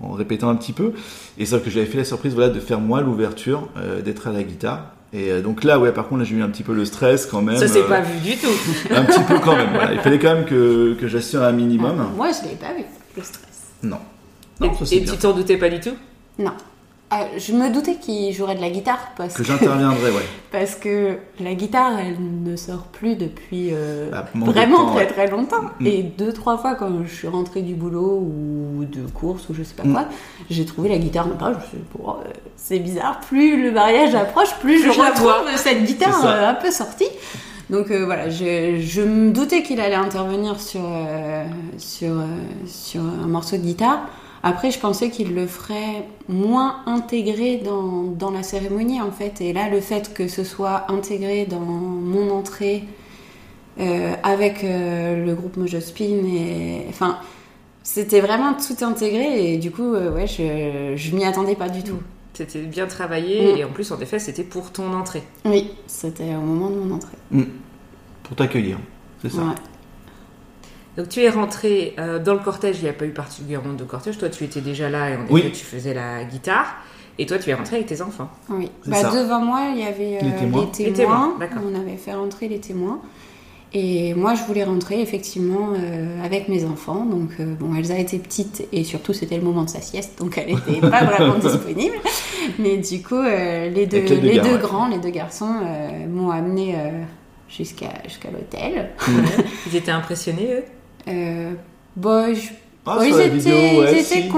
en 0.00 0.12
répétant 0.12 0.48
un 0.48 0.56
petit 0.56 0.72
peu. 0.72 0.92
Et 1.38 1.46
sauf 1.46 1.62
que 1.62 1.70
j'avais 1.70 1.86
fait 1.86 1.98
la 1.98 2.04
surprise 2.04 2.34
voilà, 2.34 2.50
de 2.50 2.60
faire 2.60 2.80
moi 2.80 3.00
l'ouverture, 3.00 3.68
euh, 3.76 4.02
d'être 4.02 4.26
à 4.28 4.32
la 4.32 4.42
guitare. 4.42 4.94
Et 5.12 5.30
euh, 5.30 5.42
donc 5.42 5.62
là, 5.62 5.78
ouais, 5.78 5.92
par 5.92 6.08
contre, 6.08 6.20
là, 6.22 6.24
j'ai 6.24 6.34
eu 6.34 6.42
un 6.42 6.48
petit 6.48 6.64
peu 6.64 6.74
le 6.74 6.84
stress 6.84 7.26
quand 7.26 7.40
même. 7.40 7.56
Ça 7.56 7.68
s'est 7.68 7.82
euh, 7.82 7.88
pas 7.88 8.00
vu 8.00 8.18
du 8.18 8.36
tout. 8.36 8.48
Un 8.90 9.04
petit 9.04 9.20
peu 9.20 9.38
quand 9.38 9.54
même. 9.54 9.70
Voilà. 9.72 9.92
Il 9.92 10.00
fallait 10.00 10.18
quand 10.18 10.34
même 10.34 10.44
que, 10.44 10.94
que 10.94 11.06
j'assure 11.06 11.42
un 11.42 11.52
minimum. 11.52 11.96
Ah, 12.00 12.10
moi, 12.16 12.30
je 12.32 12.48
l'ai 12.48 12.56
pas 12.56 12.74
vu, 12.74 12.84
le 13.16 13.22
stress. 13.22 13.62
Non. 13.82 13.98
Et, 14.60 14.66
ça 14.66 14.86
c'est 14.86 14.96
et 14.96 15.04
tu 15.04 15.16
t'en 15.16 15.32
doutais 15.32 15.56
pas 15.56 15.68
du 15.68 15.78
tout? 15.78 15.94
Non. 16.38 16.52
Ah, 17.16 17.26
je 17.38 17.52
me 17.52 17.70
doutais 17.70 17.94
qu'il 17.96 18.32
jouerait 18.32 18.56
de 18.56 18.60
la 18.60 18.70
guitare 18.70 19.10
parce 19.16 19.34
Que 19.34 19.44
j'interviendrai, 19.44 20.10
ouais. 20.10 20.22
Parce 20.50 20.74
que 20.74 21.18
la 21.40 21.54
guitare, 21.54 21.92
elle 22.00 22.16
ne 22.20 22.56
sort 22.56 22.84
plus 22.92 23.14
depuis 23.16 23.70
euh, 23.72 24.10
Bah, 24.10 24.24
vraiment 24.34 24.78
temps, 24.86 24.90
très 24.94 24.98
ouais. 24.98 25.06
très 25.06 25.26
longtemps. 25.28 25.62
Mm. 25.80 25.86
Et 25.86 26.02
deux, 26.02 26.32
trois 26.32 26.58
fois, 26.58 26.74
quand 26.74 26.88
je 27.06 27.14
suis 27.14 27.28
rentrée 27.28 27.62
du 27.62 27.74
boulot 27.74 28.18
ou 28.20 28.84
de 28.84 29.02
course 29.12 29.48
ou 29.48 29.54
je 29.54 29.62
sais 29.62 29.74
pas 29.74 29.84
Mm. 29.84 29.92
quoi, 29.92 30.04
j'ai 30.50 30.64
trouvé 30.64 30.88
la 30.88 30.98
guitare 30.98 31.28
là-bas. 31.28 31.52
Je 31.72 31.78
bon, 31.96 32.10
euh, 32.10 32.30
c'est 32.56 32.78
bizarre, 32.80 33.20
plus 33.20 33.62
le 33.62 33.70
mariage 33.70 34.14
approche, 34.14 34.52
plus 34.60 34.78
je 34.78 34.84
Plus 34.88 34.94
je 34.94 35.00
retrouve 35.00 35.22
vois. 35.24 35.56
cette 35.56 35.84
guitare 35.84 36.24
euh, 36.26 36.48
un 36.50 36.54
peu 36.54 36.70
sortie. 36.70 37.08
Donc 37.70 37.90
euh, 37.90 38.04
voilà, 38.04 38.28
je, 38.28 38.78
je 38.80 39.02
me 39.02 39.30
doutais 39.32 39.62
qu'il 39.62 39.80
allait 39.80 39.94
intervenir 39.94 40.60
sur, 40.60 40.80
euh, 40.84 41.44
sur, 41.78 42.10
euh, 42.12 42.24
sur 42.66 43.00
un 43.02 43.26
morceau 43.26 43.56
de 43.56 43.62
guitare. 43.62 44.00
Après, 44.46 44.70
je 44.70 44.78
pensais 44.78 45.08
qu'il 45.08 45.34
le 45.34 45.46
ferait 45.46 46.06
moins 46.28 46.82
intégré 46.84 47.56
dans, 47.56 48.02
dans 48.02 48.30
la 48.30 48.42
cérémonie, 48.42 49.00
en 49.00 49.10
fait. 49.10 49.40
Et 49.40 49.54
là, 49.54 49.70
le 49.70 49.80
fait 49.80 50.12
que 50.12 50.28
ce 50.28 50.44
soit 50.44 50.84
intégré 50.92 51.46
dans 51.46 51.60
mon 51.60 52.30
entrée 52.30 52.84
euh, 53.80 54.12
avec 54.22 54.62
euh, 54.62 55.24
le 55.24 55.34
groupe 55.34 55.56
Mojospin, 55.56 56.26
et... 56.26 56.84
enfin, 56.90 57.18
c'était 57.82 58.20
vraiment 58.20 58.52
tout 58.54 58.84
intégré. 58.84 59.54
Et 59.54 59.56
du 59.56 59.70
coup, 59.70 59.94
euh, 59.94 60.14
ouais, 60.14 60.26
je, 60.26 60.92
je 60.94 61.16
m'y 61.16 61.24
attendais 61.24 61.56
pas 61.56 61.70
du 61.70 61.82
tout. 61.82 61.98
C'était 62.34 62.62
bien 62.62 62.86
travaillé 62.86 63.54
Mm. 63.54 63.58
et 63.58 63.64
en 63.64 63.70
plus, 63.70 63.92
en 63.92 64.00
effet, 64.00 64.18
c'était 64.18 64.42
pour 64.44 64.72
ton 64.72 64.92
entrée. 64.92 65.22
Oui, 65.46 65.70
c'était 65.86 66.34
au 66.34 66.40
moment 66.40 66.68
de 66.68 66.76
mon 66.76 66.94
entrée. 66.94 67.16
Pour 68.24 68.36
t'accueillir. 68.36 68.76
C'est 69.22 69.30
ça. 69.30 69.38
Ouais. 69.38 69.54
Donc 70.96 71.08
tu 71.08 71.20
es 71.20 71.28
rentré 71.28 71.94
euh, 71.98 72.18
dans 72.18 72.34
le 72.34 72.38
cortège, 72.40 72.76
il 72.78 72.84
n'y 72.84 72.88
a 72.90 72.92
pas 72.92 73.04
eu 73.04 73.10
particulièrement 73.10 73.72
de 73.74 73.84
cortège. 73.84 74.18
Toi, 74.18 74.28
tu 74.28 74.44
étais 74.44 74.60
déjà 74.60 74.88
là 74.88 75.10
et 75.10 75.16
en 75.16 75.26
Oui. 75.30 75.40
effet, 75.40 75.50
tu 75.52 75.64
faisais 75.64 75.94
la 75.94 76.24
guitare. 76.24 76.76
Et 77.18 77.26
toi, 77.26 77.38
tu 77.38 77.50
es 77.50 77.54
rentré 77.54 77.76
avec 77.76 77.86
tes 77.88 78.02
enfants. 78.02 78.28
Oui. 78.50 78.70
Bah, 78.86 78.96
ça. 78.96 79.10
devant 79.10 79.40
moi, 79.40 79.68
il 79.72 79.80
y 79.80 79.84
avait 79.84 80.18
euh, 80.18 80.26
Les 80.26 80.36
témoins. 80.36 80.68
les 80.78 80.84
Les 80.86 80.92
témoins. 80.92 81.34
On 81.64 81.74
avait 81.80 81.96
fait 81.96 82.12
rentrer 82.14 82.48
les 82.48 82.58
témoins. 82.58 83.00
Et 83.76 84.14
moi, 84.14 84.34
je 84.36 84.42
voulais 84.44 84.62
rentrer 84.62 85.00
effectivement 85.00 85.70
euh, 85.76 86.24
avec 86.24 86.48
mes 86.48 86.64
enfants. 86.64 87.04
Donc, 87.04 87.30
euh, 87.40 87.54
bon, 87.58 87.74
Elsa 87.74 87.98
était 87.98 88.18
petite 88.18 88.66
et 88.72 88.84
surtout, 88.84 89.12
c'était 89.12 89.36
le 89.36 89.42
moment 89.42 89.64
de 89.64 89.70
sa 89.70 89.80
sieste, 89.80 90.16
donc 90.20 90.38
elle 90.38 90.54
n'était 90.54 90.80
pas 90.80 91.04
vraiment 91.10 91.34
disponible. 91.38 91.96
Mais 92.60 92.76
du 92.76 93.02
coup, 93.02 93.16
euh, 93.16 93.68
les 93.70 93.86
deux, 93.86 93.98
les 94.02 94.08
deux 94.16 94.20
les 94.28 94.36
gars, 94.36 94.42
deux 94.44 94.52
ouais. 94.54 94.58
grands, 94.60 94.86
les 94.88 94.98
deux 94.98 95.10
garçons, 95.10 95.54
euh, 95.64 96.06
m'ont 96.08 96.30
amené 96.30 96.76
euh, 96.76 97.02
jusqu'à 97.48 97.90
jusqu'à 98.04 98.30
l'hôtel. 98.30 98.90
Ils 99.66 99.74
étaient 99.76 99.90
impressionnés, 99.90 100.50
eux? 100.52 100.64
Euh, 101.08 101.52
bon, 101.96 102.34
je 102.34 102.50
Ah, 102.86 102.98
ouais, 102.98 103.08
si. 104.02 104.28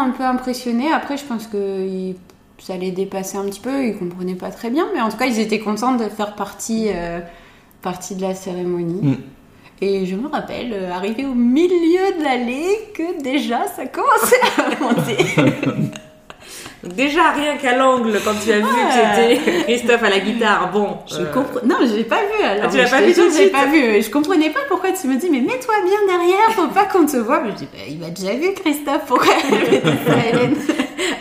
un 0.00 0.10
peu 0.10 0.24
impressionnés. 0.24 0.90
Après, 0.92 1.16
je 1.16 1.24
pense 1.24 1.46
que 1.46 1.86
ils- 1.86 2.16
ça 2.58 2.76
les 2.76 2.90
dépassait 2.92 3.36
un 3.38 3.44
petit 3.44 3.60
peu, 3.60 3.84
ils 3.84 3.96
comprenaient 3.98 4.34
pas 4.36 4.50
très 4.50 4.70
bien, 4.70 4.86
mais 4.94 5.00
en 5.00 5.08
tout 5.10 5.16
cas, 5.16 5.26
ils 5.26 5.40
étaient 5.40 5.58
contents 5.58 5.96
de 5.96 6.04
faire 6.04 6.34
partie, 6.36 6.86
euh, 6.94 7.18
partie 7.82 8.14
de 8.14 8.22
la 8.22 8.34
cérémonie. 8.34 9.02
Mm. 9.02 9.16
Et 9.80 10.06
je 10.06 10.14
me 10.14 10.28
rappelle, 10.28 10.72
euh, 10.72 10.92
arrivé 10.92 11.24
au 11.26 11.34
milieu 11.34 12.16
de 12.18 12.22
l'allée, 12.22 12.68
que 12.94 13.20
déjà 13.22 13.66
ça 13.66 13.84
commençait 13.86 14.36
à 14.58 14.80
monter. 14.80 15.16
Donc 16.82 16.94
déjà, 16.96 17.30
rien 17.30 17.56
qu'à 17.58 17.76
l'angle, 17.76 18.18
quand 18.24 18.32
tu 18.44 18.50
as 18.52 18.58
vu 18.58 18.64
Ouais. 18.64 18.70
que 18.70 19.38
c'était 19.40 19.62
Christophe 19.64 20.02
à 20.02 20.10
la 20.10 20.18
guitare, 20.18 20.70
bon. 20.72 20.96
Je 21.08 21.16
euh, 21.18 21.24
compre- 21.32 21.64
Non, 21.64 21.76
j'ai 21.82 22.02
pas 22.02 22.16
vu. 22.22 22.42
Alors, 22.44 22.64
Ah, 22.66 22.68
tu 22.70 22.76
l'as 22.78 22.88
pas 22.90 23.00
vu 23.02 23.12
tout 23.14 23.20
de 23.26 23.30
j'ai 23.30 23.36
suite 23.42 23.52
pas 23.52 23.66
vu. 23.66 24.02
Je 24.02 24.10
comprenais 24.10 24.50
pas 24.50 24.60
pourquoi 24.68 24.90
tu 24.90 25.06
me 25.06 25.16
dis, 25.16 25.28
mais 25.30 25.40
mets-toi 25.40 25.74
bien 25.84 26.16
derrière, 26.18 26.50
faut 26.52 26.66
pas 26.68 26.84
qu'on 26.86 27.06
te 27.06 27.16
voit. 27.18 27.40
Mais 27.40 27.50
je 27.52 27.56
dis, 27.58 27.68
bah, 27.72 27.78
il 27.88 27.98
m'a 27.98 28.08
déjà 28.10 28.32
vu, 28.34 28.52
Christophe, 28.54 29.02
pourquoi 29.06 29.32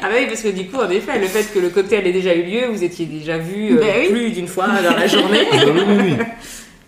Ah 0.04 0.08
bah 0.10 0.16
oui, 0.18 0.26
parce 0.28 0.42
que 0.42 0.48
du 0.50 0.66
coup, 0.68 0.78
en 0.78 0.90
effet, 0.90 1.20
le 1.20 1.28
fait 1.28 1.44
que 1.54 1.60
le 1.60 1.70
cocktail 1.70 2.08
ait 2.08 2.12
déjà 2.12 2.34
eu 2.34 2.42
lieu, 2.44 2.66
vous 2.72 2.84
étiez 2.84 3.06
déjà 3.06 3.38
vu 3.38 3.76
Bah 3.80 3.86
oui. 4.00 4.10
plus 4.10 4.30
d'une 4.32 4.48
fois 4.48 4.66
dans 4.68 4.96
la 4.98 5.06
journée. 5.08 5.42
Oui, 5.52 5.60
oui, 5.76 5.96
oui. 6.18 6.26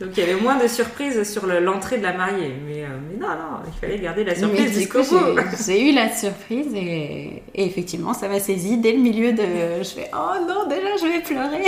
Donc 0.01 0.09
il 0.17 0.19
y 0.19 0.23
avait 0.23 0.39
moins 0.41 0.57
de 0.61 0.67
surprises 0.67 1.23
sur 1.31 1.45
le- 1.45 1.59
l'entrée 1.59 1.97
de 1.97 2.03
la 2.03 2.13
mariée. 2.13 2.51
Mais, 2.67 2.83
euh, 2.83 2.87
mais 3.11 3.17
non, 3.19 3.27
non, 3.29 3.59
il 3.67 3.79
fallait 3.79 3.99
garder 3.99 4.23
la 4.23 4.33
Mais 4.33 4.39
surprise 4.39 4.71
du 4.73 4.79
jusqu'au 4.79 5.03
coup, 5.03 5.17
bout. 5.17 5.37
j'ai- 5.37 5.63
j'ai 5.65 5.89
eu 5.89 5.93
la 5.93 6.13
surprise 6.13 6.73
et, 6.75 7.43
et 7.55 7.65
effectivement, 7.65 8.13
ça 8.13 8.27
m'a 8.27 8.39
saisi 8.39 8.77
dès 8.77 8.91
le 8.93 8.99
milieu 8.99 9.31
de. 9.33 9.43
Je 9.79 9.83
fais 9.89 10.09
oh 10.13 10.33
non, 10.47 10.67
déjà 10.67 10.97
je 10.99 11.05
vais 11.07 11.21
pleurer. 11.21 11.63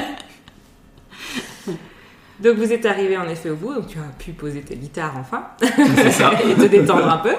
Donc 2.40 2.56
vous 2.56 2.72
êtes 2.72 2.86
arrivé 2.86 3.18
en 3.18 3.28
effet 3.28 3.50
au 3.50 3.54
bout, 3.56 3.74
donc 3.74 3.86
tu 3.88 3.98
as 3.98 4.02
pu 4.18 4.32
poser 4.32 4.62
tes 4.62 4.74
guitares 4.74 5.12
enfin 5.18 5.48
C'est 5.96 6.10
ça. 6.10 6.32
et 6.50 6.54
te 6.54 6.64
détendre 6.68 7.06
un 7.06 7.18
peu. 7.18 7.34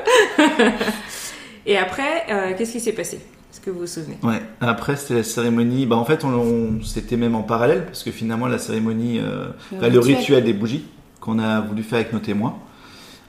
et 1.65 1.75
après, 1.75 2.25
euh, 2.29 2.53
qu'est-ce 2.55 2.73
qui 2.73 2.79
s'est 2.79 2.91
passé? 2.93 3.19
Est-ce 3.51 3.59
que 3.59 3.69
vous 3.69 3.79
vous 3.81 3.87
souvenez? 3.87 4.17
Ouais. 4.23 4.41
Après, 4.61 4.95
c'était 4.95 5.15
la 5.15 5.23
cérémonie. 5.23 5.85
Bah, 5.85 5.97
en 5.97 6.05
fait, 6.05 6.23
on, 6.23 6.29
on- 6.29 6.81
c'était 6.83 7.17
même 7.17 7.35
en 7.35 7.43
parallèle 7.43 7.85
parce 7.85 8.03
que 8.03 8.11
finalement, 8.11 8.47
la 8.47 8.57
cérémonie, 8.57 9.19
euh, 9.19 9.47
Le 9.73 9.79
bah, 9.79 9.89
le 9.89 9.99
rituel. 9.99 10.43
des 10.45 10.53
bougies 10.53 10.85
qu'on 11.19 11.37
a 11.39 11.59
voulu 11.61 11.83
faire 11.83 11.99
avec 11.99 12.13
nos 12.13 12.19
témoins, 12.19 12.55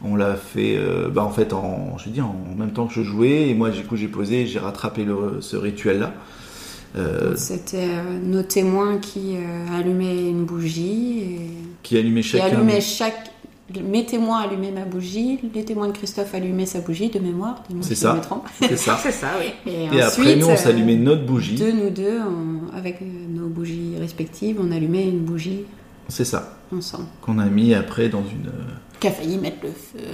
on 0.05 0.15
l'a 0.17 0.35
fait, 0.37 0.77
euh, 0.77 1.09
bah, 1.09 1.25
en 1.25 1.31
fait, 1.31 1.53
en, 1.53 1.99
je 1.99 2.09
dis, 2.09 2.21
en 2.21 2.35
même 2.57 2.73
temps 2.73 2.87
que 2.87 2.95
je 2.95 3.03
jouais 3.03 3.49
et 3.49 3.55
moi, 3.55 3.71
du 3.71 3.83
coup, 3.85 3.97
j'ai 3.97 4.09
posé, 4.09 4.47
j'ai 4.47 4.59
rattrapé 4.61 5.05
le, 5.05 5.41
ce 5.41 5.57
rituel-là. 5.57 6.13
Euh, 6.97 7.35
C'était 7.37 7.89
euh, 7.89 8.19
nos 8.23 8.43
témoins 8.43 8.99
qui 8.99 9.37
euh, 9.37 9.79
allumaient 9.79 10.29
une 10.29 10.45
bougie 10.45 11.21
et 11.21 11.41
qui 11.83 11.97
allumait 11.97 12.21
qui 12.21 12.39
allumaient 12.39 12.81
chaque. 12.83 13.32
Mes 13.81 14.05
témoins 14.05 14.41
allumaient 14.43 14.71
ma 14.73 14.85
bougie, 14.85 15.39
les 15.55 15.65
témoins 15.65 15.89
de 15.89 15.93
Christophe 15.93 16.35
allumaient 16.35 16.67
sa 16.67 16.81
bougie 16.81 17.09
de 17.11 17.19
mémoire. 17.19 17.63
C'est 17.81 17.95
ça. 17.95 18.21
C'est 18.61 18.77
ça. 18.77 18.99
C'est 19.03 19.13
ça, 19.13 19.29
oui. 19.41 19.53
Et, 19.71 19.97
Et 19.97 20.03
après, 20.03 20.37
nous, 20.37 20.47
on 20.47 20.53
euh, 20.53 20.57
s'allumait 20.57 20.97
notre 20.97 21.25
bougie. 21.25 21.55
De 21.55 21.71
nous 21.71 21.91
deux, 21.91 22.19
on- 22.21 22.77
avec 22.77 23.01
euh, 23.03 23.05
nos 23.29 23.47
bougies 23.49 23.95
respectives, 24.01 24.59
on 24.61 24.71
allumait 24.73 25.05
une 25.05 25.21
bougie 25.21 25.65
C'est 26.09 26.25
ça. 26.25 26.57
ensemble. 26.77 27.07
Qu'on 27.21 27.39
a 27.39 27.47
mis 27.47 27.75
après 27.75 28.09
dans 28.09 28.23
une. 28.23 28.49
euh, 28.49 28.75
Qui 29.01 29.09
a 29.09 29.11
failli 29.13 29.39
mettre 29.39 29.59
le 29.63 29.71
feu. 29.71 30.07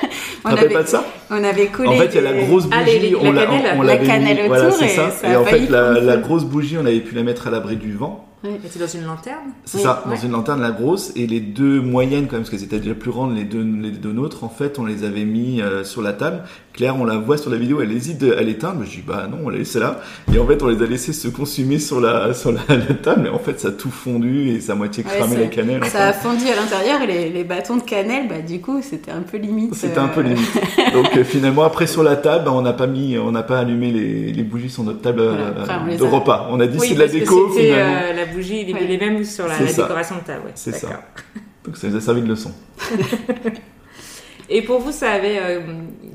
Tu 0.00 0.42
te 0.42 0.48
rappelles 0.48 0.72
pas 0.72 0.82
de 0.84 0.88
ça? 0.88 1.04
on 1.30 1.42
avait 1.42 1.66
collé. 1.66 1.88
En 1.88 1.92
fait, 1.94 2.06
il 2.06 2.14
y 2.14 2.18
a 2.18 2.20
la 2.20 2.32
grosse 2.44 2.64
bougie. 2.66 2.76
Ah, 2.80 2.84
les- 2.84 2.98
les- 3.00 3.16
on 3.16 3.32
la 3.32 3.40
l'a- 3.44 3.46
cannelle. 3.46 3.74
on 3.78 3.82
La 3.82 3.94
l'avait 3.94 4.06
cannelle 4.06 4.42
mis- 4.42 4.46
voilà, 4.48 4.66
autour 4.68 4.78
c'est 4.78 4.86
et 4.86 4.88
ça. 4.90 5.10
Et 5.28 5.36
en 5.36 5.44
fait, 5.44 5.68
la, 5.68 6.16
grosse 6.18 6.44
bougie, 6.44 6.76
on 6.80 6.86
avait 6.86 7.00
pu 7.00 7.14
la 7.14 7.22
mettre 7.24 7.48
à 7.48 7.50
l'abri 7.50 7.76
du 7.76 7.92
vent. 7.94 8.26
C'était 8.64 8.78
dans 8.84 8.90
une 9.00 9.04
lanterne 9.06 9.50
C'est 9.64 9.78
Oui, 9.78 9.82
ça, 9.84 10.02
ouais. 10.06 10.14
dans 10.16 10.20
une 10.22 10.32
lanterne 10.32 10.60
la 10.60 10.70
grosse 10.70 11.12
et 11.16 11.26
les 11.26 11.40
deux 11.40 11.80
moyennes 11.80 12.26
quand 12.26 12.32
même 12.32 12.42
parce 12.42 12.50
qu'elles 12.50 12.64
étaient 12.64 12.78
déjà 12.80 12.94
plus 12.94 13.10
grandes 13.10 13.36
les 13.36 13.44
deux 13.44 13.62
les 13.82 13.90
deux 13.90 14.12
nôtres 14.12 14.44
en 14.44 14.48
fait 14.48 14.78
on 14.78 14.84
les 14.84 15.04
avait 15.04 15.24
mis 15.24 15.60
euh, 15.60 15.84
sur 15.84 16.02
la 16.02 16.12
table. 16.12 16.42
Claire 16.72 16.96
on 17.00 17.04
la 17.04 17.16
voit 17.16 17.38
sur 17.38 17.50
la 17.50 17.56
vidéo 17.56 17.80
elle 17.80 17.92
hésite 17.92 18.22
à 18.22 18.42
l'éteindre 18.42 18.76
mais 18.80 18.86
je 18.86 18.96
dis 18.96 19.02
bah 19.06 19.26
non 19.30 19.38
on 19.44 19.48
l'a 19.48 19.58
laissé 19.58 19.78
là 19.80 20.00
et 20.34 20.38
en 20.38 20.46
fait 20.46 20.62
on 20.62 20.68
les 20.68 20.82
a 20.82 20.86
laissés 20.86 21.12
se 21.14 21.28
consumer 21.28 21.78
sur 21.78 22.00
la 22.00 22.34
sur 22.34 22.52
la, 22.52 22.60
la 22.68 22.94
table 22.94 23.26
et 23.26 23.30
en 23.30 23.38
fait 23.38 23.58
ça 23.60 23.68
a 23.68 23.70
tout 23.72 23.90
fondu 23.90 24.48
et 24.50 24.60
ça 24.60 24.72
a 24.72 24.74
moitié 24.76 25.02
cramé 25.02 25.36
la 25.36 25.46
cannelle. 25.46 25.84
Ça 25.86 26.08
a 26.08 26.12
fondu 26.12 26.44
à 26.48 26.54
l'intérieur 26.56 27.00
et 27.02 27.06
les, 27.06 27.30
les 27.30 27.44
bâtons 27.44 27.76
de 27.76 27.82
cannelle, 27.82 28.28
bah 28.28 28.40
du 28.46 28.60
coup, 28.60 28.80
c'était 28.82 29.10
un 29.10 29.22
peu 29.22 29.38
limite. 29.38 29.74
C'était 29.74 29.98
euh, 29.98 30.02
un 30.04 30.08
peu 30.08 30.20
limite. 30.20 30.52
Donc 30.92 31.16
euh, 31.16 31.24
finalement 31.24 31.62
après 31.64 31.86
sur 31.86 32.02
la 32.02 32.16
table 32.16 32.44
bah, 32.44 32.52
on 32.54 32.62
n'a 32.62 32.72
pas 32.74 32.86
mis 32.86 33.16
on 33.18 33.30
n'a 33.32 33.42
pas 33.42 33.58
allumé 33.60 33.90
les, 33.90 34.32
les 34.32 34.42
bougies 34.42 34.68
sur 34.70 34.82
notre 34.82 35.00
table 35.00 35.22
Voilà, 35.22 35.44
euh, 35.46 35.64
après, 35.64 35.96
de 35.96 36.04
a- 36.04 36.08
repas. 36.10 36.48
On 36.50 36.60
a 36.60 36.66
dit 36.66 36.76
Oui, 36.78 36.88
c'est 36.88 36.94
de 36.94 37.00
la 37.00 37.08
déco 37.08 37.48
finalement. 37.50 37.94
euh, 38.02 38.12
la 38.12 38.26
bougie, 38.36 38.64
les, 38.64 38.72
Ouais. 38.72 38.84
les 38.86 38.98
mêmes 38.98 39.24
sur 39.24 39.46
la, 39.48 39.56
C'est 39.58 39.76
décoration 39.82 40.16
de 40.16 40.20
table. 40.20 40.42
Ouais. 40.46 40.52
C'est 40.54 40.72
ça. 40.72 41.02
Donc 41.64 41.76
ça 41.76 41.88
nous 41.88 41.96
a 41.96 42.00
servi 42.00 42.22
de 42.22 42.28
leçon. 42.28 42.52
Et 44.48 44.62
pour 44.62 44.78
vous, 44.80 44.92
ça 44.92 45.10
avait 45.10 45.38
euh, 45.40 45.60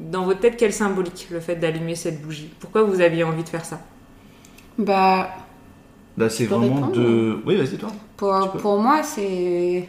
dans 0.09 0.23
votre 0.23 0.39
tête 0.39 0.55
quelle 0.57 0.71
symbolique 0.71 1.27
le 1.31 1.39
fait 1.41 1.55
d'allumer 1.57 1.95
cette 1.95 2.21
bougie? 2.21 2.49
Pourquoi 2.59 2.83
vous 2.83 3.01
aviez 3.01 3.23
envie 3.25 3.43
de 3.43 3.49
faire 3.49 3.65
ça? 3.65 3.81
Bah, 4.77 5.29
Là 6.17 6.29
c'est 6.29 6.45
Je 6.45 6.49
peux 6.49 6.55
vraiment 6.55 6.75
répondre 6.75 6.93
de 6.93 7.37
oui 7.45 7.55
vas-y 7.57 7.77
toi. 7.77 7.89
Pour, 8.17 8.51
pour 8.61 8.79
moi, 8.79 9.03
c'est. 9.03 9.87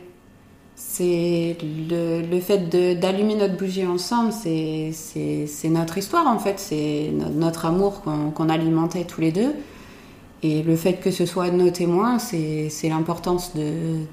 C'est 0.74 1.56
le, 1.62 2.22
le 2.22 2.40
fait 2.40 2.68
d'allumer 2.98 3.36
notre 3.36 3.56
bougie 3.56 3.86
ensemble, 3.86 4.32
c'est 4.32 4.90
c'est- 4.92 5.46
c'est 5.46 5.68
notre 5.68 5.96
histoire 5.98 6.26
en 6.26 6.38
fait, 6.38 6.58
c'est 6.58 7.10
no- 7.12 7.28
notre 7.28 7.66
amour 7.66 8.00
qu'on 8.02 8.30
qu'on 8.30 8.48
alimentait 8.48 9.04
tous 9.04 9.20
les 9.20 9.30
deux. 9.32 9.52
Et 10.42 10.62
le 10.62 10.74
fait 10.76 10.94
que 10.94 11.10
ce 11.10 11.24
soit 11.24 11.50
nos 11.50 11.70
témoins, 11.70 12.18
c'est 12.18 12.88
l'importance 12.88 13.54
de, 13.54 14.04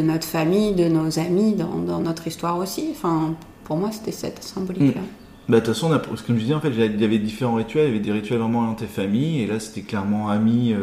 notre 0.00 0.26
famille, 0.26 0.74
de 0.74 0.88
nos 0.88 1.18
amis 1.18 1.54
dans, 1.54 1.98
notre 2.00 2.26
histoire 2.26 2.58
aussi. 2.58 2.88
Enfin, 2.92 3.34
pour 3.64 3.76
moi, 3.76 3.90
c'était 3.92 4.12
cette 4.12 4.42
symbolique-là. 4.42 5.00
Bah, 5.48 5.60
de 5.60 5.64
toute 5.64 5.74
façon, 5.74 5.88
on 5.90 5.92
a- 5.92 5.98
comme 5.98 6.36
je 6.36 6.42
disais, 6.42 6.54
en 6.54 6.60
fait, 6.60 6.70
il 6.70 7.00
y 7.00 7.04
avait 7.04 7.18
différents 7.18 7.54
rituels. 7.54 7.86
Il 7.86 7.88
y 7.88 7.96
avait 7.96 8.04
des 8.04 8.12
rituels 8.12 8.38
vraiment 8.38 8.60
orientés 8.60 8.86
famille, 8.86 9.40
et 9.42 9.46
là, 9.46 9.58
c'était 9.58 9.80
clairement 9.80 10.28
amis, 10.28 10.74
euh, 10.74 10.78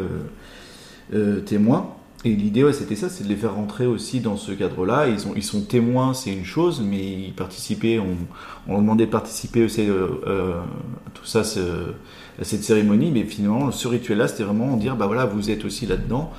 euh, 1.14 1.40
témoins. 1.40 1.92
Et 2.24 2.30
l'idée, 2.30 2.72
c'était 2.72 2.96
ça, 2.96 3.08
c'est 3.08 3.22
de 3.24 3.28
les 3.28 3.36
faire 3.36 3.54
rentrer 3.54 3.86
aussi 3.86 4.20
dans 4.20 4.36
ce 4.36 4.50
cadre-là. 4.50 5.06
Ils, 5.06 5.26
ont, 5.28 5.32
ils 5.36 5.44
sont 5.44 5.60
témoins, 5.62 6.12
c'est 6.14 6.32
une 6.32 6.44
chose, 6.44 6.82
mais 6.84 7.04
ils 7.28 7.32
participaient, 7.32 7.98
on, 8.00 8.16
on 8.66 8.72
leur 8.72 8.80
demandait 8.80 9.06
de 9.06 9.10
participer 9.10 9.64
aussi 9.64 9.88
euh, 9.88 10.08
euh, 10.26 10.60
à 11.06 11.10
tout 11.14 11.24
ça, 11.24 11.44
cette 12.42 12.64
cérémonie. 12.64 13.10
Mais 13.10 13.22
finalement, 13.24 13.70
ce 13.72 13.88
rituel-là, 13.88 14.28
c'était 14.28 14.44
vraiment 14.44 14.76
dire, 14.76 14.96
bah 14.96 15.06
voilà, 15.06 15.24
vous 15.26 15.50
êtes 15.50 15.64
aussi 15.64 15.86
là-dedans. 15.86 16.32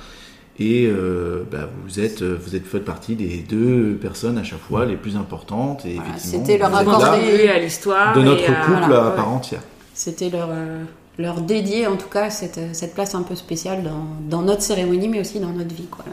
Et 0.60 0.86
euh, 0.88 1.44
bah, 1.52 1.68
vous 1.84 2.00
êtes, 2.00 2.22
vous 2.22 2.56
êtes 2.56 2.66
fait 2.66 2.80
partie 2.80 3.14
des 3.14 3.44
deux 3.48 3.96
personnes 4.00 4.38
à 4.38 4.42
chaque 4.42 4.58
fois 4.58 4.86
les 4.86 4.96
plus 4.96 5.16
importantes. 5.16 5.84
Et 5.86 5.94
Voilà, 5.94 6.18
c'était 6.18 6.58
leur 6.58 6.70
contribuez 6.84 7.48
à 7.48 7.58
l'histoire. 7.60 8.12
de 8.16 8.22
notre 8.22 8.42
et 8.42 8.46
à- 8.46 8.64
couple 8.64 8.78
voilà, 8.86 9.04
à 9.06 9.10
ouais. 9.10 9.16
part 9.16 9.28
entière. 9.28 9.60
C'était 9.94 10.30
leur, 10.30 10.48
euh, 10.50 10.82
leur 11.16 11.40
dédier 11.42 11.86
en 11.86 11.96
tout 11.96 12.08
cas 12.08 12.30
cette, 12.30 12.58
cette 12.74 12.94
place 12.94 13.14
un 13.14 13.22
peu 13.22 13.36
spéciale 13.36 13.84
dans, 13.84 14.06
dans 14.28 14.42
notre 14.42 14.62
cérémonie, 14.62 15.06
mais 15.08 15.20
aussi 15.20 15.38
dans 15.38 15.50
notre 15.52 15.74
vie. 15.74 15.86
Quoi. 15.88 16.04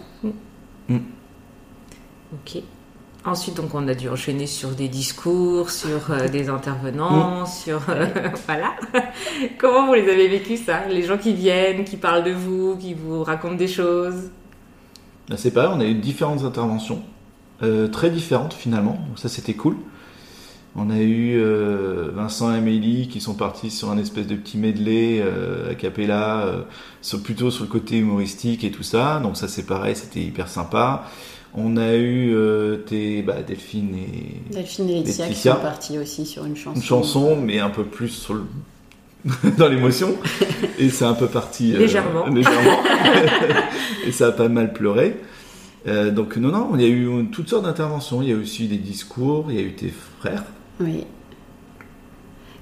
Ok. 2.33 2.61
Ensuite, 3.25 3.55
donc, 3.57 3.73
on 3.73 3.87
a 3.87 3.95
dû 3.95 4.07
enchaîner 4.07 4.45
sur 4.45 4.69
des 4.69 4.87
discours, 4.87 5.71
sur 5.71 6.11
euh, 6.11 6.27
des 6.31 6.47
intervenants, 6.49 7.41
Mm. 7.41 7.45
sur 7.47 7.81
euh, 7.89 8.05
voilà. 8.45 8.75
Comment 9.57 9.87
vous 9.87 9.95
les 9.95 10.09
avez 10.09 10.27
vécu 10.27 10.57
ça? 10.57 10.85
Les 10.87 11.01
gens 11.01 11.17
qui 11.17 11.33
viennent, 11.33 11.85
qui 11.85 11.97
parlent 11.97 12.23
de 12.23 12.31
vous, 12.31 12.77
qui 12.77 12.93
vous 12.93 13.23
racontent 13.23 13.55
des 13.55 13.67
choses? 13.67 14.29
Là, 15.27 15.37
c'est 15.37 15.49
pareil, 15.51 15.71
on 15.73 15.79
a 15.79 15.85
eu 15.85 15.95
différentes 15.95 16.43
interventions, 16.43 17.01
euh, 17.63 17.87
très 17.87 18.11
différentes 18.11 18.53
finalement, 18.53 18.99
donc 19.07 19.17
ça 19.17 19.27
c'était 19.27 19.55
cool. 19.55 19.75
On 20.75 20.91
a 20.91 20.99
eu 20.99 21.41
Vincent 22.13 22.53
et 22.53 22.57
Amélie 22.57 23.07
qui 23.07 23.21
sont 23.21 23.33
partis 23.33 23.71
sur 23.71 23.89
un 23.91 23.97
espèce 23.97 24.27
de 24.27 24.35
petit 24.35 24.57
medley 24.57 25.23
a 25.71 25.73
cappella, 25.73 26.65
sur, 27.01 27.23
plutôt 27.23 27.49
sur 27.49 27.63
le 27.63 27.69
côté 27.69 27.97
humoristique 27.97 28.65
et 28.65 28.71
tout 28.71 28.83
ça, 28.83 29.21
donc 29.23 29.37
ça 29.37 29.47
c'est 29.47 29.65
pareil, 29.65 29.95
c'était 29.95 30.19
hyper 30.19 30.49
sympa. 30.49 31.05
On 31.57 31.77
a 31.77 31.93
eu 31.95 32.33
euh, 32.35 32.77
tes, 32.77 33.21
bah, 33.21 33.41
Delphine 33.47 33.95
et 33.95 34.53
Delphine 34.53 34.89
et 34.89 34.93
Laetitia 34.95 35.27
qui 35.27 35.35
sont 35.35 35.55
partis 35.55 35.97
aussi 35.97 36.25
sur 36.25 36.45
une 36.45 36.55
chanson. 36.55 36.75
une 36.79 36.85
chanson, 36.85 37.35
mais 37.37 37.59
un 37.59 37.69
peu 37.69 37.85
plus 37.85 38.09
sur 38.09 38.33
le... 38.33 38.43
dans 39.57 39.67
l'émotion. 39.67 40.15
Et 40.79 40.89
c'est 40.89 41.05
un 41.05 41.13
peu 41.13 41.27
parti... 41.27 41.73
euh, 41.73 41.79
Légèrement. 41.79 42.27
légèrement. 42.27 42.79
et 44.05 44.11
ça 44.11 44.27
a 44.27 44.31
pas 44.31 44.49
mal 44.49 44.71
pleuré. 44.73 45.19
Euh, 45.87 46.11
donc 46.11 46.37
non, 46.37 46.49
non, 46.49 46.71
il 46.75 46.81
y 46.81 46.85
a 46.85 46.89
eu 46.89 47.25
toutes 47.31 47.49
sortes 47.49 47.63
d'interventions. 47.63 48.21
Il 48.21 48.29
y 48.29 48.33
a 48.33 48.35
aussi 48.35 48.67
des 48.67 48.77
discours, 48.77 49.45
il 49.49 49.55
y 49.55 49.59
a 49.59 49.63
eu 49.63 49.73
tes 49.73 49.91
frères. 50.19 50.43
Oui. 50.79 51.05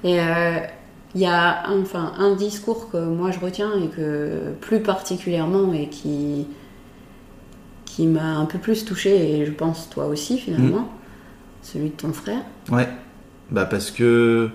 Et 0.06 0.20
euh, 0.20 0.60
il 1.16 1.22
y 1.22 1.26
a 1.26 1.68
un, 1.68 1.82
enfin, 1.82 2.14
un 2.18 2.36
discours 2.36 2.90
que 2.92 2.98
moi 2.98 3.32
je 3.32 3.40
retiens 3.40 3.72
et 3.82 3.88
que 3.88 4.54
plus 4.62 4.80
particulièrement 4.82 5.74
et 5.74 5.88
qui, 5.88 6.46
qui 7.96 8.08
m'a 8.08 8.38
un 8.38 8.46
peu 8.46 8.58
plus 8.58 8.86
touché 8.86 9.40
et 9.40 9.46
je 9.46 9.52
pense 9.52 9.90
toi 9.90 10.08
aussi 10.08 10.40
finalement, 10.40 10.90
celui 11.62 11.90
de 11.90 11.96
ton 11.96 12.12
frère. 12.12 12.42
Ouais. 12.72 12.88
Bah 13.52 13.66
parce 13.66 13.92
que 13.92 14.50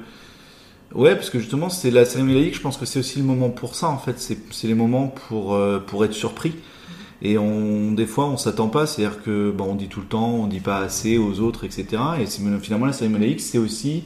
ouais 0.94 1.14
parce 1.14 1.30
que 1.30 1.38
justement 1.38 1.68
c'est 1.68 1.92
la 1.92 2.04
cérémonie 2.04 2.40
laïque. 2.40 2.56
Je 2.56 2.60
pense 2.60 2.76
que 2.76 2.84
c'est 2.84 2.98
aussi 2.98 3.20
le 3.20 3.24
moment 3.24 3.50
pour 3.50 3.76
ça 3.76 3.88
en 3.88 3.98
fait. 3.98 4.18
C'est 4.18 4.38
c'est 4.50 4.66
les 4.66 4.74
moments 4.74 5.06
pour 5.06 5.54
euh, 5.54 5.78
pour 5.78 6.04
être 6.04 6.14
surpris. 6.14 6.54
Et 7.20 7.36
on, 7.36 7.90
des 7.92 8.06
fois, 8.06 8.26
on 8.26 8.36
s'attend 8.36 8.68
pas, 8.68 8.86
c'est-à-dire 8.86 9.20
que 9.24 9.50
bon, 9.50 9.72
on 9.72 9.74
dit 9.74 9.88
tout 9.88 9.98
le 9.98 10.06
temps, 10.06 10.30
on 10.30 10.46
dit 10.46 10.60
pas 10.60 10.78
assez 10.78 11.18
aux 11.18 11.40
autres, 11.40 11.64
etc. 11.64 12.00
Et 12.20 12.26
finalement, 12.60 12.86
la 12.86 12.92
cérémonie 12.92 13.24
laïque, 13.24 13.40
c'est 13.40 13.58
aussi 13.58 14.04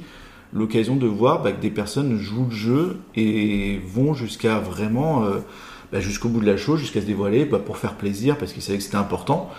l'occasion 0.54 0.96
de 0.96 1.06
voir 1.06 1.42
bah, 1.42 1.52
que 1.52 1.60
des 1.60 1.70
personnes 1.70 2.16
jouent 2.16 2.46
le 2.48 2.56
jeu 2.56 2.96
et 3.14 3.80
vont 3.86 4.14
jusqu'à 4.14 4.60
vraiment 4.60 5.24
euh, 5.24 5.40
bah, 5.93 6.01
jusqu'au 6.01 6.28
bout 6.28 6.40
de 6.40 6.47
la 6.47 6.57
chose, 6.57 6.80
jusqu'à 6.80 7.01
se 7.01 7.07
dévoiler 7.07 7.45
bah, 7.45 7.59
pour 7.59 7.76
faire 7.76 7.95
plaisir, 7.95 8.38
parce 8.38 8.53
qu'il 8.53 8.62
savait 8.62 8.78
que 8.78 8.84
c'était 8.84 8.97
important. 8.97 9.51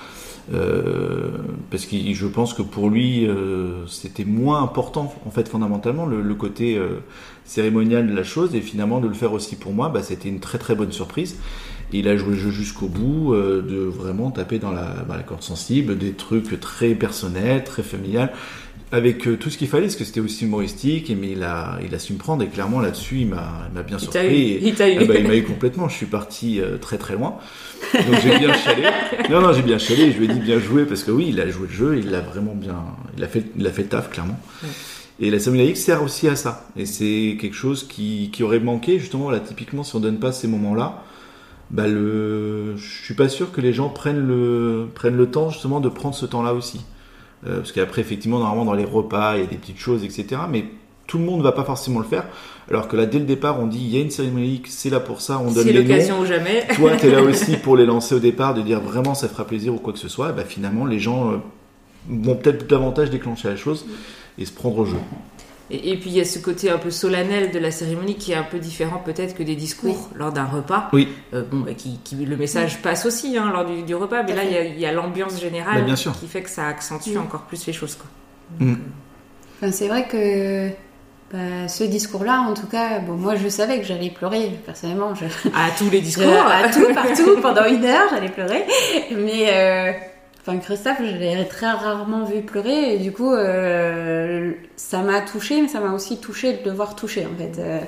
Euh, 0.52 1.38
parce 1.72 1.86
que 1.86 1.96
je 1.96 2.28
pense 2.28 2.54
que 2.54 2.62
pour 2.62 2.90
lui, 2.90 3.28
euh, 3.28 3.88
c'était 3.88 4.26
moins 4.26 4.62
important, 4.62 5.14
en 5.26 5.30
fait, 5.30 5.48
fondamentalement, 5.48 6.06
le, 6.06 6.22
le 6.22 6.36
côté 6.36 6.78
euh, 6.78 7.00
cérémonial 7.46 8.08
de 8.10 8.14
la 8.14 8.24
chose, 8.24 8.54
et 8.56 8.62
finalement 8.62 9.00
de 9.00 9.08
le 9.08 9.14
faire 9.14 9.32
aussi 9.32 9.56
pour 9.56 9.74
moi, 9.74 9.90
bah, 9.90 10.04
c'était 10.04 10.30
une 10.30 10.40
très 10.40 10.58
très 10.58 10.76
bonne 10.76 10.92
surprise. 10.92 11.38
Et 11.94 12.00
il 12.00 12.08
a 12.08 12.18
joué 12.18 12.32
le 12.32 12.38
jeu 12.38 12.50
jusqu'au 12.50 12.88
bout, 12.88 13.34
euh, 13.34 13.62
de 13.62 13.78
vraiment 13.78 14.32
taper 14.32 14.58
dans 14.58 14.72
la, 14.72 15.06
dans 15.08 15.16
la 15.16 15.24
corde 15.24 15.44
sensible, 15.44 15.98
des 15.98 16.14
trucs 16.14 16.60
très 16.60 16.96
personnels, 16.96 17.64
très 17.64 17.84
familial, 17.84 18.34
avec 18.94 19.28
euh, 19.28 19.36
tout 19.38 19.50
ce 19.50 19.58
qu'il 19.58 19.68
fallait, 19.68 19.88
parce 19.88 19.96
que 19.98 20.06
c'était 20.06 20.20
aussi 20.22 20.46
humoristique, 20.46 21.10
et, 21.10 21.16
mais 21.16 21.32
il 21.32 21.44
a, 21.44 21.80
il 21.84 21.94
a 21.96 22.00
su 22.00 22.14
me 22.14 22.18
prendre, 22.20 22.44
et 22.44 22.48
clairement 22.48 22.80
là-dessus, 22.80 23.22
il 23.22 23.28
m'a 23.28 23.68
il 23.70 23.74
m'a 23.76 23.84
bien 23.84 23.98
Il 23.98 24.02
surpris. 24.02 24.22
eu. 24.28 24.32
et- 24.32 24.68
Il 24.68 24.76
t'a 24.76 24.88
eu. 24.90 24.98
ah 25.02 25.06
bah, 25.06 25.16
il 25.18 25.28
m'a 25.28 25.36
eu 25.36 25.44
complètement, 25.44 25.90
je 25.90 25.96
suis 25.96 26.06
parti 26.06 26.62
euh, 26.62 26.78
très 26.78 26.98
très 26.98 27.16
loin. 27.16 27.36
Donc 27.94 28.22
j'ai 28.22 28.38
bien 28.38 28.54
chialé. 28.54 28.84
Non, 29.30 29.42
non, 29.42 29.52
j'ai 29.52 29.62
bien 29.64 29.78
chialé, 29.80 30.12
je 30.12 30.18
lui 30.20 30.26
ai 30.26 30.28
dit 30.28 30.40
bien 30.40 30.60
joué, 30.60 30.86
parce 30.86 31.04
que 31.04 31.12
oui, 31.12 31.26
il 31.30 31.42
a 31.42 31.50
joué 31.50 31.68
le 31.68 31.74
jeu, 31.74 31.98
il 31.98 32.12
l'a 32.12 32.22
vraiment 32.22 32.54
bien. 32.56 32.76
Il 33.18 33.24
a 33.24 33.28
fait, 33.28 33.44
il 33.58 33.66
a 33.68 33.72
fait 33.72 33.82
le 33.84 33.88
taf, 33.90 34.10
clairement. 34.12 34.40
Ouais. 34.64 34.70
Et 35.20 35.30
la 35.32 35.40
cérémonie 35.40 35.64
laïque 35.66 35.78
sert 35.78 36.02
aussi 36.04 36.28
à 36.28 36.36
ça. 36.36 36.68
Et 36.78 36.86
c'est 36.86 37.38
quelque 37.42 37.56
chose 37.56 37.88
qui, 37.88 38.30
qui 38.32 38.44
aurait 38.44 38.60
manqué, 38.60 39.00
justement, 39.00 39.30
là, 39.32 39.40
typiquement, 39.40 39.84
si 39.84 39.96
on 39.96 40.00
donne 40.00 40.20
pas 40.20 40.32
ces 40.32 40.48
moments-là, 40.48 41.04
bah, 41.72 41.88
le, 41.88 42.76
je 42.78 43.04
suis 43.06 43.14
pas 43.16 43.30
sûr 43.30 43.52
que 43.52 43.62
les 43.62 43.74
gens 43.74 43.90
prennent 43.90 44.26
le, 44.28 44.88
prennent 44.94 45.16
le 45.18 45.28
temps, 45.28 45.50
justement, 45.50 45.80
de 45.80 45.90
prendre 45.90 46.14
ce 46.16 46.26
temps-là 46.28 46.54
aussi. 46.54 46.82
Euh, 47.48 47.58
parce 47.58 47.72
qu'après, 47.72 48.02
effectivement, 48.02 48.40
normalement, 48.40 48.66
dans 48.66 48.74
les 48.74 48.86
repas, 48.86 49.36
il 49.36 49.42
y 49.42 49.44
a 49.44 49.48
des 49.48 49.58
petites 49.58 49.80
choses, 49.80 50.04
etc. 50.04 50.42
Mais 50.50 50.66
tout 51.08 51.18
le 51.18 51.26
monde 51.26 51.42
va 51.42 51.52
pas 51.52 51.64
forcément 51.64 52.00
le 52.00 52.06
faire. 52.06 52.26
Alors 52.70 52.88
que 52.88 52.96
là, 52.96 53.06
dès 53.06 53.20
le 53.20 53.26
départ, 53.26 53.60
on 53.60 53.68
dit, 53.68 53.80
il 53.80 53.90
y 53.90 53.98
a 53.98 54.02
une 54.02 54.10
cérémonie 54.10 54.62
c'est 54.68 54.90
là 54.90 55.00
pour 55.00 55.22
ça, 55.22 55.40
on 55.40 55.52
donne 55.52 55.68
les 55.68 55.74
noms. 55.74 55.82
l'occasion 55.82 56.20
ou 56.20 56.26
jamais. 56.26 56.66
Toi, 56.76 56.92
tu 56.98 57.08
es 57.08 57.12
là 57.12 57.22
aussi 57.24 57.58
pour 57.58 57.76
les 57.76 57.86
lancer 57.86 58.16
au 58.16 58.20
départ, 58.20 58.54
de 58.54 58.62
dire 58.62 58.80
vraiment 58.80 59.14
ça 59.14 59.28
fera 59.28 59.46
plaisir 59.46 59.74
ou 59.74 59.78
quoi 59.78 59.94
que 59.94 60.00
ce 60.00 60.08
soit. 60.08 60.30
Et 60.30 60.34
bah, 60.34 60.46
finalement, 60.46 60.86
les 60.86 61.00
gens 61.00 61.32
euh, 61.32 61.38
vont 62.08 62.36
peut-être 62.36 62.68
davantage 62.68 63.10
déclencher 63.10 63.50
la 63.50 63.56
chose 63.58 63.86
et 64.38 64.46
se 64.46 64.52
prendre 64.52 64.78
au 64.80 64.86
jeu. 64.86 64.98
Et, 65.72 65.92
et 65.92 65.98
puis 65.98 66.10
il 66.10 66.16
y 66.18 66.22
a 66.22 66.26
ce 66.26 66.40
côté 66.40 66.70
un 66.70 66.78
peu 66.78 66.92
solennel 66.92 67.52
de 67.52 67.58
la 67.60 67.72
cérémonie 67.72 68.16
qui 68.16 68.34
est 68.34 68.36
un 68.36 68.44
peu 68.44 68.60
différent 68.60 69.02
peut-être 69.04 69.34
que 69.34 69.44
des 69.44 69.56
discours 69.56 70.10
lors 70.16 70.32
d'un 70.34 70.46
repas. 70.46 70.90
Oui. 70.94 71.08
Euh, 71.34 71.44
bon, 71.50 71.62
bah, 71.62 71.74
qui, 71.74 72.00
qui- 72.04 72.16
le 72.18 72.36
message 72.38 72.82
passe 72.82 73.06
aussi 73.06 73.38
hein, 73.38 73.50
lors 73.54 73.66
du, 73.66 73.84
du 73.84 73.96
repas, 73.96 74.24
mais 74.24 74.36
là 74.36 74.44
il 74.44 74.80
y 74.80 74.86
a, 74.86 74.92
l'ambiance 74.92 75.40
générale 75.40 75.80
Bah, 75.80 75.86
bien 75.86 75.96
sûr. 75.96 76.12
qui 76.20 76.28
fait 76.28 76.42
que 76.42 76.50
ça 76.50 76.68
accentue 76.68 77.18
encore 77.18 77.42
plus 77.44 77.66
les 77.66 77.74
choses. 77.74 77.96
Quoi. 77.96 78.66
Mm. 78.68 78.76
Enfin, 79.62 79.72
c'est 79.72 79.88
vrai 79.88 80.06
que 80.08 80.70
bah, 81.32 81.68
ce 81.70 81.84
discours-là, 81.86 82.42
en 82.42 82.54
tout 82.54 82.68
cas, 82.68 83.00
bon, 83.00 83.14
moi 83.14 83.36
je 83.36 83.48
savais 83.48 83.80
que 83.80 83.86
j'allais 83.86 84.10
pleurer, 84.10 84.52
personnellement. 84.66 85.16
Je... 85.16 85.26
À 85.56 85.72
tous 85.78 85.90
les 85.90 86.02
discours. 86.10 86.26
à 86.28 86.70
tout, 86.70 86.94
partout, 86.94 87.38
pendant 87.42 87.66
une 87.66 87.86
heure, 87.86 88.10
j'allais 88.12 88.30
pleurer. 88.30 88.66
Mais 89.12 89.48
euh, 89.50 89.92
enfin, 90.46 90.58
Christophe, 90.60 91.00
je 91.00 91.16
l'ai 91.18 91.48
très 91.48 91.72
rarement 91.72 92.24
vu 92.26 92.42
pleurer. 92.42 92.96
Et 92.96 93.00
du 93.00 93.12
coup, 93.12 93.34
euh, 93.34 94.52
ça 94.76 95.00
m'a 95.02 95.22
touché, 95.22 95.62
mais 95.62 95.68
ça 95.68 95.80
m'a 95.80 95.94
aussi 95.94 96.20
touché 96.20 96.54
de 96.54 96.70
le 96.70 96.76
voir 96.76 96.96
toucher, 96.96 97.26
en 97.26 97.36
fait. 97.38 97.60
Euh, 97.60 97.80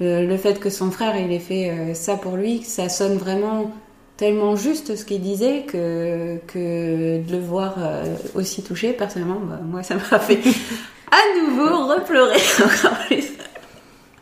le, 0.00 0.26
le 0.26 0.36
fait 0.36 0.58
que 0.60 0.70
son 0.70 0.90
frère, 0.90 1.16
il 1.16 1.32
ait 1.32 1.38
fait 1.38 1.70
euh, 1.70 1.94
ça 1.94 2.16
pour 2.16 2.36
lui, 2.36 2.62
ça 2.62 2.88
sonne 2.88 3.16
vraiment 3.18 3.70
tellement 4.16 4.56
juste 4.56 4.94
ce 4.96 5.04
qu'il 5.04 5.20
disait 5.20 5.62
que, 5.66 6.38
que 6.46 7.22
de 7.22 7.32
le 7.32 7.38
voir 7.40 7.74
euh, 7.78 8.04
aussi 8.34 8.62
touché, 8.62 8.92
personnellement, 8.92 9.40
bah, 9.40 9.60
moi, 9.64 9.82
ça 9.82 9.94
m'a 9.96 10.18
fait 10.18 10.38
à 11.10 11.40
nouveau 11.40 11.86
repleurer 11.88 12.38
encore 12.64 12.98
plus. 13.06 13.32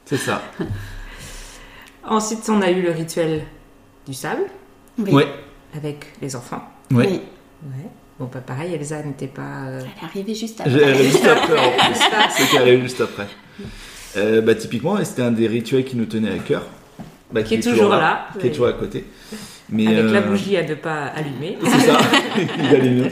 C'est 0.06 0.16
ça. 0.16 0.42
Ensuite, 2.04 2.48
on 2.48 2.62
a 2.62 2.70
eu 2.70 2.82
le 2.82 2.90
rituel 2.90 3.42
du 4.06 4.14
sable 4.14 4.42
Oui. 4.98 5.12
Ouais. 5.12 5.28
avec 5.76 6.06
les 6.20 6.34
enfants. 6.34 6.62
Oui. 6.90 7.20
Ouais. 7.64 7.88
Bon, 8.18 8.26
pas 8.26 8.40
pareil, 8.40 8.74
Elsa 8.74 9.02
n'était 9.02 9.26
pas. 9.26 9.66
euh, 9.66 9.80
Elle 9.80 9.86
est 9.86 10.04
arrivée 10.06 10.34
juste 10.34 10.62
J'ai- 10.66 10.84
après. 10.84 11.04
juste 11.04 11.26
après, 11.26 11.58
en 11.58 11.70
plus. 11.70 12.00
C'était 12.36 12.58
arrivé 12.58 12.82
juste 12.82 13.00
après. 13.00 13.26
Euh, 14.16 14.40
bah, 14.42 14.54
typiquement, 14.54 15.02
c'était 15.04 15.22
un 15.22 15.30
des 15.32 15.46
rituels 15.46 15.84
qui 15.84 15.96
nous 15.96 16.04
tenait 16.06 16.32
à 16.32 16.38
cœur. 16.38 16.62
Bah, 17.32 17.42
Qui 17.42 17.54
est 17.54 17.60
toujours 17.60 17.90
là. 17.90 18.26
Qui 18.38 18.48
est 18.48 18.50
toujours 18.50 18.66
à 18.66 18.72
côté. 18.72 19.04
Mais, 19.70 19.86
Avec 19.86 20.10
la 20.12 20.18
euh, 20.18 20.22
bougie 20.22 20.56
à 20.56 20.64
ne 20.66 20.74
pas 20.74 21.04
allumer. 21.14 21.56
C'est 21.62 21.78
ça, 21.86 21.98
il 22.58 22.74
allume. 22.74 23.08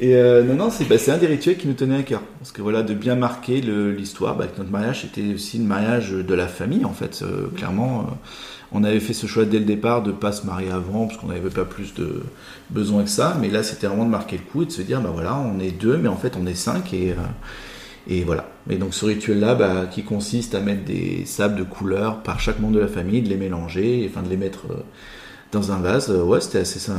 Et 0.00 0.14
euh, 0.14 0.44
non, 0.44 0.54
non, 0.54 0.70
c'est 0.70 0.84
bah, 0.84 0.96
c'est 0.96 1.10
un 1.10 1.18
des 1.18 1.26
rituels 1.26 1.56
qui 1.56 1.66
nous 1.66 1.74
tenait 1.74 1.96
à 1.96 2.02
cœur. 2.02 2.22
Parce 2.38 2.52
que 2.52 2.62
voilà, 2.62 2.82
de 2.82 2.94
bien 2.94 3.16
marquer 3.16 3.60
l'histoire, 3.60 4.36
bah, 4.36 4.46
notre 4.56 4.70
mariage 4.70 5.04
était 5.04 5.34
aussi 5.34 5.58
le 5.58 5.64
mariage 5.64 6.12
de 6.12 6.34
la 6.34 6.46
famille, 6.46 6.84
en 6.84 6.92
fait. 6.92 7.22
Euh, 7.22 7.48
clairement, 7.48 8.00
euh, 8.00 8.14
on 8.70 8.84
avait 8.84 9.00
fait 9.00 9.12
ce 9.12 9.26
choix 9.26 9.44
dès 9.44 9.58
le 9.58 9.64
départ 9.64 10.02
de 10.02 10.12
pas 10.12 10.30
se 10.30 10.46
marier 10.46 10.70
avant, 10.70 11.06
parce 11.06 11.18
qu'on 11.18 11.28
n'avait 11.28 11.50
pas 11.50 11.64
plus 11.64 11.94
de 11.94 12.22
besoin 12.70 13.02
que 13.02 13.10
ça. 13.10 13.36
Mais 13.40 13.48
là, 13.48 13.64
c'était 13.64 13.88
vraiment 13.88 14.04
de 14.04 14.10
marquer 14.10 14.36
le 14.36 14.44
coup 14.44 14.62
et 14.62 14.66
de 14.66 14.70
se 14.70 14.82
dire, 14.82 15.00
bah 15.00 15.10
voilà, 15.12 15.36
on 15.36 15.58
est 15.58 15.72
deux, 15.72 15.96
mais 15.96 16.08
en 16.08 16.16
fait, 16.16 16.36
on 16.40 16.46
est 16.46 16.54
cinq. 16.54 16.94
Et, 16.94 17.14
voilà. 18.24 18.48
Et 18.70 18.76
donc, 18.76 18.94
ce 18.94 19.04
rituel-là, 19.04 19.54
bah, 19.56 19.86
qui 19.90 20.04
consiste 20.04 20.54
à 20.54 20.60
mettre 20.60 20.84
des 20.84 21.24
sables 21.24 21.56
de 21.56 21.64
couleur 21.64 22.22
par 22.22 22.38
chaque 22.40 22.60
membre 22.60 22.74
de 22.74 22.80
la 22.80 22.88
famille, 22.88 23.20
de 23.22 23.28
les 23.28 23.36
mélanger, 23.36 24.04
et, 24.04 24.08
enfin, 24.08 24.22
de 24.22 24.30
les 24.30 24.36
mettre 24.36 24.66
dans 25.50 25.72
un 25.72 25.78
vase, 25.78 26.10
ouais, 26.10 26.40
c'était 26.40 26.58
assez 26.58 26.92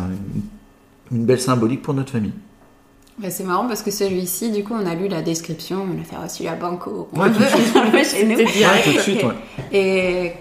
une 1.11 1.25
belle 1.25 1.39
symbolique 1.39 1.81
pour 1.81 1.93
notre 1.93 2.11
famille. 2.11 2.33
Bah, 3.21 3.29
c'est 3.29 3.43
marrant 3.43 3.67
parce 3.67 3.81
que 3.83 3.91
celui-ci, 3.91 4.49
du 4.51 4.63
coup, 4.63 4.73
on 4.73 4.85
a 4.85 4.95
lu 4.95 5.07
la 5.07 5.21
description, 5.21 5.85
on 5.85 6.01
a 6.01 6.03
fait 6.03 6.15
aussi 6.25 6.43
la 6.43 6.55
banco. 6.55 7.09
On 7.13 7.19
Ouais, 7.21 7.29
veut, 7.29 7.45
tout 7.45 7.57
de 7.57 7.61
suite. 7.63 7.75
on 7.75 7.89
veut 7.89 8.03
chez 8.03 8.25
nous. 8.25 8.37
C'était 8.37 8.51
direct. 8.51 8.85
Ouais, 8.87 8.91
tout 8.91 8.97
de 8.97 9.01
suite, 9.01 9.23
ouais. 9.23 9.33
Et 9.77 10.31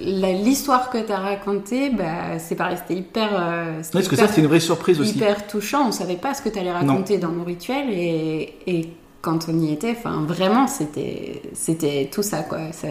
l'histoire 0.00 0.88
que 0.90 0.98
tu 0.98 1.12
as 1.12 1.18
racontée, 1.18 1.90
bah, 1.90 2.38
c'est 2.38 2.54
pareil, 2.54 2.78
c'était 2.80 2.98
hyper, 3.00 3.28
euh, 3.32 3.82
c'était 3.82 3.92
parce 3.98 4.08
que 4.08 4.16
ça, 4.16 4.28
c'est 4.28 4.40
une 4.40 4.46
vraie 4.46 4.60
surprise 4.60 5.00
aussi. 5.00 5.10
hyper 5.16 5.46
touchant. 5.46 5.88
On 5.88 5.92
savait 5.92 6.16
pas 6.16 6.32
ce 6.34 6.42
que 6.42 6.48
tu 6.48 6.58
allais 6.58 6.72
raconter 6.72 7.18
dans 7.18 7.28
nos 7.30 7.44
rituels 7.44 7.90
et, 7.90 8.54
et 8.66 8.90
quand 9.20 9.46
on 9.48 9.58
y 9.60 9.72
était, 9.72 9.90
enfin, 9.98 10.24
vraiment, 10.26 10.66
c'était, 10.68 11.42
c'était 11.54 12.08
tout 12.12 12.22
ça, 12.22 12.38
quoi. 12.44 12.58
Ça- 12.72 12.86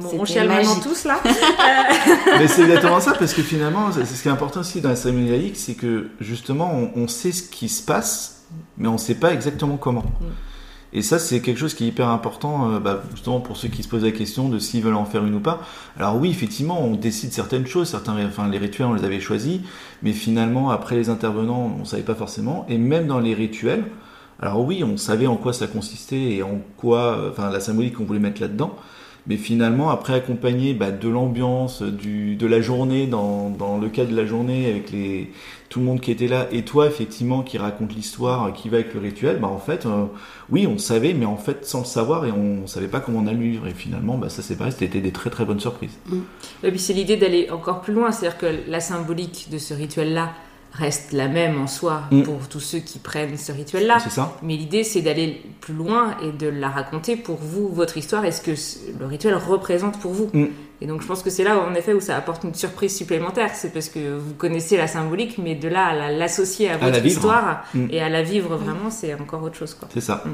Bon, 0.00 0.08
on 0.20 0.24
chiale 0.24 0.48
magique. 0.48 0.82
tous 0.82 1.04
là. 1.04 1.20
Mais 2.38 2.48
c'est 2.48 2.62
exactement 2.62 3.00
ça, 3.00 3.12
parce 3.18 3.34
que 3.34 3.42
finalement, 3.42 3.92
c'est 3.92 4.04
ce 4.04 4.22
qui 4.22 4.28
est 4.28 4.32
important 4.32 4.60
aussi 4.60 4.80
dans 4.80 4.88
la 4.88 4.96
cérémonie 4.96 5.30
laïque, 5.30 5.56
c'est 5.56 5.74
que 5.74 6.08
justement, 6.20 6.72
on, 6.72 7.02
on 7.02 7.08
sait 7.08 7.32
ce 7.32 7.42
qui 7.42 7.68
se 7.68 7.82
passe, 7.82 8.44
mais 8.78 8.88
on 8.88 8.94
ne 8.94 8.98
sait 8.98 9.14
pas 9.14 9.32
exactement 9.32 9.76
comment. 9.76 10.04
Et 10.92 11.02
ça, 11.02 11.20
c'est 11.20 11.40
quelque 11.40 11.58
chose 11.58 11.74
qui 11.74 11.84
est 11.84 11.88
hyper 11.88 12.08
important, 12.08 12.72
euh, 12.72 12.80
bah, 12.80 13.02
justement 13.12 13.40
pour 13.40 13.56
ceux 13.56 13.68
qui 13.68 13.82
se 13.82 13.88
posent 13.88 14.04
la 14.04 14.10
question 14.10 14.48
de 14.48 14.58
s'ils 14.58 14.82
veulent 14.82 14.94
en 14.94 15.04
faire 15.04 15.24
une 15.24 15.34
ou 15.34 15.40
pas. 15.40 15.60
Alors 15.96 16.16
oui, 16.16 16.30
effectivement, 16.30 16.82
on 16.82 16.96
décide 16.96 17.32
certaines 17.32 17.66
choses, 17.66 17.88
certains, 17.88 18.16
enfin 18.26 18.48
les 18.48 18.58
rituels, 18.58 18.88
on 18.88 18.94
les 18.94 19.04
avait 19.04 19.20
choisis, 19.20 19.60
mais 20.02 20.12
finalement, 20.12 20.70
après 20.70 20.96
les 20.96 21.08
intervenants, 21.08 21.76
on 21.80 21.84
savait 21.84 22.02
pas 22.02 22.16
forcément. 22.16 22.66
Et 22.68 22.76
même 22.76 23.06
dans 23.06 23.20
les 23.20 23.34
rituels, 23.34 23.84
alors 24.40 24.64
oui, 24.64 24.82
on 24.82 24.96
savait 24.96 25.28
en 25.28 25.36
quoi 25.36 25.52
ça 25.52 25.68
consistait 25.68 26.32
et 26.32 26.42
en 26.42 26.60
quoi, 26.76 27.16
euh, 27.18 27.30
enfin 27.30 27.50
la 27.50 27.60
symbolique 27.60 27.94
qu'on 27.94 28.04
voulait 28.04 28.18
mettre 28.18 28.40
là-dedans. 28.40 28.74
Mais 29.26 29.36
finalement, 29.36 29.90
après 29.90 30.14
accompagné 30.14 30.74
bah, 30.74 30.90
de 30.90 31.08
l'ambiance, 31.08 31.82
du, 31.82 32.36
de 32.36 32.46
la 32.46 32.60
journée, 32.60 33.06
dans, 33.06 33.50
dans 33.50 33.78
le 33.78 33.88
cas 33.88 34.04
de 34.04 34.16
la 34.16 34.26
journée, 34.26 34.70
avec 34.70 34.90
les, 34.90 35.30
tout 35.68 35.80
le 35.80 35.86
monde 35.86 36.00
qui 36.00 36.10
était 36.10 36.26
là, 36.26 36.48
et 36.50 36.62
toi, 36.62 36.86
effectivement, 36.86 37.42
qui 37.42 37.58
raconte 37.58 37.94
l'histoire, 37.94 38.52
qui 38.52 38.68
va 38.68 38.78
avec 38.78 38.92
le 38.94 39.00
rituel, 39.00 39.38
bah, 39.38 39.48
en 39.48 39.58
fait, 39.58 39.86
euh, 39.86 40.06
oui, 40.50 40.66
on 40.66 40.78
savait, 40.78 41.14
mais 41.14 41.26
en 41.26 41.36
fait, 41.36 41.64
sans 41.64 41.80
le 41.80 41.84
savoir, 41.84 42.24
et 42.26 42.32
on 42.32 42.66
savait 42.66 42.88
pas 42.88 43.00
comment 43.00 43.20
on 43.20 43.26
allait 43.26 43.38
vivre. 43.38 43.66
Et 43.66 43.74
finalement, 43.74 44.18
bah, 44.18 44.28
ça, 44.28 44.42
c'est 44.42 44.56
pareil, 44.56 44.74
c'était 44.76 45.00
des 45.00 45.12
très 45.12 45.30
très 45.30 45.44
bonnes 45.44 45.60
surprises. 45.60 45.98
Et 46.62 46.70
puis 46.70 46.80
c'est 46.80 46.92
l'idée 46.92 47.16
d'aller 47.16 47.50
encore 47.50 47.80
plus 47.80 47.94
loin, 47.94 48.10
c'est-à-dire 48.12 48.38
que 48.38 48.46
la 48.68 48.80
symbolique 48.80 49.48
de 49.50 49.58
ce 49.58 49.74
rituel-là 49.74 50.32
reste 50.72 51.12
la 51.12 51.28
même 51.28 51.60
en 51.60 51.66
soi 51.66 52.02
Mm. 52.10 52.22
pour 52.22 52.48
tous 52.48 52.60
ceux 52.60 52.78
qui 52.78 52.98
prennent 52.98 53.36
ce 53.36 53.52
rituel-là. 53.52 53.98
C'est 54.00 54.10
ça 54.10 54.36
Mais 54.42 54.56
l'idée, 54.56 54.84
c'est 54.84 55.02
d'aller 55.02 55.42
plus 55.60 55.74
loin 55.74 56.16
et 56.22 56.32
de 56.32 56.48
la 56.48 56.68
raconter 56.68 57.16
pour 57.16 57.36
vous, 57.36 57.68
votre 57.68 57.96
histoire, 57.96 58.24
et 58.24 58.32
ce 58.32 58.40
que 58.40 58.52
le 58.98 59.06
rituel 59.06 59.34
représente 59.34 59.98
pour 59.98 60.12
vous. 60.12 60.30
Mm. 60.32 60.46
Et 60.82 60.86
donc 60.86 61.02
je 61.02 61.06
pense 61.06 61.22
que 61.22 61.28
c'est 61.28 61.44
là 61.44 61.58
en 61.58 61.74
effet 61.74 61.92
où 61.92 62.00
ça 62.00 62.16
apporte 62.16 62.44
une 62.44 62.54
surprise 62.54 62.96
supplémentaire. 62.96 63.50
C'est 63.54 63.72
parce 63.72 63.88
que 63.88 64.16
vous 64.16 64.34
connaissez 64.34 64.76
la 64.76 64.86
symbolique, 64.86 65.38
mais 65.38 65.54
de 65.54 65.68
là 65.68 65.86
à 65.86 66.10
l'associer 66.10 66.70
à 66.70 66.78
votre 66.78 67.04
histoire 67.04 67.64
mm. 67.74 67.86
et 67.90 68.00
à 68.00 68.08
la 68.08 68.22
vivre 68.22 68.56
vraiment, 68.56 68.90
c'est 68.90 69.14
encore 69.14 69.42
autre 69.42 69.56
chose. 69.56 69.76
C'est 69.92 70.00
ça. 70.00 70.24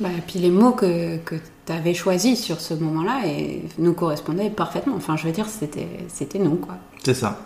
Bah, 0.00 0.08
et 0.16 0.20
puis 0.20 0.38
les 0.38 0.50
mots 0.50 0.72
que, 0.72 1.16
que 1.18 1.36
tu 1.66 1.72
avais 1.72 1.94
choisis 1.94 2.42
sur 2.42 2.60
ce 2.60 2.74
moment-là 2.74 3.22
et 3.26 3.62
nous 3.78 3.94
correspondaient 3.94 4.50
parfaitement. 4.50 4.94
Enfin, 4.96 5.16
je 5.16 5.26
veux 5.26 5.32
dire, 5.32 5.46
c'était, 5.46 5.88
c'était 6.08 6.38
nous, 6.38 6.56
quoi. 6.56 6.76
C'est 7.02 7.14
ça. 7.14 7.38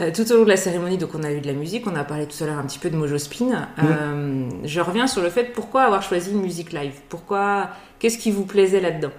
Euh, 0.00 0.10
tout 0.14 0.30
au 0.32 0.36
long 0.36 0.44
de 0.44 0.48
la 0.48 0.56
cérémonie, 0.56 0.96
donc 0.96 1.10
on 1.14 1.22
a 1.22 1.32
eu 1.32 1.40
de 1.40 1.46
la 1.46 1.52
musique, 1.52 1.86
on 1.86 1.94
a 1.94 2.04
parlé 2.04 2.26
tout 2.26 2.42
à 2.42 2.46
l'heure 2.46 2.58
un 2.58 2.62
petit 2.64 2.78
peu 2.78 2.90
de 2.90 2.96
Mojo 2.96 3.18
Spin. 3.18 3.68
Euh, 3.82 4.48
je 4.64 4.80
reviens 4.80 5.06
sur 5.06 5.22
le 5.22 5.28
fait 5.28 5.52
pourquoi 5.52 5.82
avoir 5.82 6.02
choisi 6.02 6.30
une 6.30 6.40
musique 6.40 6.72
live? 6.72 6.94
Pourquoi 7.08 7.68
Qu'est-ce 7.98 8.16
qui 8.16 8.30
vous 8.30 8.44
plaisait 8.44 8.80
là-dedans? 8.80 9.10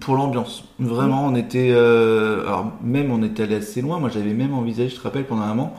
Pour 0.00 0.16
l'ambiance, 0.16 0.64
vraiment, 0.80 1.26
on 1.26 1.36
était, 1.36 1.70
euh, 1.70 2.42
alors 2.42 2.72
même 2.82 3.12
on 3.12 3.22
était 3.22 3.44
allé 3.44 3.56
assez 3.56 3.80
loin. 3.80 4.00
Moi, 4.00 4.08
j'avais 4.08 4.32
même 4.32 4.54
envisagé, 4.54 4.88
je 4.88 4.96
te 4.96 5.02
rappelle, 5.02 5.24
pendant 5.24 5.42
un 5.42 5.54
moment, 5.54 5.74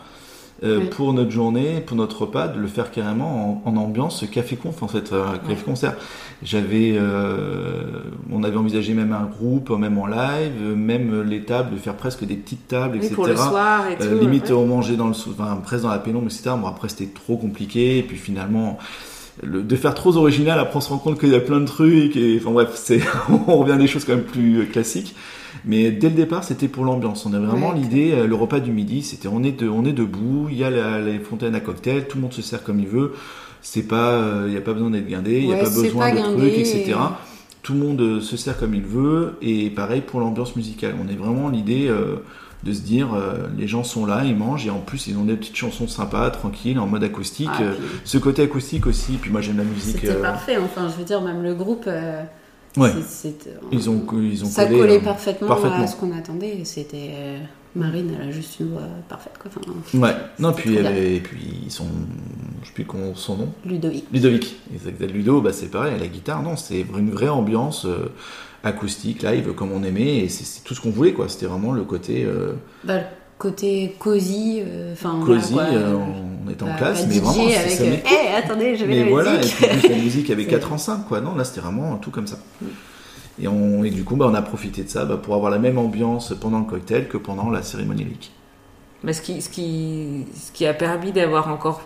euh, 0.63 0.85
pour 0.89 1.13
notre 1.13 1.31
journée, 1.31 1.81
pour 1.85 1.95
notre 1.95 2.21
repas, 2.23 2.47
de 2.47 2.59
le 2.59 2.67
faire 2.67 2.91
carrément 2.91 3.61
en, 3.65 3.75
ambiance 3.77 4.25
café 4.31 4.55
conf 4.55 4.83
en 4.83 4.87
fait, 4.87 5.13
euh, 5.13 5.37
café 5.47 5.63
concert. 5.63 5.95
J'avais, 6.43 6.97
on 8.31 8.43
avait 8.43 8.57
envisagé 8.57 8.93
même 8.93 9.13
un 9.13 9.25
groupe, 9.25 9.69
même 9.71 9.97
en 9.97 10.07
live, 10.07 10.61
même 10.75 11.21
les 11.21 11.43
tables, 11.43 11.75
de 11.75 11.77
faire 11.77 11.95
presque 11.95 12.23
des 12.23 12.35
petites 12.35 12.67
tables, 12.67 12.97
etc. 12.97 13.13
Pour 13.15 13.27
le 13.27 13.35
soir 13.35 13.89
et 13.89 13.97
tout, 13.97 14.19
limite 14.19 14.51
on 14.51 14.65
mangeait 14.65 14.95
dans 14.95 15.07
le, 15.07 15.13
enfin 15.13 15.59
presque 15.63 15.83
dans 15.83 15.89
la 15.89 15.99
pénombre, 15.99 16.27
etc. 16.27 16.51
Bon 16.59 16.67
après 16.67 16.89
c'était 16.89 17.11
trop 17.13 17.37
compliqué, 17.37 17.97
et 17.97 18.03
puis 18.03 18.17
finalement 18.17 18.77
de 19.43 19.75
faire 19.75 19.93
trop 19.93 20.15
original, 20.17 20.59
après 20.59 20.77
on 20.77 20.81
se 20.81 20.89
rend 20.89 20.97
compte 20.97 21.19
qu'il 21.19 21.29
y 21.29 21.35
a 21.35 21.39
plein 21.39 21.59
de 21.59 21.65
trucs, 21.65 22.15
et 22.15 22.37
enfin 22.41 22.51
bref, 22.51 22.71
c'est, 22.75 23.01
on 23.47 23.57
revient 23.57 23.73
à 23.73 23.77
des 23.77 23.87
choses 23.87 24.05
quand 24.05 24.15
même 24.15 24.23
plus 24.23 24.59
euh, 24.59 24.65
classiques. 24.65 25.15
Mais 25.65 25.91
dès 25.91 26.09
le 26.09 26.15
départ, 26.15 26.43
c'était 26.43 26.67
pour 26.67 26.85
l'ambiance. 26.85 27.25
On 27.25 27.33
a 27.33 27.39
vraiment 27.39 27.71
l'idée, 27.71 28.11
euh, 28.13 28.27
le 28.27 28.35
repas 28.35 28.59
du 28.59 28.71
midi, 28.71 29.03
c'était 29.03 29.27
on 29.27 29.43
est, 29.43 29.51
de, 29.51 29.67
on 29.67 29.85
est 29.85 29.93
debout, 29.93 30.47
il 30.49 30.57
y 30.57 30.63
a 30.63 30.99
les 30.99 31.19
fontaines 31.19 31.55
à 31.55 31.59
cocktail, 31.59 32.07
tout 32.07 32.17
le 32.17 32.23
monde 32.23 32.33
se 32.33 32.41
sert 32.41 32.63
comme 32.63 32.79
il 32.79 32.87
veut. 32.87 33.13
C'est 33.61 33.87
pas, 33.87 34.11
euh, 34.11 34.43
il 34.47 34.51
n'y 34.51 34.57
a 34.57 34.61
pas 34.61 34.73
besoin 34.73 34.89
d'être 34.89 35.07
guindé, 35.07 35.39
il 35.39 35.47
n'y 35.47 35.53
a 35.53 35.57
pas 35.57 35.69
besoin 35.69 36.11
de 36.11 36.37
trucs, 36.37 36.57
etc. 36.57 36.95
Tout 37.61 37.73
le 37.73 37.79
monde 37.79 38.21
se 38.21 38.37
sert 38.37 38.57
comme 38.57 38.73
il 38.73 38.83
veut, 38.83 39.35
et 39.41 39.69
pareil 39.69 40.01
pour 40.01 40.19
l'ambiance 40.19 40.55
musicale. 40.55 40.95
On 41.03 41.11
est 41.11 41.17
vraiment 41.17 41.49
l'idée 41.49 41.91
de 42.63 42.73
se 42.73 42.81
dire 42.81 43.13
euh, 43.13 43.47
les 43.57 43.67
gens 43.67 43.83
sont 43.83 44.05
là, 44.05 44.23
ils 44.25 44.35
mangent 44.35 44.65
et 44.65 44.69
en 44.69 44.79
plus 44.79 45.07
ils 45.07 45.17
ont 45.17 45.23
des 45.23 45.35
petites 45.35 45.55
chansons 45.55 45.87
sympas, 45.87 46.29
tranquilles, 46.29 46.79
en 46.79 46.87
mode 46.87 47.03
acoustique. 47.03 47.49
Ah, 47.53 47.61
euh, 47.61 47.73
ce 48.03 48.17
côté 48.17 48.41
acoustique 48.43 48.85
aussi, 48.85 49.13
puis 49.13 49.31
moi 49.31 49.41
j'aime 49.41 49.57
la 49.57 49.63
musique. 49.63 49.99
C'était 50.01 50.09
euh, 50.09 50.21
parfait, 50.21 50.57
enfin 50.57 50.89
je 50.89 50.97
veux 50.97 51.05
dire 51.05 51.21
même 51.21 51.41
le 51.41 51.53
groupe. 51.55 51.89
Ouais. 52.77 52.91
ils 53.71 53.89
ont 53.89 54.05
ils 54.21 54.43
ont 54.43 54.47
ça 54.47 54.65
collait 54.65 54.99
parfaitement, 54.99 55.49
à 55.51 55.87
ce 55.87 55.95
qu'on 55.95 56.15
attendait. 56.17 56.59
C'était 56.63 57.11
Marine, 57.75 58.15
elle 58.19 58.29
a 58.29 58.31
juste 58.31 58.59
une 58.59 58.71
voix 58.71 58.81
parfaite 59.07 59.33
quoi. 59.39 59.51
ouais. 59.93 60.15
Non 60.39 60.53
puis 60.53 60.75
et 60.75 61.19
puis 61.19 61.61
ils 61.65 61.71
sont 61.71 61.87
je 62.61 62.67
sais 62.67 62.73
plus 62.73 62.85
son 63.15 63.37
nom. 63.37 63.49
Ludovic. 63.65 64.05
Ludovic. 64.11 64.57
Ludo, 65.13 65.41
bah 65.41 65.53
c'est 65.53 65.71
pareil, 65.71 65.97
la 65.99 66.07
guitare, 66.07 66.43
non, 66.43 66.57
c'est 66.57 66.81
une 66.81 67.11
vraie 67.11 67.29
ambiance 67.29 67.87
acoustique, 68.63 69.23
live, 69.23 69.53
comme 69.53 69.71
on 69.71 69.83
aimait, 69.83 70.17
et 70.17 70.29
c'est 70.29 70.63
tout 70.63 70.73
ce 70.73 70.81
qu'on 70.81 70.89
voulait, 70.91 71.13
quoi. 71.13 71.29
C'était 71.29 71.45
vraiment 71.45 71.71
le 71.71 71.83
côté. 71.83 72.25
Euh, 72.25 72.53
bah, 72.83 72.99
côté 73.39 73.95
cosy, 73.97 74.61
euh, 74.61 74.93
enfin. 74.93 75.19
cosy, 75.25 75.55
euh, 75.57 75.95
on 76.45 76.49
était 76.51 76.61
en 76.61 76.67
bah, 76.67 76.73
classe, 76.73 77.07
mais 77.07 77.19
vraiment. 77.19 77.45
Avec, 77.45 77.79
hé, 77.79 78.03
hey, 78.05 78.35
attendez, 78.35 78.75
je 78.75 78.85
vais 78.85 78.95
mais 78.95 79.03
la 79.05 79.09
voilà, 79.09 79.37
musique. 79.37 79.63
et 79.63 79.67
puis 79.77 79.89
la 79.89 79.95
musique 79.95 80.29
avait 80.29 80.45
4 80.45 80.73
en 80.73 80.77
5, 80.77 81.07
quoi. 81.07 81.21
Non, 81.21 81.33
là, 81.33 81.43
c'était 81.43 81.61
vraiment 81.61 81.97
tout 81.97 82.11
comme 82.11 82.27
ça. 82.27 82.37
Et, 83.41 83.47
on, 83.47 83.83
et 83.83 83.89
du 83.89 84.03
coup, 84.03 84.17
bah, 84.17 84.27
on 84.29 84.35
a 84.35 84.41
profité 84.41 84.83
de 84.83 84.89
ça 84.89 85.05
bah, 85.05 85.17
pour 85.17 85.33
avoir 85.33 85.49
la 85.49 85.57
même 85.57 85.77
ambiance 85.77 86.33
pendant 86.39 86.59
le 86.59 86.65
cocktail 86.65 87.07
que 87.07 87.17
pendant 87.17 87.49
la 87.49 87.63
cérémonie 87.63 88.03
lyrique. 88.03 88.31
Bah, 89.03 89.13
ce, 89.13 89.21
qui, 89.21 89.41
ce, 89.41 89.49
qui, 89.49 90.25
ce 90.35 90.51
qui 90.51 90.67
a 90.67 90.73
permis 90.73 91.13
d'avoir 91.13 91.47
encore 91.47 91.81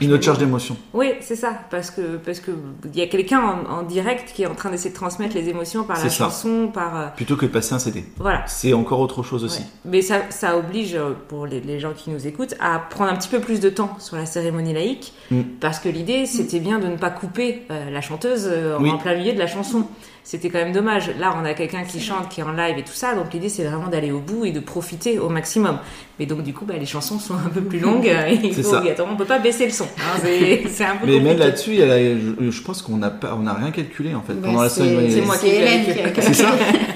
une 0.00 0.12
autre 0.12 0.24
charge 0.24 0.38
d'émotion. 0.38 0.76
Oui, 0.92 1.12
c'est 1.20 1.36
ça, 1.36 1.52
parce 1.70 1.90
que 1.90 2.16
parce 2.16 2.40
que 2.40 2.50
il 2.84 2.98
y 2.98 3.02
a 3.02 3.06
quelqu'un 3.06 3.40
en, 3.68 3.82
direct 3.82 4.32
qui 4.34 4.42
est 4.42 4.46
en 4.46 4.54
train 4.54 4.70
d'essayer 4.70 4.90
de 4.90 4.94
transmettre 4.94 5.34
les 5.34 5.48
émotions 5.48 5.84
par 5.84 6.02
la 6.02 6.08
chanson, 6.10 6.70
par 6.72 6.96
euh, 6.96 7.06
plutôt 7.08 7.36
que 7.36 7.46
de 7.46 7.50
passer 7.50 7.74
un 7.74 7.78
CD. 7.78 8.04
Voilà. 8.18 8.44
C'est 8.46 8.72
encore 8.72 9.00
autre 9.00 9.22
chose 9.22 9.44
aussi. 9.44 9.62
Mais 9.84 10.02
ça, 10.02 10.22
ça 10.30 10.56
oblige 10.56 10.94
euh, 10.94 11.12
pour 11.28 11.46
les, 11.46 11.78
gens 11.78 11.92
qui 11.94 12.10
nous 12.10 12.26
écoutent 12.26 12.54
à 12.60 12.78
prendre 12.78 13.12
un 13.12 13.16
petit 13.16 13.28
peu 13.28 13.40
plus 13.40 13.60
de 13.60 13.68
temps 13.68 13.96
sur 13.98 14.16
la 14.16 14.26
cérémonie 14.26 14.72
laïque, 14.72 15.12
mm. 15.30 15.42
parce 15.60 15.78
que 15.78 15.88
l'idée 15.88 16.26
c'était 16.26 16.60
bien 16.60 16.78
de 16.78 16.86
ne 16.86 16.96
pas 16.96 17.10
couper 17.10 17.62
euh, 17.70 17.90
la 17.90 18.00
chanteuse 18.00 18.48
en 18.78 18.98
plein 18.98 19.16
milieu 19.16 19.32
de 19.32 19.38
la 19.38 19.46
chanson 19.46 19.86
c'était 20.28 20.50
quand 20.50 20.58
même 20.58 20.72
dommage. 20.72 21.10
Là, 21.18 21.34
on 21.40 21.44
a 21.46 21.54
quelqu'un 21.54 21.84
qui 21.84 22.00
chante, 22.00 22.28
qui 22.28 22.40
est 22.40 22.44
en 22.44 22.52
live 22.52 22.76
et 22.76 22.82
tout 22.82 22.92
ça, 22.92 23.14
donc 23.14 23.32
l'idée 23.32 23.48
c'est 23.48 23.64
vraiment 23.64 23.88
d'aller 23.88 24.12
au 24.12 24.18
bout 24.20 24.44
et 24.44 24.52
de 24.52 24.60
profiter 24.60 25.18
au 25.18 25.30
maximum. 25.30 25.78
Mais 26.18 26.26
donc 26.26 26.42
du 26.42 26.52
coup, 26.52 26.66
bah, 26.66 26.74
les 26.78 26.84
chansons 26.84 27.18
sont 27.18 27.32
un 27.32 27.48
peu 27.48 27.62
plus 27.62 27.78
longues 27.80 28.04
et 28.04 28.34
il 28.44 28.52
faut 28.52 28.76
on 29.10 29.16
peut 29.16 29.24
pas 29.24 29.38
baisser 29.38 29.64
le 29.64 29.72
son. 29.72 29.86
Hein, 29.96 30.20
c'est 30.22 30.84
un 30.84 30.96
peu 30.96 31.06
Mais 31.06 31.20
même 31.20 31.38
là-dessus, 31.38 31.76
je, 31.76 32.62
pense 32.62 32.82
qu'on 32.82 32.98
n'a 32.98 33.08
pas, 33.08 33.34
on 33.40 33.44
n'a 33.44 33.54
rien 33.54 33.70
calculé 33.70 34.14
en 34.14 34.20
fait 34.20 34.34
pendant 34.34 34.60
la 34.60 34.68
semaine. 34.68 35.10
C'est 35.10 35.22
moi 35.22 35.38
qui 35.38 35.46
ai 35.46 36.20
C'est 36.20 36.34
ça. 36.34 36.50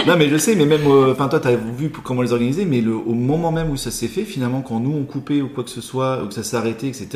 Non, 0.07 0.17
mais 0.19 0.29
je 0.29 0.37
sais, 0.37 0.55
mais 0.55 0.67
même, 0.67 0.87
enfin 1.11 1.29
toi, 1.29 1.41
t'as 1.41 1.57
vu 1.57 1.89
comment 1.89 2.21
les 2.21 2.33
organiser, 2.33 2.67
mais 2.67 2.83
le, 2.83 2.95
au 2.95 3.15
moment 3.15 3.51
même 3.51 3.71
où 3.71 3.79
ça 3.79 3.91
s'est 3.91 4.09
fait, 4.09 4.25
finalement, 4.25 4.61
quand 4.61 4.79
nous 4.79 4.95
on 4.95 5.05
coupait 5.05 5.41
ou 5.41 5.49
quoi 5.49 5.65
que 5.65 5.71
ce 5.71 5.81
soit, 5.81 6.23
ou 6.23 6.29
que 6.29 6.35
ça 6.35 6.43
s'est 6.43 6.57
arrêté, 6.59 6.87
etc. 6.87 7.09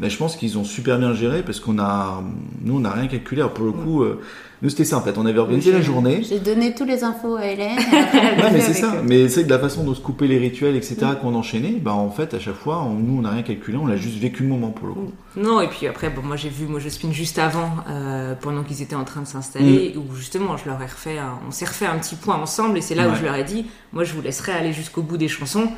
Mais 0.00 0.08
je 0.08 0.16
pense 0.16 0.34
qu'ils 0.34 0.56
ont 0.56 0.64
super 0.64 0.98
bien 0.98 1.12
géré 1.12 1.42
parce 1.42 1.60
qu'on 1.60 1.78
a, 1.78 2.22
nous, 2.62 2.76
on 2.76 2.80
n'a 2.80 2.90
rien 2.90 3.06
calculé. 3.06 3.42
Alors 3.42 3.52
pour 3.52 3.66
le 3.66 3.72
coup, 3.72 4.02
euh, 4.02 4.20
nous, 4.62 4.70
c'était 4.70 4.86
ça 4.86 4.96
en 4.96 5.02
fait. 5.02 5.18
On 5.18 5.26
avait 5.26 5.38
organisé 5.38 5.72
la 5.72 5.82
journée. 5.82 6.22
J'ai 6.26 6.38
donné 6.38 6.74
tous 6.74 6.86
les 6.86 7.04
infos 7.04 7.36
à 7.36 7.44
Hélène. 7.44 7.76
ouais, 8.12 8.50
mais 8.50 8.60
c'est 8.60 8.72
ça. 8.72 8.94
Mais 9.04 9.28
c'est 9.28 9.44
de 9.44 9.50
la 9.50 9.58
façon 9.58 9.84
de 9.84 9.94
se 9.94 10.00
couper 10.00 10.26
les 10.26 10.38
rituels, 10.38 10.74
etc., 10.74 10.96
qu'on 11.20 11.34
enchaînait. 11.34 11.76
Bah, 11.80 11.92
en 11.92 12.10
fait, 12.10 12.32
à 12.32 12.40
chaque 12.40 12.54
fois, 12.54 12.86
nous, 12.98 13.18
on 13.18 13.20
n'a 13.20 13.30
rien 13.30 13.42
calculé. 13.42 13.76
On 13.76 13.88
a 13.88 13.96
juste 13.96 14.18
vécu 14.18 14.42
le 14.42 14.48
moment 14.48 14.70
pour 14.70 14.88
le 14.88 14.94
coup. 14.94 15.12
Non, 15.36 15.60
et 15.60 15.68
puis 15.68 15.86
après, 15.86 16.08
bon, 16.08 16.22
moi, 16.22 16.36
j'ai 16.36 16.48
vu 16.48 16.66
moi 16.66 16.80
je 16.80 16.88
spin 16.88 17.12
juste 17.12 17.38
avant, 17.38 17.70
euh, 17.90 18.34
pendant 18.40 18.62
qu'ils 18.62 18.80
étaient 18.80 18.96
en 18.96 19.04
train 19.04 19.20
de 19.20 19.26
s'installer, 19.26 19.92
mm. 19.94 19.98
où 19.98 20.16
justement, 20.16 20.56
je 20.56 20.64
leur 20.64 20.80
ai 20.80 20.86
refait, 20.86 21.18
on 21.46 21.50
s'est 21.50 21.66
refait 21.66 21.86
un 21.86 21.98
petit 21.98 22.16
point 22.16 22.36
ensemble, 22.36 22.78
et 22.78 22.80
c'est 22.80 22.94
là 22.94 23.08
où 23.08 23.14
je 23.14 23.22
leur 23.22 23.34
ai 23.34 23.44
dit, 23.44 23.66
moi, 23.92 24.04
je 24.04 24.14
vous 24.14 24.22
laisserai 24.22 24.52
aller 24.52 24.72
jusqu'au 24.72 25.02
bout 25.02 25.18
des 25.18 25.28
chansons. 25.28 25.68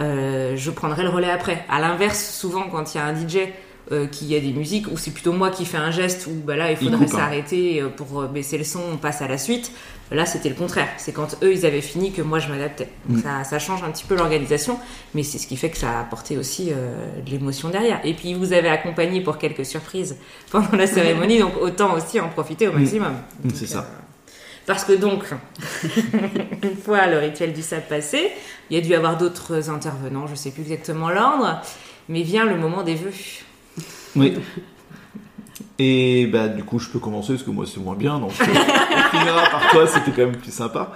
Euh, 0.00 0.56
je 0.56 0.70
prendrai 0.70 1.02
le 1.02 1.08
relais 1.08 1.30
après. 1.30 1.64
À 1.68 1.80
l'inverse, 1.80 2.34
souvent, 2.34 2.68
quand 2.70 2.94
il 2.94 2.98
y 2.98 3.00
a 3.00 3.04
un 3.04 3.14
DJ 3.14 3.48
euh, 3.92 4.06
qu'il 4.06 4.28
y 4.28 4.36
a 4.36 4.40
des 4.40 4.52
musiques 4.52 4.86
où 4.86 4.96
c'est 4.96 5.10
plutôt 5.10 5.32
moi 5.32 5.50
qui 5.50 5.64
fais 5.64 5.76
un 5.76 5.90
geste 5.90 6.28
où 6.28 6.30
bah 6.30 6.54
là 6.54 6.70
il 6.70 6.76
faudrait 6.76 7.08
s'arrêter 7.08 7.82
euh, 7.82 7.88
pour 7.88 8.20
euh, 8.20 8.28
baisser 8.28 8.56
le 8.56 8.62
son, 8.62 8.80
on 8.92 8.96
passe 8.96 9.20
à 9.20 9.26
la 9.26 9.36
suite. 9.36 9.72
Là 10.12 10.26
c'était 10.26 10.48
le 10.48 10.54
contraire, 10.54 10.86
c'est 10.96 11.10
quand 11.10 11.36
eux 11.42 11.52
ils 11.52 11.66
avaient 11.66 11.80
fini 11.80 12.12
que 12.12 12.22
moi 12.22 12.38
je 12.38 12.48
m'adaptais. 12.48 12.88
Donc 13.08 13.18
mm. 13.18 13.22
ça, 13.22 13.42
ça, 13.42 13.58
change 13.58 13.82
un 13.82 13.90
petit 13.90 14.04
peu 14.04 14.14
l'organisation, 14.14 14.78
mais 15.12 15.24
c'est 15.24 15.38
ce 15.38 15.48
qui 15.48 15.56
fait 15.56 15.70
que 15.70 15.76
ça 15.76 15.90
a 15.90 16.00
apporté 16.02 16.38
aussi 16.38 16.66
de 16.66 17.30
l'émotion 17.30 17.68
derrière. 17.68 18.00
Et 18.04 18.14
puis 18.14 18.34
vous 18.34 18.52
avez 18.52 18.68
accompagné 18.68 19.22
pour 19.22 19.38
quelques 19.38 19.66
surprises 19.66 20.16
pendant 20.52 20.76
la 20.76 20.86
cérémonie, 20.86 21.40
donc 21.40 21.54
autant 21.60 21.94
aussi 21.94 22.20
en 22.20 22.28
profiter 22.28 22.68
au 22.68 22.72
mm. 22.72 22.78
maximum. 22.78 23.14
Mm, 23.42 23.50
c'est 23.54 23.66
ça. 23.66 23.90
Parce 24.66 24.84
que 24.84 24.92
donc, 24.92 25.24
une 26.62 26.76
fois 26.76 27.08
le 27.08 27.18
rituel 27.18 27.52
du 27.52 27.62
sable 27.62 27.86
passé, 27.88 28.30
il 28.70 28.76
y 28.76 28.78
a 28.78 28.82
dû 28.82 28.90
y 28.90 28.94
avoir 28.94 29.18
d'autres 29.18 29.68
intervenants, 29.68 30.28
je 30.28 30.36
sais 30.36 30.52
plus 30.52 30.62
exactement 30.62 31.10
l'ordre, 31.10 31.60
mais 32.08 32.22
vient 32.22 32.44
le 32.44 32.56
moment 32.56 32.84
des 32.84 32.94
vœux. 32.94 33.10
Oui. 34.16 34.34
Et 35.78 36.26
bah, 36.26 36.48
du 36.48 36.62
coup, 36.62 36.78
je 36.78 36.88
peux 36.88 36.98
commencer 36.98 37.32
parce 37.32 37.42
que 37.42 37.50
moi, 37.50 37.64
c'est 37.66 37.80
moins 37.80 37.96
bien. 37.96 38.18
Donc, 38.18 38.32
euh, 38.38 38.44
on 38.44 39.18
finira 39.18 39.48
par 39.50 39.70
toi, 39.70 39.86
c'était 39.86 40.10
quand 40.10 40.26
même 40.26 40.36
plus 40.36 40.52
sympa. 40.52 40.92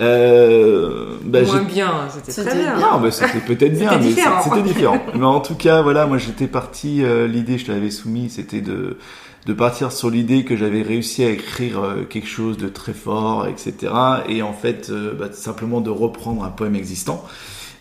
Euh, 0.00 1.16
bah, 1.22 1.42
moins 1.42 1.62
bien, 1.62 2.08
c'était 2.10 2.44
très 2.44 2.54
bien. 2.58 2.78
Non, 2.78 3.00
mais 3.00 3.10
c'était 3.10 3.40
peut-être 3.40 3.78
bien, 3.78 3.98
mais 3.98 4.12
c'était 4.12 4.62
différent. 4.62 5.00
mais 5.14 5.24
en 5.24 5.40
tout 5.40 5.54
cas, 5.54 5.82
voilà, 5.82 6.06
moi 6.06 6.18
j'étais 6.18 6.46
parti. 6.46 7.04
Euh, 7.04 7.26
l'idée, 7.26 7.58
je 7.58 7.66
te 7.66 7.72
l'avais 7.72 7.90
soumis, 7.90 8.30
c'était 8.30 8.60
de 8.60 8.96
de 9.44 9.52
partir 9.52 9.90
sur 9.90 10.08
l'idée 10.08 10.44
que 10.44 10.56
j'avais 10.56 10.82
réussi 10.82 11.24
à 11.24 11.30
écrire 11.30 11.82
euh, 11.82 12.04
quelque 12.04 12.28
chose 12.28 12.56
de 12.58 12.68
très 12.68 12.92
fort, 12.92 13.48
etc. 13.48 13.92
Et 14.28 14.40
en 14.40 14.52
fait, 14.52 14.90
bah, 14.90 15.28
simplement 15.32 15.80
de 15.80 15.90
reprendre 15.90 16.44
un 16.44 16.50
poème 16.50 16.76
existant, 16.76 17.24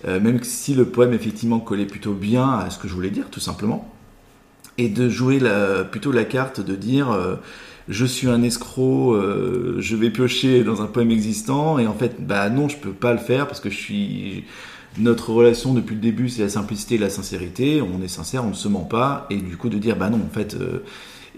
même 0.07 0.43
si 0.43 0.73
le 0.73 0.85
poème 0.85 1.13
effectivement 1.13 1.59
collait 1.59 1.85
plutôt 1.85 2.13
bien 2.13 2.49
à 2.49 2.71
ce 2.71 2.79
que 2.79 2.87
je 2.87 2.93
voulais 2.93 3.11
dire, 3.11 3.25
tout 3.29 3.39
simplement 3.39 3.87
et 4.81 4.89
de 4.89 5.09
jouer 5.09 5.39
plutôt 5.91 6.11
la 6.11 6.23
carte 6.23 6.59
de 6.59 6.75
dire 6.75 7.11
euh, 7.11 7.35
je 7.87 8.05
suis 8.05 8.27
un 8.27 8.41
escroc, 8.41 9.13
euh, 9.13 9.75
je 9.79 9.95
vais 9.95 10.09
piocher 10.09 10.63
dans 10.63 10.81
un 10.81 10.87
poème 10.87 11.11
existant 11.11 11.77
et 11.77 11.87
en 11.87 11.93
fait 11.93 12.25
bah 12.25 12.49
non 12.49 12.67
je 12.67 12.77
peux 12.77 12.91
pas 12.91 13.13
le 13.13 13.19
faire 13.19 13.47
parce 13.47 13.59
que 13.59 13.69
je 13.69 13.77
suis 13.77 14.43
notre 14.97 15.31
relation 15.31 15.73
depuis 15.73 15.95
le 15.95 16.01
début 16.01 16.29
c'est 16.29 16.41
la 16.41 16.49
simplicité 16.49 16.95
et 16.95 16.97
la 16.97 17.09
sincérité, 17.09 17.81
on 17.81 18.01
est 18.03 18.07
sincère, 18.07 18.43
on 18.43 18.49
ne 18.49 18.53
se 18.53 18.67
ment 18.67 18.81
pas 18.81 19.27
et 19.29 19.37
du 19.37 19.55
coup 19.55 19.69
de 19.69 19.77
dire 19.77 19.95
bah 19.95 20.09
non 20.09 20.19
en 20.25 20.33
fait 20.33 20.55
euh, 20.55 20.83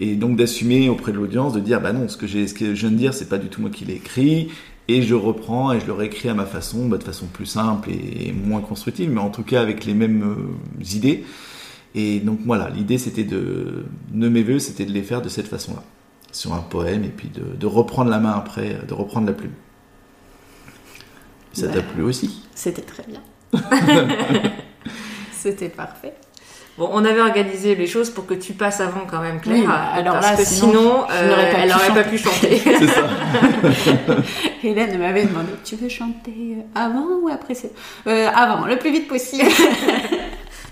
et 0.00 0.14
donc 0.14 0.36
d'assumer 0.36 0.88
auprès 0.88 1.12
de 1.12 1.18
l'audience 1.18 1.52
de 1.52 1.60
dire 1.60 1.80
bah 1.82 1.92
non 1.92 2.08
ce 2.08 2.16
que 2.16 2.26
j'ai 2.26 2.46
je 2.46 2.72
viens 2.72 2.90
de 2.90 2.96
dire 2.96 3.12
c'est 3.12 3.28
pas 3.28 3.38
du 3.38 3.48
tout 3.48 3.60
moi 3.60 3.70
qui 3.70 3.84
l'ai 3.84 3.94
écrit 3.94 4.48
et 4.88 5.02
je 5.02 5.14
reprends 5.14 5.72
et 5.72 5.80
je 5.80 5.86
le 5.86 5.92
réécris 5.92 6.28
à 6.28 6.34
ma 6.34 6.44
façon, 6.44 6.88
bah, 6.88 6.98
de 6.98 7.04
façon 7.04 7.26
plus 7.26 7.46
simple 7.46 7.90
et 7.90 8.32
moins 8.32 8.60
constructive 8.60 9.10
mais 9.10 9.20
en 9.20 9.30
tout 9.30 9.42
cas 9.42 9.60
avec 9.60 9.84
les 9.84 9.94
mêmes 9.94 10.36
idées. 10.94 11.24
Et 11.94 12.20
donc 12.20 12.40
voilà, 12.44 12.70
l'idée 12.70 12.98
c'était 12.98 13.24
de 13.24 13.84
ne 14.12 14.28
mes 14.28 14.42
vœux, 14.42 14.58
c'était 14.58 14.84
de 14.84 14.92
les 14.92 15.02
faire 15.02 15.22
de 15.22 15.28
cette 15.28 15.46
façon-là. 15.48 15.82
sur 16.32 16.52
un 16.52 16.58
poème 16.58 17.04
et 17.04 17.08
puis 17.08 17.28
de, 17.28 17.42
de 17.56 17.66
reprendre 17.66 18.10
la 18.10 18.18
main 18.18 18.32
après, 18.32 18.78
de 18.88 18.94
reprendre 18.94 19.26
la 19.28 19.32
plume. 19.32 19.52
Ça 21.52 21.68
t'a 21.68 21.82
plu 21.82 22.02
aussi? 22.02 22.42
C'était 22.54 22.82
très 22.82 23.04
bien. 23.04 23.20
C'était 25.32 25.68
parfait. 25.68 26.14
Bon, 26.76 26.88
on 26.92 27.04
avait 27.04 27.20
organisé 27.20 27.76
les 27.76 27.86
choses 27.86 28.10
pour 28.10 28.26
que 28.26 28.34
tu 28.34 28.54
passes 28.54 28.80
avant 28.80 29.02
quand 29.08 29.20
même, 29.20 29.40
Claire. 29.40 29.58
Oui, 29.60 29.64
bah, 29.64 29.90
alors 29.94 30.14
parce 30.14 30.30
là, 30.32 30.36
que 30.36 30.44
sinon, 30.44 31.02
pas 31.06 31.14
elle 31.14 31.68
n'aurait 31.68 31.94
pas 31.94 32.02
pu 32.02 32.18
chanter. 32.18 32.58
C'est 32.64 32.88
ça. 32.88 33.06
Hélène 34.64 34.98
m'avait 34.98 35.26
demandé 35.26 35.50
Tu 35.62 35.76
veux 35.76 35.88
chanter 35.88 36.56
avant 36.74 37.06
ou 37.22 37.28
après 37.28 37.54
Euh, 38.08 38.28
Avant, 38.34 38.66
le 38.66 38.76
plus 38.76 38.90
vite 38.90 39.06
possible. 39.06 39.48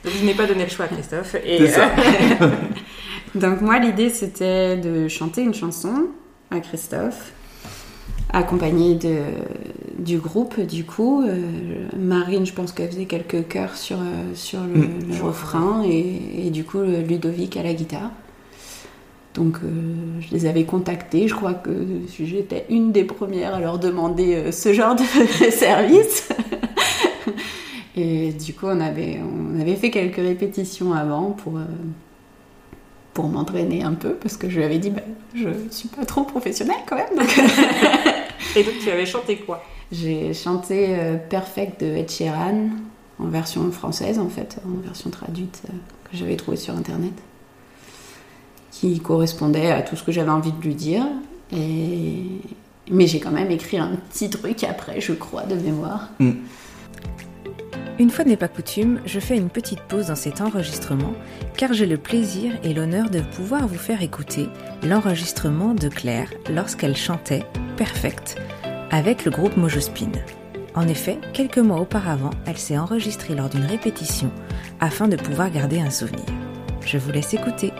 Donc 0.04 0.12
je 0.18 0.24
n'ai 0.24 0.34
pas 0.34 0.46
donné 0.46 0.64
le 0.64 0.70
choix 0.70 0.86
à 0.86 0.88
Christophe. 0.88 1.36
Et, 1.44 1.58
C'est 1.58 1.68
ça. 1.68 1.90
euh, 2.40 2.48
Donc, 3.34 3.60
moi, 3.62 3.78
l'idée 3.78 4.10
c'était 4.10 4.76
de 4.76 5.08
chanter 5.08 5.42
une 5.42 5.54
chanson 5.54 6.08
à 6.50 6.60
Christophe, 6.60 7.32
accompagnée 8.32 8.94
de, 8.94 9.20
du 9.98 10.18
groupe, 10.18 10.60
du 10.60 10.84
coup. 10.84 11.24
Euh, 11.26 11.40
Marine, 11.98 12.44
je 12.44 12.52
pense 12.52 12.72
qu'elle 12.72 12.90
faisait 12.90 13.06
quelques 13.06 13.48
chœurs 13.48 13.76
sur, 13.76 13.96
euh, 13.98 14.34
sur 14.34 14.60
le, 14.60 14.80
Mm. 14.80 15.16
le 15.18 15.22
refrain, 15.24 15.82
et, 15.86 16.46
et 16.46 16.50
du 16.50 16.64
coup, 16.64 16.80
Ludovic 16.82 17.56
à 17.56 17.62
la 17.62 17.72
guitare. 17.72 18.10
Donc, 19.34 19.56
euh, 19.64 19.68
je 20.20 20.34
les 20.34 20.44
avais 20.44 20.64
contactés. 20.64 21.26
Je 21.26 21.34
crois 21.34 21.54
que 21.54 21.70
j'étais 22.22 22.66
une 22.68 22.92
des 22.92 23.04
premières 23.04 23.54
à 23.54 23.60
leur 23.60 23.78
demander 23.78 24.34
euh, 24.34 24.52
ce 24.52 24.74
genre 24.74 24.94
de 24.94 25.04
service. 25.50 26.28
Et 27.96 28.32
du 28.32 28.54
coup, 28.54 28.66
on 28.66 28.80
avait, 28.80 29.20
on 29.20 29.60
avait 29.60 29.76
fait 29.76 29.90
quelques 29.90 30.16
répétitions 30.16 30.92
avant 30.94 31.32
pour, 31.32 31.58
euh, 31.58 31.64
pour 33.12 33.28
m'entraîner 33.28 33.82
un 33.82 33.92
peu, 33.92 34.14
parce 34.14 34.36
que 34.36 34.48
je 34.48 34.56
lui 34.56 34.64
avais 34.64 34.78
dit, 34.78 34.90
bah, 34.90 35.02
je 35.34 35.48
suis 35.70 35.88
pas 35.88 36.04
trop 36.06 36.24
professionnelle 36.24 36.80
quand 36.86 36.96
même. 36.96 37.14
Donc, 37.16 37.38
et 38.56 38.64
donc 38.64 38.74
tu 38.82 38.90
avais 38.90 39.06
chanté 39.06 39.36
quoi? 39.36 39.62
J'ai 39.90 40.32
chanté 40.32 40.96
euh, 40.98 41.16
Perfect 41.18 41.82
de 41.82 41.86
Ed 41.86 42.10
Sheeran, 42.10 42.70
en 43.18 43.26
version 43.26 43.70
française 43.70 44.18
en 44.18 44.28
fait, 44.30 44.58
en 44.66 44.80
version 44.80 45.10
traduite 45.10 45.62
euh, 45.68 45.72
que 46.10 46.16
j'avais 46.16 46.36
trouvée 46.36 46.56
sur 46.56 46.74
internet, 46.74 47.12
qui 48.70 49.00
correspondait 49.00 49.70
à 49.70 49.82
tout 49.82 49.96
ce 49.96 50.02
que 50.02 50.12
j'avais 50.12 50.30
envie 50.30 50.52
de 50.52 50.62
lui 50.62 50.74
dire. 50.74 51.04
Et... 51.52 52.24
Mais 52.90 53.06
j'ai 53.06 53.20
quand 53.20 53.30
même 53.30 53.50
écrit 53.50 53.78
un 53.78 53.96
petit 54.10 54.28
truc 54.28 54.64
après, 54.64 55.00
je 55.00 55.12
crois, 55.12 55.42
de 55.42 55.54
mémoire. 55.54 56.08
Une 57.98 58.10
fois 58.10 58.24
n'est 58.24 58.36
pas 58.36 58.48
coutume, 58.48 59.00
je 59.04 59.20
fais 59.20 59.36
une 59.36 59.50
petite 59.50 59.82
pause 59.82 60.06
dans 60.06 60.16
cet 60.16 60.40
enregistrement 60.40 61.12
car 61.56 61.72
j'ai 61.72 61.86
le 61.86 61.98
plaisir 61.98 62.52
et 62.64 62.72
l'honneur 62.72 63.10
de 63.10 63.20
pouvoir 63.20 63.68
vous 63.68 63.78
faire 63.78 64.02
écouter 64.02 64.48
l'enregistrement 64.82 65.74
de 65.74 65.88
Claire 65.88 66.30
lorsqu'elle 66.50 66.96
chantait 66.96 67.44
Perfect 67.76 68.36
avec 68.90 69.24
le 69.24 69.30
groupe 69.30 69.56
Mojospin. 69.56 70.10
En 70.74 70.88
effet, 70.88 71.18
quelques 71.34 71.58
mois 71.58 71.80
auparavant, 71.80 72.30
elle 72.46 72.58
s'est 72.58 72.78
enregistrée 72.78 73.34
lors 73.34 73.50
d'une 73.50 73.64
répétition 73.64 74.30
afin 74.80 75.06
de 75.06 75.16
pouvoir 75.16 75.50
garder 75.50 75.80
un 75.80 75.90
souvenir. 75.90 76.24
Je 76.84 76.98
vous 76.98 77.12
laisse 77.12 77.34
écouter. 77.34 77.72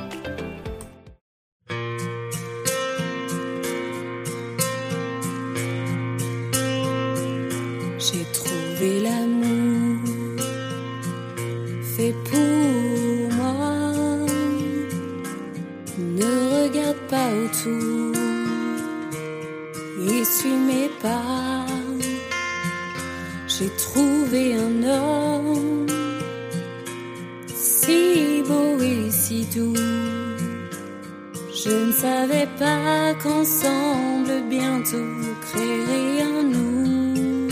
Regarde 16.72 16.96
pas 17.08 17.28
autour, 17.44 18.14
essuie 20.20 20.56
mes 20.68 20.88
pas. 21.02 21.66
J'ai 23.46 23.68
trouvé 23.76 24.54
un 24.54 24.82
homme 24.82 25.86
si 27.54 28.42
beau 28.48 28.80
et 28.80 29.10
si 29.10 29.44
doux. 29.54 29.74
Je 31.54 31.70
ne 31.86 31.92
savais 31.92 32.48
pas 32.58 33.14
qu'ensemble 33.22 34.42
bientôt 34.48 35.14
créerait 35.42 36.22
un 36.22 36.42
nous. 36.54 37.50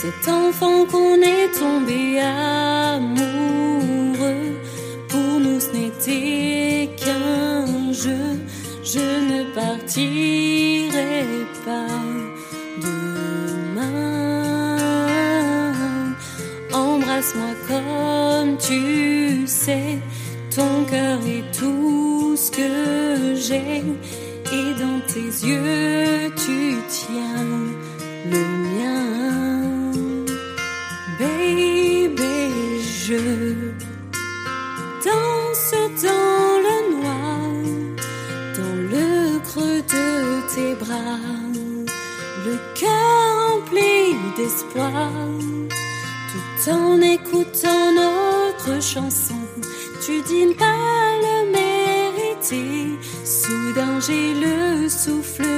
Cet 0.00 0.28
enfant 0.28 0.84
qu'on 0.90 1.16
est 1.22 1.50
tombé 1.58 2.20
amoureux, 2.20 3.32
pour 5.08 5.40
nous 5.40 5.58
ce 5.58 5.72
n'était 5.72 6.51
Je 8.04 8.98
ne 8.98 9.54
partirai 9.54 11.24
pas 11.64 11.86
demain. 12.82 13.92
Embrasse-moi 16.72 17.54
comme 17.68 18.58
tu 18.58 19.46
sais, 19.46 20.00
ton 20.54 20.84
cœur 20.90 21.20
est 21.26 21.44
tout 21.56 22.34
ce 22.36 22.50
que 22.50 23.36
j'ai, 23.36 23.84
et 24.52 24.74
dans 24.80 25.00
tes 25.06 25.30
yeux 25.46 26.32
tu 26.44 26.76
tout 46.32 46.70
en 46.70 47.00
écoutant 47.00 47.92
notre 47.92 48.82
chanson. 48.82 49.40
Tu 50.04 50.20
dis 50.22 50.54
pas 50.54 51.16
le 51.22 51.52
mériter, 51.52 52.98
soudain 53.24 54.00
j'ai 54.00 54.34
le 54.34 54.88
souffle 54.88 55.51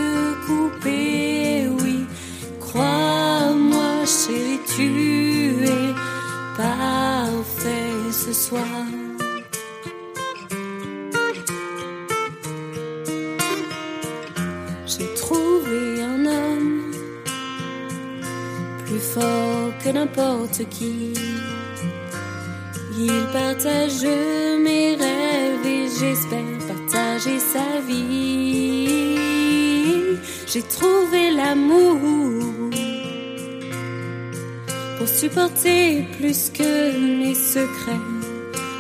n'importe 20.05 20.69
qui. 20.71 21.15
Il 22.97 23.27
partage 23.33 24.05
mes 24.63 24.95
rêves 24.95 25.67
et 25.67 25.87
j'espère 25.99 26.59
partager 26.69 27.39
sa 27.39 27.81
vie. 27.89 28.89
J'ai 30.47 30.63
trouvé 30.63 31.33
l'amour 31.33 31.99
pour 34.99 35.09
supporter 35.09 36.07
plus 36.19 36.51
que 36.51 36.73
mes 37.21 37.35
secrets. 37.35 38.07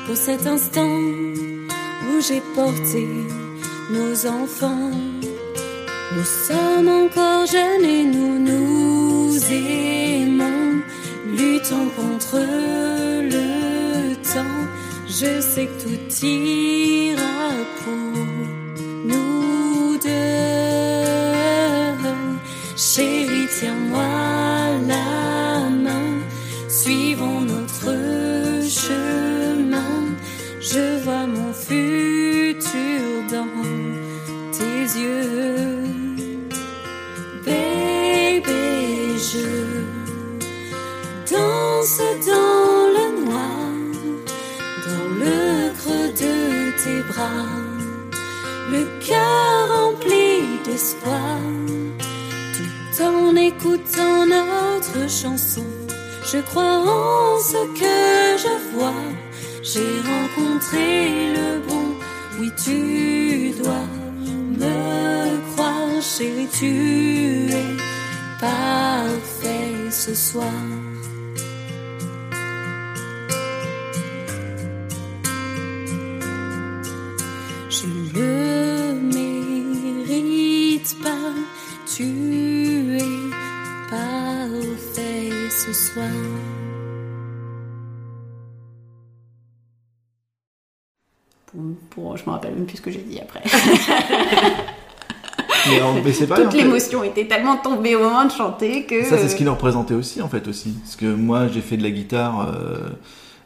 Pour 0.06 0.16
cet 0.16 0.46
instant 0.46 1.00
où 2.06 2.20
j'ai 2.28 2.42
porté 2.54 3.08
nos 3.90 4.26
enfants. 4.26 4.90
Nous 6.14 6.28
sommes 6.46 6.88
encore 6.88 7.46
jeunes 7.46 7.84
et 7.84 8.04
nous 8.04 8.38
nous 8.38 9.38
aimons. 9.50 10.63
Luttons 11.64 11.88
contre 11.96 12.36
le 12.36 14.14
temps. 14.16 14.64
Je 15.06 15.40
sais 15.40 15.66
que 15.66 15.82
tout 15.82 16.26
ira 16.26 17.48
pour 17.82 18.16
nous 19.06 19.96
deux. 19.96 20.08
Chérie, 22.76 23.48
tiens-moi 23.58 24.04
la 24.86 25.70
main. 25.70 26.20
Suivons 26.68 27.40
notre 27.40 27.94
chemin. 28.68 30.02
Je 30.60 31.02
vois 31.02 31.26
mon 31.26 31.52
futur 31.54 33.00
dans 33.30 33.48
tes 34.52 35.00
yeux. 35.00 35.73
Tout 52.54 53.02
en 53.02 53.36
écoutant 53.36 54.26
notre 54.26 55.08
chanson. 55.08 55.66
Je 56.32 56.38
crois 56.38 56.78
en 56.78 57.38
ce 57.38 57.60
que 57.80 58.38
je 58.44 58.76
vois, 58.76 59.02
j'ai 59.62 60.00
rencontré 60.12 61.32
le 61.32 61.60
bon, 61.66 61.94
oui 62.40 62.50
tu 62.64 63.52
dois 63.62 63.86
me 64.58 66.00
chérie, 66.00 66.48
tu 66.52 67.46
es 67.50 67.76
parfait 68.40 69.90
ce 69.90 70.14
soir. 70.14 70.52
Pour, 91.94 92.16
je 92.16 92.24
me 92.26 92.30
rappelle 92.32 92.54
même 92.54 92.66
plus 92.66 92.76
ce 92.78 92.82
que 92.82 92.90
j'ai 92.90 92.98
dit 93.02 93.20
après. 93.20 93.42
Mais, 95.66 95.80
en- 95.80 95.94
mais 95.94 96.00
en 96.00 96.02
Toute 96.36 96.50
fait. 96.52 96.56
l'émotion 96.58 97.02
était 97.04 97.26
tellement 97.26 97.56
tombée 97.56 97.96
au 97.96 98.00
moment 98.00 98.26
de 98.26 98.30
chanter 98.30 98.84
que. 98.84 99.02
Ça, 99.04 99.16
c'est 99.16 99.30
ce 99.30 99.34
qui 99.36 99.44
nous 99.44 99.52
représentait 99.52 99.94
aussi, 99.94 100.20
en 100.20 100.28
fait, 100.28 100.46
aussi. 100.46 100.72
Parce 100.82 100.94
que 100.96 101.06
moi, 101.06 101.48
j'ai 101.48 101.62
fait 101.62 101.78
de 101.78 101.82
la 101.82 101.90
guitare 101.90 102.52
euh, 102.54 102.90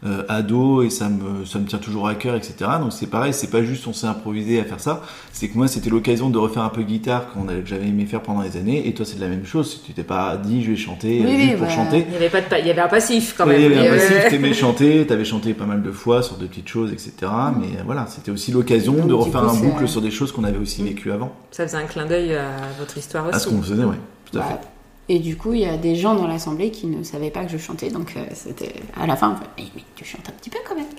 euh, 0.06 0.22
ado 0.28 0.82
et 0.82 0.90
ça 0.90 1.08
me, 1.08 1.44
ça 1.44 1.58
me 1.58 1.64
tient 1.66 1.78
toujours 1.80 2.06
à 2.06 2.14
cœur, 2.14 2.36
etc. 2.36 2.54
Donc 2.80 2.92
c'est 2.92 3.08
pareil, 3.08 3.32
c'est 3.34 3.50
pas 3.50 3.62
juste 3.64 3.86
on 3.88 3.92
s'est 3.92 4.06
improvisé 4.06 4.60
à 4.60 4.64
faire 4.64 4.78
ça. 4.78 5.02
C'est 5.32 5.48
que 5.48 5.56
moi, 5.58 5.66
c'était 5.66 5.90
l'occasion 5.90 6.30
de 6.30 6.38
refaire 6.38 6.62
un 6.62 6.68
peu 6.68 6.82
de 6.82 6.88
guitare 6.88 7.30
qu'on 7.32 7.48
a- 7.48 7.54
que 7.54 7.66
j'avais 7.66 7.88
aimé 7.88 8.06
faire 8.06 8.22
pendant 8.22 8.42
des 8.42 8.56
années. 8.56 8.86
Et 8.86 8.94
toi, 8.94 9.04
c'est 9.04 9.16
de 9.16 9.20
la 9.20 9.28
même 9.28 9.44
chose. 9.44 9.82
Tu 9.84 9.92
t'es 9.92 10.04
pas 10.04 10.36
dit, 10.36 10.62
je 10.62 10.70
vais 10.70 10.76
chanter 10.76 11.20
Oui, 11.24 11.26
euh, 11.26 11.36
oui, 11.36 11.50
pour 11.56 11.66
bah, 11.66 11.72
chanter. 11.72 12.06
Il 12.08 12.12
y 12.12 12.16
avait 12.16 12.28
pas 12.30 12.40
de 12.40 12.46
il 12.60 12.66
y 12.66 12.70
avait 12.70 12.80
un 12.80 12.88
passif 12.88 13.34
quand 13.36 13.44
Oui, 13.46 13.52
même. 13.54 13.72
il 13.72 13.76
y 13.76 13.86
avait 13.86 13.88
un 13.88 13.94
passif, 13.98 14.28
t'aimais 14.30 14.54
chanter, 14.54 15.06
t'avais 15.06 15.24
chanté 15.24 15.52
pas 15.54 15.66
mal 15.66 15.82
de 15.82 15.90
fois 15.90 16.22
sur 16.22 16.36
de 16.36 16.46
petites 16.46 16.68
choses, 16.68 16.92
etc. 16.92 17.12
Mais 17.58 17.66
euh, 17.78 17.82
voilà, 17.84 18.06
c'était 18.08 18.30
aussi 18.30 18.52
l'occasion 18.52 19.04
de 19.06 19.12
refaire 19.14 19.40
coup, 19.42 19.48
un 19.48 19.54
boucle 19.60 19.88
sur 19.88 20.00
des 20.00 20.10
choses 20.12 20.30
qu'on 20.30 20.44
avait 20.44 20.58
aussi 20.58 20.82
vécues 20.84 21.10
avant. 21.10 21.32
Ça 21.50 21.66
faisait 21.66 21.76
un 21.78 21.86
clin 21.86 22.06
d'œil 22.06 22.34
à 22.34 22.50
votre 22.78 22.96
histoire 22.96 23.24
À 23.26 23.30
aussi. 23.30 23.40
ce 23.40 23.48
qu'on 23.48 23.60
faisait, 23.62 23.82
ouais. 23.84 23.96
Tout 24.30 24.38
à 24.38 24.42
Bah, 24.42 24.46
fait. 24.62 24.68
Et 25.08 25.18
du 25.18 25.36
coup, 25.36 25.54
il 25.54 25.60
y 25.60 25.66
a 25.66 25.76
des 25.76 25.96
gens 25.96 26.14
dans 26.14 26.26
l'assemblée 26.26 26.70
qui 26.70 26.86
ne 26.86 27.02
savaient 27.02 27.30
pas 27.30 27.44
que 27.44 27.50
je 27.50 27.58
chantais, 27.58 27.90
donc 27.90 28.14
euh, 28.16 28.24
c'était 28.34 28.74
à 29.00 29.06
la 29.06 29.16
fin, 29.16 29.32
on 29.32 29.36
fait, 29.36 29.48
mais, 29.56 29.64
mais 29.76 29.82
tu 29.96 30.04
chantes 30.04 30.28
un 30.28 30.32
petit 30.32 30.50
peu 30.50 30.58
quand 30.68 30.74
même, 30.74 30.86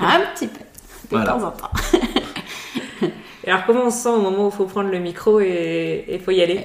un 0.00 0.20
petit 0.34 0.46
peu, 0.48 0.58
de 0.60 0.64
Voilà. 1.10 1.32
temps 1.32 1.44
en 1.44 1.50
temps. 1.52 1.70
Et 3.46 3.50
alors 3.50 3.64
comment 3.66 3.84
on 3.86 3.90
se 3.90 3.98
sent 4.04 4.08
au 4.08 4.20
moment 4.20 4.46
où 4.46 4.48
il 4.48 4.52
faut 4.54 4.64
prendre 4.64 4.90
le 4.90 4.98
micro 4.98 5.38
et 5.40 6.04
il 6.08 6.18
faut 6.20 6.30
y 6.30 6.40
aller? 6.42 6.60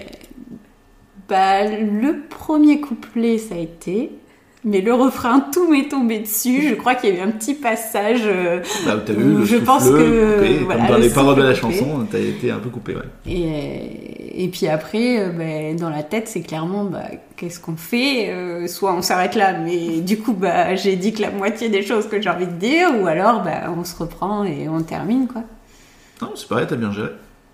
Bah, 1.27 1.65
le 1.65 2.21
premier 2.27 2.81
couplet, 2.81 3.37
ça 3.37 3.55
a 3.55 3.57
été, 3.59 4.11
mais 4.65 4.81
le 4.81 4.93
refrain, 4.93 5.39
tout 5.53 5.69
m'est 5.71 5.87
tombé 5.87 6.19
dessus. 6.19 6.67
Je 6.69 6.75
crois 6.75 6.95
qu'il 6.95 7.13
y 7.13 7.17
a 7.17 7.19
eu 7.19 7.21
un 7.27 7.31
petit 7.31 7.53
passage. 7.53 8.21
euh, 8.25 8.61
Là 8.85 8.97
où 8.97 8.99
t'as 9.05 9.13
vu 9.13 9.23
où 9.23 9.37
le 9.39 9.45
je 9.45 9.55
pense 9.57 9.85
que, 9.89 10.35
coupé, 10.35 10.57
voilà, 10.65 10.79
comme 10.81 10.87
dans 10.89 10.97
le 10.97 11.03
les 11.03 11.09
paroles 11.09 11.35
de 11.37 11.43
la 11.43 11.53
chanson, 11.55 12.05
t'as 12.11 12.19
été 12.19 12.51
un 12.51 12.59
peu 12.59 12.69
coupé, 12.69 12.95
ouais. 12.95 13.01
Et, 13.27 14.43
et 14.43 14.47
puis 14.49 14.67
après, 14.67 15.19
euh, 15.19 15.29
bah, 15.29 15.79
dans 15.79 15.89
la 15.89 16.03
tête, 16.03 16.27
c'est 16.27 16.41
clairement, 16.41 16.83
bah, 16.85 17.03
qu'est-ce 17.37 17.59
qu'on 17.59 17.75
fait 17.77 18.29
Euh, 18.29 18.67
Soit 18.67 18.93
on 18.93 19.01
s'arrête 19.01 19.35
là, 19.35 19.57
mais 19.57 20.01
du 20.01 20.19
coup, 20.19 20.33
bah, 20.33 20.75
j'ai 20.75 20.95
dit 20.95 21.13
que 21.13 21.21
la 21.21 21.31
moitié 21.31 21.69
des 21.69 21.81
choses 21.83 22.07
que 22.07 22.21
j'ai 22.21 22.29
envie 22.29 22.47
de 22.47 22.51
dire, 22.51 22.89
ou 23.01 23.07
alors, 23.07 23.41
bah, 23.43 23.73
on 23.77 23.83
se 23.83 23.95
reprend 23.97 24.43
et 24.43 24.67
on 24.69 24.81
termine, 24.81 25.27
quoi. 25.27 25.43
Non, 26.21 26.31
c'est 26.35 26.47
pareil, 26.49 26.65
t'as 26.67 26.75
bien 26.75 26.91
géré. 26.91 27.09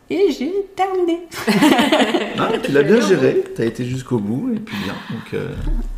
Et 0.09 0.31
j'ai 0.31 0.53
terminé. 0.75 1.21
Non, 2.37 2.45
tu 2.63 2.71
l'as 2.71 2.83
bien 2.83 3.01
géré, 3.01 3.43
t'as 3.55 3.65
été 3.65 3.83
jusqu'au 3.85 4.19
bout, 4.19 4.51
et 4.55 4.59
puis 4.59 4.75
bien. 4.83 4.93
Donc, 5.09 5.33
euh, 5.33 5.49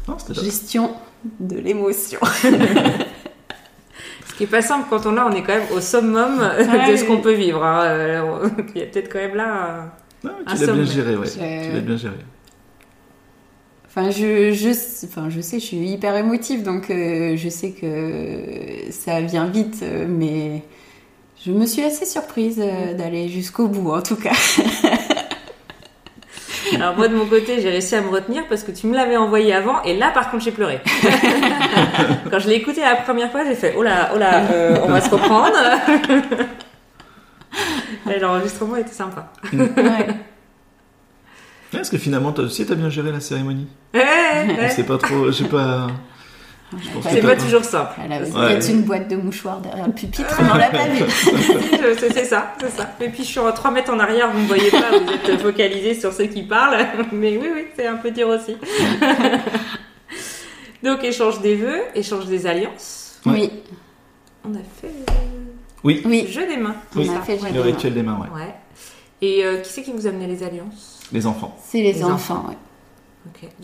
non. 0.07 0.17
Gestion 0.43 0.91
de 1.39 1.57
l'émotion. 1.57 2.19
Ce 4.25 4.33
qui 4.37 4.43
est 4.43 4.47
pas 4.47 4.61
simple 4.61 4.85
quand 4.89 5.05
on 5.07 5.11
l'a, 5.11 5.25
on 5.27 5.31
est 5.31 5.41
quand 5.41 5.55
même 5.57 5.67
au 5.75 5.81
summum 5.81 6.39
Ouais, 6.39 6.91
de 6.91 6.95
ce 6.95 7.03
qu'on 7.05 7.17
peut 7.21 7.33
vivre. 7.33 7.63
hein. 7.65 7.83
Euh, 7.85 8.49
Il 8.75 8.81
y 8.81 8.83
a 8.83 8.87
peut-être 8.87 9.11
quand 9.11 9.19
même 9.19 9.35
là. 9.35 9.93
Non, 10.23 10.31
tu 10.47 10.65
l'as 10.65 10.73
bien 10.73 10.83
géré, 10.85 11.15
ouais. 11.17 11.25
Je- 11.27 11.67
Tu 11.67 11.73
l'as 11.73 11.81
bien 11.81 11.97
géré. 11.97 12.15
Enfin, 13.87 14.11
je, 14.11 14.51
je, 14.53 14.69
enfin, 15.05 15.29
je 15.29 15.41
sais, 15.41 15.59
je 15.59 15.65
suis 15.65 15.77
hyper 15.89 16.15
émotive, 16.15 16.61
donc 16.61 16.91
euh, 16.91 17.35
je 17.35 17.49
sais 17.49 17.71
que 17.71 18.91
ça 18.91 19.21
vient 19.21 19.47
vite, 19.47 19.79
euh, 19.81 20.05
mais 20.07 20.61
je 21.45 21.51
me 21.51 21.65
suis 21.65 21.83
assez 21.83 22.05
surprise 22.05 22.59
euh, 22.59 22.93
d'aller 22.93 23.29
jusqu'au 23.29 23.67
bout, 23.67 23.91
en 23.91 24.01
tout 24.01 24.15
cas. 24.15 24.33
Alors 26.75 26.95
moi 26.95 27.07
de 27.07 27.15
mon 27.15 27.25
côté, 27.25 27.61
j'ai 27.61 27.69
réussi 27.69 27.95
à 27.95 28.01
me 28.01 28.09
retenir 28.09 28.45
parce 28.49 28.63
que 28.63 28.71
tu 28.71 28.87
me 28.87 28.95
l'avais 28.95 29.15
envoyé 29.17 29.53
avant 29.53 29.81
et 29.83 29.97
là 29.97 30.11
par 30.13 30.29
contre 30.29 30.43
j'ai 30.43 30.51
pleuré. 30.51 30.81
Quand 32.29 32.39
je 32.39 32.49
l'ai 32.49 32.55
écouté 32.55 32.81
la 32.81 32.95
première 32.95 33.31
fois, 33.31 33.45
j'ai 33.45 33.55
fait 33.55 33.73
oh 33.77 33.83
là 33.83 34.11
oh 34.13 34.17
là, 34.17 34.43
euh, 34.51 34.77
on 34.83 34.89
va 34.89 34.99
se 34.99 35.09
reprendre. 35.09 35.55
L'enregistrement 38.21 38.75
était 38.75 38.91
sympa. 38.91 39.31
Ouais. 39.53 40.07
Parce 41.71 41.89
que 41.89 41.97
finalement, 41.97 42.31
toi 42.31 42.45
aussi, 42.45 42.65
t'as 42.65 42.75
bien 42.75 42.89
géré 42.89 43.11
la 43.11 43.19
cérémonie. 43.19 43.67
Ouais, 43.93 44.01
ouais. 44.01 44.69
C'est 44.69 44.85
pas 44.85 44.97
trop, 44.97 45.27
je 45.27 45.31
sais 45.31 45.45
pas. 45.45 45.87
Que 46.69 46.77
C'est 47.09 47.21
pas 47.21 47.35
toujours 47.37 47.63
simple. 47.63 47.93
Elle 48.03 48.11
avait 48.11 48.25
Ouais. 48.31 48.47
peut-être 48.55 48.69
une 48.69 48.81
boîte 48.81 49.07
de 49.07 49.15
mouchoirs 49.15 49.59
derrière 49.61 49.87
le 49.87 49.93
pupitre, 49.93 50.37
on 50.39 50.57
l'a 50.57 50.67
pas 50.69 50.87
vu. 50.89 51.05
C'est 51.99 52.25
ça, 52.25 52.53
c'est 52.59 52.69
ça. 52.71 52.89
Et 52.99 53.07
puis 53.09 53.23
je 53.23 53.29
suis 53.29 53.39
3 53.39 53.71
mètres 53.71 53.91
en 53.93 53.99
arrière, 53.99 54.29
vous 54.31 54.39
me 54.39 54.47
voyez 54.47 54.69
pas, 54.69 54.91
vous 54.99 55.31
êtes 55.31 55.41
focalisé 55.41 55.93
sur 55.93 56.11
ceux 56.11 56.25
qui 56.25 56.43
parlent. 56.43 56.85
Mais 57.13 57.37
oui, 57.37 57.49
oui, 57.55 57.65
c'est 57.75 57.87
un 57.87 57.95
peu 57.95 58.11
dur 58.11 58.27
aussi. 58.27 58.57
Donc 60.83 61.03
échange 61.03 61.41
des 61.41 61.55
vœux, 61.55 61.81
échange 61.95 62.25
des 62.25 62.45
alliances. 62.45 63.19
Oui, 63.25 63.49
On 64.45 64.53
a 64.53 64.59
fait 64.81 64.91
Oui, 65.83 66.01
le 66.03 66.09
oui. 66.09 66.27
jeu 66.27 66.45
des 66.47 66.57
mains. 66.57 66.75
On 66.95 67.03
c'est 67.03 67.09
a 67.15 67.21
fait 67.21 67.39
le 67.53 67.61
rituel 67.61 67.93
des 67.93 68.03
mains, 68.03 68.19
ouais. 68.19 68.41
Ouais. 68.41 68.55
Et 69.21 69.43
euh, 69.43 69.61
qui 69.61 69.71
c'est 69.73 69.81
qui 69.83 69.91
vous 69.91 70.05
a 70.05 70.09
amené 70.09 70.27
les 70.27 70.43
alliances? 70.43 70.99
Les 71.11 71.25
enfants. 71.25 71.57
C'est 71.65 71.79
les, 71.81 71.93
Les 71.93 72.03
enfants, 72.03 72.45
ouais. 72.49 72.55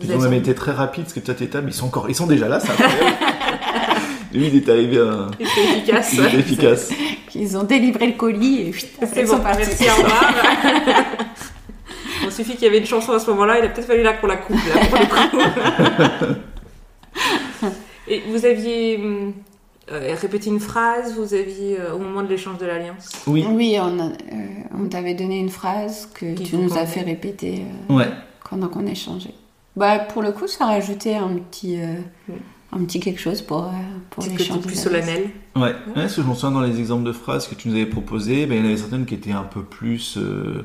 Ils 0.00 0.12
ont 0.12 0.18
même 0.20 0.32
été 0.34 0.54
très 0.54 0.72
rapides, 0.72 1.04
parce 1.04 1.14
que 1.14 1.20
tes 1.20 1.48
tables, 1.48 1.68
ils 1.70 1.74
sont 1.74 1.86
encore, 1.86 2.08
ils 2.08 2.14
sont 2.14 2.26
déjà 2.26 2.48
là, 2.48 2.60
c'est 2.60 2.70
incroyable. 2.70 3.16
Lui, 4.32 4.48
il 4.48 4.56
est 4.56 4.68
arrivé 4.68 4.98
à... 4.98 5.28
Efficace. 5.38 6.12
Il 6.14 6.24
était 6.24 6.38
efficace. 6.38 6.90
Ils 7.36 7.56
ont 7.56 7.62
délivré 7.62 8.06
le 8.08 8.14
colis 8.14 8.62
et 8.62 8.72
C'est 8.72 9.20
ils 9.20 9.26
bon, 9.26 9.32
sont 9.36 9.40
partis. 9.40 9.58
merci, 9.66 9.84
au 9.88 10.02
revoir. 10.02 10.34
Il 12.24 12.32
suffit 12.32 12.52
qu'il 12.54 12.64
y 12.64 12.66
avait 12.66 12.78
une 12.78 12.86
chanson 12.86 13.12
à 13.12 13.20
ce 13.20 13.30
moment-là, 13.30 13.58
il 13.60 13.64
a 13.66 13.68
peut-être 13.68 13.86
fallu 13.86 14.02
là 14.02 14.14
qu'on 14.14 14.26
la 14.26 14.36
coupe, 14.36 14.56
là, 14.56 14.80
pour 14.86 14.98
le 14.98 16.26
coup. 16.26 16.34
Et 18.08 18.22
vous 18.28 18.44
aviez 18.44 18.96
hum, 18.98 19.32
euh, 19.92 20.14
répété 20.20 20.50
une 20.50 20.60
phrase, 20.60 21.14
vous 21.16 21.32
aviez, 21.34 21.78
euh, 21.80 21.94
au 21.94 21.98
moment 21.98 22.22
de 22.22 22.28
l'échange 22.28 22.58
de 22.58 22.66
l'alliance? 22.66 23.08
Oui, 23.26 23.46
Oui, 23.48 23.76
on, 23.80 23.98
a- 24.00 24.04
euh, 24.06 24.10
on 24.78 24.88
t'avait 24.88 25.14
donné 25.14 25.38
une 25.38 25.48
phrase 25.48 26.08
que 26.12 26.34
Qu'il 26.34 26.48
tu 26.50 26.56
nous 26.56 26.76
as 26.76 26.82
ait. 26.82 26.86
fait 26.86 27.00
répéter 27.02 27.62
euh, 27.90 27.94
ouais. 27.94 28.08
pendant 28.48 28.68
qu'on 28.68 28.86
échangeait. 28.86 29.34
Bah, 29.76 29.98
pour 29.98 30.22
le 30.22 30.32
coup, 30.32 30.46
ça 30.46 30.66
rajoutait 30.66 31.14
un 31.16 31.34
petit, 31.36 31.80
euh, 31.80 31.94
un 32.72 32.84
petit 32.84 33.00
quelque 33.00 33.20
chose 33.20 33.42
pour, 33.42 33.64
euh, 33.64 33.70
pour 34.10 34.22
côté 34.24 34.36
l'échange. 34.38 34.60
plus 34.62 34.76
solennel. 34.78 35.30
Ouais, 35.56 35.62
ouais 35.62 35.74
parce 35.94 36.14
que 36.16 36.22
je 36.22 36.26
me 36.28 36.34
souviens 36.34 36.52
dans 36.52 36.60
les 36.60 36.78
exemples 36.78 37.04
de 37.04 37.12
phrases 37.12 37.48
que 37.48 37.54
tu 37.56 37.68
nous 37.68 37.74
avais 37.74 37.86
proposées, 37.86 38.46
ben, 38.46 38.54
il 38.56 38.60
y 38.60 38.62
en 38.62 38.66
avait 38.66 38.76
certaines 38.76 39.04
qui 39.06 39.14
étaient 39.14 39.32
un 39.32 39.42
peu 39.42 39.62
plus 39.62 40.16
euh, 40.16 40.64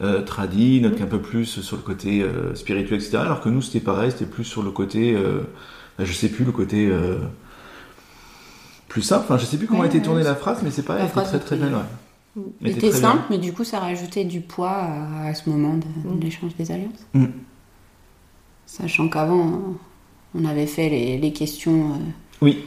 euh, 0.00 0.22
tradies, 0.22 0.80
d'autres 0.80 0.96
qui 0.96 1.02
un 1.02 1.06
peu 1.06 1.20
plus 1.20 1.60
sur 1.60 1.76
le 1.76 1.82
côté 1.82 2.22
euh, 2.22 2.54
spirituel, 2.54 3.00
etc. 3.00 3.16
Alors 3.18 3.40
que 3.40 3.48
nous, 3.48 3.62
c'était 3.62 3.80
pareil, 3.80 4.12
c'était 4.12 4.26
plus 4.26 4.44
sur 4.44 4.62
le 4.62 4.70
côté, 4.70 5.14
euh, 5.16 5.40
ben, 5.98 6.04
je 6.04 6.12
sais 6.12 6.28
plus, 6.28 6.44
le 6.44 6.52
côté 6.52 6.86
euh, 6.86 7.18
plus 8.88 9.02
simple. 9.02 9.24
Enfin, 9.24 9.38
je 9.38 9.44
sais 9.44 9.56
plus 9.58 9.66
comment 9.66 9.80
Ouais, 9.80 9.86
était 9.88 9.98
ouais, 9.98 10.04
tournée 10.04 10.22
la 10.22 10.36
phrase, 10.36 10.60
mais 10.62 10.70
c'est 10.70 10.82
pareil, 10.84 11.02
La 11.02 11.08
elle 11.08 11.18
était 11.20 11.38
très 11.38 11.38
très 11.40 11.56
était- 11.56 11.64
belle. 11.64 11.74
Ouais. 11.74 12.42
Elle 12.62 12.74
C'était 12.74 12.90
très 12.90 13.00
simple, 13.00 13.16
bien. 13.16 13.26
mais 13.30 13.38
du 13.38 13.52
coup, 13.52 13.64
ça 13.64 13.80
rajoutait 13.80 14.24
du 14.24 14.40
poids 14.40 14.70
à, 14.70 15.28
à 15.28 15.34
ce 15.34 15.48
moment 15.48 15.74
de, 15.74 15.84
Mm. 16.08 16.18
de 16.18 16.24
l'échange 16.24 16.54
des 16.56 16.70
alliances. 16.70 17.06
Mm. 17.14 17.24
Sachant 18.66 19.08
qu'avant, 19.08 19.60
on 20.34 20.44
avait 20.44 20.66
fait 20.66 20.88
les, 20.88 21.18
les 21.18 21.32
questions. 21.32 21.92
euh, 21.92 21.98
Oui. 22.42 22.64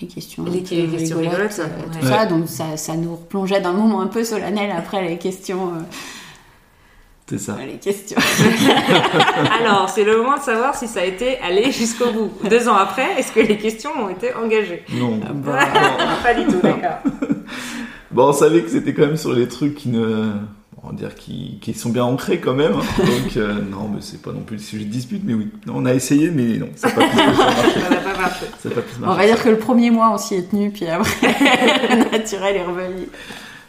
Les 0.00 0.06
questions, 0.06 0.44
Les 0.44 0.62
questions 0.62 1.18
rigolotes, 1.18 1.58
euh, 1.58 1.64
ouais. 1.64 1.98
tout 2.00 2.06
Ouais. 2.06 2.10
ça, 2.10 2.24
donc 2.26 2.48
ça, 2.48 2.76
ça 2.78 2.96
nous 2.96 3.16
replongeait 3.16 3.60
dans 3.60 3.70
un 3.70 3.74
moment 3.74 4.00
un 4.00 4.06
peu 4.06 4.24
solennel 4.24 4.70
après 4.74 5.06
les 5.06 5.18
questions. 5.18 5.74
euh, 5.74 5.80
C'est 7.28 7.36
ça. 7.38 7.56
les 7.66 7.78
questions. 7.78 8.16
Alors, 9.60 9.90
c'est 9.90 10.04
le 10.04 10.16
moment 10.16 10.38
de 10.38 10.42
savoir 10.42 10.74
si 10.74 10.88
ça 10.88 11.00
a 11.00 11.04
été 11.04 11.38
allé 11.40 11.70
jusqu'au 11.70 12.10
bout. 12.12 12.30
Deux 12.48 12.66
ans 12.68 12.76
après, 12.76 13.18
est-ce 13.18 13.30
que 13.32 13.40
les 13.40 13.58
questions 13.58 13.90
ont 13.98 14.08
été 14.08 14.32
engagées? 14.34 14.84
Non. 14.94 15.20
Ah 15.22 15.32
Bon. 15.34 15.52
Pas 16.22 16.34
du 16.34 16.46
tout, 16.46 16.60
d'accord. 16.62 16.98
Bon, 18.10 18.28
on 18.28 18.32
savait 18.32 18.62
que 18.62 18.70
c'était 18.70 18.94
quand 18.94 19.02
même 19.06 19.16
sur 19.18 19.32
les 19.34 19.48
trucs 19.48 19.74
qui 19.74 19.90
ne. 19.90 20.30
On 20.82 20.88
va 20.88 20.94
dire 20.94 21.14
qui, 21.14 21.58
qui 21.60 21.74
sont 21.74 21.90
bien 21.90 22.04
ancrés 22.04 22.40
quand 22.40 22.54
même. 22.54 22.72
hein. 22.72 22.82
Donc, 22.98 23.36
euh, 23.36 23.60
non, 23.62 23.88
mais 23.94 24.00
c'est 24.00 24.22
pas 24.22 24.32
non 24.32 24.40
plus 24.40 24.56
le 24.56 24.62
sujet 24.62 24.84
de 24.84 24.90
dispute, 24.90 25.22
mais 25.24 25.34
oui. 25.34 25.50
Non, 25.66 25.74
on 25.76 25.84
a 25.86 25.92
essayé, 25.94 26.30
mais 26.30 26.56
non, 26.56 26.68
ça 26.74 26.88
n'a 26.88 26.94
pas 26.94 27.06
plus 27.08 27.16
marché. 27.16 27.80
Ça 27.80 27.90
n'a 27.90 27.96
pas 27.96 28.18
marché. 28.18 28.46
Ça 28.58 28.70
pas 28.70 28.80
plus 28.80 28.96
On 28.96 29.00
marché. 29.06 29.20
va 29.28 29.34
dire 29.34 29.44
que 29.44 29.48
le 29.50 29.58
premier 29.58 29.90
mois, 29.90 30.10
on 30.12 30.18
s'y 30.18 30.36
est 30.36 30.50
tenu, 30.50 30.70
puis 30.70 30.86
après, 30.86 31.34
le 31.90 32.10
naturel 32.10 32.56
est 32.56 32.64
revenu. 32.64 33.08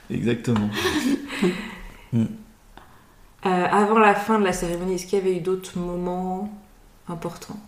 Exactement. 0.09 0.69
Euh, 3.43 3.65
avant 3.71 3.97
la 3.97 4.13
fin 4.13 4.37
de 4.39 4.43
la 4.43 4.53
cérémonie, 4.53 4.95
est-ce 4.95 5.07
qu'il 5.07 5.17
y 5.17 5.21
avait 5.21 5.35
eu 5.35 5.39
d'autres 5.39 5.79
moments 5.79 6.53
importants? 7.09 7.59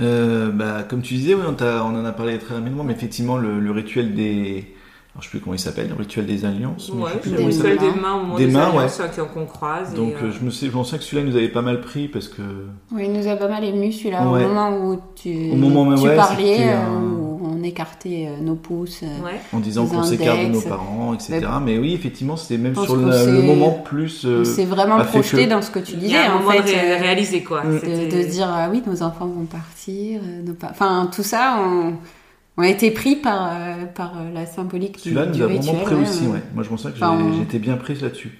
Euh, 0.00 0.50
bah, 0.50 0.82
comme 0.82 1.00
tu 1.00 1.14
disais, 1.14 1.34
oui, 1.34 1.42
on, 1.46 1.62
en 1.64 2.04
a 2.04 2.12
parlé 2.12 2.38
très 2.38 2.54
rapidement, 2.56 2.84
mais 2.84 2.92
effectivement, 2.92 3.38
le, 3.38 3.58
le 3.58 3.70
rituel 3.70 4.14
des, 4.14 4.74
Alors, 5.12 5.22
je 5.22 5.26
sais 5.26 5.30
plus 5.30 5.40
comment 5.40 5.54
il 5.54 5.58
s'appelle, 5.58 5.88
le 5.88 5.94
rituel 5.96 6.24
des 6.24 6.44
alliances. 6.44 6.88
Ouais, 6.90 7.08
je 7.08 7.12
sais 7.14 7.18
plus 7.18 7.30
c'est 7.30 7.36
des 7.36 7.44
rituel 7.46 7.74
s'appelle. 7.78 7.94
des 7.94 8.00
mains 8.00 8.14
au 8.14 8.20
moment 8.20 8.36
Des 8.36 8.46
des, 8.46 8.52
mains, 8.52 8.68
alliances, 8.70 9.00
hein, 9.00 9.08
qu'on- 9.16 9.40
qu'on 9.40 9.46
croise. 9.46 9.92
Donc 9.94 10.12
euh, 10.22 10.26
euh, 10.26 10.30
je 10.38 10.44
me 10.44 10.50
suis, 10.50 10.70
que 10.98 11.04
celui-là 11.04 11.22
il 11.24 11.30
nous 11.30 11.36
avait 11.36 11.48
pas 11.48 11.62
mal 11.62 11.80
pris 11.80 12.06
parce 12.06 12.28
que 12.28 12.42
Oui, 12.92 13.02
il 13.06 13.12
nous 13.12 13.26
a 13.26 13.34
pas 13.34 13.48
mal 13.48 13.64
ému 13.64 13.90
celui-là 13.90 14.24
Ouais. 14.28 14.44
au 14.44 14.48
moment 14.48 14.70
où 14.78 15.00
tu, 15.16 15.50
Au 15.52 15.56
moment 15.56 15.84
même, 15.84 15.98
tu 15.98 16.04
ouais, 16.06 16.14
parlais, 16.14 16.68
euh, 16.68 16.76
un- 16.76 17.02
où 17.02 17.40
on 17.42 17.62
écartait 17.64 18.28
nos 18.40 18.54
pouces. 18.54 19.02
ouais. 19.02 19.40
en 19.52 19.58
disant 19.58 19.86
qu'on 19.86 20.04
s'écarte 20.04 20.42
de 20.42 20.46
nos 20.52 20.60
parents, 20.60 21.12
etc. 21.14 21.40
Mais 21.64 21.76
oui, 21.78 21.92
effectivement, 21.92 22.36
c'était 22.36 22.58
même 22.62 22.76
sur 22.76 22.94
le, 22.94 23.10
c'est- 23.10 23.32
le 23.32 23.42
moment 23.42 23.70
plus. 23.84 24.24
euh, 24.26 24.44
s'est 24.44 24.64
vraiment 24.64 24.98
projeté 25.04 25.44
que- 25.46 25.50
dans 25.50 25.60
ce 25.60 25.72
que 25.72 25.80
tu 25.80 25.94
Il 25.94 25.98
y 25.98 26.06
disais 26.06 26.18
a 26.18 26.32
un 26.32 26.36
en 26.36 26.38
moment 26.38 26.52
fait. 26.52 26.72
de 26.98 27.02
réaliser 27.02 27.42
quoi. 27.42 27.62
De, 27.64 27.78
se 27.80 28.30
dire 28.30 28.46
ah 28.48 28.68
oui 28.70 28.80
nos 28.86 29.02
enfants 29.02 29.26
vont 29.26 29.44
partir 29.46 30.20
enfin 30.70 31.10
tout 31.12 31.24
ça 31.24 31.58
on, 31.60 31.94
on 32.60 32.62
a 32.62 32.68
été 32.68 32.90
pris 32.90 33.16
par 33.16 33.52
euh, 33.52 33.86
par 33.86 34.12
euh, 34.18 34.30
la 34.34 34.44
symbolique 34.44 34.96
du, 34.96 35.00
Celui-là 35.00 35.26
du 35.26 35.38
nous 35.38 35.44
a 35.44 35.48
rituel 35.48 35.76
vraiment 35.76 35.84
pris 35.84 35.94
ouais, 35.94 36.02
aussi, 36.02 36.26
ouais. 36.26 36.42
Moi 36.54 36.62
je 36.62 36.68
souviens 36.68 36.90
que 36.90 36.96
Enfin, 36.96 37.32
j'étais 37.38 37.58
bien 37.58 37.76
prise 37.76 38.02
là-dessus. 38.02 38.38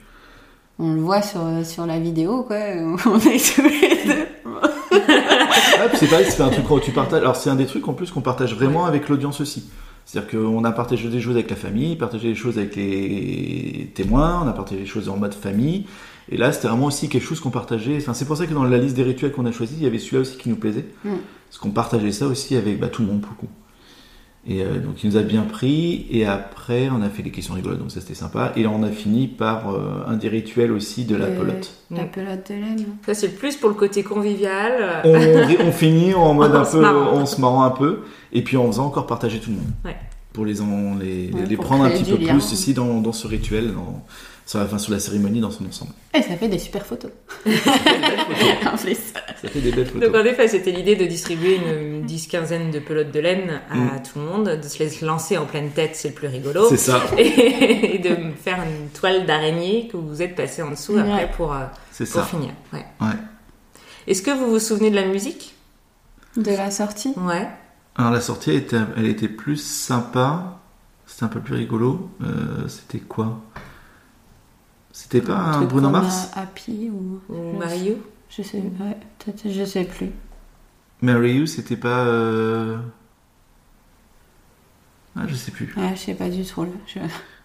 on 0.78 0.92
le 0.92 1.00
voit 1.00 1.22
sur 1.22 1.40
sur 1.64 1.86
la 1.86 1.98
vidéo 1.98 2.42
quoi 2.42 2.56
on 3.06 3.18
est 3.18 3.54
tous 3.54 3.62
les 3.62 4.04
deux 4.04 4.26
Ah, 4.52 5.86
c'est 5.94 6.08
pareil, 6.08 6.26
c'est 6.28 6.42
un 6.42 6.50
truc 6.50 6.66
que 6.68 6.84
tu 6.84 6.90
partages. 6.90 7.22
Alors 7.22 7.36
c'est 7.36 7.48
un 7.48 7.56
des 7.56 7.64
trucs 7.64 7.88
en 7.88 7.94
plus 7.94 8.10
qu'on 8.10 8.20
partage 8.20 8.54
vraiment 8.54 8.84
avec 8.84 9.08
l'audience 9.08 9.40
aussi. 9.40 9.70
C'est-à-dire 10.04 10.30
qu'on 10.30 10.64
a 10.64 10.72
partagé 10.72 11.08
des 11.08 11.20
choses 11.20 11.36
avec 11.36 11.48
la 11.48 11.56
famille, 11.56 11.96
partagé 11.96 12.28
des 12.28 12.34
choses 12.34 12.58
avec 12.58 12.76
les 12.76 13.90
témoins, 13.94 14.42
on 14.44 14.48
a 14.48 14.52
partagé 14.52 14.82
des 14.82 14.86
choses 14.86 15.08
en 15.08 15.16
mode 15.16 15.32
famille. 15.32 15.86
Et 16.30 16.36
là, 16.36 16.52
c'était 16.52 16.68
vraiment 16.68 16.86
aussi 16.86 17.08
quelque 17.08 17.24
chose 17.24 17.40
qu'on 17.40 17.50
partageait. 17.50 17.96
Enfin, 17.96 18.12
c'est 18.12 18.24
pour 18.24 18.36
ça 18.36 18.46
que 18.46 18.52
dans 18.52 18.64
la 18.64 18.78
liste 18.78 18.96
des 18.96 19.02
rituels 19.02 19.32
qu'on 19.32 19.46
a 19.46 19.52
choisi, 19.52 19.74
il 19.78 19.82
y 19.82 19.86
avait 19.86 19.98
celui-là 19.98 20.22
aussi 20.22 20.36
qui 20.36 20.48
nous 20.48 20.56
plaisait. 20.56 20.86
Mm. 21.04 21.14
Parce 21.48 21.58
qu'on 21.58 21.70
partageait 21.70 22.12
ça 22.12 22.26
aussi 22.26 22.56
avec 22.56 22.78
bah, 22.78 22.88
tout 22.88 23.02
le 23.02 23.08
monde 23.08 23.20
pour 23.20 23.30
le 23.30 23.46
coup. 23.46 23.52
Et 24.46 24.62
euh, 24.62 24.78
donc 24.78 25.04
il 25.04 25.10
nous 25.10 25.16
a 25.18 25.22
bien 25.22 25.42
pris. 25.42 26.06
Et 26.10 26.24
après, 26.24 26.88
on 26.90 27.02
a 27.02 27.10
fait 27.10 27.22
des 27.22 27.30
questions 27.30 27.52
rigolotes, 27.54 27.78
donc 27.78 27.90
ça 27.90 28.00
c'était 28.00 28.14
sympa. 28.14 28.52
Et 28.56 28.66
on 28.66 28.82
a 28.82 28.88
fini 28.90 29.28
par 29.28 29.70
euh, 29.70 30.02
un 30.08 30.16
des 30.16 30.28
rituels 30.28 30.72
aussi 30.72 31.04
de 31.04 31.14
la 31.14 31.26
Euh, 31.26 31.38
pelote. 31.38 31.70
la 31.90 32.04
Mm. 32.04 32.08
pelote 32.10 32.48
de 32.50 32.54
laine 32.54 32.86
Ça, 33.04 33.12
c'est 33.14 33.28
plus 33.36 33.56
pour 33.56 33.68
le 33.68 33.74
côté 33.74 34.02
convivial. 34.02 35.02
on, 35.04 35.14
on 35.68 35.72
finit 35.72 36.14
en 36.14 36.32
mode 36.34 36.54
En 36.56 36.60
un 36.60 36.64
se 36.64 36.72
peu, 36.72 36.80
marrant. 36.80 37.18
en 37.18 37.26
se 37.26 37.40
marrant 37.40 37.64
un 37.64 37.70
peu, 37.70 38.00
et 38.32 38.42
puis 38.42 38.56
en 38.56 38.66
faisant 38.66 38.86
encore 38.86 39.06
partager 39.06 39.40
tout 39.40 39.50
le 39.50 39.56
monde. 39.56 39.66
Ouais. 39.84 39.96
Pour 40.32 40.46
les, 40.46 40.62
en- 40.62 40.94
les, 40.94 41.30
Ouais, 41.32 41.44
les 41.46 41.56
pour 41.56 41.64
prendre 41.66 41.84
un 41.84 41.90
petit 41.90 42.04
peu 42.10 42.16
lien. 42.16 42.32
plus 42.32 42.52
ici 42.52 42.72
dans, 42.72 43.00
dans 43.00 43.12
ce 43.12 43.26
rituel, 43.26 43.74
dans, 43.74 44.04
sur, 44.50 44.58
la, 44.58 44.64
enfin, 44.64 44.78
sur 44.78 44.90
la 44.92 44.98
cérémonie 44.98 45.40
dans 45.40 45.52
son 45.52 45.64
ensemble. 45.64 45.92
et 46.12 46.22
ça 46.22 46.34
fait 46.36 46.48
des 46.48 46.58
super 46.58 46.84
photos 46.84 47.12
en 47.46 48.76
plus 48.76 48.96
Ça 48.96 49.48
fait 49.48 49.60
des 49.60 49.70
belles 49.70 49.86
photos. 49.86 50.10
Donc 50.10 50.20
en 50.20 50.24
effet, 50.24 50.48
c'était 50.48 50.72
l'idée 50.72 50.96
de 50.96 51.04
distribuer 51.06 51.54
une 51.56 52.02
dix-quinzaine 52.04 52.70
de 52.72 52.80
pelotes 52.80 53.12
de 53.12 53.20
laine 53.20 53.60
à 53.70 53.76
Mm. 53.76 54.02
tout 54.02 54.18
le 54.18 54.24
monde, 54.24 54.48
de 54.60 54.68
se 54.68 54.78
les 54.82 54.90
lancer 55.06 55.38
en 55.38 55.46
pleine 55.46 55.70
tête, 55.70 55.92
c'est 55.94 56.08
le 56.08 56.14
plus 56.14 56.26
rigolo. 56.26 56.66
C'est 56.68 56.76
ça, 56.76 57.00
Et 57.16 57.98
de 57.98 58.16
faire 58.42 58.58
une 58.62 58.88
toile 58.88 59.24
d'araignée 59.24 59.88
que 59.90 59.96
vous 59.96 60.20
êtes 60.20 60.34
passé 60.34 60.62
en 60.62 60.70
dessous 60.70 60.94
Ouais. 60.94 61.00
après 61.02 61.30
pour, 61.30 61.52
euh, 61.54 61.66
pour 61.96 62.06
ça. 62.06 62.22
finir. 62.24 62.50
Ouais. 62.72 62.84
Ouais. 63.00 63.06
Est-ce 64.08 64.22
que 64.22 64.30
vous 64.32 64.50
vous 64.50 64.58
souvenez 64.58 64.90
de 64.90 64.96
la 64.96 65.06
musique? 65.06 65.54
De 66.36 66.50
la 66.50 66.70
sortie? 66.72 67.12
Ouais. 67.18 67.46
Alors 67.96 68.10
la 68.10 68.20
sortie, 68.20 68.50
elle 68.50 68.56
était, 68.56 68.78
elle 68.96 69.06
était 69.06 69.28
plus 69.28 69.62
sympa, 69.62 70.58
c'était 71.06 71.24
un 71.24 71.28
peu 71.28 71.40
plus 71.40 71.54
rigolo. 71.54 72.10
Euh, 72.24 72.66
c'était 72.68 72.98
quoi? 72.98 73.40
C'était 75.02 75.20
pas 75.22 75.36
un 75.36 75.52
truc 75.52 75.68
Bruno 75.70 75.90
Mars 75.90 76.28
euh, 76.36 76.42
Happy 76.42 76.90
ou 76.92 77.20
Ou 77.32 77.52
je- 77.54 77.58
Mario 77.58 77.98
je 78.28 78.42
sais 78.42 78.58
ouais, 78.58 78.96
peut-être 79.18 79.42
je 79.50 79.64
sais 79.64 79.84
plus 79.84 80.10
Mary 81.02 81.32
You, 81.34 81.46
c'était 81.46 81.76
pas... 81.76 82.00
euh, 82.04 82.76
Ah, 85.16 85.22
je 85.26 85.34
sais 85.34 85.50
plus. 85.50 85.74
ah, 85.76 85.94
je 85.94 86.00
sais 86.00 86.14
pas 86.14 86.28
du 86.28 86.44
tout 86.44 86.62
là 86.64 86.70
je- 86.86 87.00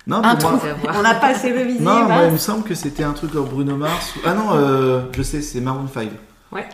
Non, 0.07 0.21
Un 0.23 0.35
pour 0.35 0.51
moi... 0.51 0.61
On 0.93 1.01
n'a 1.01 1.15
pas 1.15 1.27
assez 1.27 1.51
révisé 1.51 1.79
Non, 1.83 2.05
moi, 2.05 2.25
il 2.25 2.33
me 2.33 2.37
semble 2.37 2.63
que 2.63 2.75
c'était 2.75 3.03
un 3.03 3.13
truc 3.13 3.33
genre 3.33 3.47
Bruno 3.47 3.75
Mars. 3.75 4.15
ou- 4.15 4.19
Ah 4.25 4.33
non, 4.35 4.49
euh, 4.53 5.01
je 5.15 5.23
sais, 5.23 5.41
c'est 5.41 5.61
Maroon 5.61 5.87
5. 5.87 6.09
Ouais. 6.51 6.67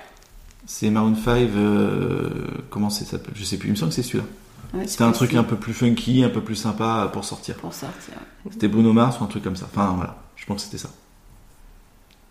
C'est 0.66 0.90
Maroon 0.90 1.16
5, 1.16 1.50
euh, 1.56 2.30
comment 2.70 2.90
c'est 2.90 3.06
ça 3.06 3.12
s'appelle? 3.12 3.34
Je 3.36 3.44
sais 3.46 3.58
plus, 3.58 3.70
il 3.70 3.72
me 3.72 3.76
semble 3.78 3.90
que 3.90 3.96
c'est 3.96 4.04
celui-là. 4.04 4.26
Ouais, 4.74 4.88
C'était 4.88 5.04
un 5.04 5.12
truc 5.12 5.34
un 5.36 5.44
peu 5.44 5.56
plus 5.56 5.74
funky, 5.74 6.24
un 6.24 6.30
peu 6.30 6.42
plus 6.42 6.56
sympa 6.56 7.10
pour 7.14 7.24
sortir. 7.26 7.56
pour 7.56 7.74
sortir 7.74 8.14
C'était 8.50 8.68
Bruno 8.68 8.92
Mars 8.94 9.20
ou 9.20 9.24
un 9.24 9.28
truc 9.28 9.44
comme 9.44 9.56
ça. 9.56 9.68
Enfin 9.72 9.94
voilà, 9.96 10.18
je 10.42 10.46
pense 10.48 10.64
que 10.66 10.72
c'était 10.72 10.82
ça. 10.84 10.89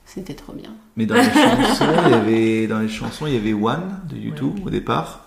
c'était 0.05 0.35
trop 0.35 0.53
bien 0.53 0.75
Mais 0.97 1.07
dans 1.07 1.15
les 1.15 1.23
chansons, 1.33 1.87
il 2.07 2.11
y 2.11 2.15
avait 2.15 2.67
dans 2.67 2.81
les 2.81 2.89
chansons, 2.89 3.27
il 3.27 3.35
y 3.35 3.37
avait 3.39 3.53
One 3.55 4.01
de 4.09 4.17
YouTube 4.17 4.57
Ouais. 4.59 4.67
au 4.67 4.71
départ. 4.71 5.25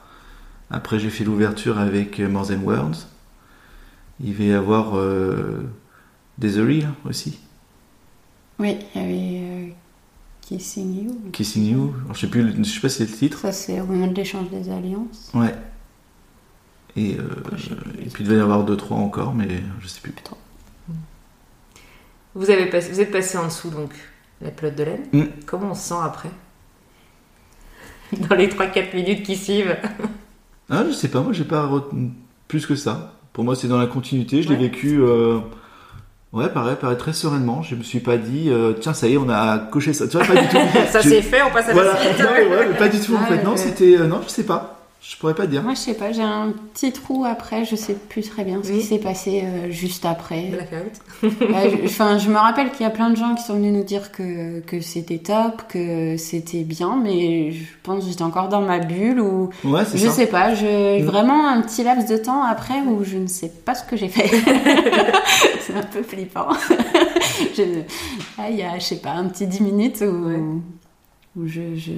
Après, 0.69 0.99
j'ai 0.99 1.09
fait 1.09 1.23
l'ouverture 1.23 1.79
avec 1.79 2.19
More 2.19 2.47
Than 2.47 2.59
Words. 2.63 3.07
Il 4.23 4.33
va 4.35 4.43
y 4.43 4.51
avoir 4.53 4.97
euh, 4.97 5.63
Desiree 6.37 6.81
là, 6.81 6.89
aussi, 7.09 7.39
oui 8.59 8.77
il 8.93 9.01
y 9.01 9.03
avait 9.03 9.69
euh, 9.69 9.71
Kissing 10.41 11.05
You 11.05 11.21
Kissing 11.31 11.65
You. 11.65 11.93
Alors, 12.03 12.15
je 12.15 12.21
sais 12.21 12.27
plus, 12.27 12.53
je 12.57 12.63
sais 12.63 12.79
pas 12.79 12.89
si 12.89 12.97
c'est 13.05 13.11
le 13.11 13.17
titre. 13.17 13.39
ça 13.39 13.51
c'est 13.51 13.79
au 13.81 13.85
moment 13.85 14.07
de 14.07 14.13
l'échange 14.15 14.49
des 14.49 14.69
alliances 14.69 15.31
Ouais. 15.33 15.55
Et, 16.95 17.17
euh, 17.17 17.23
Après, 17.39 17.57
et 17.57 18.09
puis 18.09 18.23
il 18.23 18.27
devait 18.27 18.37
y 18.37 18.41
avoir 18.41 18.63
deux 18.65 18.77
trois 18.77 18.97
encore, 18.97 19.33
mais 19.33 19.63
je 19.81 19.87
sais 19.87 19.99
plus. 20.01 20.11
Plus 20.11 20.23
trop. 20.23 20.37
Vous, 22.35 22.49
avez 22.49 22.65
passé, 22.67 22.91
vous 22.91 23.01
êtes 23.01 23.11
passé 23.11 23.37
en 23.37 23.45
dessous, 23.45 23.69
donc, 23.69 23.91
la 24.41 24.49
pelote 24.51 24.75
de 24.75 24.83
laine. 24.83 25.03
Mm. 25.11 25.23
Comment 25.45 25.71
on 25.71 25.75
se 25.75 25.89
sent 25.89 25.95
après? 26.03 26.29
Dans 28.29 28.35
les 28.35 28.47
3-4 28.47 28.95
minutes 28.95 29.23
qui 29.23 29.35
suivent. 29.35 29.75
Ah, 30.69 30.83
je 30.87 30.93
sais 30.93 31.07
pas, 31.09 31.21
moi 31.21 31.33
j'ai 31.33 31.43
pas 31.43 31.65
retenu 31.65 32.11
plus 32.47 32.65
que 32.65 32.75
ça. 32.75 33.13
Pour 33.33 33.43
moi, 33.43 33.55
c'est 33.55 33.67
dans 33.67 33.79
la 33.79 33.87
continuité. 33.87 34.43
Je 34.43 34.49
l'ai 34.49 34.55
vécu. 34.55 34.99
euh, 35.01 35.39
Ouais, 36.31 36.49
pareil, 36.49 36.75
pareil, 36.79 36.97
très 36.97 37.13
sereinement. 37.13 37.61
Je 37.63 37.75
me 37.75 37.83
suis 37.83 37.99
pas 37.99 38.17
dit, 38.17 38.49
euh, 38.49 38.73
tiens, 38.73 38.93
ça 38.93 39.07
y 39.07 39.13
est, 39.13 39.17
on 39.17 39.29
a 39.29 39.57
coché 39.59 39.93
ça. 39.93 40.07
Tu 40.07 40.17
vois, 40.17 40.25
pas 40.25 40.35
du 40.39 40.47
tout. 40.47 40.57
Ça 40.91 41.01
c'est 41.01 41.21
fait, 41.21 41.41
on 41.43 41.51
passe 41.51 41.69
à 41.69 41.73
Voilà, 41.73 41.93
la 41.93 41.99
suite. 41.99 42.19
non, 42.19 42.25
mais 42.35 42.47
ouais, 42.47 42.73
pas 42.77 42.89
du 42.89 42.99
tout 42.99 43.15
en 43.15 43.19
Ah, 43.23 43.25
fait. 43.27 43.43
Non, 43.43 43.55
c'était, 43.57 43.97
euh, 43.99 44.07
non, 44.07 44.21
je 44.23 44.29
sais 44.29 44.45
pas. 44.45 44.82
Je 45.05 45.17
pourrais 45.17 45.35
pas 45.35 45.45
te 45.45 45.51
dire. 45.51 45.61
Moi, 45.63 45.73
je 45.73 45.79
sais 45.79 45.95
pas, 45.95 46.13
j'ai 46.13 46.21
un 46.21 46.53
petit 46.73 46.93
trou 46.93 47.25
après, 47.25 47.65
je 47.65 47.75
sais 47.75 47.93
plus 47.93 48.21
très 48.21 48.45
bien 48.45 48.61
ce 48.63 48.69
Oui. 48.71 48.79
qui 48.79 48.85
s'est 48.85 48.99
passé 48.99 49.43
euh, 49.43 49.69
juste 49.69 50.05
après. 50.05 50.43
Blackout. 50.43 51.41
Euh, 51.41 51.71
je- 51.81 51.85
Enfin, 51.85 52.17
je 52.17 52.29
me 52.29 52.37
rappelle 52.37 52.71
qu'il 52.71 52.83
y 52.83 52.85
a 52.85 52.89
plein 52.89 53.09
de 53.09 53.17
gens 53.17 53.35
qui 53.35 53.43
sont 53.43 53.55
venus 53.55 53.73
nous 53.73 53.83
dire 53.83 54.13
que, 54.13 54.61
que 54.61 54.79
c'était 54.79 55.17
top, 55.17 55.63
que 55.67 56.15
c'était 56.15 56.63
bien, 56.63 56.97
mais 57.03 57.51
je 57.51 57.65
pense 57.83 58.05
que 58.05 58.09
j'étais 58.11 58.23
encore 58.23 58.47
dans 58.47 58.61
ma 58.61 58.79
bulle 58.79 59.19
ou 59.19 59.49
Ouais, 59.65 59.83
c'est 59.85 59.97
je 59.97 60.07
ça. 60.07 60.13
sais 60.13 60.27
pas, 60.27 60.55
je, 60.55 61.01
Mm. 61.01 61.05
vraiment 61.05 61.49
un 61.49 61.61
petit 61.61 61.83
laps 61.83 62.07
de 62.09 62.15
temps 62.15 62.41
après 62.43 62.79
où 62.87 63.03
je 63.03 63.17
ne 63.17 63.27
sais 63.27 63.49
pas 63.65 63.75
ce 63.75 63.83
que 63.83 63.97
j'ai 63.97 64.07
fait. 64.07 64.29
c'est 65.59 65.75
un 65.75 65.83
peu 65.83 66.01
flippant. 66.01 66.47
Je- 67.57 67.61
là, 68.37 68.49
il 68.49 68.55
y 68.55 68.63
a, 68.63 68.77
je 68.79 68.83
sais 68.83 68.95
pas, 69.01 69.11
un 69.11 69.27
petit 69.27 69.47
10 69.47 69.61
minutes 69.61 70.01
où, 70.01 70.27
Ouais. 70.27 70.39
Je, 71.45 71.75
je, 71.75 71.91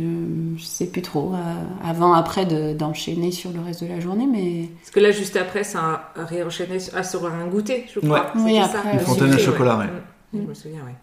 je 0.58 0.64
sais 0.64 0.86
plus 0.88 1.02
trop, 1.02 1.34
euh, 1.34 1.38
avant, 1.84 2.14
après 2.14 2.46
de- 2.46 2.74
d'enchaîner 2.74 3.32
sur 3.32 3.52
le 3.52 3.60
reste 3.60 3.84
de 3.84 3.90
la 3.90 4.00
journée, 4.00 4.28
mais 4.32 4.70
Parce 4.80 4.92
que 4.92 5.00
là, 5.02 5.12
juste 5.12 5.36
après, 5.36 5.64
ça 5.64 6.12
a 6.16 6.26
réenchaîné 6.26 6.80
sur- 6.80 6.94
ah, 6.96 7.04
sur 7.04 7.26
un 7.26 7.48
goûter, 7.48 7.86
je 7.94 8.00
crois. 8.00 8.32
Ouais. 8.36 8.42
Oui, 8.44 8.56
ça. 8.56 8.66
après, 8.66 8.94
Une 8.94 9.00
euh, 9.00 9.04
fontaine 9.04 9.34
à 9.34 9.38
chocolat, 9.38 9.78
ouais. 9.78 9.86
Mm. 10.34 10.42
Je 10.44 10.48
me 10.50 10.54
souviens, 10.54 10.82
ouais. 10.86 10.96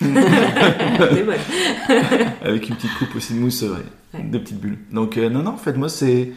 Avec 2.42 2.68
une 2.68 2.76
petite 2.76 2.94
coupe 2.98 3.14
aussi 3.16 3.34
de 3.34 3.38
mousse, 3.38 3.62
ouais, 3.62 3.68
Ouais. 4.14 4.22
de 4.24 4.38
petites 4.38 4.60
bulles. 4.60 4.78
Donc 4.92 5.16
euh, 5.18 5.28
non, 5.28 5.42
non, 5.42 5.52
en 5.52 5.56
fait, 5.56 5.74
moi 5.76 5.88
c'est 5.88 6.32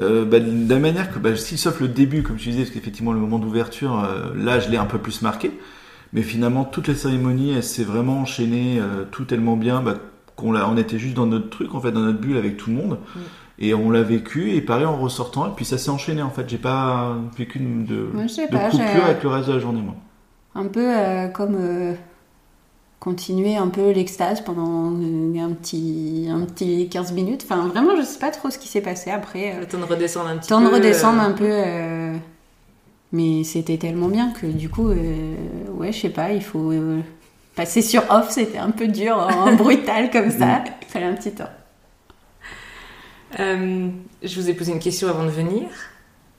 euh, 0.00 0.24
bah, 0.24 0.38
de 0.40 0.68
la 0.72 0.78
manière 0.78 1.12
que, 1.12 1.18
bah, 1.18 1.34
si 1.36 1.56
sauf 1.58 1.80
le 1.80 1.88
début, 1.88 2.22
comme 2.22 2.36
tu 2.36 2.50
disais, 2.50 2.62
parce 2.62 2.70
qu'effectivement 2.74 3.12
le 3.12 3.18
moment 3.20 3.38
d'ouverture, 3.38 3.98
euh, 4.04 4.32
là, 4.36 4.60
je 4.60 4.68
l'ai 4.70 4.76
un 4.76 4.84
peu 4.84 4.98
plus 4.98 5.22
marqué. 5.22 5.50
Mais 6.12 6.22
finalement, 6.22 6.64
toute 6.64 6.88
la 6.88 6.94
cérémonie, 6.94 7.50
elle 7.52 7.62
s'est 7.64 7.84
vraiment 7.84 8.20
enchaînée, 8.20 8.78
euh, 8.80 9.04
tout 9.10 9.24
tellement 9.24 9.56
bien, 9.56 9.82
bah, 9.82 9.96
qu'on 10.38 10.52
l'a, 10.52 10.68
on 10.70 10.76
était 10.78 10.98
juste 10.98 11.14
dans 11.14 11.26
notre 11.26 11.50
truc, 11.50 11.74
en 11.74 11.80
fait, 11.80 11.92
dans 11.92 12.00
notre 12.00 12.20
bulle 12.20 12.36
avec 12.38 12.56
tout 12.56 12.70
le 12.70 12.76
monde. 12.76 12.98
Mm. 13.14 13.18
Et 13.60 13.74
on 13.74 13.90
l'a 13.90 14.02
vécu, 14.02 14.52
et 14.52 14.60
pareil 14.60 14.86
en 14.86 14.96
ressortant, 14.96 15.46
et 15.48 15.50
puis 15.56 15.64
ça 15.64 15.78
s'est 15.78 15.90
enchaîné 15.90 16.22
en 16.22 16.30
fait. 16.30 16.48
J'ai 16.48 16.58
pas 16.58 17.16
vécu 17.36 17.58
de, 17.58 17.84
de 17.86 18.50
pas, 18.52 18.70
coupure 18.70 19.04
avec 19.04 19.22
le 19.24 19.28
reste 19.30 19.48
de 19.48 19.54
la 19.54 19.58
journée, 19.58 19.82
moi. 19.82 19.96
un 20.54 20.66
peu 20.66 20.80
euh, 20.96 21.26
comme 21.26 21.56
euh, 21.58 21.92
continuer 23.00 23.56
un 23.56 23.68
peu 23.68 23.90
l'extase 23.92 24.40
pendant 24.42 24.92
euh, 24.92 25.38
un 25.40 25.52
petit, 25.54 26.28
un 26.30 26.40
petit 26.44 26.88
15 26.88 27.12
minutes. 27.12 27.44
Enfin, 27.48 27.66
vraiment, 27.68 27.96
je 27.96 28.02
sais 28.02 28.18
pas 28.20 28.30
trop 28.30 28.50
ce 28.50 28.58
qui 28.58 28.68
s'est 28.68 28.80
passé 28.80 29.10
après. 29.10 29.54
euh, 29.56 29.60
Le 29.60 29.66
temps 29.66 29.78
de 29.78 29.84
redescendre 29.84 30.28
un 30.28 30.36
petit 30.38 30.48
temps 30.48 30.60
de 30.60 30.68
peu. 30.68 30.74
redescendre 30.76 31.20
euh, 31.20 31.26
un 31.26 31.32
peu. 31.32 31.44
euh, 31.50 32.14
mais 33.12 33.42
c'était 33.44 33.78
tellement 33.78 34.08
bien 34.08 34.30
que 34.32 34.46
du 34.46 34.68
coup, 34.68 34.88
euh, 34.90 35.34
ouais, 35.74 35.92
je 35.92 36.00
sais 36.00 36.10
pas, 36.10 36.32
il 36.32 36.42
faut 36.42 36.70
euh, 36.72 37.00
passer 37.58 37.82
sur 37.82 38.04
off, 38.08 38.30
c'était 38.30 38.58
un 38.58 38.70
peu 38.70 38.86
dur, 38.86 39.28
brutal 39.58 40.10
comme 40.12 40.30
ça. 40.30 40.62
Il 40.80 40.86
fallait 40.86 41.06
un 41.06 41.14
petit 41.14 41.32
temps. 41.32 41.50
Euh, 43.40 43.88
je 44.22 44.40
vous 44.40 44.48
ai 44.48 44.54
posé 44.54 44.70
une 44.70 44.78
question 44.78 45.08
avant 45.08 45.24
de 45.24 45.30
venir. 45.30 45.64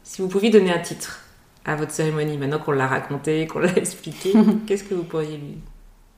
Si 0.01 0.21
vous 0.21 0.29
pouviez 0.29 0.49
donner 0.49 0.71
un 0.71 0.79
titre 0.79 1.25
à 1.65 1.75
votre 1.75 1.91
cérémonie, 1.91 2.37
maintenant 2.37 2.59
qu'on 2.59 2.71
l'a 2.71 2.87
raconté, 2.87 3.45
qu'on 3.47 3.59
l'a 3.59 3.73
expliqué, 3.75 4.31
qu'est-ce 4.65 4.85
que 4.85 4.93
vous 4.93 5.03
pourriez 5.03 5.35
lui... 5.35 5.57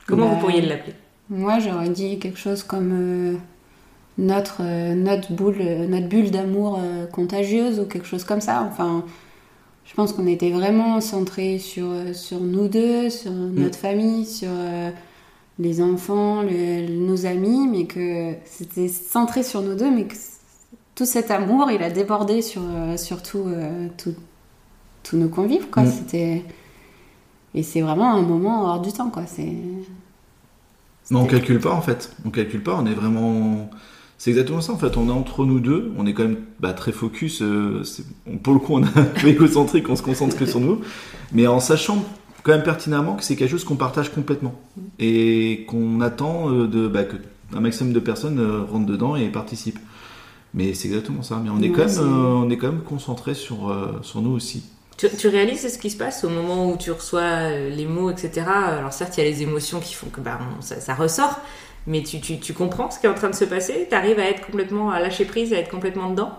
Comment 0.05 0.27
Bah, 0.27 0.35
vous 0.35 0.39
pourriez 0.39 0.61
l'appeler? 0.61 0.93
Moi, 1.31 1.57
j'aurais 1.57 1.89
dit 1.89 2.19
quelque 2.19 2.37
chose 2.37 2.61
comme 2.61 2.91
euh, 2.93 3.37
notre, 4.19 4.61
euh, 4.61 4.93
notre, 4.93 5.33
boule, 5.33 5.63
notre 5.89 6.09
bulle 6.09 6.29
d'amour 6.29 6.79
contagieuse 7.11 7.79
ou 7.79 7.85
quelque 7.85 8.07
chose 8.07 8.23
comme 8.23 8.41
ça. 8.41 8.61
Enfin, 8.69 9.03
je 9.91 9.95
pense 9.95 10.13
qu'on 10.13 10.25
était 10.27 10.51
vraiment 10.51 11.01
centré 11.01 11.59
sur, 11.59 11.85
sur 12.13 12.39
nous 12.39 12.69
deux, 12.69 13.09
sur 13.09 13.31
notre 13.31 13.77
famille, 13.77 14.25
sur 14.25 14.47
euh, 14.49 14.89
les 15.59 15.81
enfants, 15.81 16.43
le- 16.43 16.87
nos 16.87 17.25
amis, 17.25 17.67
mais 17.67 17.85
que 17.87 18.33
c'était 18.45 18.87
centré 18.87 19.43
sur 19.43 19.61
nous 19.61 19.75
deux, 19.75 19.91
mais 19.91 20.05
que 20.05 20.15
tout 20.95 21.05
cet 21.05 21.29
amour, 21.29 21.69
il 21.71 21.83
a 21.83 21.89
débordé 21.89 22.41
sur, 22.41 22.61
euh, 22.63 22.95
sur 22.95 23.21
tout, 23.21 23.43
euh, 23.47 23.89
tout- 23.97 24.15
tous 25.03 25.17
nos 25.17 25.29
convives, 25.29 25.69
quoi. 25.69 25.83
Mm. 25.83 25.91
C'était... 25.91 26.45
Et 27.53 27.63
c'est 27.63 27.81
vraiment 27.81 28.13
un 28.13 28.21
moment 28.21 28.63
hors 28.65 28.81
du 28.81 28.93
temps, 28.93 29.09
quoi. 29.09 29.23
C'est... 29.27 29.53
Mais 31.09 31.17
on 31.19 31.25
calcule 31.25 31.59
pas 31.59 31.73
en 31.73 31.81
fait. 31.81 32.15
On 32.25 32.29
calcule 32.29 32.63
pas, 32.63 32.75
on 32.79 32.85
est 32.85 32.93
vraiment. 32.93 33.69
C'est 34.23 34.29
exactement 34.29 34.61
ça 34.61 34.71
en 34.73 34.77
fait. 34.77 34.97
On 34.97 35.07
est 35.09 35.11
entre 35.11 35.45
nous 35.45 35.59
deux, 35.59 35.91
on 35.97 36.05
est 36.05 36.13
quand 36.13 36.21
même 36.21 36.37
bah, 36.59 36.73
très 36.73 36.91
focus. 36.91 37.41
euh, 37.41 37.81
on- 38.27 38.37
pour 38.37 38.53
le 38.53 38.59
coup, 38.59 38.75
on 38.75 38.83
est 38.83 38.95
un 38.95 39.01
peu 39.01 39.27
égocentrique, 39.35 39.89
on 39.89 39.95
se 39.95 40.03
concentre 40.03 40.37
que 40.37 40.45
sur 40.45 40.59
nous. 40.59 40.79
Mais 41.31 41.47
en 41.47 41.59
sachant 41.59 42.05
quand 42.43 42.51
même 42.51 42.61
pertinemment 42.61 43.15
que 43.15 43.23
c'est 43.23 43.35
quelque 43.35 43.49
chose 43.49 43.63
qu'on 43.63 43.77
partage 43.77 44.11
complètement. 44.11 44.53
Et 44.99 45.65
qu'on 45.67 46.01
attend 46.01 46.51
euh, 46.51 46.67
de, 46.67 46.87
bah, 46.87 47.03
que 47.03 47.15
un 47.55 47.61
maximum 47.61 47.93
de 47.93 47.99
personnes 47.99 48.37
euh, 48.37 48.61
rentrent 48.61 48.85
dedans 48.85 49.15
et 49.15 49.27
participent. 49.29 49.79
Mais 50.53 50.75
c'est 50.75 50.89
exactement 50.89 51.23
ça. 51.23 51.41
Mais 51.43 51.49
on 51.49 51.59
est, 51.59 51.71
quand 51.71 51.87
même, 51.87 51.97
euh, 51.97 52.43
on 52.45 52.49
est 52.51 52.57
quand 52.57 52.67
même 52.71 52.83
concentré 52.83 53.33
sur, 53.33 53.75
sur 54.03 54.21
nous 54.21 54.31
aussi. 54.33 54.61
Tu, 54.97 55.07
tu 55.17 55.29
réalises 55.29 55.67
ce 55.67 55.79
qui 55.79 55.89
se 55.89 55.97
passe 55.97 56.23
au 56.25 56.29
moment 56.29 56.69
où 56.71 56.77
tu 56.77 56.91
reçois 56.91 57.49
les 57.75 57.87
mots, 57.87 58.11
etc. 58.11 58.45
Alors 58.47 58.93
certes, 58.93 59.17
il 59.17 59.23
y 59.23 59.27
a 59.27 59.29
les 59.31 59.41
émotions 59.41 59.79
qui 59.79 59.95
font 59.95 60.09
que 60.13 60.21
bah, 60.21 60.37
on- 60.59 60.61
ça, 60.61 60.79
ça 60.79 60.93
ressort, 60.93 61.39
mais 61.87 62.03
tu, 62.03 62.19
tu, 62.21 62.39
tu 62.39 62.53
comprends 62.53 62.91
ce 62.91 62.99
qui 62.99 63.05
est 63.05 63.09
en 63.09 63.13
train 63.15 63.29
de 63.29 63.35
se 63.35 63.45
passer? 63.45 63.87
Tu 63.89 63.95
arrives 63.95 64.19
à 64.19 64.25
être 64.29 64.45
complètement, 64.45 64.91
à 64.91 64.99
lâcher 64.99 65.25
prise, 65.25 65.53
à 65.53 65.57
être 65.57 65.69
complètement 65.69 66.09
dedans? 66.09 66.31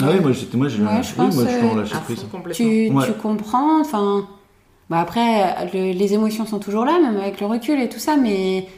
Ah 0.00 0.10
oui, 0.12 0.20
moi, 0.20 0.32
j'étais, 0.32 0.56
moi, 0.56 0.68
j'ai, 0.68 0.82
Ouais, 0.82 1.02
je 1.02 1.10
oui, 1.10 1.14
pense, 1.16 1.36
moi, 1.36 1.44
je 1.46 1.50
suis 1.52 1.64
en 1.64 1.74
euh, 1.74 1.80
lâcher 1.80 1.94
prise. 1.98 2.26
tu, 2.52 2.90
Ouais. 2.90 3.06
tu 3.06 3.12
comprends, 3.14 3.80
enfin... 3.80 4.28
Bah 4.90 5.00
après, 5.00 5.66
le- 5.72 5.92
les 5.92 6.14
émotions 6.14 6.46
sont 6.46 6.58
toujours 6.60 6.84
là, 6.84 6.98
même 7.00 7.16
avec 7.16 7.40
le 7.40 7.46
recul 7.46 7.80
et 7.80 7.88
tout 7.88 7.98
ça, 7.98 8.16
mais, 8.16 8.68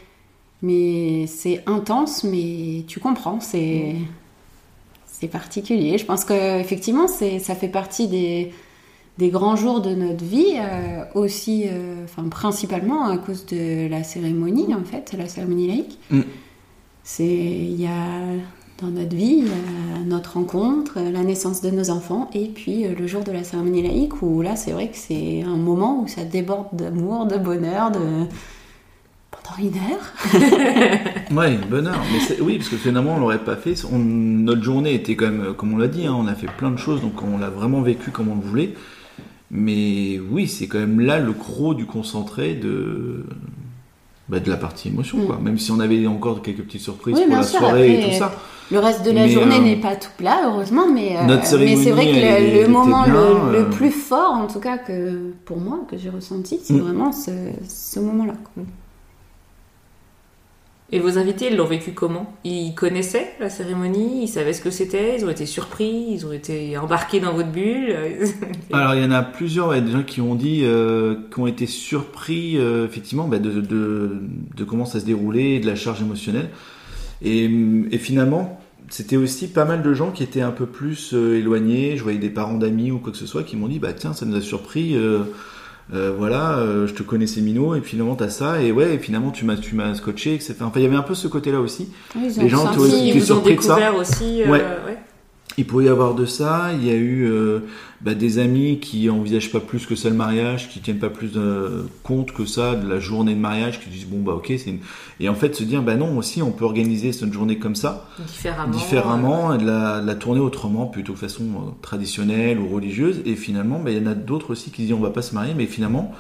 mais 0.63 1.27
c'est 1.29 1.63
intense, 1.67 2.25
mais 2.25 2.85
tu 2.89 3.01
comprends, 3.01 3.41
c'est, 3.41 3.97
c'est 5.07 5.29
particulier. 5.29 5.99
Je 5.99 6.05
pense 6.05 6.25
qu'effectivement, 6.25 7.09
c'est, 7.09 7.39
ça 7.39 7.55
fait 7.55 7.69
partie 7.69 8.09
des, 8.09 8.53
des 9.19 9.31
grands 9.31 9.57
jours 9.57 9.81
de 9.81 9.95
notre 9.95 10.25
vie, 10.25 10.57
euh, 10.59 11.05
aussi, 11.15 11.65
euh, 11.67 12.05
enfin 12.05 12.29
principalement 12.29 13.07
à 13.07 13.17
cause 13.17 13.47
de 13.47 13.89
la 13.89 14.03
cérémonie, 14.03 14.75
en 14.75 14.85
fait, 14.85 15.15
la 15.17 15.27
cérémonie 15.27 15.69
laïque. 15.69 15.99
Mm. 16.11 16.21
C'est, 17.03 17.25
il 17.25 17.81
y 17.81 17.87
a 17.87 17.93
dans 18.81 18.89
notre 18.89 19.17
vie, 19.17 19.45
notre 20.05 20.35
rencontre, 20.35 20.99
la 21.01 21.23
naissance 21.23 21.63
de 21.63 21.71
nos 21.71 21.89
enfants, 21.89 22.29
et 22.35 22.49
puis 22.49 22.85
euh, 22.85 22.95
le 22.99 23.07
jour 23.07 23.25
de 23.25 23.33
la 23.33 23.43
cérémonie 23.43 23.83
laïque, 23.83 24.21
où 24.23 24.43
là, 24.43 24.55
c'est 24.55 24.73
vrai 24.73 24.89
que 24.89 24.97
c'est 24.99 25.43
un 25.43 25.57
moment 25.57 26.03
où 26.03 26.09
ça 26.09 26.25
déborde 26.25 26.69
d'amour, 26.73 27.27
de 27.27 27.39
bonheur, 27.39 27.91
de 27.91 28.01
pendant 29.31 29.59
une 29.59 29.77
heure. 29.77 30.13
Ouais, 31.35 31.59
heure. 31.73 32.03
Mais 32.13 32.41
oui, 32.41 32.59
parce 32.59 32.69
que 32.69 32.77
finalement, 32.77 33.15
on 33.17 33.19
l'aurait 33.19 33.43
pas 33.45 33.57
fait. 33.57 33.75
On- 33.91 33.99
notre 33.99 34.63
journée 34.63 34.95
était 34.95 35.17
quand 35.17 35.27
même, 35.31 35.55
comme 35.55 35.73
on 35.75 35.79
l'a 35.79 35.89
dit, 35.89 36.07
hein, 36.07 36.15
on 36.17 36.27
a 36.27 36.35
fait 36.35 36.47
plein 36.47 36.71
de 36.71 36.77
choses, 36.77 37.01
donc 37.01 37.23
on 37.23 37.39
l'a 37.39 37.51
vraiment 37.51 37.81
vécu 37.81 38.11
comme 38.11 38.29
on 38.29 38.37
le 38.37 38.43
voulait. 38.43 38.75
Mais 39.51 40.19
oui, 40.31 40.49
c'est 40.49 40.67
quand 40.67 40.79
même 40.79 41.01
là 41.01 41.19
le 41.19 41.33
gros 41.33 41.75
du 41.75 41.87
concentré 41.87 42.55
de, 42.55 43.25
bah, 44.29 44.41
de 44.41 44.51
la 44.51 44.57
partie 44.57 44.89
émotion, 44.89 45.19
Mm. 45.19 45.27
quoi. 45.27 45.39
Même 45.41 45.59
si 45.59 45.71
on 45.71 45.79
avait 45.81 46.05
encore 46.07 46.43
quelques 46.43 46.63
petites 46.63 46.81
surprises 46.81 47.15
Oui, 47.17 47.25
pour 47.27 47.37
la 47.37 47.43
sûr, 47.45 47.61
soirée 47.61 47.95
après, 47.97 48.09
et 48.09 48.13
tout 48.13 48.19
ça. 48.19 48.33
Le 48.73 48.81
reste 48.81 49.05
de 49.07 49.13
la 49.13 49.23
Mais, 49.27 49.29
journée 49.29 49.59
euh, 49.59 49.63
n'est 49.63 49.77
pas 49.77 49.95
tout 49.95 50.11
plat, 50.19 50.41
heureusement, 50.47 50.89
mais, 50.93 51.17
euh, 51.17 51.23
mais 51.29 51.77
c'est 51.77 51.93
vrai 51.93 52.07
que 52.07 52.17
elle- 52.17 52.53
le, 52.55 52.59
elle 52.63 52.71
moment 52.71 53.05
bien, 53.05 53.13
le, 53.13 53.53
le 53.53 53.59
euh, 53.61 53.65
plus 53.71 53.93
fort, 53.93 54.33
en 54.33 54.49
tout 54.49 54.59
cas 54.59 54.77
que 54.79 55.31
pour 55.45 55.59
moi, 55.59 55.79
que 55.89 55.97
j'ai 55.97 56.11
ressenti, 56.11 56.59
c'est 56.61 56.75
Mm. 56.75 56.79
vraiment 56.81 57.13
ce, 57.13 57.31
ce 57.69 58.01
moment-là. 58.01 58.35
Et 60.93 61.01
vos 61.01 61.19
invités, 61.19 61.49
ils 61.51 61.57
l'ont 61.57 61.67
vécu 61.67 61.91
comment? 61.93 62.33
Ils 62.45 62.73
connaissaient 62.75 63.33
la 63.41 63.51
cérémonie 63.51 64.23
Ils 64.23 64.29
savaient 64.29 64.53
ce 64.53 64.61
que 64.61 64.71
c'était 64.71 65.17
Ils 65.19 65.25
ont 65.25 65.31
été 65.31 65.45
surpris 65.45 66.07
Ils 66.11 66.27
ont 66.27 66.33
été 66.33 66.79
embarqués 66.79 67.19
dans 67.19 67.33
votre 67.33 67.51
bulle? 67.51 67.93
Alors 68.73 68.95
il 68.95 69.03
y 69.03 69.05
en 69.05 69.11
a 69.11 69.23
plusieurs, 69.23 69.69
ouais, 69.69 69.81
des 69.81 69.91
gens 69.91 70.05
qui 70.05 70.21
ont 70.21 70.37
dit, 70.37 70.61
euh, 70.63 71.17
qui 71.33 71.41
ont 71.41 71.49
été 71.49 71.67
surpris 71.67 72.57
euh, 72.57 72.87
effectivement 72.87 73.27
bah, 73.27 73.39
de, 73.39 74.21
comment 74.67 74.85
ça 74.85 75.01
se 75.01 75.05
déroulait, 75.05 75.59
de 75.59 75.67
la 75.67 75.75
charge 75.75 76.01
émotionnelle. 76.03 76.51
Et, 77.21 77.51
et 77.91 77.99
finalement, 77.99 78.61
c'était 78.89 79.17
aussi 79.17 79.49
pas 79.49 79.65
mal 79.65 79.83
de 79.83 79.93
gens 79.93 80.13
qui 80.13 80.23
étaient 80.23 80.43
un 80.43 80.53
peu 80.53 80.67
plus 80.67 81.15
euh, 81.15 81.39
éloignés. 81.39 81.97
Je 81.97 82.05
voyais 82.05 82.19
des 82.19 82.31
parents 82.31 82.59
d'amis 82.59 82.93
ou 82.93 82.99
quoi 82.99 83.11
que 83.11 83.19
ce 83.19 83.27
soit 83.27 83.43
qui 83.43 83.57
m'ont 83.57 83.69
dit, 83.69 83.81
bah 83.81 83.93
tiens, 83.93 84.13
ça 84.13 84.25
nous 84.25 84.37
a 84.37 84.41
surpris. 84.41 84.97
Euh, 85.95 86.13
voilà, 86.17 86.59
euh, 86.59 86.87
je 86.87 86.95
te 86.95 87.03
connaissais 87.03 87.41
Mino 87.41 87.75
et 87.77 87.81
finalement 87.81 88.17
t'as 88.17 88.29
ça 88.29 88.61
et 88.61 88.73
ouais, 88.73 88.95
et 88.95 88.99
finalement 88.99 89.31
tu 89.31 89.45
m'as 89.45 89.57
tu 89.57 89.75
m'as 89.75 89.95
scotché, 89.95 90.35
etc. 90.35 90.55
Enfin, 90.63 90.73
il 90.81 90.83
y 90.83 90.87
avait 90.87 90.97
un 90.97 91.03
peu 91.03 91.15
ce 91.15 91.29
côté-là 91.29 91.61
aussi. 91.61 91.89
Oui, 92.17 92.23
ils 92.37 92.43
Les 92.43 92.45
ont 92.47 92.49
gens, 92.49 92.73
senti- 92.75 93.09
Ils 93.15 93.23
ont 93.23 93.25
surpris 93.27 93.57
de 93.57 93.61
ça 93.63 93.93
aussi 93.93 94.43
euh, 94.43 94.47
Ouais. 94.51 94.59
ouais. 94.87 94.99
Il 95.59 95.67
pouvait 95.67 95.87
y 95.87 95.89
avoir 95.89 96.15
de 96.15 96.27
ça. 96.27 96.71
Il 96.75 96.87
y 96.87 96.91
a 96.91 96.95
eu 96.95 97.25
euh, 97.25 97.61
bah, 98.03 98.15
des 98.15 98.39
amis 98.39 98.79
qui 98.79 99.09
envisagent 99.09 99.51
pas 99.51 99.61
plus 99.61 99.87
que 99.87 99.95
ça 99.95 100.11
le 100.11 100.15
mariage, 100.15 100.69
qui 100.69 100.81
tiennent 100.81 100.99
pas 100.99 101.09
plus 101.09 101.33
de 101.33 101.87
compte 102.03 102.33
que 102.33 102.45
ça 102.45 102.75
de 102.75 102.87
la 102.87 103.01
journée 103.01 103.35
de 103.35 103.41
mariage, 103.41 103.81
qui 103.81 103.89
disent 103.89 104.07
bon 104.07 104.21
bah 104.21 104.33
ok 104.35 104.47
c'est 104.49 104.71
une... 104.71 104.81
et 105.19 105.29
en 105.31 105.35
fait 105.35 105.55
se 105.55 105.65
dire 105.65 105.83
bah 105.83 105.97
non 105.97 106.19
aussi 106.19 106.43
on 106.43 106.51
peut 106.51 106.65
organiser 106.65 107.13
cette 107.13 107.33
journée 107.33 107.59
comme 107.59 107.75
ça 107.75 108.09
Différemment. 108.27 108.73
différemment 108.73 109.55
et 109.55 109.59
de 109.59 109.67
la, 109.67 110.01
de 110.03 110.07
la 110.07 110.15
tourner 110.15 110.41
autrement 110.41 110.87
plutôt 110.87 111.15
de 111.15 111.19
façon 111.19 111.45
euh, 111.45 111.71
traditionnelle 111.81 112.59
ou 112.59 112.69
religieuse 112.69 113.23
et 113.25 113.35
finalement 113.35 113.79
bah, 113.79 113.91
il 113.91 113.99
y 113.99 114.01
en 114.01 114.11
a 114.11 114.15
d'autres 114.15 114.51
aussi 114.53 114.71
qui 114.71 114.83
disent 114.83 114.93
on 114.93 115.01
va 115.01 115.11
pas 115.11 115.23
se 115.23 115.35
marier 115.35 115.55
mais 115.57 115.67
finalement 115.67 116.13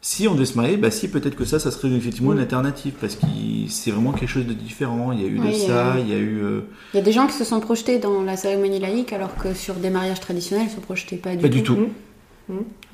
si 0.00 0.28
on 0.28 0.34
devait 0.34 0.46
se 0.46 0.56
marier, 0.56 0.76
bah 0.76 0.90
si 0.90 1.08
peut-être 1.08 1.34
que 1.34 1.44
ça, 1.44 1.58
ça 1.58 1.70
serait 1.70 1.90
effectivement 1.92 2.32
une 2.32 2.38
alternative 2.38 2.94
parce 3.00 3.16
que 3.16 3.26
c'est 3.68 3.90
vraiment 3.90 4.12
quelque 4.12 4.28
chose 4.28 4.46
de 4.46 4.52
différent. 4.52 5.12
Il 5.12 5.20
y 5.20 5.24
a 5.24 5.28
eu 5.28 5.38
de 5.38 5.52
ça, 5.52 5.96
il 5.98 6.08
y 6.08 6.12
a 6.14 6.18
eu 6.18 6.38
euh, 6.42 6.60
Il 6.94 6.98
y 6.98 7.00
a 7.00 7.02
des 7.02 7.12
gens 7.12 7.26
qui 7.26 7.32
se 7.34 7.44
sont 7.44 7.60
projetés 7.60 7.98
dans 7.98 8.22
la 8.22 8.36
cérémonie 8.36 8.78
laïque 8.78 9.12
alors 9.12 9.34
que 9.36 9.54
sur 9.54 9.74
des 9.74 9.90
mariages 9.90 10.20
traditionnels, 10.20 10.66
ils 10.70 10.74
se 10.74 10.80
projetaient 10.80 11.16
pas 11.16 11.34
du 11.34 11.42
pas 11.42 11.48
tout. 11.48 11.54
du 11.54 11.62
tout. 11.62 11.78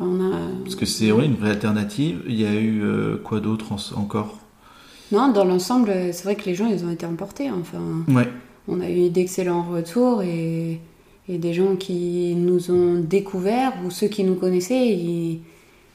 On 0.01 0.33
a... 0.33 0.39
Parce 0.65 0.75
que 0.75 0.87
c'est 0.87 1.13
ouais, 1.13 1.27
une 1.27 1.35
vraie 1.37 1.51
alternative. 1.51 2.23
Il 2.27 2.41
y 2.41 2.45
a 2.47 2.55
eu 2.55 2.83
euh, 2.83 3.17
quoi 3.23 3.39
d'autre 3.41 3.67
en- 3.73 4.01
encore? 4.01 4.39
Non, 5.13 5.31
dans 5.31 5.45
l'ensemble, 5.45 5.93
c'est 6.13 6.25
vrai 6.25 6.35
que 6.35 6.45
les 6.47 6.55
gens, 6.57 6.67
ils 6.67 6.85
ont 6.85 6.91
été 6.91 7.07
emportés. 7.07 7.51
Enfin, 7.51 7.79
Ouais. 8.09 8.29
on 8.67 8.81
a 8.81 8.91
eu 8.91 9.11
d'excellents 9.11 9.63
retours 9.63 10.23
et, 10.23 10.81
et 11.29 11.39
des 11.39 11.53
gens 11.55 11.77
qui 11.77 12.35
nous 12.35 12.71
ont 12.73 12.99
découverts 12.99 13.75
ou 13.87 13.91
ceux 13.91 14.09
qui 14.09 14.25
nous 14.25 14.35
connaissaient, 14.35 14.89
ils, 14.89 15.41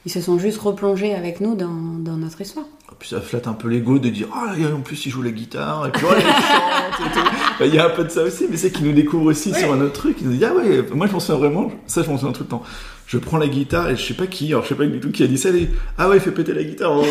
ils 0.06 0.10
se 0.12 0.20
sont 0.20 0.38
juste 0.38 0.58
replongés 0.58 1.14
avec 1.14 1.40
nous 1.40 1.54
dans, 1.54 1.68
dans 1.98 2.16
notre 2.16 2.40
histoire. 2.40 2.66
Puis 2.98 3.08
ça 3.08 3.20
flatte 3.20 3.46
un 3.46 3.54
peu 3.54 3.68
l'ego 3.68 3.98
de 3.98 4.10
dire 4.10 4.28
ah 4.34 4.52
et 4.58 4.66
en 4.66 4.80
plus 4.80 5.06
il 5.06 5.10
joue 5.10 5.22
la 5.22 5.30
guitare 5.30 5.86
et 5.86 5.90
puis 5.90 6.04
oh, 6.06 6.12
il 6.14 6.22
chante 6.22 7.00
et 7.00 7.18
tout. 7.18 7.64
Il 7.64 7.74
y 7.74 7.78
a 7.78 7.86
un 7.86 7.90
peu 7.90 8.04
de 8.04 8.10
ça 8.10 8.22
aussi, 8.22 8.46
mais 8.50 8.58
c'est 8.58 8.70
qu'il 8.70 8.86
nous 8.86 8.92
découvre 8.92 9.26
aussi 9.26 9.54
sur 9.54 9.72
un 9.72 9.80
autre 9.80 9.94
truc. 9.94 10.18
Il 10.20 10.28
nous 10.28 10.36
dit 10.36 10.44
ah 10.44 10.52
ouais, 10.54 10.84
moi 10.92 11.06
je 11.06 11.12
m'en 11.12 11.20
souviens 11.20 11.38
vraiment. 11.38 11.72
Ça 11.86 12.02
je 12.02 12.10
m'en 12.10 12.18
souviens 12.18 12.32
tout 12.32 12.42
le 12.42 12.48
temps. 12.48 12.62
Je 13.06 13.16
prends 13.18 13.38
la 13.38 13.48
guitare 13.48 13.88
et 13.90 13.96
je 13.96 14.02
sais 14.02 14.14
pas 14.14 14.26
qui, 14.26 14.48
alors 14.48 14.64
je 14.64 14.68
sais 14.68 14.74
pas 14.74 14.84
du 14.84 15.00
tout 15.00 15.10
qui 15.10 15.22
a 15.22 15.26
dit 15.26 15.38
ça. 15.38 15.48
Ah 15.96 16.08
ouais, 16.08 16.16
il 16.16 16.20
fait 16.20 16.30
péter 16.30 16.52
la 16.52 16.62
guitare. 16.62 16.92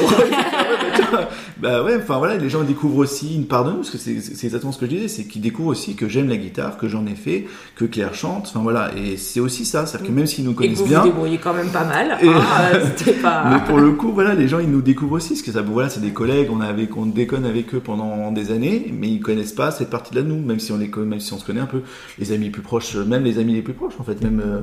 Bah, 1.62 1.84
ouais, 1.84 1.98
enfin 1.98 2.18
voilà, 2.20 2.38
les 2.38 2.50
gens 2.50 2.64
découvrent 2.64 2.98
aussi 3.00 3.36
une 3.36 3.46
part 3.46 3.66
de 3.66 3.72
nous, 3.72 3.78
parce 3.78 3.90
que 3.90 3.98
c'est 3.98 4.22
c'est 4.22 4.46
exactement 4.48 4.72
ce 4.72 4.78
que 4.80 4.86
je 4.86 4.92
disais, 4.92 5.08
c'est 5.10 5.26
qu'ils 5.26 5.42
découvrent 5.42 5.70
aussi 5.70 5.96
que 5.96 6.08
j'aime 6.08 6.30
la 6.30 6.38
guitare, 6.38 6.78
que 6.78 6.88
j'en 6.88 7.06
ai 7.06 7.16
fait, 7.16 7.48
que 7.76 7.84
Claire 7.86 8.14
chante. 8.14 8.48
Enfin 8.50 8.62
voilà, 8.62 8.92
et 8.96 9.18
c'est 9.18 9.40
aussi 9.42 9.66
ça, 9.66 9.86
c'est-à-dire 9.86 10.08
que 10.08 10.14
même 10.14 10.26
s'ils 10.26 10.46
nous 10.46 10.52
Et 10.52 10.56
que 10.56 10.60
connaissent 10.62 10.78
vous 10.80 10.86
bien. 10.86 11.00
vous 11.02 11.08
débrouillez 11.08 11.38
quand 11.38 11.54
même 11.54 11.70
pas 11.70 11.84
mal. 11.84 12.18
Et- 12.22 12.30
hein, 12.30 12.80
C'était 12.96 13.14
pas. 13.20 13.50
Mais 13.52 13.60
pour 13.66 13.78
le 13.80 13.92
coup, 13.92 14.12
voilà, 14.14 14.36
les 14.36 14.48
gens 14.48 14.60
ils 14.60 14.70
nous 14.72 14.82
découvrent 14.82 15.14
aussi, 15.18 15.30
parce 15.30 15.42
que 15.42 15.52
ça, 15.52 15.62
voilà, 15.62 15.90
c'est 15.90 16.00
des 16.02 16.12
collègues, 16.14 16.50
on 16.52 16.62
avait, 16.62 16.88
on 16.96 17.06
déconne 17.06 17.46
avec 17.46 17.74
eux 17.76 17.82
pendant 17.82 18.32
des 18.32 18.52
années, 18.52 18.94
mais 18.98 19.10
ils 19.10 19.20
connaissent 19.20 19.52
pas 19.54 19.72
cette 19.72 19.90
partie-là 19.90 20.22
de 20.22 20.28
nous, 20.28 20.40
même 20.40 20.60
si 20.60 20.72
on 20.72 20.78
les, 20.78 20.88
même 20.88 21.20
si 21.20 21.34
on 21.34 21.38
se 21.40 21.46
connaît 21.46 21.60
un 21.60 21.66
peu, 21.66 21.82
les 22.20 22.32
amis 22.32 22.50
plus 22.52 22.62
proches, 22.62 22.96
euh, 22.96 23.04
même 23.04 23.24
les 23.26 23.38
amis 23.40 23.54
les 23.54 23.62
plus 23.62 23.74
proches, 23.74 23.96
en 24.00 24.04
fait, 24.04 24.22
même 24.24 24.42
euh, 24.46 24.62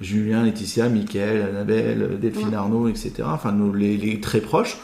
Julien, 0.00 0.42
Laetitia, 0.44 0.88
Mickaël, 0.88 1.42
Annabelle, 1.50 2.18
Delphine 2.20 2.48
Ouais. 2.48 2.54
Arnaud, 2.54 2.88
etc. 2.88 3.12
Enfin, 3.26 3.52
nous, 3.52 3.72
les, 3.74 3.96
les 3.98 4.18
très 4.20 4.40
proches, 4.40 4.78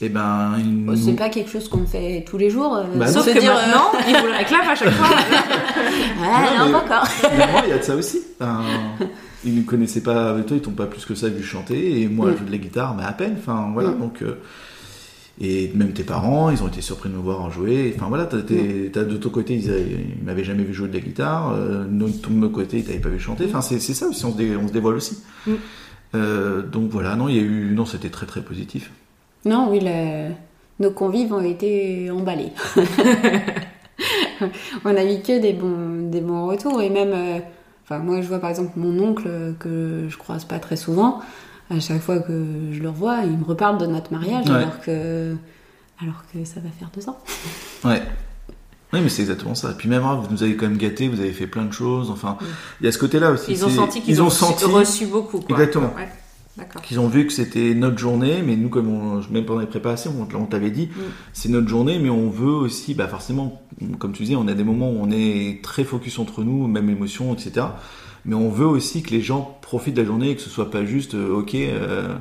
et 0.00 0.08
ben, 0.08 0.52
C'est 0.96 1.14
pas 1.16 1.28
quelque 1.28 1.50
chose 1.50 1.68
qu'on 1.68 1.84
fait 1.86 2.24
tous 2.28 2.38
les 2.38 2.50
jours. 2.50 2.76
euh, 2.76 2.84
Bah. 2.94 3.08
Sauf 3.08 3.26
que 3.26 3.38
dire, 3.38 3.52
maintenant, 3.52 3.90
ils 4.08 4.16
vous 4.16 4.26
le 4.26 4.32
réclament 4.36 4.68
à 4.68 4.74
chaque 4.74 4.90
fois. 4.90 5.06
euh, 5.08 6.22
Ah, 6.22 6.58
Non, 6.58 6.58
non, 6.58 6.66
mais- 6.66 6.72
pas 6.72 6.78
encore. 7.00 7.06
Finalement, 7.08 7.62
il 7.64 7.70
y 7.70 7.72
a 7.72 7.78
de 7.78 7.82
ça 7.82 7.96
aussi. 7.96 8.20
Enfin, 8.40 8.60
ils 9.44 9.56
ne 9.56 9.62
connaissaient 9.62 10.02
pas, 10.02 10.34
toi, 10.46 10.56
ils 10.56 10.62
t'ont 10.62 10.70
pas 10.72 10.86
plus 10.86 11.04
que 11.04 11.14
ça 11.14 11.28
vu 11.28 11.42
chanter, 11.42 12.00
et 12.02 12.08
moi, 12.08 12.28
Mm. 12.28 12.32
je 12.34 12.38
joue 12.38 12.44
de 12.44 12.50
la 12.52 12.58
guitare, 12.58 12.94
mais 12.96 13.02
à 13.04 13.12
peine. 13.12 13.36
Enfin, 13.38 13.70
voilà, 13.72 13.90
Mm. 13.90 13.98
donc. 13.98 14.22
euh, 14.22 14.34
et 15.40 15.70
même 15.74 15.92
tes 15.92 16.02
parents, 16.02 16.50
ils 16.50 16.64
ont 16.64 16.66
été 16.68 16.80
surpris 16.80 17.08
de 17.08 17.14
me 17.14 17.20
voir 17.20 17.40
en 17.40 17.48
jouer. 17.48 17.94
Enfin 17.96 18.06
voilà, 18.08 18.26
t'as, 18.26 18.38
t'es- 18.42 18.90
t'as 18.92 19.04
de 19.04 19.16
ton 19.16 19.28
côté, 19.30 19.54
ils, 19.54 19.66
ils 20.18 20.24
m'avaient 20.24 20.42
jamais 20.42 20.64
vu 20.64 20.74
jouer 20.74 20.88
de 20.88 20.94
la 20.94 20.98
guitare. 21.00 21.52
Euh, 21.56 21.84
de 21.88 22.08
ton 22.08 22.48
côté, 22.48 22.78
ils 22.78 22.84
t'avaient 22.84 22.98
pas 22.98 23.08
vu 23.08 23.20
chanter. 23.20 23.44
Enfin, 23.46 23.60
c'est, 23.60 23.78
c'est 23.78 23.94
ça 23.94 24.08
aussi, 24.08 24.24
on 24.24 24.32
se, 24.32 24.36
dé- 24.36 24.56
on 24.56 24.66
se 24.66 24.72
dévoile 24.72 24.96
aussi. 24.96 25.18
Mm. 25.46 25.52
Euh, 26.16 26.62
donc 26.62 26.90
voilà, 26.90 27.14
non, 27.14 27.28
il 27.28 27.36
y 27.36 27.38
a 27.38 27.42
eu, 27.42 27.70
non, 27.72 27.84
c'était 27.84 28.08
très 28.08 28.26
très 28.26 28.40
positif. 28.42 28.90
Non, 29.48 29.68
oui, 29.70 29.80
le- 29.82 30.30
nos 30.80 30.90
convives 30.92 31.32
ont 31.32 31.42
été 31.44 32.08
emballés. 32.10 32.52
on 34.84 34.96
a 34.96 35.04
eu 35.04 35.20
que 35.22 35.40
des 35.40 35.52
bons, 35.52 36.08
des 36.10 36.20
bons 36.20 36.46
retours 36.46 36.80
et 36.80 36.90
même, 36.90 37.12
euh, 37.12 37.38
Enfin, 37.90 38.00
moi, 38.00 38.20
je 38.20 38.28
vois 38.28 38.38
par 38.38 38.50
exemple 38.50 38.72
mon 38.76 39.02
oncle 39.02 39.54
que 39.58 40.08
je 40.10 40.16
croise 40.18 40.44
pas 40.44 40.58
très 40.58 40.76
souvent. 40.76 41.20
À 41.70 41.80
chaque 41.80 42.02
fois 42.02 42.18
que 42.18 42.44
je 42.70 42.82
le 42.82 42.90
revois, 42.90 43.20
il 43.24 43.38
me 43.38 43.44
reparle 43.44 43.78
de 43.78 43.86
notre 43.86 44.12
mariage 44.12 44.44
Ouais. 44.46 44.56
alors 44.56 44.78
que 44.80 45.34
alors 46.02 46.22
que 46.30 46.44
ça 46.44 46.60
va 46.60 46.68
faire 46.78 46.90
deux 46.94 47.08
ans. 47.08 47.16
Ouais. 47.86 48.02
Oui, 48.92 49.00
mais 49.02 49.08
c'est 49.08 49.22
exactement 49.22 49.54
ça. 49.54 49.70
Et 49.70 49.74
puis 49.74 49.88
même, 49.88 50.02
hein, 50.04 50.20
vous 50.22 50.30
nous 50.30 50.42
avez 50.42 50.54
quand 50.54 50.66
même 50.66 50.76
gâté, 50.76 51.08
vous 51.08 51.20
avez 51.20 51.32
fait 51.32 51.46
plein 51.46 51.64
de 51.64 51.72
choses. 51.72 52.10
Enfin, 52.10 52.36
il 52.80 52.84
y 52.84 52.88
a 52.90 52.92
ce 52.92 52.98
côté-là 52.98 53.30
aussi. 53.30 53.52
Ils 53.52 53.64
ont 53.64 53.70
senti 53.70 54.02
qu'ils 54.02 54.12
ils 54.14 54.20
ont, 54.22 54.26
ont 54.26 54.30
senti 54.30 54.66
reçu 54.66 55.06
beaucoup. 55.06 55.40
Quoi. 55.40 55.56
Exactement. 55.56 55.90
Ouais. 55.96 56.08
Qu'ils 56.82 57.00
ont 57.00 57.08
vu 57.08 57.26
que 57.26 57.32
c'était 57.32 57.74
notre 57.74 57.98
journée, 57.98 58.42
mais 58.42 58.56
nous, 58.56 58.68
comme 58.68 58.88
on, 58.88 59.20
même 59.30 59.44
pendant 59.44 59.60
les 59.60 59.66
préparations, 59.66 60.12
on, 60.18 60.36
on 60.36 60.46
t'avait 60.46 60.70
dit, 60.70 60.88
Mm. 60.88 61.00
c'est 61.32 61.48
notre 61.48 61.68
journée, 61.68 61.98
mais 61.98 62.10
on 62.10 62.30
veut 62.30 62.50
aussi, 62.52 62.94
bah 62.94 63.08
forcément, 63.08 63.62
comme 63.98 64.12
tu 64.12 64.22
disais, 64.24 64.36
on 64.36 64.48
a 64.48 64.54
des 64.54 64.64
moments 64.64 64.90
où 64.90 64.98
on 65.00 65.10
est 65.10 65.62
très 65.62 65.84
focus 65.84 66.18
entre 66.18 66.42
nous, 66.42 66.66
même 66.66 66.88
émotion, 66.90 67.32
etc. 67.34 67.66
Mais 68.24 68.34
on 68.34 68.50
veut 68.50 68.66
aussi 68.66 69.02
que 69.02 69.10
les 69.10 69.20
gens 69.22 69.58
profitent 69.62 69.94
de 69.94 70.02
la 70.02 70.06
journée 70.06 70.30
et 70.30 70.36
que 70.36 70.42
ce 70.42 70.50
soit 70.50 70.70
pas 70.70 70.84
juste, 70.84 71.14
euh, 71.14 71.38
ok, 71.38 71.54
euh, 71.54 72.16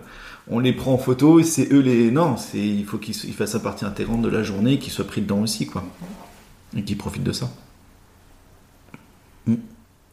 on 0.50 0.60
les 0.60 0.74
prend 0.74 0.94
en 0.94 0.98
photo 0.98 1.40
et 1.40 1.44
c'est 1.44 1.72
eux 1.74 1.80
les. 1.82 2.12
Non, 2.12 2.38
c'est 2.38 2.60
il 2.60 2.86
faut 2.86 2.98
qu'ils 2.98 3.16
ils 3.26 3.34
fassent 3.34 3.58
partie 3.62 3.84
intégrante 3.86 4.22
de 4.22 4.30
la 4.30 4.44
journée 4.44 4.74
et 4.74 4.80
qu'ils 4.80 4.94
soient 4.94 5.06
pris 5.08 5.22
dedans 5.22 5.42
aussi, 5.42 5.66
quoi. 5.68 5.84
Et 6.76 6.84
qu'ils 6.84 6.98
profitent 6.98 7.24
de 7.24 7.32
ça. 7.34 7.50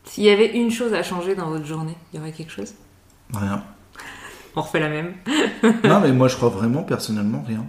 S'il 0.04 0.24
y 0.24 0.30
avait 0.30 0.56
une 0.56 0.70
chose 0.70 0.92
à 0.92 1.02
changer 1.02 1.34
dans 1.34 1.50
votre 1.50 1.64
journée, 1.66 1.96
il 2.12 2.16
y 2.18 2.20
aurait 2.20 2.32
quelque 2.32 2.52
chose? 2.52 2.74
Rien. 3.32 3.64
On 4.56 4.60
refait 4.60 4.80
la 4.80 4.88
même. 4.88 5.14
non, 5.84 6.00
mais 6.00 6.12
moi 6.12 6.28
je 6.28 6.36
crois 6.36 6.48
vraiment, 6.48 6.82
personnellement, 6.82 7.44
rien. 7.46 7.66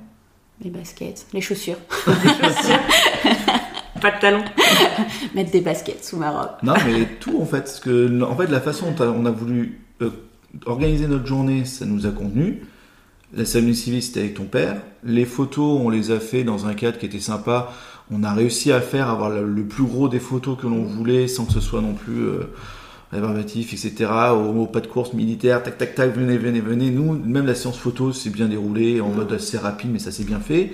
Les 0.61 0.69
baskets, 0.69 1.25
les 1.33 1.41
chaussures. 1.41 1.77
Pas 4.01 4.11
de 4.11 4.19
talons. 4.19 4.43
Mettre 5.35 5.51
des 5.51 5.61
baskets 5.61 6.03
sous 6.03 6.17
ma 6.17 6.31
robe. 6.31 6.51
Non, 6.63 6.73
mais 6.85 7.05
tout 7.19 7.39
en 7.41 7.45
fait. 7.45 7.61
Parce 7.61 7.79
que, 7.79 8.21
en 8.23 8.35
fait, 8.35 8.47
la 8.47 8.61
façon 8.61 8.91
dont 8.91 9.05
on 9.05 9.25
a 9.25 9.31
voulu 9.31 9.81
euh, 10.01 10.11
organiser 10.65 11.07
notre 11.07 11.25
journée, 11.25 11.65
ça 11.65 11.85
nous 11.85 12.05
a 12.05 12.11
convenu. 12.11 12.61
La 13.33 13.45
cérémonie 13.45 13.75
civile, 13.75 14.03
c'était 14.03 14.21
avec 14.21 14.35
ton 14.35 14.45
père. 14.45 14.81
Les 15.03 15.25
photos, 15.25 15.81
on 15.81 15.89
les 15.89 16.11
a 16.11 16.19
fait 16.19 16.43
dans 16.43 16.67
un 16.67 16.73
cadre 16.73 16.97
qui 16.99 17.05
était 17.05 17.19
sympa. 17.19 17.73
On 18.11 18.23
a 18.23 18.33
réussi 18.33 18.71
à 18.71 18.79
faire, 18.81 19.09
avoir 19.09 19.29
le, 19.29 19.45
le 19.45 19.63
plus 19.65 19.83
gros 19.83 20.07
des 20.07 20.19
photos 20.19 20.57
que 20.59 20.67
l'on 20.67 20.83
voulait, 20.83 21.27
sans 21.27 21.45
que 21.45 21.53
ce 21.53 21.59
soit 21.59 21.81
non 21.81 21.93
plus 21.93 22.19
euh, 22.19 22.53
rébarbatif, 23.11 23.73
etc. 23.73 24.09
Au, 24.33 24.61
au 24.61 24.65
pas 24.67 24.81
de 24.81 24.87
course 24.87 25.13
militaire, 25.13 25.63
tac, 25.63 25.77
tac, 25.77 25.95
tac, 25.95 26.15
venez, 26.15 26.37
venez, 26.37 26.59
venez. 26.61 26.89
Nous, 26.91 27.13
même 27.13 27.45
la 27.45 27.55
séance 27.55 27.77
photo 27.77 28.11
s'est 28.13 28.29
bien 28.29 28.47
déroulée, 28.47 29.01
en 29.01 29.09
mode 29.09 29.31
assez 29.33 29.57
rapide, 29.57 29.91
mais 29.91 29.99
ça 29.99 30.11
s'est 30.11 30.23
bien 30.23 30.39
fait. 30.39 30.73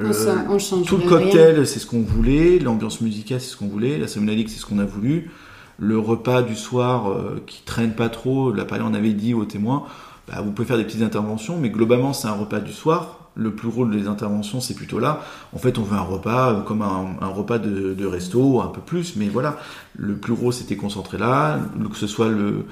Euh, 0.00 0.12
s'en- 0.12 0.46
on 0.50 0.58
change 0.58 0.86
tout 0.86 0.96
le 0.96 1.02
cocktail, 1.08 1.66
c'est 1.66 1.78
ce 1.78 1.86
qu'on 1.86 2.02
voulait. 2.02 2.58
L'ambiance 2.58 3.00
musicale, 3.00 3.40
c'est 3.40 3.50
ce 3.50 3.56
qu'on 3.56 3.68
voulait. 3.68 3.98
La 3.98 4.08
Somnalique, 4.08 4.50
c'est 4.50 4.58
ce 4.58 4.66
qu'on 4.66 4.78
a 4.78 4.84
voulu. 4.84 5.30
Le 5.78 5.98
repas 5.98 6.42
du 6.42 6.56
soir, 6.56 7.10
euh, 7.10 7.42
qui 7.46 7.62
traîne 7.62 7.94
pas 7.94 8.08
trop. 8.08 8.52
Là, 8.52 8.64
pareil, 8.64 8.84
on 8.86 8.94
avait 8.94 9.12
dit 9.12 9.34
aux 9.34 9.44
témoins, 9.44 9.84
bah, 10.28 10.40
vous 10.44 10.52
pouvez 10.52 10.66
faire 10.66 10.78
des 10.78 10.84
petites 10.84 11.02
interventions, 11.02 11.58
mais 11.58 11.70
globalement, 11.70 12.12
c'est 12.12 12.28
un 12.28 12.32
repas 12.34 12.60
du 12.60 12.72
soir. 12.72 13.23
Le 13.36 13.50
plus 13.50 13.68
gros 13.68 13.84
des 13.84 14.06
interventions, 14.06 14.60
c'est 14.60 14.74
plutôt 14.74 15.00
là. 15.00 15.20
En 15.54 15.58
fait, 15.58 15.78
on 15.78 15.82
veut 15.82 15.96
un 15.96 16.02
repas 16.02 16.52
euh, 16.52 16.60
comme 16.60 16.82
un, 16.82 17.16
un 17.20 17.26
repas 17.28 17.58
de, 17.58 17.92
de 17.92 18.06
resto, 18.06 18.60
un 18.62 18.68
peu 18.68 18.80
plus, 18.80 19.16
mais 19.16 19.26
voilà. 19.26 19.56
Le 19.96 20.14
plus 20.14 20.34
gros, 20.34 20.52
c'était 20.52 20.76
concentré 20.76 21.18
là. 21.18 21.58
Que 21.90 21.96
ce 21.96 22.06
soit 22.06 22.28
le, 22.28 22.64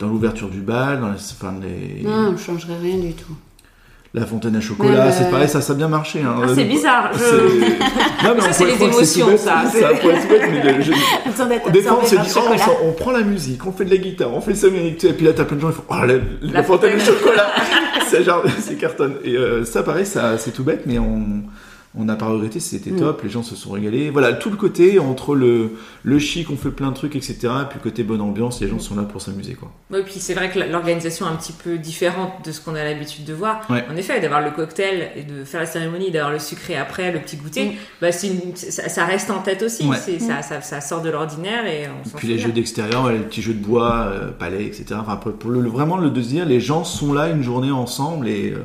dans 0.00 0.08
l'ouverture 0.08 0.48
du 0.48 0.60
bal, 0.60 1.00
dans 1.00 1.10
enfin, 1.10 1.54
les, 1.62 2.02
Non, 2.02 2.32
on 2.34 2.36
changerait 2.36 2.78
rien 2.82 2.98
du 2.98 3.12
tout. 3.12 3.32
la 4.12 4.26
fontaine 4.26 4.56
à 4.56 4.60
chocolat, 4.60 5.12
c'est 5.12 5.26
euh, 5.26 5.30
pareil, 5.30 5.48
ça, 5.48 5.60
ça 5.60 5.72
a 5.72 5.76
bien 5.76 5.86
marché. 5.88 6.20
hein. 6.22 6.34
Ah, 6.42 6.46
c'est 6.52 6.64
bizarre. 6.64 7.10
Je... 7.12 7.18
c'est- 7.18 8.24
Non, 8.26 8.34
mais 8.34 8.40
Ça, 8.40 8.52
c'est 8.52 8.64
les 8.66 8.72
croire 8.72 8.90
que 8.90 9.04
c'est 9.04 9.20
émotions, 9.20 9.38
ça. 9.38 9.64
Ça 9.70 9.88
pourrait 10.00 10.14
être 10.14 10.28
bête, 10.28 10.42
mais 10.50 10.82
je- 10.82 11.70
Des 11.70 11.82
fois, 11.82 12.00
on 12.02 12.06
se 12.06 12.16
dit, 12.16 12.32
oh, 12.36 12.72
on, 12.86 12.92
prend 12.92 13.12
la 13.12 13.22
musique, 13.22 13.64
on 13.66 13.70
fait 13.72 13.84
de 13.84 13.90
la 13.90 13.98
guitare, 13.98 14.34
on 14.34 14.40
fait 14.40 14.54
ça, 14.56 14.66
et 14.66 14.90
puis 15.12 15.24
là, 15.26 15.32
t'as 15.32 15.44
plein 15.44 15.56
de 15.56 15.60
gens 15.62 15.68
qui 15.68 15.74
font, 15.76 15.84
oh, 15.90 15.94
la, 15.94 16.06
la, 16.06 16.14
La 16.42 16.62
fontaine 16.64 16.98
fontaine. 16.98 17.14
chocolat. 17.14 17.46
c'est 18.10 18.24
genre, 18.24 18.44
c'est 18.60 18.76
cartonne. 18.76 19.16
Et 19.24 19.36
euh, 19.36 19.64
ça, 19.64 19.82
pareil, 19.82 20.06
ça, 20.06 20.38
c'est 20.38 20.52
tout 20.52 20.64
bête, 20.64 20.82
mais 20.86 20.98
on, 20.98 21.42
on 21.96 22.04
n'a 22.04 22.16
pas 22.16 22.26
regretté, 22.26 22.60
c'était 22.60 22.90
Mm. 22.90 22.98
top, 22.98 23.22
les 23.22 23.30
gens 23.30 23.42
se 23.42 23.56
sont 23.56 23.70
régalés. 23.72 24.10
Voilà, 24.10 24.34
tout 24.34 24.50
le 24.50 24.56
côté 24.56 24.98
entre 24.98 25.34
le, 25.34 25.72
le 26.02 26.18
chic, 26.18 26.50
on 26.50 26.56
fait 26.56 26.70
plein 26.70 26.90
de 26.90 26.94
trucs, 26.94 27.16
etc., 27.16 27.34
et 27.62 27.64
puis 27.68 27.78
le 27.78 27.82
côté 27.82 28.02
bonne 28.04 28.20
ambiance, 28.20 28.60
les 28.60 28.68
gens 28.68 28.78
sont 28.78 28.94
là 28.94 29.02
pour 29.02 29.20
s'amuser, 29.22 29.54
quoi. 29.54 29.72
Oui, 29.90 30.00
puis 30.04 30.14
c'est 30.20 30.34
vrai 30.34 30.50
que 30.50 30.58
l'organisation 30.58 31.26
est 31.26 31.30
un 31.30 31.36
petit 31.36 31.52
peu 31.54 31.78
différente 31.78 32.44
de 32.44 32.52
ce 32.52 32.60
qu'on 32.60 32.74
a 32.74 32.84
l'habitude 32.84 33.24
de 33.24 33.32
voir. 33.32 33.60
Ouais. 33.70 33.84
En 33.90 33.96
effet, 33.96 34.20
d'avoir 34.20 34.42
le 34.42 34.50
cocktail 34.50 35.10
et 35.16 35.22
de 35.22 35.44
faire 35.44 35.60
la 35.60 35.66
cérémonie, 35.66 36.10
d'avoir 36.10 36.30
le 36.32 36.38
sucré 36.38 36.76
après, 36.76 37.10
le 37.10 37.20
petit 37.20 37.36
goûter, 37.36 37.64
Mm. 37.66 37.72
bah, 38.02 38.12
c'est 38.12 38.28
une- 38.28 38.54
ça, 38.54 38.88
ça 38.88 39.04
reste 39.06 39.30
en 39.30 39.38
tête 39.40 39.62
aussi. 39.62 39.86
Ouais. 39.86 39.96
C'est- 39.96 40.18
Ça, 40.18 40.42
ça, 40.42 40.60
ça 40.60 40.80
sort 40.82 41.00
de 41.00 41.08
l'ordinaire 41.10 41.64
et 41.66 41.86
on 41.88 42.16
Puis 42.18 42.28
les 42.28 42.38
jeux 42.38 42.52
d'extérieur, 42.52 43.10
les 43.10 43.18
petits 43.20 43.40
jeux 43.40 43.54
de 43.54 43.64
bois, 43.64 44.08
euh, 44.12 44.30
palais, 44.30 44.64
etc. 44.66 44.86
Enfin, 45.00 45.16
pour, 45.16 45.50
le, 45.50 45.66
vraiment 45.68 45.96
le 45.96 46.10
dire, 46.10 46.44
les 46.44 46.60
gens 46.60 46.84
sont 46.84 47.12
là 47.14 47.28
une 47.28 47.42
journée 47.42 47.70
ensemble 47.70 48.28
et, 48.28 48.50
euh, 48.50 48.58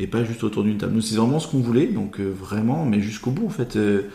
et 0.00 0.06
pas 0.06 0.24
juste 0.24 0.42
autour 0.44 0.62
d'une 0.64 0.78
table. 0.78 0.92
Nous, 0.94 1.00
c'est 1.02 1.16
vraiment 1.16 1.38
ce 1.38 1.46
qu'on 1.48 1.58
voulait, 1.60 1.86
donc 1.86 2.18
euh, 2.20 2.28
vraiment, 2.30 2.84
mais 2.84 3.00
jusqu'au 3.00 3.30
bout 3.30 3.46
en 3.46 3.50
fait. 3.50 3.76
Euh, 3.76 4.08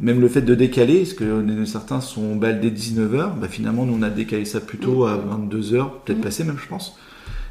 même 0.00 0.20
le 0.20 0.28
fait 0.28 0.42
de 0.42 0.54
décaler, 0.54 0.98
parce 0.98 1.12
que 1.14 1.64
certains 1.66 2.00
sont 2.00 2.36
bal 2.36 2.60
dès 2.60 2.70
19h, 2.70 3.34
bah, 3.40 3.48
finalement 3.48 3.84
nous 3.84 3.96
on 3.98 4.02
a 4.02 4.10
décalé 4.10 4.44
ça 4.44 4.60
plutôt 4.60 5.06
à 5.06 5.16
22h, 5.16 5.86
peut-être 6.04 6.18
Mm. 6.18 6.22
passé 6.22 6.44
même 6.44 6.56
je 6.62 6.68
pense. 6.68 6.96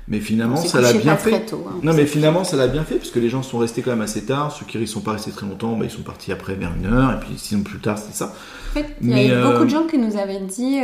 Mais 0.08 0.22
finalement 0.22 0.56
ça 0.56 0.80
l'a 0.80 0.94
bien 0.94 1.18
fait. 1.18 1.46
tôt, 1.46 1.66
hein. 1.70 1.80
Non 1.84 1.94
mais 1.94 2.06
finalement 2.06 2.46
ça 2.46 2.56
l'a 2.56 2.68
bien 2.70 2.86
fait 2.86 2.96
parce 2.96 3.12
que 3.12 3.20
les 3.20 3.28
gens 3.28 3.44
sont 3.44 3.58
restés 3.58 3.82
quand 3.82 3.92
même 3.92 4.00
assez 4.00 4.24
tard, 4.24 4.54
ceux 4.54 4.66
qui 4.66 4.78
ne 4.78 4.86
sont 4.86 5.02
pas 5.02 5.12
restés 5.12 5.32
très 5.32 5.46
longtemps, 5.46 5.76
bah, 5.76 5.84
ils 5.84 5.92
sont 5.92 6.04
partis 6.04 6.32
après 6.32 6.56
vers 6.56 6.72
une 6.82 6.86
heure 6.86 7.12
et 7.12 7.20
puis 7.20 7.34
sinon 7.36 7.64
plus 7.64 7.80
tard 7.80 7.98
c'était 7.98 8.14
ça. 8.14 8.34
En 8.72 8.74
fait, 8.80 8.96
il 9.02 9.10
y 9.10 9.14
Mais, 9.14 9.26
a 9.26 9.28
eu 9.28 9.32
euh, 9.32 9.52
beaucoup 9.52 9.66
de 9.66 9.70
gens 9.70 9.84
qui 9.86 9.98
nous 9.98 10.16
avaient 10.18 10.40
dit 10.40 10.80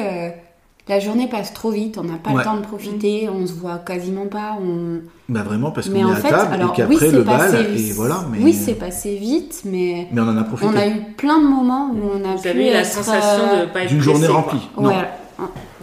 la 0.90 1.00
journée 1.00 1.28
passe 1.28 1.54
trop 1.54 1.72
vite, 1.72 1.98
on 1.98 2.04
n'a 2.04 2.16
pas 2.18 2.32
Ouais. 2.32 2.38
le 2.40 2.44
temps 2.44 2.58
de 2.58 2.62
profiter, 2.64 3.30
on 3.30 3.48
se 3.48 3.54
voit 3.54 3.78
quasiment 3.78 4.26
pas. 4.28 4.58
On... 4.62 5.00
Bah 5.30 5.42
vraiment 5.44 5.72
parce 5.72 5.88
qu'on 5.90 5.96
est 5.96 6.04
en 6.04 6.12
à 6.12 6.20
table 6.22 6.54
alors 6.54 6.74
et 6.74 6.76
qu'après 6.76 7.10
le 7.12 7.24
passé, 7.24 7.54
bal 7.64 7.78
et 7.80 7.92
voilà. 7.94 8.26
Mais, 8.32 8.40
oui, 8.42 8.54
c'est 8.54 8.74
passé 8.76 9.16
vite, 9.16 9.62
mais 9.66 10.08
mais 10.12 10.20
on 10.22 10.28
en 10.28 10.38
a 10.38 10.44
profité. 10.44 10.70
on 10.74 10.78
a 10.78 10.88
eu 10.88 11.02
plein 11.16 11.40
de 11.40 11.48
moments 11.48 11.90
où 11.94 12.00
on 12.20 12.30
a 12.30 12.36
Vous 12.36 12.42
pu 12.42 12.48
avez 12.50 12.70
eu 12.70 12.74
la 12.74 12.84
sensation 12.84 13.44
euh, 13.54 13.66
de 13.66 13.72
pas 13.72 13.84
être 13.84 13.90
D'une 13.90 14.02
journée 14.02 14.28
remplie. 14.28 14.60
Non. 14.78 14.88
Ouais, 14.90 14.96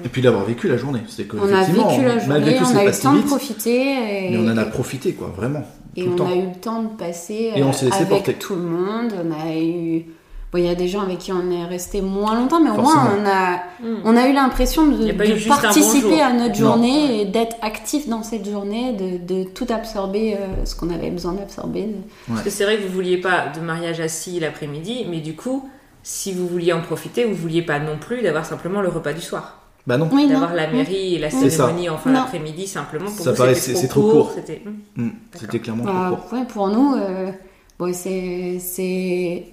Et 0.05 0.09
puis 0.09 0.21
d'avoir 0.21 0.45
vécu 0.45 0.69
la 0.69 0.77
journée. 0.77 1.01
C'est 1.09 1.25
que 1.25 1.37
on 1.39 1.43
a 1.53 1.63
vécu 1.63 2.03
la 2.05 2.27
malgré 2.27 2.57
journée, 2.57 2.59
tout, 2.59 2.65
on 2.75 2.79
a 2.79 2.85
eu 2.85 2.87
le 2.89 2.93
temps 3.03 3.13
de 3.15 3.23
profiter. 3.23 4.27
Et, 4.27 4.31
Mais 4.33 4.37
on 4.39 4.53
en 4.53 4.57
a 4.59 4.65
profité 4.67 5.13
quoi, 5.15 5.33
vraiment. 5.35 5.65
et 5.97 6.03
tout 6.03 6.09
le 6.09 6.13
on 6.13 6.17
temps. 6.17 6.29
a 6.29 6.35
eu 6.35 6.43
le 6.43 6.61
temps 6.61 6.83
de 6.83 6.89
passer 6.89 7.53
Et 7.57 7.63
on 7.63 7.71
euh, 7.71 7.73
s'est 7.73 7.87
laissé 7.87 7.97
avec 7.99 8.09
porter. 8.11 8.35
tout 8.35 8.55
le 8.55 8.63
monde. 8.63 9.13
On 9.25 9.33
a 9.49 9.55
eu. 9.57 10.05
Bon, 10.53 10.59
il 10.59 10.65
y 10.65 10.69
a 10.69 10.75
des 10.75 10.89
gens 10.89 11.03
avec 11.03 11.19
qui 11.19 11.33
on 11.33 11.49
est 11.53 11.65
resté 11.65 12.01
moins 12.01 12.35
longtemps, 12.35 12.61
mais 12.61 12.71
au 12.71 12.75
Forcément. 12.75 13.03
moins 13.05 13.15
on 13.23 13.27
a, 13.29 13.57
Mm. 13.89 14.01
on 14.05 14.17
a 14.17 14.27
eu 14.29 14.33
l'impression 14.33 14.87
de, 14.89 15.13
participer 15.49 16.21
à 16.21 16.33
notre 16.33 16.61
Non. 16.61 16.71
journée 16.73 17.21
et 17.21 17.25
d'être 17.25 17.55
actif 17.63 18.09
dans 18.09 18.25
cette 18.25 18.51
journée, 18.51 18.93
de, 18.95 19.19
de 19.33 19.45
tout 19.45 19.67
absorber 19.71 20.35
euh, 20.35 20.65
ce 20.65 20.75
qu'on 20.75 20.91
avait 20.91 21.11
besoin 21.11 21.35
d'absorber. 21.35 21.89
Parce 22.29 22.43
que 22.43 22.51
c'est 22.51 22.65
vrai 22.65 22.79
que 22.79 22.83
vous 22.83 22.93
vouliez 22.93 23.19
pas 23.19 23.47
de 23.55 23.61
mariage 23.61 24.01
assis 24.01 24.41
l'après-midi, 24.41 25.07
mais 25.09 25.21
du 25.21 25.37
coup, 25.37 25.69
si 26.03 26.33
vous 26.33 26.49
vouliez 26.49 26.73
en 26.73 26.81
profiter, 26.81 27.25
vous 27.25 27.35
vouliez 27.37 27.63
pas 27.63 27.79
non 27.79 27.97
plus 27.99 28.21
d'avoir 28.23 28.45
simplement 28.45 28.81
le 28.81 28.89
repas 28.89 29.13
du 29.13 29.21
soir. 29.21 29.59
Bah 29.87 29.97
non. 29.99 30.09
Oui. 30.13 30.27
D'avoir 30.29 30.53
la 30.55 30.67
mairie 30.67 31.15
et 31.15 31.19
la 31.21 31.31
cérémonie 31.31 31.89
en 31.89 31.97
fin 31.97 32.11
d'après-midi 32.13 32.67
simplement 32.67 33.07
pour 33.07 33.15
Ça 33.25 33.31
vous, 33.31 33.37
paraît- 33.37 33.55
c'est- 33.55 33.75
c'est 33.77 33.89
trop 33.89 34.03
court. 34.11 34.33
C'était... 34.35 34.63
Hmm. 34.97 35.03
Mm, 35.05 35.11
C'était 35.35 35.59
clairement 35.61 35.85
Bah, 35.85 36.07
trop 36.13 36.17
court. 36.17 36.39
ouais, 36.39 36.45
pour 36.45 36.69
nous, 36.69 36.95
euh, 36.97 37.31
bon, 37.79 37.93
c'est 37.95 38.59
c'est 38.61 39.47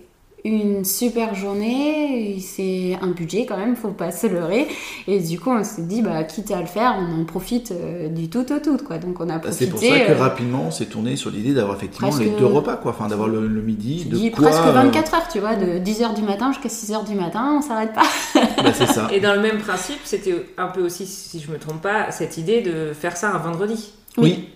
une 0.48 0.86
super 0.86 1.36
journée, 1.36 2.38
c'est 2.40 2.98
un 3.02 3.08
budget 3.08 3.46
quand 3.46 3.58
même, 3.58 3.76
faut 3.76 3.90
pas 3.90 4.12
se 4.12 4.28
leurrer. 4.28 4.68
Et 5.08 5.20
du 5.20 5.40
coup, 5.40 5.52
on 5.52 5.64
s'est 5.64 5.82
dit, 5.84 6.02
bah, 6.02 6.24
quitte 6.24 6.52
à 6.52 6.62
le 6.62 6.68
faire, 6.68 6.96
on 7.00 7.22
en 7.22 7.26
profite 7.26 7.72
euh, 7.72 8.08
du 8.10 8.30
tout 8.30 8.52
au 8.52 8.60
tout, 8.60 8.78
quoi. 8.78 8.98
Donc 8.98 9.20
on 9.20 9.30
a 9.30 9.38
Bah, 9.40 9.52
c'est 9.52 9.68
pour 9.68 9.80
ça 9.80 9.86
que 10.00 10.12
euh, 10.12 10.18
rapidement 10.18 10.64
on 10.68 10.72
s'est 10.72 10.86
tourné 10.86 11.16
sur 11.16 11.30
l'idée 11.30 11.54
d'avoir 11.54 11.76
effectivement 11.78 12.10
presque- 12.10 12.24
les 12.24 12.30
deux 12.32 12.46
repas 12.46 12.76
quoi, 12.78 12.92
enfin 12.92 13.08
d'avoir 13.08 13.28
le, 13.28 13.48
le 13.48 13.62
midi, 13.62 14.06
de 14.06 14.16
dis 14.16 14.32
quoi. 14.32 14.48
presque 14.50 14.66
euh, 14.66 14.72
24 14.72 15.14
heures, 15.14 15.28
tu 15.32 15.40
vois, 15.40 15.56
de 15.56 15.80
10h 15.80 16.16
du 16.16 16.22
matin 16.24 16.52
jusqu'à 16.52 16.70
6h 16.70 17.08
du 17.08 17.16
matin, 17.16 17.56
on 17.58 17.62
s'arrête 17.62 17.94
pas. 17.94 18.04
bah, 18.64 18.72
c'est 18.74 18.88
ça. 18.88 19.08
Et 19.14 19.20
dans 19.20 19.34
le 19.36 19.42
même 19.42 19.58
principe, 19.60 20.00
c'était 20.06 20.36
un 20.58 20.68
peu 20.68 20.82
aussi, 20.82 21.06
si 21.06 21.40
je 21.40 21.52
me 21.52 21.58
trompe 21.58 21.82
pas, 21.82 22.12
cette 22.12 22.38
idée 22.38 22.62
de 22.62 22.94
faire 22.94 23.18
ça 23.18 23.32
un 23.32 23.38
vendredi. 23.38 23.92
Oui. 24.18 24.50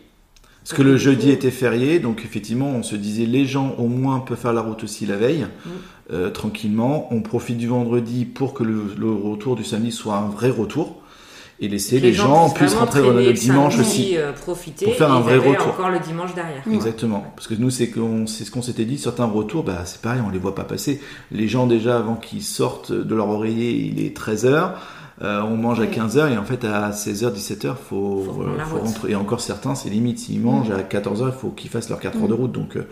Parce 0.63 0.73
que 0.73 0.83
le 0.83 0.95
jeudi 0.95 1.31
était 1.31 1.49
férié, 1.51 1.99
donc 1.99 2.21
effectivement, 2.23 2.69
on 2.69 2.83
se 2.83 2.95
disait 2.95 3.25
les 3.25 3.45
gens 3.45 3.73
au 3.79 3.87
moins 3.87 4.19
peuvent 4.19 4.37
faire 4.37 4.53
la 4.53 4.61
route 4.61 4.83
aussi 4.83 5.05
la 5.07 5.17
veille, 5.17 5.47
Mm. 5.65 5.69
euh, 6.13 6.29
tranquillement. 6.29 7.07
On 7.11 7.21
profite 7.21 7.57
du 7.57 7.67
vendredi 7.67 8.25
pour 8.25 8.53
que 8.53 8.63
le, 8.63 8.83
le 8.97 9.11
retour 9.11 9.55
du 9.55 9.63
samedi 9.63 9.91
soit 9.91 10.15
un 10.17 10.27
vrai 10.27 10.49
retour 10.51 10.97
et 11.59 11.67
laisser 11.67 11.99
les, 11.99 12.11
gens, 12.13 12.49
puissent 12.49 12.73
rentrer 12.75 13.01
le 13.01 13.13
le 13.13 13.33
dimanche 13.33 13.77
aussi. 13.79 14.17
euh, 14.17 14.31
profiter 14.33 14.85
Pour 14.85 14.95
faire 14.95 15.11
un 15.11 15.19
vrai 15.21 15.37
retour. 15.37 15.67
encore 15.67 15.89
le 15.91 15.99
dimanche 15.99 16.33
derrière. 16.33 16.61
Ouais. 16.65 16.73
Exactement. 16.73 17.23
Parce 17.35 17.47
que 17.47 17.53
nous, 17.55 17.69
c'est 17.69 17.85
ce 17.93 18.51
qu'on 18.51 18.61
s'était 18.63 18.85
dit, 18.85 18.97
certains 18.97 19.25
retours, 19.25 19.63
bah, 19.63 19.83
c'est 19.85 20.01
pareil, 20.01 20.21
on 20.25 20.29
les 20.31 20.39
voit 20.39 20.55
pas 20.55 20.63
passer. 20.63 21.01
Les 21.31 21.47
gens, 21.47 21.67
déjà, 21.67 21.97
avant 21.97 22.15
qu'ils 22.15 22.41
sortent 22.43 22.91
de 22.91 23.13
leur 23.15 23.29
oreiller, 23.29 23.71
il 23.71 24.03
est 24.03 24.13
13h. 25.21 25.43
on 25.51 25.57
mange 25.57 25.79
à 25.79 25.83
Ouais. 25.83 25.89
15h 25.89 26.33
et 26.33 26.37
en 26.37 26.43
fait 26.43 26.63
à 26.65 26.91
16h, 26.91 27.31
17h, 27.33 27.69
faut, 27.75 28.23
Faut 28.25 28.41
euh, 28.43 28.59
faut 28.65 28.77
rentrer. 28.79 29.11
Et 29.11 29.15
encore 29.15 29.41
certains, 29.41 29.75
c'est 29.75 29.89
limite, 29.89 30.19
s'ils 30.19 30.41
mangent 30.41 30.71
à 30.71 30.81
14h, 30.81 31.25
il 31.27 31.31
faut 31.39 31.49
qu'ils 31.49 31.69
fassent 31.69 31.89
leurs 31.89 31.99
4 31.99 32.17
heures 32.21 32.27
de 32.27 32.33
Mm. 32.33 32.37
route. 32.37 32.51
Donc, 32.51 32.75
euh, 32.77 32.87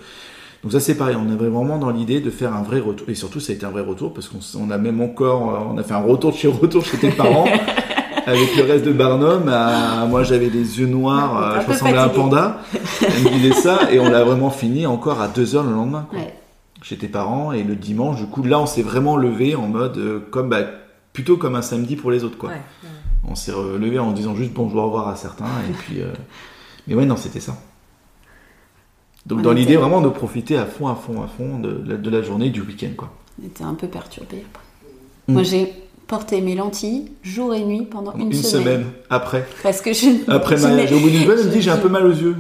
donc 0.64 0.72
ça 0.74 0.80
c'est 0.80 0.96
pareil, 0.96 1.16
on 1.18 1.32
avait 1.32 1.50
vraiment 1.50 1.78
dans 1.78 1.90
l'idée 1.90 2.20
de 2.20 2.30
faire 2.30 2.54
un 2.54 2.62
vrai 2.64 2.80
retour. 2.80 3.08
Et 3.10 3.16
surtout, 3.16 3.40
ça 3.40 3.52
a 3.52 3.56
été 3.56 3.66
un 3.66 3.70
vrai 3.72 3.82
retour 3.82 4.14
parce 4.14 4.28
qu'on 4.28 4.40
on 4.60 4.70
a 4.72 4.78
même 4.78 5.02
encore, 5.02 5.54
euh, 5.54 5.74
on 5.74 5.78
a 5.78 5.84
fait 5.84 5.94
un 5.94 6.02
retour 6.02 6.32
de 6.32 6.38
chez 6.38 6.48
retour 6.48 6.84
chez 6.86 6.98
tes 6.98 7.12
parents. 7.12 7.46
avec 8.26 8.56
le 8.58 8.64
reste 8.64 8.86
de 8.86 8.92
Barnum. 8.92 9.48
à- 9.48 10.06
moi, 10.06 10.22
j'avais 10.24 10.50
des 10.50 10.80
yeux 10.80 10.86
noirs, 10.86 11.36
Un 11.36 11.42
euh, 11.58 11.62
je 11.62 11.72
ressemblais 11.72 11.98
à 11.98 12.04
un 12.04 12.10
panda. 12.10 12.58
Elle 13.02 13.24
me 13.24 13.30
disait 13.40 13.54
ça, 13.54 13.92
et 13.92 14.00
on 14.00 14.08
l'a 14.10 14.24
vraiment 14.24 14.52
fini 14.52 14.86
encore 14.86 15.20
à 15.22 15.28
2 15.30 15.56
heures 15.56 15.64
le 15.64 15.72
lendemain. 15.72 16.06
quoi. 16.10 16.20
Ouais. 16.20 16.34
Chez 16.84 16.96
tes 16.98 17.08
parents, 17.08 17.52
et 17.54 17.64
le 17.64 17.76
dimanche, 17.76 18.18
du 18.18 18.26
coup, 18.28 18.44
là, 18.44 18.60
on 18.60 18.66
s'est 18.68 18.84
vraiment 18.84 19.18
levé 19.18 19.56
en 19.56 19.68
mode, 19.68 19.98
euh, 19.98 20.20
comme, 20.32 20.48
bah, 20.50 20.60
plutôt 21.20 21.36
comme 21.36 21.56
un 21.56 21.62
samedi 21.62 21.98
pour 21.98 22.12
les 22.12 22.24
autres, 22.24 22.38
quoi. 22.38 22.50
Ouais. 22.52 22.62
On 23.30 23.36
s'est 23.36 23.52
relevé 23.52 24.00
en 24.00 24.12
disant 24.14 24.36
juste 24.36 24.54
bonjour, 24.54 24.82
au 24.82 24.86
revoir 24.86 25.10
à 25.10 25.16
certains, 25.18 25.46
et 25.70 25.74
puis. 25.74 26.00
euh, 26.02 26.14
Mais 26.88 26.96
ouais, 26.96 27.06
non, 27.06 27.18
c'était 27.18 27.42
ça. 27.42 27.58
Donc, 29.26 29.40
On 29.40 29.42
dans 29.42 29.52
était- 29.52 29.60
l'idée 29.60 29.76
vraiment 29.76 30.00
de 30.02 30.08
profiter 30.10 30.58
à 30.58 30.66
fond, 30.66 30.88
à 30.88 30.96
fond, 30.96 31.22
à 31.22 31.28
fond 31.28 31.60
de, 31.60 31.84
la- 31.86 31.98
de 31.98 32.10
la 32.10 32.22
journée, 32.22 32.50
du 32.52 32.62
week-end, 32.62 32.92
quoi. 32.98 33.12
On 33.42 33.46
était 33.46 33.64
un 33.66 33.74
peu 33.74 33.88
perturbés 33.88 34.44
après. 34.50 34.64
Mm. 35.28 35.34
Moi, 35.34 35.44
j'ai 35.44 35.74
porté 36.08 36.40
mes 36.42 36.56
lentilles 36.56 37.12
jour 37.22 37.54
et 37.54 37.64
nuit 37.66 37.86
pendant 37.90 38.14
une, 38.16 38.28
Une 38.28 38.34
semaine 38.34 38.86
après. 39.10 39.46
Parce 39.62 39.82
que 39.82 39.92
je. 39.94 40.08
Après 40.32 40.56
je 40.58 40.64
mariage. 40.64 40.94
Au 40.94 41.00
bout 41.00 41.10
d'une 41.10 41.24
semaine, 41.24 41.38
elle 41.42 41.48
me 41.48 41.52
dit 41.52 41.62
j'ai 41.62 41.70
un 41.72 41.78
peu 41.78 41.90
mal 41.90 42.06
aux 42.08 42.12
yeux. 42.14 42.36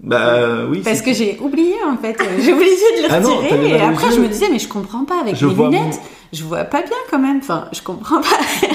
Bah 0.00 0.64
oui. 0.68 0.82
Parce 0.84 1.00
que 1.02 1.12
j'ai 1.12 1.36
oublié 1.40 1.74
en 1.90 1.96
fait, 1.96 2.16
j'ai 2.40 2.52
oublié 2.52 2.70
de 2.98 3.08
le 3.08 3.08
Ah 3.12 3.18
non, 3.20 3.38
retirer 3.38 3.70
et 3.70 3.80
après 3.80 4.12
je 4.12 4.20
me 4.20 4.28
disais 4.28 4.46
mais 4.48 4.60
je 4.60 4.68
comprends 4.68 5.04
pas 5.04 5.20
avec 5.22 5.34
Je 5.34 5.44
mes 5.46 5.54
lunettes, 5.54 6.00
je 6.32 6.44
vois 6.44 6.64
pas 6.64 6.82
bien 6.82 6.96
quand 7.10 7.18
même, 7.18 7.38
enfin 7.38 7.68
je 7.72 7.80
comprends 7.82 8.20
pas. 8.20 8.38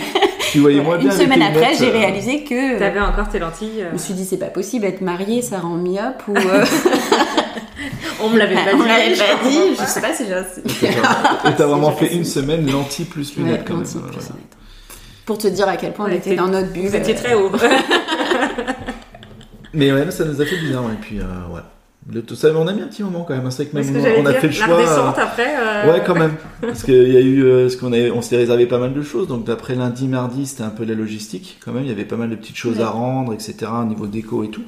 Tu 0.52 0.60
voyais 0.60 0.82
moins 0.82 1.00
bien 1.00 1.10
Une 1.10 1.18
semaine 1.18 1.42
après 1.42 1.74
j'ai 1.74 1.90
euh, 1.90 1.94
réalisé 1.94 2.44
que 2.44 2.78
T'avais 2.78 3.00
encore 3.00 3.28
tes 3.28 3.40
lentilles. 3.40 3.82
euh, 3.82 3.88
je 3.90 3.94
me 3.94 3.98
suis 3.98 4.14
dit 4.14 4.24
c'est 4.24 4.38
pas 4.38 4.48
possible 4.52 4.86
être 4.86 5.02
mariée 5.02 5.42
ça 5.42 5.58
rend 5.60 5.78
myope 5.78 6.22
ou 6.28 6.38
euh, 6.38 6.64
On 8.24 8.30
me 8.30 8.38
l'avait 8.38 8.54
pas 8.54 8.62
on 8.76 8.78
dit. 8.84 8.88
l'avait 8.88 9.16
pas 9.16 9.50
dit, 9.50 9.58
je 9.80 9.84
sais 9.86 10.00
pas 10.02 10.14
si 10.14 10.26
j'ai 10.28 10.90
Et 11.50 11.56
t'as 11.58 11.66
vraiment 11.66 11.92
fait 11.92 12.14
une 12.14 12.24
semaine 12.24 12.70
lentilles 12.72 13.06
plus 13.06 13.36
lunettes 13.36 13.62
Ouais, 13.62 13.66
quand 13.68 13.74
même. 13.78 13.84
euh, 13.84 14.00
plus 14.12 14.12
voilà. 14.12 14.42
Pour 15.26 15.38
te 15.40 15.48
dire 15.48 15.68
à 15.68 15.76
quel 15.78 15.92
point 15.94 16.06
on 16.08 16.14
était 16.14 16.36
dans 16.36 16.48
notre 16.48 16.72
bulle. 16.72 16.88
Vous 16.90 16.96
étiez 16.96 17.16
euh, 17.16 17.18
très 17.18 17.34
haut. 17.34 17.52
Mais 19.74 19.92
ouais, 19.92 20.12
ça 20.12 20.24
nous 20.26 20.40
a 20.40 20.46
fait 20.46 20.58
bizarre. 20.58 20.84
Et 20.92 20.98
puis 21.02 21.20
euh, 21.20 21.24
ouais. 21.54 21.62
Le, 22.12 22.22
tout 22.22 22.36
ça, 22.36 22.52
mais 22.52 22.58
on 22.60 22.68
a 22.68 22.74
mis 22.74 22.82
un 22.82 22.88
petit 22.88 23.02
moment 23.04 23.24
quand 23.24 23.34
même. 23.34 23.46
hein, 23.46 23.52
C'est 23.52 23.66
que 23.68 23.76
même 23.78 23.86
que 23.86 23.98
on, 24.20 24.26
a 24.26 24.32
dire 24.32 24.42
fait 24.42 24.48
le 24.48 24.60
la 24.60 24.66
choix. 24.66 24.76
redescente 24.76 25.18
euh, 25.18 25.22
après 25.24 25.56
euh, 25.58 25.92
Ouais, 25.92 26.04
quand 26.06 26.16
même. 26.16 26.34
Parce 26.62 26.84
qu'il 26.84 27.08
y 27.14 27.16
a 27.18 27.22
eu, 27.22 27.44
euh, 27.44 27.70
ce 27.70 27.78
qu'on 27.78 27.94
on 27.94 28.22
s'était 28.22 28.38
réservé 28.38 28.66
pas 28.66 28.78
mal 28.80 28.94
de 28.94 29.02
choses. 29.02 29.28
Donc 29.28 29.46
d'après 29.46 29.76
lundi, 29.76 30.08
mardi, 30.10 30.46
c'était 30.46 30.64
un 30.64 30.70
peu 30.70 30.84
la 30.84 30.96
logistique. 30.96 31.60
Quand 31.64 31.72
même, 31.72 31.84
il 31.84 31.90
y 31.90 31.94
avait 31.94 32.04
pas 32.06 32.18
mal 32.18 32.30
de 32.30 32.36
petites 32.36 32.58
choses 32.58 32.82
à 32.82 32.90
rendre, 32.90 33.34
etc. 33.34 33.56
Au 33.82 33.86
niveau 33.86 34.08
déco 34.08 34.44
et 34.44 34.50
tout. 34.50 34.64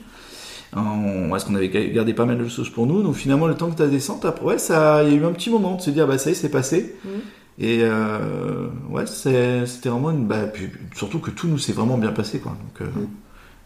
On, 0.78 1.34
est-ce 1.36 1.46
qu'on 1.46 1.56
avait 1.56 1.70
ga- 1.70 1.86
gardé 1.88 2.14
pas 2.14 2.26
mal 2.26 2.38
de 2.38 2.48
choses 2.48 2.70
pour 2.70 2.86
nous? 2.86 3.02
Donc 3.02 3.16
finalement, 3.16 3.48
le 3.48 3.56
temps 3.56 3.70
que 3.70 3.78
ta 3.78 3.88
descente, 3.88 4.26
après, 4.26 4.46
ouais, 4.46 4.58
ça, 4.58 5.04
il 5.04 5.12
y 5.14 5.18
a 5.18 5.20
eu 5.22 5.26
un 5.26 5.32
petit 5.32 5.50
moment 5.50 5.76
de 5.76 5.82
se 5.82 5.90
dire, 5.90 6.08
bah 6.08 6.18
ça 6.18 6.30
y 6.30 6.34
est, 6.34 6.36
c'est 6.36 6.50
passé. 6.50 6.96
Mhm. 7.06 7.12
Et 7.60 7.80
euh, 7.84 8.68
ouais, 8.90 9.06
c'était 9.08 9.90
vraiment 9.90 10.12
une, 10.12 10.26
bah, 10.26 10.44
puis, 10.52 10.70
surtout 10.96 11.20
que 11.20 11.32
tout 11.32 11.48
nous 11.48 11.58
s'est 11.58 11.72
vraiment 11.74 11.98
bien 11.98 12.12
passé, 12.12 12.40
quoi. 12.40 12.52
Donc 12.54 12.82
euh, 12.82 12.92
Mhm. 13.00 13.08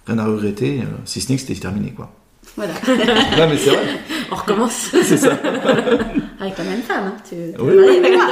rien 0.07 0.17
à 0.19 0.25
regretter, 0.25 0.81
euh, 0.81 0.85
si 1.05 1.21
ce 1.21 1.31
n'est 1.31 1.35
que 1.37 1.41
c'était 1.41 1.59
terminé, 1.59 1.91
quoi. 1.91 2.11
Voilà, 2.55 2.73
non, 2.73 3.47
mais 3.49 3.57
c'est 3.57 3.69
vrai, 3.69 3.83
On 4.31 4.35
recommence. 4.35 4.89
c'est 5.03 5.17
ça. 5.17 5.37
avec 6.39 6.57
la 6.57 6.63
même 6.63 6.81
femme, 6.81 7.05
hein, 7.07 7.15
tu 7.27 7.35
Oui, 7.61 7.73
oui. 7.77 7.97
avec 7.97 8.13
moi. 8.15 8.27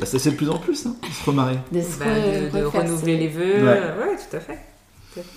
Bah, 0.00 0.06
ça 0.06 0.18
c'est 0.18 0.30
de 0.30 0.36
plus 0.36 0.48
en 0.50 0.56
plus, 0.58 0.86
hein, 0.86 0.96
de 1.02 1.12
se 1.12 1.24
remarier. 1.26 1.58
De 1.70 1.80
se 1.82 1.98
Bah, 1.98 2.06
re- 2.06 2.50
de, 2.58 2.64
renouveler 2.64 3.18
les 3.18 3.28
vœux. 3.28 3.56
Ouais. 3.62 3.80
Ouais, 4.08 4.16
tout 4.16 4.36
à 4.36 4.40
fait. 4.40 4.58
Tout 5.12 5.20
à 5.20 5.22
fait. 5.22 5.28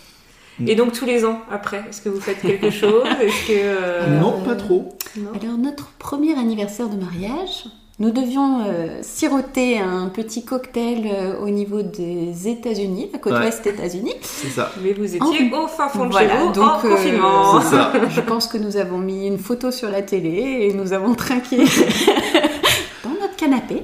Mm. 0.59 0.67
Et 0.69 0.75
donc 0.75 0.93
tous 0.93 1.05
les 1.05 1.25
ans 1.25 1.39
après, 1.51 1.83
est-ce 1.89 2.01
que 2.01 2.09
vous 2.09 2.21
faites 2.21 2.39
quelque 2.41 2.69
chose? 2.69 3.03
Est-ce 3.21 3.47
que 3.47 3.53
euh, 3.53 4.19
non, 4.19 4.41
pas 4.41 4.55
trop. 4.55 4.95
non 5.17 5.31
Alors, 5.41 5.57
notre 5.57 5.87
premier 5.99 6.33
anniversaire 6.37 6.87
de 6.89 6.95
mariage, 6.95 7.65
nous 7.99 8.09
devions 8.09 8.61
euh, 8.65 8.87
siroter 9.03 9.77
un 9.79 10.07
petit 10.09 10.43
cocktail 10.43 11.03
euh, 11.05 11.37
au 11.39 11.49
niveau 11.49 11.83
des 11.83 12.47
États-Unis, 12.47 13.09
la 13.13 13.19
côte 13.19 13.33
Ouais. 13.33 13.39
ouest 13.39 13.65
États-Unis. 13.67 14.15
C'est 14.21 14.47
ça. 14.49 14.71
Mais 14.83 14.93
vous 14.93 15.15
étiez 15.15 15.51
au 15.53 15.67
fin 15.67 15.87
fond 15.89 16.05
de 16.07 16.11
Voilà, 16.11 16.29
chez 16.31 16.37
vous 16.43 16.51
donc, 16.53 16.63
en 16.65 16.77
euh, 16.87 16.89
confinement. 16.95 17.61
C'est 17.61 17.75
ça. 17.75 17.91
Je 18.09 18.21
pense 18.21 18.47
que 18.47 18.57
nous 18.57 18.77
avons 18.77 18.97
mis 18.97 19.27
une 19.27 19.37
photo 19.37 19.69
sur 19.69 19.89
la 19.89 20.01
télé 20.01 20.67
et 20.69 20.73
nous 20.73 20.91
avons 20.91 21.13
trinqué 21.13 21.57
dans 23.03 23.11
notre 23.11 23.35
canapé. 23.37 23.83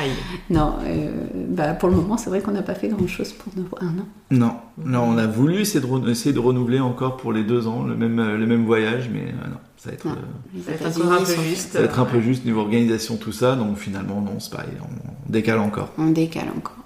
Aïe. 0.00 0.10
Non, 0.50 0.74
euh, 0.84 1.10
bah, 1.48 1.74
pour 1.74 1.88
le 1.88 1.96
moment, 1.96 2.16
c'est 2.16 2.30
vrai 2.30 2.40
qu'on 2.40 2.52
n'a 2.52 2.62
pas 2.62 2.74
fait 2.74 2.88
grand-chose 2.88 3.32
pour 3.32 3.52
nos 3.56 3.66
un 3.80 3.98
an. 3.98 4.06
Non, 4.30 4.54
non, 4.84 5.02
on 5.02 5.18
a 5.18 5.26
voulu 5.26 5.60
essayer 5.60 5.80
de, 5.80 5.86
re- 5.86 6.08
essayer 6.08 6.32
de 6.32 6.38
renouveler 6.38 6.80
encore 6.80 7.16
pour 7.16 7.32
les 7.32 7.42
deux 7.44 7.66
ans 7.66 7.82
le 7.82 7.94
même, 7.96 8.18
euh, 8.18 8.36
le 8.38 8.46
même 8.46 8.64
voyage, 8.64 9.10
mais 9.12 9.20
euh, 9.28 9.48
non, 9.48 9.56
ça 9.76 9.90
va 9.90 9.94
être, 9.94 10.04
Non. 10.06 10.12
euh, 10.12 10.14
Les 10.54 10.62
Ça 10.62 10.70
va 10.70 10.74
être 10.74 10.80
États-Unis 10.80 11.02
encore 11.06 11.20
un 11.20 11.24
peu 11.24 11.42
juste. 11.42 11.72
ça 11.72 11.78
va 11.80 11.84
être 11.84 12.00
un 12.00 12.04
peu 12.04 12.20
juste 12.20 12.44
niveau 12.44 12.60
organisation 12.60 13.16
tout 13.16 13.32
ça, 13.32 13.56
donc 13.56 13.76
finalement 13.76 14.20
non, 14.20 14.38
c'est 14.40 14.50
pareil, 14.52 14.68
on 14.80 15.30
décale 15.32 15.58
encore. 15.58 15.90
On 15.98 16.06
décale 16.06 16.48
encore. 16.56 16.76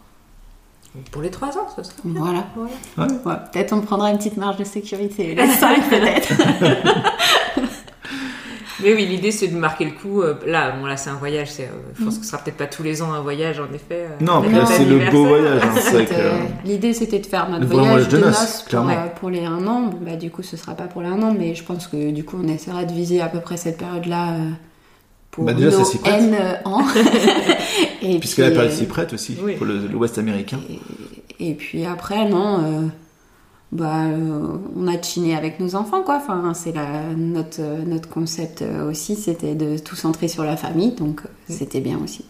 Pour 1.10 1.22
les 1.22 1.30
trois 1.30 1.48
ans, 1.48 1.66
ce 1.74 1.82
sera 1.82 1.94
bien. 2.04 2.20
Voilà. 2.20 2.44
Voilà. 2.54 3.12
Ouais. 3.12 3.18
Ouais, 3.26 3.34
peut-être 3.52 3.72
on 3.72 3.80
prendra 3.80 4.10
une 4.12 4.16
petite 4.18 4.36
marge 4.36 4.58
de 4.58 4.64
sécurité. 4.64 5.34
Les 5.34 5.48
cinq, 5.48 5.88
peut-être. 5.90 6.32
Mais 8.82 8.92
oui, 8.94 9.06
l'idée 9.06 9.30
c'est 9.30 9.48
de 9.48 9.56
marquer 9.56 9.84
le 9.84 9.92
coup. 9.92 10.22
euh, 10.22 10.34
Là, 10.46 10.72
bon, 10.72 10.86
là 10.86 10.96
c'est 10.96 11.10
un 11.10 11.14
voyage. 11.14 11.50
c'est, 11.52 11.64
euh, 11.64 11.92
je 11.98 12.04
pense 12.04 12.18
que 12.18 12.24
ce 12.24 12.30
sera 12.30 12.42
peut-être 12.42 12.56
pas 12.56 12.66
tous 12.66 12.82
les 12.82 13.02
ans 13.02 13.12
un 13.12 13.20
voyage, 13.20 13.60
en 13.60 13.72
effet. 13.74 14.06
euh, 14.10 14.24
Non, 14.24 14.42
non. 14.42 14.66
c'est 14.66 14.84
le 14.84 15.10
beau 15.10 15.26
voyage, 15.26 15.62
hein. 15.62 16.46
L'idée 16.64 16.92
c'était 16.92 17.18
de 17.20 17.26
faire 17.26 17.48
notre 17.48 17.66
voyage 17.66 17.88
voyage 17.90 18.08
de 18.08 18.18
noces, 18.18 18.56
pour, 18.62 18.68
clairement. 18.68 18.90
euh, 18.90 19.06
pour 19.18 19.30
les 19.30 19.44
un 19.44 19.66
an. 19.66 19.82
Bon, 19.82 19.98
bah, 20.00 20.16
du 20.16 20.30
coup, 20.30 20.42
ce 20.42 20.56
sera 20.56 20.74
pas 20.74 20.84
pour 20.84 21.02
les 21.02 21.08
un 21.08 21.22
an, 21.22 21.34
mais 21.38 21.54
je 21.54 21.62
pense 21.64 21.86
que 21.86 22.10
du 22.10 22.24
coup, 22.24 22.36
on 22.42 22.48
essaiera 22.48 22.84
de 22.84 22.92
viser 22.92 23.20
à 23.20 23.28
peu 23.28 23.40
près 23.40 23.56
cette 23.56 23.78
période-là 23.78 24.32
euh, 24.32 24.50
pour 25.30 25.44
Bah, 25.44 25.52
déjà, 25.54 25.70
ça 25.70 25.78
nos 25.78 25.84
s'y 25.84 25.98
prête. 25.98 26.20
N 26.22 26.36
ans. 26.64 26.82
et 28.02 28.18
Puisque 28.18 28.34
puis, 28.36 28.42
la 28.42 28.50
période 28.50 28.70
euh, 28.72 28.74
s'y 28.74 28.86
prête 28.86 29.12
aussi, 29.12 29.36
oui. 29.42 29.54
pour 29.54 29.66
le- 29.66 29.86
l'Ouest 29.86 30.18
américain. 30.18 30.58
et, 31.38 31.50
et 31.50 31.54
puis 31.54 31.84
après, 31.84 32.28
non, 32.28 32.58
euh, 32.64 32.86
bah, 33.74 34.06
euh, 34.06 34.56
on 34.76 34.86
a 34.86 35.02
chiné 35.02 35.36
avec 35.36 35.58
nos 35.60 35.74
enfants, 35.74 36.02
quoi. 36.02 36.16
Enfin, 36.16 36.54
c'est 36.54 36.72
la, 36.72 37.12
notre, 37.14 37.60
euh, 37.60 37.84
notre 37.84 38.08
concept 38.08 38.62
euh, 38.62 38.88
aussi, 38.88 39.16
c'était 39.16 39.54
de 39.56 39.76
tout 39.78 39.96
centrer 39.96 40.28
sur 40.28 40.44
la 40.44 40.56
famille, 40.56 40.92
donc 40.92 41.22
Mm. 41.48 41.52
c'était 41.52 41.80
bien 41.80 41.98
aussi. 42.02 42.24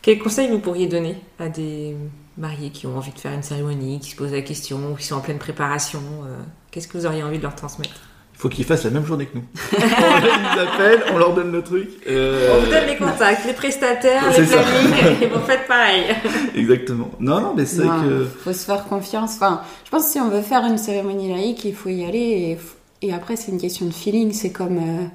Quels 0.00 0.20
conseils 0.20 0.48
vous 0.48 0.60
pourriez 0.60 0.86
donner 0.86 1.16
à 1.40 1.48
des 1.48 1.96
mariés 2.38 2.70
qui 2.70 2.86
ont 2.86 2.96
envie 2.96 3.10
de 3.10 3.18
faire 3.18 3.32
une 3.32 3.42
cérémonie, 3.42 3.98
qui 3.98 4.12
se 4.12 4.16
posent 4.16 4.32
la 4.32 4.42
question, 4.42 4.92
ou 4.92 4.94
qui 4.94 5.04
sont 5.04 5.16
en 5.16 5.20
pleine 5.20 5.38
préparation 5.38 6.00
euh, 6.24 6.38
Qu'est-ce 6.70 6.86
que 6.86 6.96
vous 6.96 7.06
auriez 7.06 7.22
envie 7.24 7.38
de 7.38 7.42
leur 7.42 7.56
transmettre? 7.56 8.00
Il 8.38 8.42
faut 8.42 8.48
qu'ils 8.50 8.66
fassent 8.66 8.84
la 8.84 8.90
même 8.90 9.06
journée 9.06 9.24
que 9.26 9.38
nous. 9.38 9.44
on 9.72 10.20
les 10.20 10.60
appelle, 10.62 11.00
on 11.14 11.16
leur 11.18 11.34
donne 11.34 11.52
le 11.52 11.62
truc. 11.62 11.88
euh, 12.06 12.54
On 12.54 12.64
vous 12.66 12.70
donne 12.70 12.86
les 12.86 12.96
contacts, 12.96 13.46
les 13.46 13.54
prestataires, 13.54 14.24
les 14.28 14.44
plannings, 14.44 15.22
et 15.22 15.26
vous 15.26 15.40
faites 15.40 15.66
pareil. 15.66 16.04
Exactement. 16.54 17.10
Non, 17.18 17.40
non, 17.40 17.54
mais 17.56 17.64
c'est 17.64 17.82
que... 17.82 18.26
faut 18.44 18.52
se 18.52 18.66
faire 18.66 18.84
confiance. 18.84 19.36
Enfin, 19.36 19.62
je 19.86 19.90
pense 19.90 20.04
que 20.04 20.10
si 20.12 20.20
on 20.20 20.28
veut 20.28 20.42
faire 20.42 20.64
une 20.66 20.76
cérémonie 20.76 21.30
laïque, 21.32 21.64
il 21.64 21.74
faut 21.74 21.88
y 21.88 22.04
aller. 22.04 22.58
Et, 23.00 23.06
et 23.08 23.12
après, 23.14 23.36
c'est 23.36 23.52
une 23.52 23.58
question 23.60 23.86
de 23.86 23.94
feeling. 23.94 24.32
C'est 24.32 24.52
comme 24.52 24.76
euh, 24.78 25.06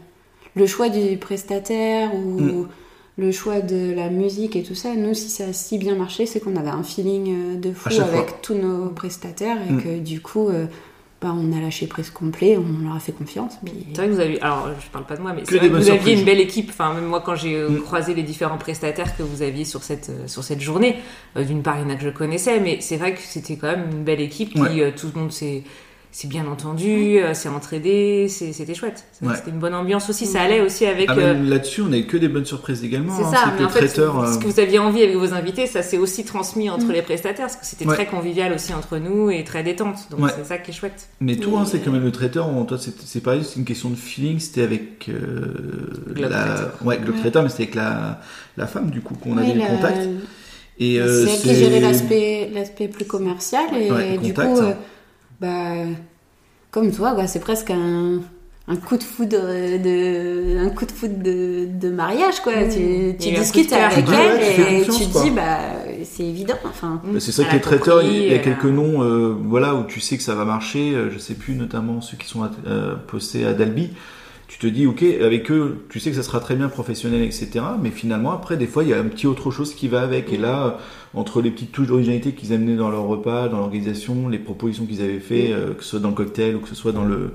le 0.55 0.65
choix 0.65 0.89
du 0.89 1.17
prestataire 1.17 2.13
ou 2.15 2.39
Mm. 2.41 2.67
le 3.17 3.31
choix 3.31 3.59
de 3.61 3.93
la 3.93 4.09
musique 4.09 4.55
et 4.55 4.63
tout 4.63 4.73
ça. 4.73 4.95
Nous, 4.95 5.13
si 5.13 5.29
ça 5.29 5.43
a 5.49 5.53
si 5.53 5.77
bien 5.77 5.93
marché, 5.93 6.25
c'est 6.25 6.39
qu'on 6.39 6.55
avait 6.55 6.69
un 6.69 6.81
feeling 6.83 7.35
euh, 7.35 7.55
de 7.57 7.71
fou 7.71 7.89
avec 7.89 8.29
fois. 8.29 8.39
tous 8.41 8.55
nos 8.55 8.89
prestataires 8.89 9.57
et 9.69 9.73
Mm. 9.73 9.81
que 9.83 9.99
du 9.99 10.21
coup, 10.21 10.49
euh, 10.49 10.65
bah, 11.21 11.33
on 11.37 11.55
a 11.55 11.61
lâché 11.61 11.85
prise 11.85 12.09
complet, 12.09 12.57
on 12.57 12.83
leur 12.83 12.95
a 12.95 12.99
fait 12.99 13.11
confiance. 13.11 13.53
Puis... 13.63 13.73
C'est 13.89 13.97
vrai 13.97 14.07
que 14.07 14.13
vous 14.13 14.19
avez, 14.19 14.41
alors 14.41 14.69
je 14.83 14.87
parle 14.89 15.05
pas 15.05 15.15
de 15.15 15.21
moi, 15.21 15.33
mais 15.33 15.43
Que 15.43 15.49
c'est 15.49 15.57
vrai 15.59 15.67
que 15.67 15.73
vous 15.73 15.77
aviez 15.81 15.91
surprises. 15.93 16.19
une 16.19 16.25
belle 16.25 16.39
équipe. 16.39 16.69
Enfin, 16.71 16.93
même 16.95 17.05
moi, 17.05 17.21
quand 17.21 17.35
j'ai 17.35 17.55
euh, 17.55 17.69
Mm. 17.69 17.81
croisé 17.81 18.13
les 18.15 18.23
différents 18.23 18.57
prestataires 18.57 19.15
que 19.15 19.21
vous 19.23 19.41
aviez 19.43 19.63
sur 19.65 19.83
cette, 19.83 20.09
euh, 20.09 20.27
sur 20.27 20.43
cette 20.43 20.61
journée, 20.61 20.95
euh, 21.37 21.43
d'une 21.43 21.61
part, 21.61 21.77
il 21.77 21.83
y 21.83 21.85
en 21.85 21.89
a 21.89 21.95
que 21.95 22.03
je 22.03 22.09
connaissais, 22.09 22.59
mais 22.59 22.79
c'est 22.81 22.97
vrai 22.97 23.13
que 23.13 23.21
c'était 23.21 23.55
quand 23.55 23.67
même 23.67 23.85
une 23.91 24.03
belle 24.03 24.21
équipe 24.21 24.53
qui, 24.53 24.61
Ouais. 24.61 24.81
euh, 24.81 24.91
tout 24.99 25.09
le 25.13 25.19
monde 25.21 25.31
s'est 25.31 25.63
s'est 26.13 26.27
bien 26.27 26.45
entendu, 26.45 27.19
euh, 27.19 27.33
s'est 27.33 27.47
entraidé, 27.47 28.27
c'est- 28.27 28.51
c'était 28.51 28.73
chouette. 28.73 29.05
C'est- 29.13 29.25
Ouais. 29.25 29.33
C'était 29.35 29.51
une 29.51 29.59
bonne 29.59 29.73
ambiance 29.73 30.09
aussi, 30.09 30.25
ça 30.25 30.41
allait 30.41 30.59
aussi 30.59 30.85
avec. 30.85 31.05
Ah, 31.09 31.15
euh, 31.17 31.33
là-dessus, 31.41 31.81
on 31.81 31.87
n'a 31.87 32.01
que 32.01 32.17
des 32.17 32.27
bonnes 32.27 32.43
surprises 32.45 32.83
également. 32.83 33.15
c'est 33.17 33.23
hein. 33.23 33.31
ça, 33.31 33.43
C'est 33.45 33.59
mais 33.59 33.65
en 33.65 33.69
fait, 33.69 33.79
traiteur... 33.87 34.27
ce 34.27 34.35
euh, 34.35 34.39
que 34.41 34.45
vous 34.47 34.59
aviez 34.59 34.77
envie 34.79 35.01
avec 35.03 35.15
vos 35.15 35.33
invités, 35.33 35.67
ça 35.67 35.81
s'est 35.83 35.97
aussi 35.97 36.25
transmis 36.25 36.69
entre 36.69 36.87
Mm. 36.87 36.91
les 36.91 37.01
prestataires, 37.01 37.45
parce 37.47 37.55
que 37.55 37.65
c'était 37.65 37.85
Ouais. 37.87 37.95
très 37.95 38.05
convivial 38.07 38.51
aussi 38.51 38.73
entre 38.73 38.97
nous 38.97 39.29
et 39.31 39.43
très 39.45 39.63
détente. 39.63 40.07
Donc 40.11 40.19
Ouais. 40.21 40.31
c'est 40.35 40.45
ça 40.45 40.57
qui 40.57 40.71
est 40.71 40.73
chouette. 40.73 41.07
Mais 41.21 41.37
tout, 41.37 41.55
hein, 41.57 41.63
c'est 41.65 41.79
quand 41.79 41.91
même 41.91 42.03
le 42.03 42.11
traiteur. 42.11 42.49
on- 42.49 42.65
Toi, 42.65 42.77
c'est 42.77 42.93
c'est 43.05 43.21
pareil, 43.21 43.43
c'est 43.43 43.57
une 43.59 43.65
question 43.65 43.89
de 43.89 43.95
feeling. 43.95 44.39
C'était 44.39 44.63
avec 44.63 45.07
euh, 45.09 45.13
Globe 46.13 46.29
la, 46.31 46.37
Traiteur. 46.43 46.73
ouais, 46.83 46.97
Globe 46.97 47.15
Ouais. 47.15 47.21
Traiteur, 47.21 47.43
mais 47.43 47.49
c'était 47.49 47.63
avec 47.63 47.75
la, 47.75 48.19
la 48.57 48.67
femme 48.67 48.89
du 48.91 48.99
coup 49.01 49.15
qu'on 49.15 49.37
Ouais, 49.37 49.43
avait 49.43 49.53
le 49.53 49.61
contact. 49.65 50.09
Et 50.79 50.99
euh, 50.99 51.25
c'est 51.25 51.31
elle 51.33 51.39
qui 51.41 51.55
gérait 51.55 51.79
l'aspect 51.79 52.49
l'aspect 52.53 52.87
plus 52.87 53.05
commercial 53.05 53.65
et 53.79 53.91
Ouais, 53.91 54.17
du 54.17 54.33
contact, 54.33 54.53
coup 54.55 54.61
hein. 54.61 54.65
euh, 54.69 54.73
bah 55.41 55.73
comme 56.71 56.91
toi 56.91 57.13
quoi, 57.13 57.27
c'est 57.27 57.39
presque 57.41 57.71
un 57.71 58.19
un 58.67 58.75
coup 58.75 58.95
de 58.95 59.03
foudre 59.03 59.37
de 59.39 60.57
un 60.65 60.69
coup 60.69 60.85
de 60.85 60.91
foudre 60.91 61.21
de, 61.23 61.67
de 61.67 61.89
mariage 61.89 62.39
quoi 62.41 62.53
Mmh. 62.53 63.17
tu, 63.19 63.31
discutes 63.31 63.73
avec 63.73 64.07
ouais, 64.07 64.15
elle 64.15 64.81
et 64.81 64.85
tu 64.85 64.91
te 65.07 65.21
dis 65.23 65.31
bah 65.31 65.57
c'est 66.03 66.23
évident 66.23 66.53
enfin 66.65 67.01
Mais 67.11 67.19
C'est 67.19 67.31
ça 67.31 67.43
les 67.51 67.59
traiteurs, 67.59 68.01
compris, 68.01 68.15
il 68.17 68.31
y 68.31 68.33
a 68.33 68.35
a- 68.35 68.39
quelques 68.39 68.65
noms, 68.65 69.01
euh, 69.03 69.35
voilà, 69.45 69.75
où 69.75 69.83
tu 69.85 69.99
sais 69.99 70.15
que 70.15 70.23
ça 70.23 70.35
va 70.35 70.45
marcher. 70.45 70.93
euh, 70.93 71.09
Je 71.11 71.17
sais 71.17 71.33
plus, 71.33 71.55
notamment 71.55 72.01
ceux 72.01 72.17
qui 72.17 72.27
sont 72.27 72.47
euh, 72.67 72.95
postés 73.07 73.45
à 73.45 73.53
Dalby. 73.53 73.89
Tu 74.51 74.57
te 74.57 74.67
dis, 74.67 74.85
ok, 74.85 75.01
avec 75.01 75.49
eux, 75.49 75.85
tu 75.89 76.01
sais 76.01 76.09
que 76.09 76.17
ça 76.17 76.23
sera 76.23 76.41
très 76.41 76.55
bien 76.55 76.67
professionnel, 76.67 77.21
etc. 77.21 77.49
Mais 77.81 77.89
finalement, 77.89 78.31
après, 78.31 78.57
des 78.57 78.67
fois, 78.67 78.83
il 78.83 78.89
y 78.89 78.93
a 78.93 78.99
un 78.99 79.05
petit 79.05 79.25
autre 79.25 79.49
chose 79.49 79.73
qui 79.73 79.87
va 79.87 80.01
avec. 80.01 80.33
Et 80.33 80.37
là, 80.37 80.77
entre 81.13 81.41
les 81.41 81.51
petites 81.51 81.71
touches 81.71 81.87
d'originalité 81.87 82.33
qu'ils 82.33 82.51
amenaient 82.51 82.75
dans 82.75 82.89
leur 82.89 83.03
repas, 83.03 83.47
dans 83.47 83.59
l'organisation, 83.59 84.27
les 84.27 84.39
propositions 84.39 84.85
qu'ils 84.85 85.01
avaient 85.01 85.19
fait, 85.19 85.53
euh, 85.53 85.73
que 85.73 85.83
ce 85.83 85.91
soit 85.91 85.99
dans 85.99 86.09
le 86.09 86.15
cocktail 86.15 86.57
ou 86.57 86.59
que 86.59 86.67
ce 86.67 86.75
soit 86.75 86.91
dans 86.91 87.05
le 87.05 87.31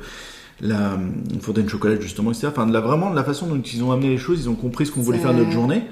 la 0.61 0.99
une 1.33 1.41
fontaine 1.41 1.65
de 1.65 1.71
chocolat 1.71 2.01
justement, 2.01 2.31
etc. 2.33 2.49
Enfin, 2.51 2.67
de 2.67 2.73
la, 2.73 2.81
vraiment 2.81 3.11
de 3.11 3.17
la 3.17 3.25
façon 3.25 3.47
dont 3.47 3.61
ils 3.61 3.83
ont 3.83 3.93
amené 3.93 4.09
les 4.09 4.19
choses, 4.19 4.43
ils 4.43 4.49
ont 4.49 4.55
compris 4.55 4.87
ce 4.87 4.93
qu'on 4.93 5.03
voulait 5.03 5.19
faire 5.19 5.33
de 5.33 5.39
notre 5.39 5.53
journée. 5.53 5.83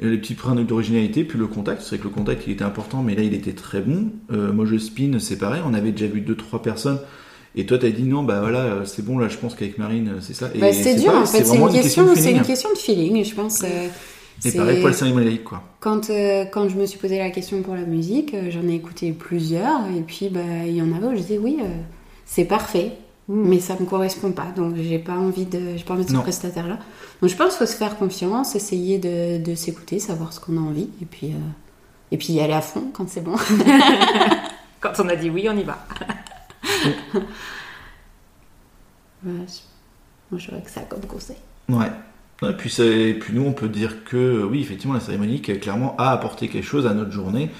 Et 0.00 0.06
les 0.08 0.18
petits 0.18 0.34
points 0.34 0.54
d'originalité, 0.54 1.22
puis 1.22 1.38
le 1.38 1.46
contact, 1.46 1.82
c'est 1.82 1.90
vrai 1.90 1.98
que 1.98 2.04
le 2.04 2.10
contact 2.10 2.46
il 2.46 2.52
était 2.54 2.64
important, 2.64 3.02
mais 3.02 3.14
là 3.14 3.22
il 3.22 3.34
était 3.34 3.52
très 3.52 3.80
bon. 3.80 4.10
Euh, 4.32 4.52
moi 4.52 4.64
je 4.64 4.76
spin, 4.78 5.18
c'est 5.18 5.38
pareil, 5.38 5.62
on 5.66 5.74
avait 5.74 5.92
déjà 5.92 6.06
vu 6.06 6.22
deux 6.22 6.34
trois 6.34 6.62
personnes, 6.62 6.98
et 7.54 7.66
toi 7.66 7.78
t'as 7.78 7.90
dit 7.90 8.02
non, 8.04 8.22
bah 8.22 8.40
voilà, 8.40 8.58
euh, 8.60 8.84
c'est 8.84 9.04
bon, 9.04 9.18
là 9.18 9.28
je 9.28 9.36
pense 9.36 9.54
qu'avec 9.54 9.78
Marine 9.78 10.14
euh, 10.16 10.20
c'est 10.20 10.34
ça. 10.34 10.48
Bah, 10.58 10.72
c'est 10.72 10.94
dur 10.96 11.12
en 11.14 11.26
fait, 11.26 11.38
c'est 11.38 11.44
vraiment 11.44 11.68
une, 11.68 11.74
question, 11.74 12.04
de 12.04 12.14
c'est 12.14 12.20
feeling. 12.22 12.36
une 12.38 12.42
question 12.46 12.70
de 12.72 12.78
feeling, 12.78 13.24
je 13.24 13.34
pense. 13.34 13.62
euh, 13.62 13.66
Et 14.44 14.50
c'est- 14.50 14.56
pareil 14.58 14.78
pour 14.80 14.88
la 14.88 14.94
cérémonie 14.94 15.26
laïque, 15.26 15.44
quoi. 15.44 15.62
Quand, 15.80 16.10
euh, 16.10 16.44
quand 16.46 16.68
je 16.68 16.76
me 16.76 16.86
suis 16.86 16.98
posé 16.98 17.18
la 17.18 17.30
question 17.30 17.60
pour 17.62 17.74
la 17.74 17.82
musique, 17.82 18.34
euh, 18.34 18.50
j'en 18.50 18.66
ai 18.68 18.74
écouté 18.74 19.12
plusieurs, 19.12 19.80
et 19.96 20.00
puis 20.00 20.28
bah, 20.30 20.40
il 20.66 20.74
y 20.76 20.82
en 20.82 20.92
avait 20.92 21.06
où 21.06 21.10
je 21.12 21.16
disais 21.22 21.38
oui, 21.38 21.58
euh, 21.62 21.66
c'est 22.24 22.44
parfait, 22.46 22.92
mais 23.28 23.60
ça 23.60 23.76
me 23.78 23.86
correspond 23.86 24.32
pas, 24.32 24.46
donc 24.56 24.74
j'ai 24.76 24.98
pas 24.98 25.12
envie 25.14 25.44
de, 25.46 25.76
j'ai 25.76 25.84
pas 25.84 25.94
envie 25.94 26.04
de 26.04 26.10
ce 26.10 26.16
prestataire-là. 26.16 26.78
Donc 27.20 27.30
je 27.30 27.36
pense 27.36 27.50
qu'il 27.56 27.66
faut 27.66 27.72
se 27.72 27.76
faire 27.76 27.96
confiance, 27.98 28.56
essayer 28.56 28.98
de, 28.98 29.38
de 29.42 29.54
s'écouter, 29.54 29.98
savoir 30.00 30.32
ce 30.32 30.40
qu'on 30.40 30.56
a 30.56 30.60
envie, 30.60 30.88
et 31.00 31.04
puis, 31.04 31.28
euh, 31.28 31.36
et 32.10 32.16
puis 32.16 32.32
y 32.32 32.40
aller 32.40 32.52
à 32.52 32.60
fond 32.62 32.84
quand 32.92 33.08
c'est 33.08 33.22
bon. 33.22 33.36
Quand 34.80 34.92
on 34.98 35.08
a 35.08 35.14
dit 35.14 35.30
oui, 35.30 35.46
on 35.48 35.56
y 35.56 35.62
va. 35.62 35.78
Voilà, 39.22 39.40
je- 39.46 39.60
moi 40.30 40.40
j'aurais 40.40 40.62
que 40.62 40.70
ça 40.70 40.80
comme 40.82 41.00
conseil. 41.06 41.36
Ouais. 41.68 41.90
Ouais, 42.42 42.52
puis, 42.56 42.74
et 42.82 43.14
puis 43.14 43.34
nous, 43.34 43.42
on 43.44 43.52
peut 43.52 43.68
dire 43.68 44.02
que 44.04 44.42
oui, 44.42 44.60
effectivement, 44.60 44.94
la 44.94 45.00
cérémonie 45.00 45.40
clairement 45.40 45.94
a 45.96 46.10
apporté 46.10 46.48
quelque 46.48 46.64
chose 46.66 46.88
à 46.88 46.94
notre 46.94 47.12
journée 47.12 47.50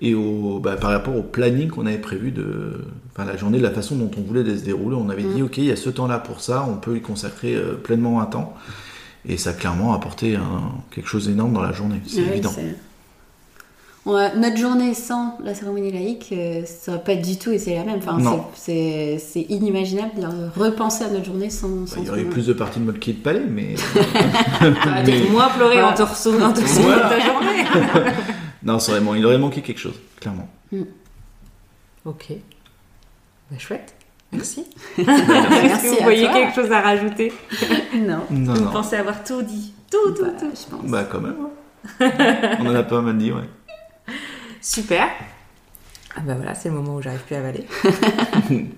et 0.00 0.14
au, 0.14 0.60
bah, 0.60 0.76
par 0.76 0.90
rapport 0.90 1.16
au 1.16 1.22
planning 1.24 1.68
qu'on 1.68 1.84
avait 1.84 1.98
prévu 1.98 2.30
de, 2.30 2.84
enfin 3.10 3.24
la 3.24 3.36
journée, 3.36 3.58
de 3.58 3.62
la 3.64 3.72
façon 3.72 3.96
dont 3.96 4.10
on 4.16 4.20
voulait 4.22 4.44
se 4.56 4.64
dérouler. 4.64 4.94
On 4.94 5.08
avait 5.10 5.24
dit 5.24 5.42
ok, 5.42 5.58
il 5.58 5.64
y 5.64 5.72
a 5.72 5.76
ce 5.76 5.90
temps-là 5.90 6.20
pour 6.20 6.40
ça, 6.40 6.64
on 6.68 6.76
peut 6.76 6.96
y 6.96 7.00
consacrer 7.02 7.56
euh, 7.56 7.74
pleinement 7.74 8.20
un 8.20 8.26
temps. 8.26 8.54
Et 9.28 9.36
ça 9.36 9.50
a 9.50 9.52
clairement 9.52 9.92
apporté 9.94 10.36
un- 10.36 10.72
quelque 10.92 11.08
chose 11.08 11.26
d'énorme 11.26 11.52
dans 11.52 11.62
la 11.62 11.72
journée, 11.72 12.00
c'est 12.06 12.20
évident. 12.30 12.50
Notre 14.06 14.56
journée 14.56 14.94
sans 14.94 15.36
la 15.44 15.54
cérémonie 15.54 15.92
laïque, 15.92 16.30
euh, 16.32 16.64
ça 16.64 16.92
aurait 16.92 17.02
pas 17.04 17.14
du 17.16 17.38
tout 17.38 17.50
été 17.52 17.74
la 17.74 17.84
même. 17.84 17.98
Enfin, 17.98 18.18
c'est- 18.54 19.18
inimaginable 19.48 20.12
de 20.20 20.58
repenser 20.60 21.04
à 21.04 21.08
notre 21.10 21.26
journée 21.26 21.50
sans. 21.50 21.68
Bah, 21.68 21.96
il 21.98 22.04
y 22.06 22.10
aurait 22.10 22.22
eu 22.22 22.26
plus 22.26 22.46
de 22.46 22.52
parties 22.54 22.80
de 22.80 22.84
mode 22.86 22.98
qui 22.98 23.12
de 23.12 23.18
palais, 23.22 23.44
mais 23.48 23.74
T'aurais 24.58 24.70
Mais- 24.70 25.02
peut-être 25.04 25.30
moins 25.30 25.48
pleuré 25.48 25.82
en 25.82 25.92
te 25.92 26.02
souvenant 26.14 26.48
de 26.50 26.60
ta 26.60 27.20
journée. 27.20 27.64
non, 28.62 28.78
ça 28.78 28.92
aurait- 28.92 29.18
il 29.18 29.26
aurait 29.26 29.38
manqué 29.38 29.60
quelque 29.60 29.78
chose, 29.80 30.00
clairement. 30.20 30.48
ok. 32.04 32.26
Bah, 33.50 33.58
chouette. 33.58 33.94
Merci. 34.32 34.64
Merci 34.96 35.10
Est-ce 35.10 35.82
que 35.82 35.88
vous 35.98 36.02
voyez 36.04 36.24
toi. 36.26 36.32
quelque 36.34 36.54
chose 36.54 36.70
à 36.70 36.80
rajouter? 36.80 37.32
Non. 37.94 38.20
Non, 38.30 38.54
Vous 38.54 38.64
non. 38.64 38.70
pensez 38.70 38.94
avoir 38.96 39.24
tout 39.24 39.42
dit 39.42 39.74
Tout, 39.90 40.12
tout, 40.12 40.22
Bah, 40.22 40.30
tout. 40.38 40.46
je 40.54 40.70
pense. 40.76 40.86
Bah 40.88 41.04
quand 41.10 41.20
même. 41.20 41.34
hein. 42.00 42.56
on 42.60 42.66
en 42.66 42.74
a 42.76 42.82
pas 42.84 43.00
mal 43.00 43.18
dit, 43.18 43.32
ouais. 43.32 43.42
Super. 44.60 45.08
Ah 46.16 46.20
bah 46.20 46.34
voilà, 46.34 46.54
c'est 46.54 46.68
le 46.68 46.74
moment 46.74 46.96
où 46.96 47.02
j'arrive 47.02 47.20
plus 47.20 47.36
à 47.36 47.38
avaler. 47.38 47.64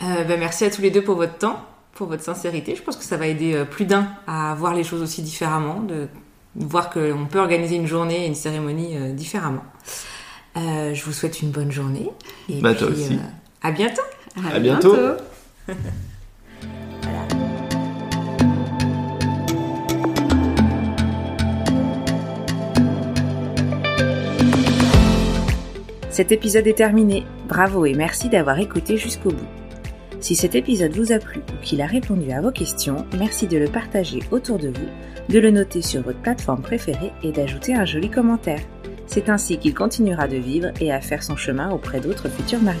Euh, 0.00 0.22
bah 0.22 0.36
merci 0.36 0.64
à 0.64 0.70
tous 0.70 0.80
les 0.80 0.92
deux 0.92 1.02
pour 1.02 1.16
votre 1.16 1.38
temps, 1.38 1.60
pour 1.94 2.06
votre 2.06 2.22
sincérité. 2.22 2.76
Je 2.76 2.82
pense 2.82 2.96
que 2.96 3.02
ça 3.02 3.16
va 3.16 3.26
aider 3.26 3.52
euh, 3.54 3.64
plus 3.64 3.84
d'un 3.84 4.08
à 4.28 4.54
voir 4.54 4.72
les 4.72 4.84
choses 4.84 5.02
aussi 5.02 5.22
différemment, 5.22 5.80
de 5.80 6.06
voir 6.54 6.90
qu'on 6.90 7.26
peut 7.28 7.40
organiser 7.40 7.74
une 7.74 7.88
journée 7.88 8.22
et 8.22 8.26
une 8.28 8.36
cérémonie 8.36 8.96
euh, 8.96 9.12
différemment. 9.12 9.64
Euh, 10.56 10.94
je 10.94 11.04
vous 11.04 11.12
souhaite 11.12 11.42
une 11.42 11.50
bonne 11.50 11.72
journée. 11.72 12.08
Et 12.48 12.60
Bah, 12.60 12.74
puis, 12.74 12.84
toi 12.84 12.92
aussi. 12.92 13.14
euh, 13.14 13.18
à 13.62 13.72
bientôt. 13.72 14.02
À 14.54 14.60
bientôt. 14.60 14.94
Cet 26.18 26.32
épisode 26.32 26.66
est 26.66 26.74
terminé. 26.74 27.22
Bravo 27.46 27.86
et 27.86 27.94
merci 27.94 28.28
d'avoir 28.28 28.58
écouté 28.58 28.96
jusqu'au 28.96 29.30
bout. 29.30 29.46
Si 30.18 30.34
cet 30.34 30.56
épisode 30.56 30.96
vous 30.96 31.12
a 31.12 31.20
plu 31.20 31.38
ou 31.38 31.62
qu'il 31.62 31.80
a 31.80 31.86
répondu 31.86 32.32
à 32.32 32.40
vos 32.40 32.50
questions, 32.50 33.06
merci 33.16 33.46
de 33.46 33.56
le 33.56 33.68
partager 33.68 34.18
autour 34.32 34.58
de 34.58 34.66
vous, 34.66 34.88
de 35.28 35.38
le 35.38 35.52
noter 35.52 35.80
sur 35.80 36.02
votre 36.02 36.18
plateforme 36.18 36.60
préférée 36.60 37.12
et 37.22 37.30
d'ajouter 37.30 37.76
un 37.76 37.84
joli 37.84 38.10
commentaire. 38.10 38.58
C'est 39.06 39.28
ainsi 39.28 39.58
qu'il 39.58 39.74
continuera 39.74 40.26
de 40.26 40.38
vivre 40.38 40.72
et 40.80 40.90
à 40.90 41.00
faire 41.00 41.22
son 41.22 41.36
chemin 41.36 41.70
auprès 41.70 42.00
d'autres 42.00 42.28
futurs 42.28 42.62
mariés. 42.62 42.80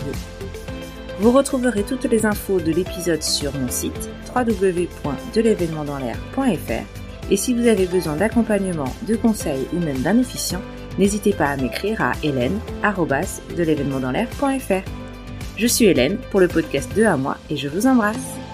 Vous 1.20 1.30
retrouverez 1.30 1.84
toutes 1.84 2.10
les 2.10 2.26
infos 2.26 2.58
de 2.58 2.72
l'épisode 2.72 3.22
sur 3.22 3.56
mon 3.56 3.68
site 3.68 4.10
www.delevénementdanslair.fr 4.34 7.30
et 7.30 7.36
si 7.36 7.54
vous 7.54 7.68
avez 7.68 7.86
besoin 7.86 8.16
d'accompagnement, 8.16 8.92
de 9.06 9.14
conseils 9.14 9.68
ou 9.74 9.78
même 9.78 10.00
d'un 10.00 10.18
officiant, 10.18 10.62
n'hésitez 10.98 11.32
pas 11.32 11.46
à 11.46 11.56
m'écrire 11.56 12.02
à 12.02 12.12
l'événement 13.64 14.00
dans 14.00 14.10
l'air.fr. 14.10 14.88
Je 15.56 15.66
suis 15.66 15.86
Hélène 15.86 16.18
pour 16.30 16.40
le 16.40 16.48
podcast 16.48 16.90
2 16.94 17.04
à 17.04 17.16
moi 17.16 17.36
et 17.50 17.56
je 17.56 17.68
vous 17.68 17.86
embrasse. 17.86 18.47